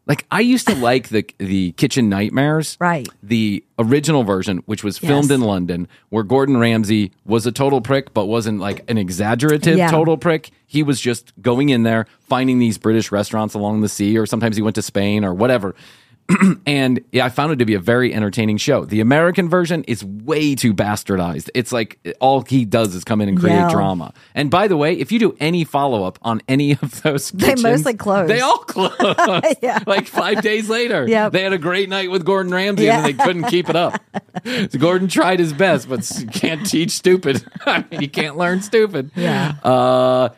like 0.08 0.26
I 0.32 0.42
used 0.42 0.68
to 0.68 0.76
like 0.90 1.10
the 1.10 1.26
the 1.38 1.72
Kitchen 1.74 2.10
Nightmares, 2.10 2.78
Right. 2.80 3.08
The 3.24 3.64
original 3.80 4.24
version, 4.24 4.58
which 4.66 4.84
was 4.84 4.98
filmed 4.98 5.30
Yes. 5.30 5.32
in 5.32 5.42
London, 5.42 5.88
where 6.10 6.24
Gordon 6.24 6.58
Ramsay 6.58 7.12
was 7.26 7.46
a 7.46 7.52
total 7.52 7.82
prick, 7.82 8.14
but 8.14 8.26
wasn't 8.28 8.60
like 8.60 8.90
an 8.90 8.98
exaggerative 8.98 9.78
Yeah. 9.78 9.90
total 9.92 10.18
prick. 10.18 10.52
He 10.68 10.84
was 10.84 11.00
just 11.02 11.34
going 11.42 11.70
in 11.70 11.84
there, 11.84 12.08
finding 12.20 12.60
these 12.60 12.78
British 12.78 13.12
restaurants 13.12 13.54
along 13.54 13.82
the 13.82 13.90
sea, 13.90 14.18
or 14.18 14.26
sometimes 14.26 14.56
he 14.56 14.62
went 14.62 14.76
to 14.76 14.82
Spain 14.82 15.24
or 15.26 15.34
whatever. 15.34 15.76
and 16.66 17.02
yeah, 17.12 17.26
I 17.26 17.30
found 17.30 17.52
it 17.52 17.58
to 17.58 17.66
be 17.66 17.76
a 17.76 17.80
very 17.80 18.12
entertaining 18.14 18.58
show. 18.58 18.84
The 18.84 19.00
American 19.00 19.48
version 19.48 19.84
is 19.84 20.04
way 20.04 20.56
too 20.56 20.74
bastardized. 20.74 21.50
It's 21.54 21.72
like 21.72 22.00
all 22.20 22.42
he 22.42 22.66
does 22.66 22.96
is 22.96 23.04
come 23.04 23.22
in 23.22 23.30
and 23.30 23.40
create 23.40 23.54
Yeah. 23.54 23.70
drama. 23.70 24.12
And 24.34 24.50
by 24.50 24.68
the 24.68 24.76
way, 24.76 24.94
if 24.94 25.12
you 25.12 25.20
do 25.20 25.38
any 25.40 25.64
follow 25.64 26.04
up 26.04 26.18
on 26.24 26.42
any 26.48 26.72
of 26.82 27.02
those, 27.04 27.30
They 27.30 27.46
kitchens, 27.48 27.64
mostly 27.64 27.94
close. 27.94 28.28
They 28.28 28.42
all 28.42 28.58
close. 28.58 28.94
Yeah. 29.62 29.80
Like 29.86 30.08
five 30.08 30.42
days 30.42 30.68
later, 30.68 31.08
Yep. 31.08 31.32
they 31.32 31.44
had 31.44 31.54
a 31.54 31.60
great 31.60 31.90
night 31.90 32.10
with 32.10 32.26
Gordon 32.26 32.52
Ramsay, 32.52 32.86
Yeah. 32.86 32.98
and 32.98 33.06
they 33.06 33.14
couldn't 33.14 33.44
keep 33.46 33.70
it 33.70 33.76
up. 33.76 34.02
So 34.44 34.80
Gordon 34.80 35.08
tried 35.08 35.40
his 35.40 35.54
best, 35.54 35.88
but 35.88 36.10
can't 36.34 36.66
teach 36.66 36.92
stupid. 36.92 37.46
I 37.68 37.86
mean, 37.92 38.02
you 38.02 38.10
can't 38.10 38.36
learn 38.36 38.62
stupid. 38.64 39.12
Yeah. 39.16 39.54
Uh, 39.64 40.30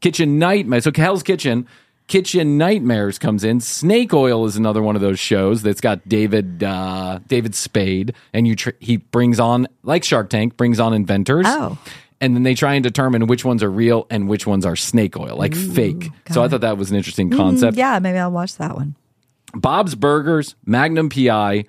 Kitchen 0.00 0.38
Nightmares. 0.38 0.84
So 0.84 0.92
Hell's 0.94 1.22
Kitchen. 1.22 1.66
Kitchen 2.10 2.58
Nightmares 2.58 3.20
comes 3.20 3.44
in. 3.44 3.60
Snake 3.60 4.12
Oil 4.12 4.44
is 4.44 4.56
another 4.56 4.82
one 4.82 4.96
of 4.96 5.00
those 5.00 5.20
shows 5.20 5.62
that's 5.62 5.80
got 5.80 6.08
David 6.08 6.60
uh, 6.64 7.20
David 7.28 7.54
Spade, 7.54 8.14
and 8.32 8.48
you 8.48 8.56
tr- 8.56 8.70
he 8.80 8.96
brings 8.96 9.38
on 9.38 9.68
like 9.84 10.02
Shark 10.02 10.28
Tank 10.28 10.56
brings 10.56 10.80
on 10.80 10.92
inventors. 10.92 11.46
Oh. 11.48 11.78
And 12.20 12.34
then 12.34 12.42
they 12.42 12.54
try 12.56 12.74
and 12.74 12.82
determine 12.82 13.28
which 13.28 13.44
ones 13.44 13.62
are 13.62 13.70
real 13.70 14.08
and 14.10 14.28
which 14.28 14.44
ones 14.44 14.66
are 14.66 14.74
snake 14.74 15.16
oil, 15.16 15.36
like 15.36 15.54
fake. 15.54 16.10
So 16.32 16.42
I 16.42 16.48
thought 16.48 16.62
that 16.62 16.76
was 16.76 16.90
an 16.90 16.96
interesting 16.96 17.30
concept. 17.30 17.76
Mm, 17.76 17.78
yeah, 17.78 17.98
maybe 18.00 18.18
I'll 18.18 18.32
watch 18.32 18.56
that 18.56 18.74
one. 18.74 18.96
Bob's 19.54 19.94
Burgers, 19.94 20.56
Magnum 20.66 21.10
PI, 21.10 21.64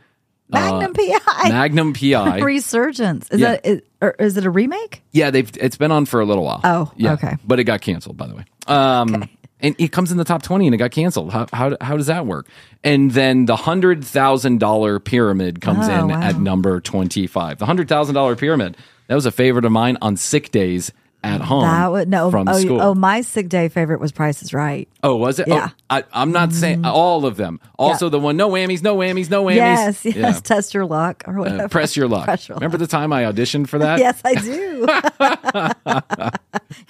Magnum 0.50 0.94
PI 0.94 1.20
Uh, 1.28 1.50
Magnum 1.50 1.94
PI. 1.94 2.40
Resurgence. 2.42 3.30
Is 3.30 3.40
Yeah. 3.42 3.52
that 3.52 3.66
is, 3.66 3.82
is 4.20 4.38
it 4.38 4.46
a 4.46 4.50
remake? 4.50 5.04
Yeah, 5.12 5.30
they've 5.30 5.50
it's 5.58 5.78
been 5.78 5.92
on 5.92 6.06
for 6.08 6.20
a 6.20 6.26
little 6.26 6.44
while. 6.44 6.62
Oh, 6.64 6.92
yeah, 6.98 7.14
okay. 7.14 7.38
But 7.46 7.60
it 7.60 7.66
got 7.66 7.82
canceled, 7.82 8.18
by 8.18 8.26
the 8.28 8.36
way. 8.36 8.46
Um, 8.68 9.30
and 9.62 9.76
it 9.78 9.92
comes 9.92 10.12
in 10.12 10.18
the 10.18 10.24
top 10.24 10.42
twenty, 10.44 10.68
and 10.68 10.74
it 10.76 10.78
got 10.78 10.92
canceled. 10.92 11.32
How 11.32 11.48
how 11.54 11.78
how 11.82 11.98
does 11.98 12.08
that 12.08 12.26
work? 12.26 12.48
And 12.84 13.12
then 13.12 13.46
the 13.46 13.56
hundred 13.56 14.04
thousand 14.04 14.60
dollar 14.60 15.00
pyramid 15.00 15.62
comes 15.62 15.88
Oh, 15.88 15.94
in 15.94 16.08
wow. 16.10 16.22
at 16.22 16.38
number 16.40 16.80
twenty 16.82 17.28
five. 17.28 17.58
The 17.60 17.66
hundred 17.66 17.88
thousand 17.88 18.16
dollar 18.16 18.36
pyramid 18.36 18.76
that 19.08 19.16
was 19.16 19.26
a 19.26 19.32
favorite 19.32 19.66
of 19.66 19.72
mine 19.72 19.98
on 20.02 20.18
sick 20.18 20.52
days 20.52 20.92
at 21.24 21.42
home. 21.42 21.64
That 21.64 21.92
would 21.92 22.10
no. 22.10 22.32
from 22.32 22.48
oh, 22.48 22.60
school. 22.60 22.82
oh, 22.82 22.96
my 22.96 23.22
sick 23.22 23.50
day 23.50 23.70
favorite 23.70 24.00
was 24.00 24.12
Price 24.12 24.42
is 24.42 24.54
Right. 24.54 24.88
Oh, 25.04 25.16
was 25.16 25.40
it? 25.40 25.48
Yeah. 25.48 25.68
Mm-hmm. 25.68 25.74
Oh, 25.90 25.96
I, 25.96 26.04
I'm 26.14 26.32
not 26.32 26.54
saying 26.54 26.86
all 26.86 27.26
of 27.26 27.38
them. 27.38 27.60
Also, 27.78 28.10
the 28.10 28.20
one 28.20 28.38
no 28.38 28.50
whammies, 28.50 28.82
no 28.82 28.96
whammies, 28.96 29.30
no 29.30 29.44
whammies. 29.44 29.56
Yes, 29.56 30.06
yes. 30.06 30.16
Yeah. 30.16 30.32
Test 30.32 30.74
your 30.74 30.86
luck 30.86 31.24
or 31.28 31.34
whatever. 31.40 31.64
Uh, 31.64 31.68
press 31.68 31.96
your 31.96 32.08
luck. 32.08 32.26
Press 32.26 32.48
your 32.48 32.56
Remember 32.56 32.78
the 32.78 32.88
time 32.88 33.12
I 33.14 33.24
auditioned 33.24 33.68
for 33.68 33.80
that? 33.80 34.00
Yes, 34.00 34.22
I 34.24 34.36
do. 34.36 34.52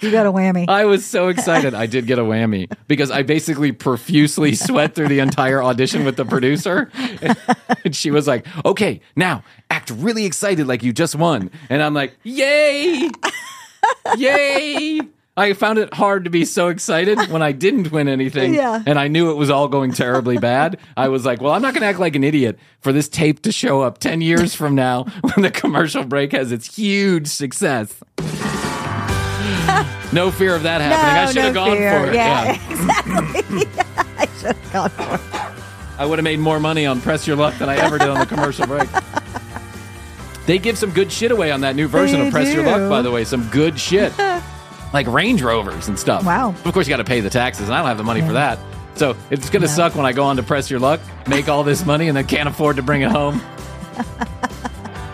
you 0.00 0.10
got 0.10 0.26
a 0.26 0.32
whammy. 0.32 0.68
I 0.68 0.84
was 0.84 1.04
so 1.04 1.28
excited. 1.28 1.74
I 1.74 1.86
did 1.86 2.06
get 2.06 2.18
a 2.18 2.22
whammy 2.22 2.70
because 2.88 3.10
I 3.10 3.22
basically 3.22 3.72
profusely 3.72 4.54
sweat 4.56 4.94
through 4.94 5.08
the 5.08 5.18
entire 5.18 5.62
audition 5.62 6.04
with 6.04 6.16
the 6.16 6.24
producer. 6.24 6.90
And 7.84 7.96
she 7.96 8.10
was 8.12 8.28
like, 8.28 8.46
okay, 8.64 9.00
now 9.16 9.42
act 9.68 9.90
really 9.90 10.24
excited 10.24 10.68
like 10.68 10.82
you 10.84 10.92
just 10.92 11.16
won. 11.16 11.50
And 11.68 11.82
I'm 11.82 11.94
like, 11.94 12.16
yay! 12.22 13.10
Yay! 14.16 15.00
I 15.34 15.54
found 15.54 15.78
it 15.78 15.94
hard 15.94 16.24
to 16.24 16.30
be 16.30 16.44
so 16.44 16.68
excited 16.68 17.18
when 17.30 17.40
I 17.40 17.52
didn't 17.52 17.90
win 17.90 18.06
anything. 18.06 18.52
Yeah. 18.54 18.82
And 18.84 18.98
I 18.98 19.08
knew 19.08 19.30
it 19.30 19.34
was 19.34 19.48
all 19.48 19.66
going 19.66 19.92
terribly 19.92 20.36
bad. 20.36 20.78
I 20.94 21.08
was 21.08 21.24
like, 21.24 21.40
well, 21.40 21.54
I'm 21.54 21.62
not 21.62 21.72
going 21.72 21.80
to 21.80 21.86
act 21.86 21.98
like 21.98 22.14
an 22.16 22.22
idiot 22.22 22.58
for 22.80 22.92
this 22.92 23.08
tape 23.08 23.40
to 23.42 23.52
show 23.52 23.80
up 23.80 23.96
10 23.96 24.20
years 24.20 24.54
from 24.54 24.74
now 24.74 25.04
when 25.22 25.42
the 25.42 25.50
commercial 25.50 26.04
break 26.04 26.32
has 26.32 26.52
its 26.52 26.76
huge 26.76 27.28
success. 27.28 27.98
No 30.12 30.30
fear 30.30 30.54
of 30.54 30.64
that 30.64 30.82
happening. 30.82 31.16
I 31.16 31.24
No, 31.24 31.32
should 31.32 31.42
have 31.42 31.54
no 31.54 31.64
gone 31.64 31.76
fear. 31.78 32.00
for 32.00 32.08
it. 32.10 32.14
Yeah, 32.14 32.70
exactly. 32.70 33.66
I 34.18 34.26
should 34.38 34.56
have 34.56 34.72
gone 34.72 34.90
for 34.90 35.14
it. 35.14 35.52
I 35.98 36.04
would 36.04 36.18
have 36.18 36.24
made 36.24 36.38
more 36.38 36.60
money 36.60 36.84
on 36.84 37.00
Press 37.00 37.26
Your 37.26 37.36
Luck 37.36 37.56
than 37.58 37.70
I 37.70 37.76
ever 37.76 37.96
did 37.96 38.08
on 38.10 38.18
the 38.18 38.26
commercial 38.26 38.66
break. 38.66 38.90
They 40.46 40.58
give 40.58 40.76
some 40.76 40.90
good 40.90 41.12
shit 41.12 41.30
away 41.30 41.50
on 41.50 41.60
that 41.60 41.76
new 41.76 41.88
version 41.88 42.20
They 42.20 42.26
of 42.26 42.32
Press 42.32 42.52
Your. 42.52 42.64
Luck, 42.64 42.88
by 42.90 43.02
the 43.02 43.10
way. 43.10 43.24
Some 43.24 43.48
good 43.50 43.78
shit. 43.78 44.12
like 44.92 45.06
Range 45.06 45.40
Rovers 45.42 45.88
and 45.88 45.98
stuff. 45.98 46.24
Wow. 46.24 46.54
Of 46.64 46.72
course, 46.72 46.86
you 46.86 46.90
got 46.90 46.98
to 46.98 47.04
pay 47.04 47.20
the 47.20 47.30
taxes, 47.30 47.68
and 47.68 47.74
I 47.74 47.78
don't 47.78 47.88
have 47.88 47.98
the 47.98 48.04
money 48.04 48.20
for 48.20 48.32
that. 48.32 48.58
So 48.94 49.16
it's 49.30 49.48
going 49.50 49.62
to 49.62 49.68
suck 49.68 49.94
when 49.94 50.04
I 50.04 50.12
go 50.12 50.24
on 50.24 50.36
to 50.36 50.42
Press 50.42 50.70
Your 50.70 50.80
Luck, 50.80 51.00
make 51.26 51.48
all 51.48 51.64
this 51.64 51.86
money, 51.86 52.08
and 52.08 52.16
then 52.16 52.26
can't 52.26 52.48
afford 52.48 52.76
to 52.76 52.82
bring 52.82 53.02
it 53.02 53.10
home. 53.10 53.40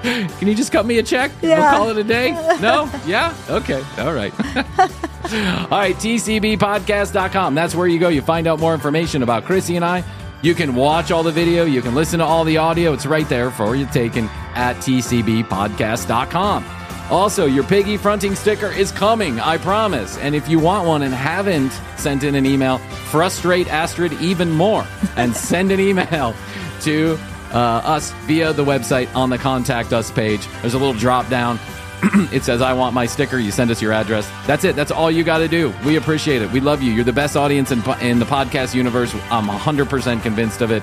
Can 0.03 0.49
you 0.49 0.55
just 0.55 0.73
cut 0.73 0.87
me 0.87 0.99
a 0.99 1.03
check? 1.03 1.31
Yeah. 1.43 1.59
We'll 1.71 1.79
call 1.79 1.89
it 1.91 1.99
a 1.99 2.05
day? 2.05 2.31
No? 2.61 2.91
Yeah? 3.07 3.35
Okay. 3.49 3.83
All 3.99 4.15
right. 4.15 4.33
All 4.41 5.79
right, 5.79 5.95
tcbpodcast.com. 5.97 7.55
That's 7.55 7.75
where 7.75 7.87
you 7.87 7.99
go. 7.99 8.09
You 8.09 8.23
find 8.23 8.47
out 8.47 8.61
more 8.61 8.75
information 8.75 9.23
about 9.23 9.45
Krissy 9.45 9.77
and 9.77 9.85
I. 9.85 10.05
You 10.41 10.55
can 10.55 10.75
watch 10.75 11.11
all 11.11 11.23
the 11.23 11.33
video. 11.33 11.65
You 11.65 11.83
can 11.83 11.95
listen 11.95 12.21
to 12.21 12.25
all 12.25 12.45
the 12.45 12.59
audio. 12.59 12.93
It's 12.93 13.07
right 13.07 13.29
there 13.29 13.51
for 13.51 13.75
you 13.75 13.87
taken 13.87 14.27
at 14.55 14.77
tcbpodcast.com. 14.77 16.65
Also, 17.11 17.47
your 17.47 17.65
piggy 17.65 17.97
fronting 17.97 18.35
sticker 18.35 18.71
is 18.71 18.93
coming, 18.93 19.41
I 19.41 19.57
promise. 19.57 20.19
And 20.19 20.35
if 20.35 20.47
you 20.47 20.59
want 20.59 20.87
one 20.87 21.03
and 21.03 21.15
haven't 21.15 21.73
sent 21.97 22.23
in 22.23 22.35
an 22.35 22.45
email, 22.45 22.79
frustrate 23.11 23.67
Astrid 23.69 24.13
even 24.15 24.51
more 24.51 24.87
and 25.17 25.35
send 25.35 25.73
an 25.73 25.81
email 25.81 26.35
to 26.83 27.19
uh, 27.53 27.57
us 27.57 28.13
via 28.27 28.53
the 28.53 28.65
website 28.65 29.13
on 29.15 29.31
the 29.31 29.39
contact 29.39 29.93
us 29.93 30.11
page. 30.11 30.47
There's 30.61 30.75
a 30.75 30.79
little 30.79 30.93
drop 30.93 31.29
down 31.31 31.59
it 32.33 32.45
says 32.45 32.63
I 32.63 32.73
want 32.73 32.95
my 32.95 33.07
sticker. 33.07 33.39
You 33.39 33.51
send 33.51 33.71
us 33.71 33.83
your 33.83 33.93
address. 33.93 34.31
That's 34.47 34.65
it. 34.65 34.77
That's 34.77 34.91
all 34.91 35.11
you 35.11 35.25
got 35.25 35.39
to 35.39 35.49
do. 35.49 35.73
We 35.85 35.97
appreciate 35.97 36.43
it. 36.43 36.51
We 36.51 36.61
love 36.61 36.83
you. 36.83 36.93
You're 36.93 37.05
the 37.05 37.13
best 37.13 37.37
audience 37.37 37.71
in, 37.71 37.79
in 38.01 38.19
the 38.19 38.25
podcast 38.25 38.75
universe. 38.75 39.15
I'm 39.31 39.47
100% 39.47 40.23
convinced 40.23 40.61
of 40.61 40.71
it. 40.71 40.83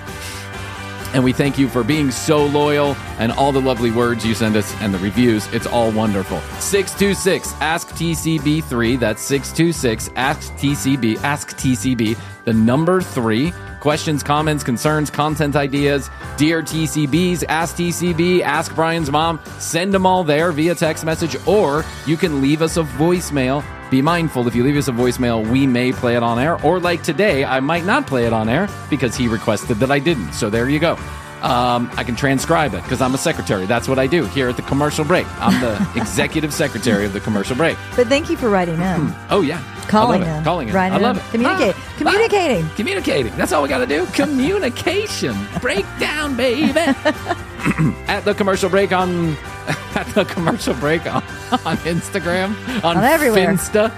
And 1.14 1.24
we 1.24 1.32
thank 1.32 1.58
you 1.58 1.70
for 1.70 1.82
being 1.82 2.12
so 2.12 2.46
loyal 2.46 2.96
and 3.20 3.32
all 3.32 3.54
the 3.54 3.62
lovely 3.62 3.90
words 3.90 4.26
you 4.26 4.36
send 4.36 4.58
us 4.58 4.74
and 4.82 4.94
the 4.94 4.98
reviews. 5.00 5.48
It's 5.54 5.66
all 5.66 5.90
wonderful. 5.92 6.42
626 6.60 7.54
Ask 7.62 7.88
TCB3. 7.90 9.00
That's 9.00 9.22
626 9.22 10.10
Ask 10.18 10.52
TCB. 10.56 11.24
Ask 11.24 11.56
TCB. 11.56 12.18
The 12.44 12.54
number 12.54 13.00
three. 13.00 13.54
Questions, 13.80 14.24
comments, 14.24 14.64
concerns, 14.64 15.10
content 15.10 15.56
ideas, 15.56 16.10
Dear 16.38 16.62
TCBs, 16.62 17.44
Ask 17.48 17.76
TCB, 17.76 18.42
Ask 18.42 18.74
Bryan's 18.76 19.12
Mom. 19.12 19.40
Send 19.60 19.94
them 19.94 20.06
all 20.06 20.24
there 20.24 20.52
via 20.52 20.76
text 20.76 21.06
message, 21.06 21.36
or 21.48 21.86
you 22.06 22.18
can 22.18 22.42
leave 22.42 22.62
us 22.62 22.78
a 22.78 22.84
voicemail. 22.84 23.64
Be 23.92 24.02
mindful 24.02 24.48
if 24.48 24.56
you 24.56 24.64
leave 24.64 24.78
us 24.78 24.88
a 24.88 24.92
voicemail, 24.92 25.48
we 25.50 25.68
may 25.68 25.92
play 25.92 26.16
it 26.16 26.24
on 26.24 26.40
air. 26.40 26.62
Or 26.66 26.80
like 26.80 27.04
today, 27.04 27.46
I 27.46 27.60
might 27.60 27.86
not 27.86 28.08
play 28.08 28.26
it 28.26 28.34
on 28.34 28.50
air 28.50 28.68
because 28.90 29.16
he 29.16 29.28
requested 29.28 29.78
that 29.78 29.92
I 29.92 30.00
didn't. 30.00 30.34
So 30.34 30.50
there 30.50 30.70
you 30.70 30.80
go. 30.80 30.98
Um, 31.46 31.92
I 31.96 32.04
can 32.04 32.16
transcribe 32.16 32.74
it 32.74 32.82
because 32.82 33.02
I'm 33.02 33.14
a 33.14 33.20
secretary. 33.20 33.68
That's 33.68 33.88
what 33.88 34.00
I 34.00 34.08
do 34.08 34.26
here 34.26 34.50
at 34.50 34.56
the 34.56 34.64
commercial 34.64 35.06
break. 35.06 35.28
I'm 35.40 35.62
the 35.62 35.76
executive 35.96 36.52
secretary 36.52 37.06
of 37.06 37.14
the 37.14 37.20
commercial 37.20 37.56
break. 37.56 37.78
But 37.96 38.08
thank 38.08 38.32
you 38.32 38.36
for 38.38 38.50
writing 38.50 38.82
in. 38.82 39.14
Oh 39.30 39.42
yeah, 39.42 39.62
Calling 39.88 40.24
in. 40.24 40.44
calling 40.44 40.70
in. 40.70 40.74
Writing 40.74 40.98
I 40.98 41.02
love 41.02 41.18
in. 41.18 41.24
it. 41.24 41.30
Communicate. 41.32 41.76
Ah, 41.78 41.96
Communicating. 42.00 42.66
ah, 42.66 42.74
communicating. 42.76 43.36
That's 43.38 43.52
all 43.52 43.62
we 43.62 43.70
got 43.70 43.78
to 43.80 43.86
do. 43.86 44.06
Communication. 44.14 45.36
Breakdown, 45.62 46.36
baby. 46.36 46.72
at 48.08 48.22
the 48.26 48.34
commercial 48.34 48.70
break 48.70 48.92
on 48.92 49.36
at 49.96 50.08
the 50.16 50.26
commercial 50.26 50.74
break 50.76 51.06
on, 51.06 51.22
on 51.64 51.78
Instagram 51.86 52.56
on, 52.84 52.98
On 52.98 53.04
everywhere. 53.04 53.48
Finsta. 53.54 53.92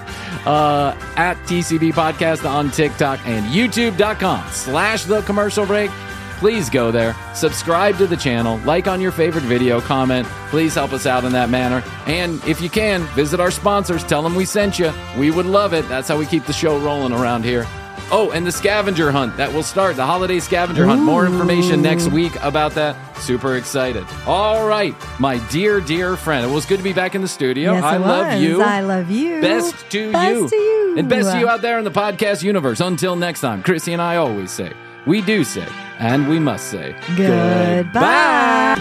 Uh, 0.45 0.95
at 1.15 1.35
TCB 1.47 1.93
Podcast 1.93 2.49
on 2.49 2.71
TikTok 2.71 3.19
and 3.25 3.45
YouTube.com 3.45 4.45
slash 4.51 5.05
the 5.05 5.21
commercial 5.21 5.65
break. 5.65 5.89
Please 6.37 6.69
go 6.69 6.91
there, 6.91 7.15
subscribe 7.33 7.97
to 7.97 8.07
the 8.07 8.15
channel, 8.15 8.57
like 8.59 8.87
on 8.87 9.01
your 9.01 9.11
favorite 9.11 9.43
video, 9.43 9.81
comment. 9.81 10.27
Please 10.49 10.75
help 10.75 10.93
us 10.93 11.05
out 11.05 11.23
in 11.23 11.31
that 11.31 11.49
manner. 11.49 11.83
And 12.05 12.43
if 12.45 12.61
you 12.61 12.69
can, 12.69 13.01
visit 13.15 13.39
our 13.39 13.51
sponsors, 13.51 14.03
tell 14.03 14.21
them 14.21 14.35
we 14.35 14.45
sent 14.45 14.77
you. 14.77 14.91
We 15.17 15.31
would 15.31 15.47
love 15.47 15.73
it. 15.73 15.87
That's 15.89 16.07
how 16.07 16.17
we 16.17 16.25
keep 16.25 16.45
the 16.45 16.53
show 16.53 16.77
rolling 16.79 17.11
around 17.11 17.43
here. 17.43 17.65
Oh, 18.09 18.31
and 18.33 18.45
the 18.45 18.51
scavenger 18.51 19.11
hunt 19.11 19.35
that 19.35 19.51
will 19.51 19.63
start, 19.63 19.97
the 19.97 20.05
holiday 20.05 20.39
scavenger 20.39 20.85
hunt. 20.85 21.01
More 21.01 21.25
information 21.25 21.81
next 21.81 22.07
week 22.07 22.33
about 22.41 22.73
that. 22.75 22.95
Super 23.17 23.57
excited. 23.57 24.05
All 24.25 24.65
right, 24.65 24.95
my 25.19 25.39
dear, 25.49 25.81
dear 25.81 26.15
friend. 26.15 26.49
It 26.49 26.53
was 26.53 26.65
good 26.65 26.77
to 26.77 26.83
be 26.83 26.93
back 26.93 27.15
in 27.15 27.21
the 27.21 27.27
studio. 27.27 27.73
Yes, 27.73 27.83
I 27.83 27.97
love 27.97 28.27
was. 28.27 28.41
you. 28.41 28.61
I 28.61 28.79
love 28.79 29.09
you. 29.11 29.41
Best 29.41 29.89
to 29.89 30.11
Best 30.13 30.29
you. 30.29 30.49
to 30.49 30.55
you. 30.55 30.95
And 30.99 31.09
best 31.09 31.31
to 31.31 31.39
you 31.39 31.49
out 31.49 31.61
there 31.61 31.79
in 31.79 31.83
the 31.83 31.91
podcast 31.91 32.43
universe. 32.43 32.79
Until 32.79 33.15
next 33.17 33.41
time, 33.41 33.61
Krissy 33.61 33.91
and 33.91 34.01
I 34.01 34.15
always 34.15 34.51
say, 34.51 34.71
we 35.07 35.21
do 35.21 35.43
say, 35.45 35.67
and 35.99 36.27
we 36.27 36.37
must 36.37 36.67
say, 36.69 36.93
Goodbye. 37.15 38.75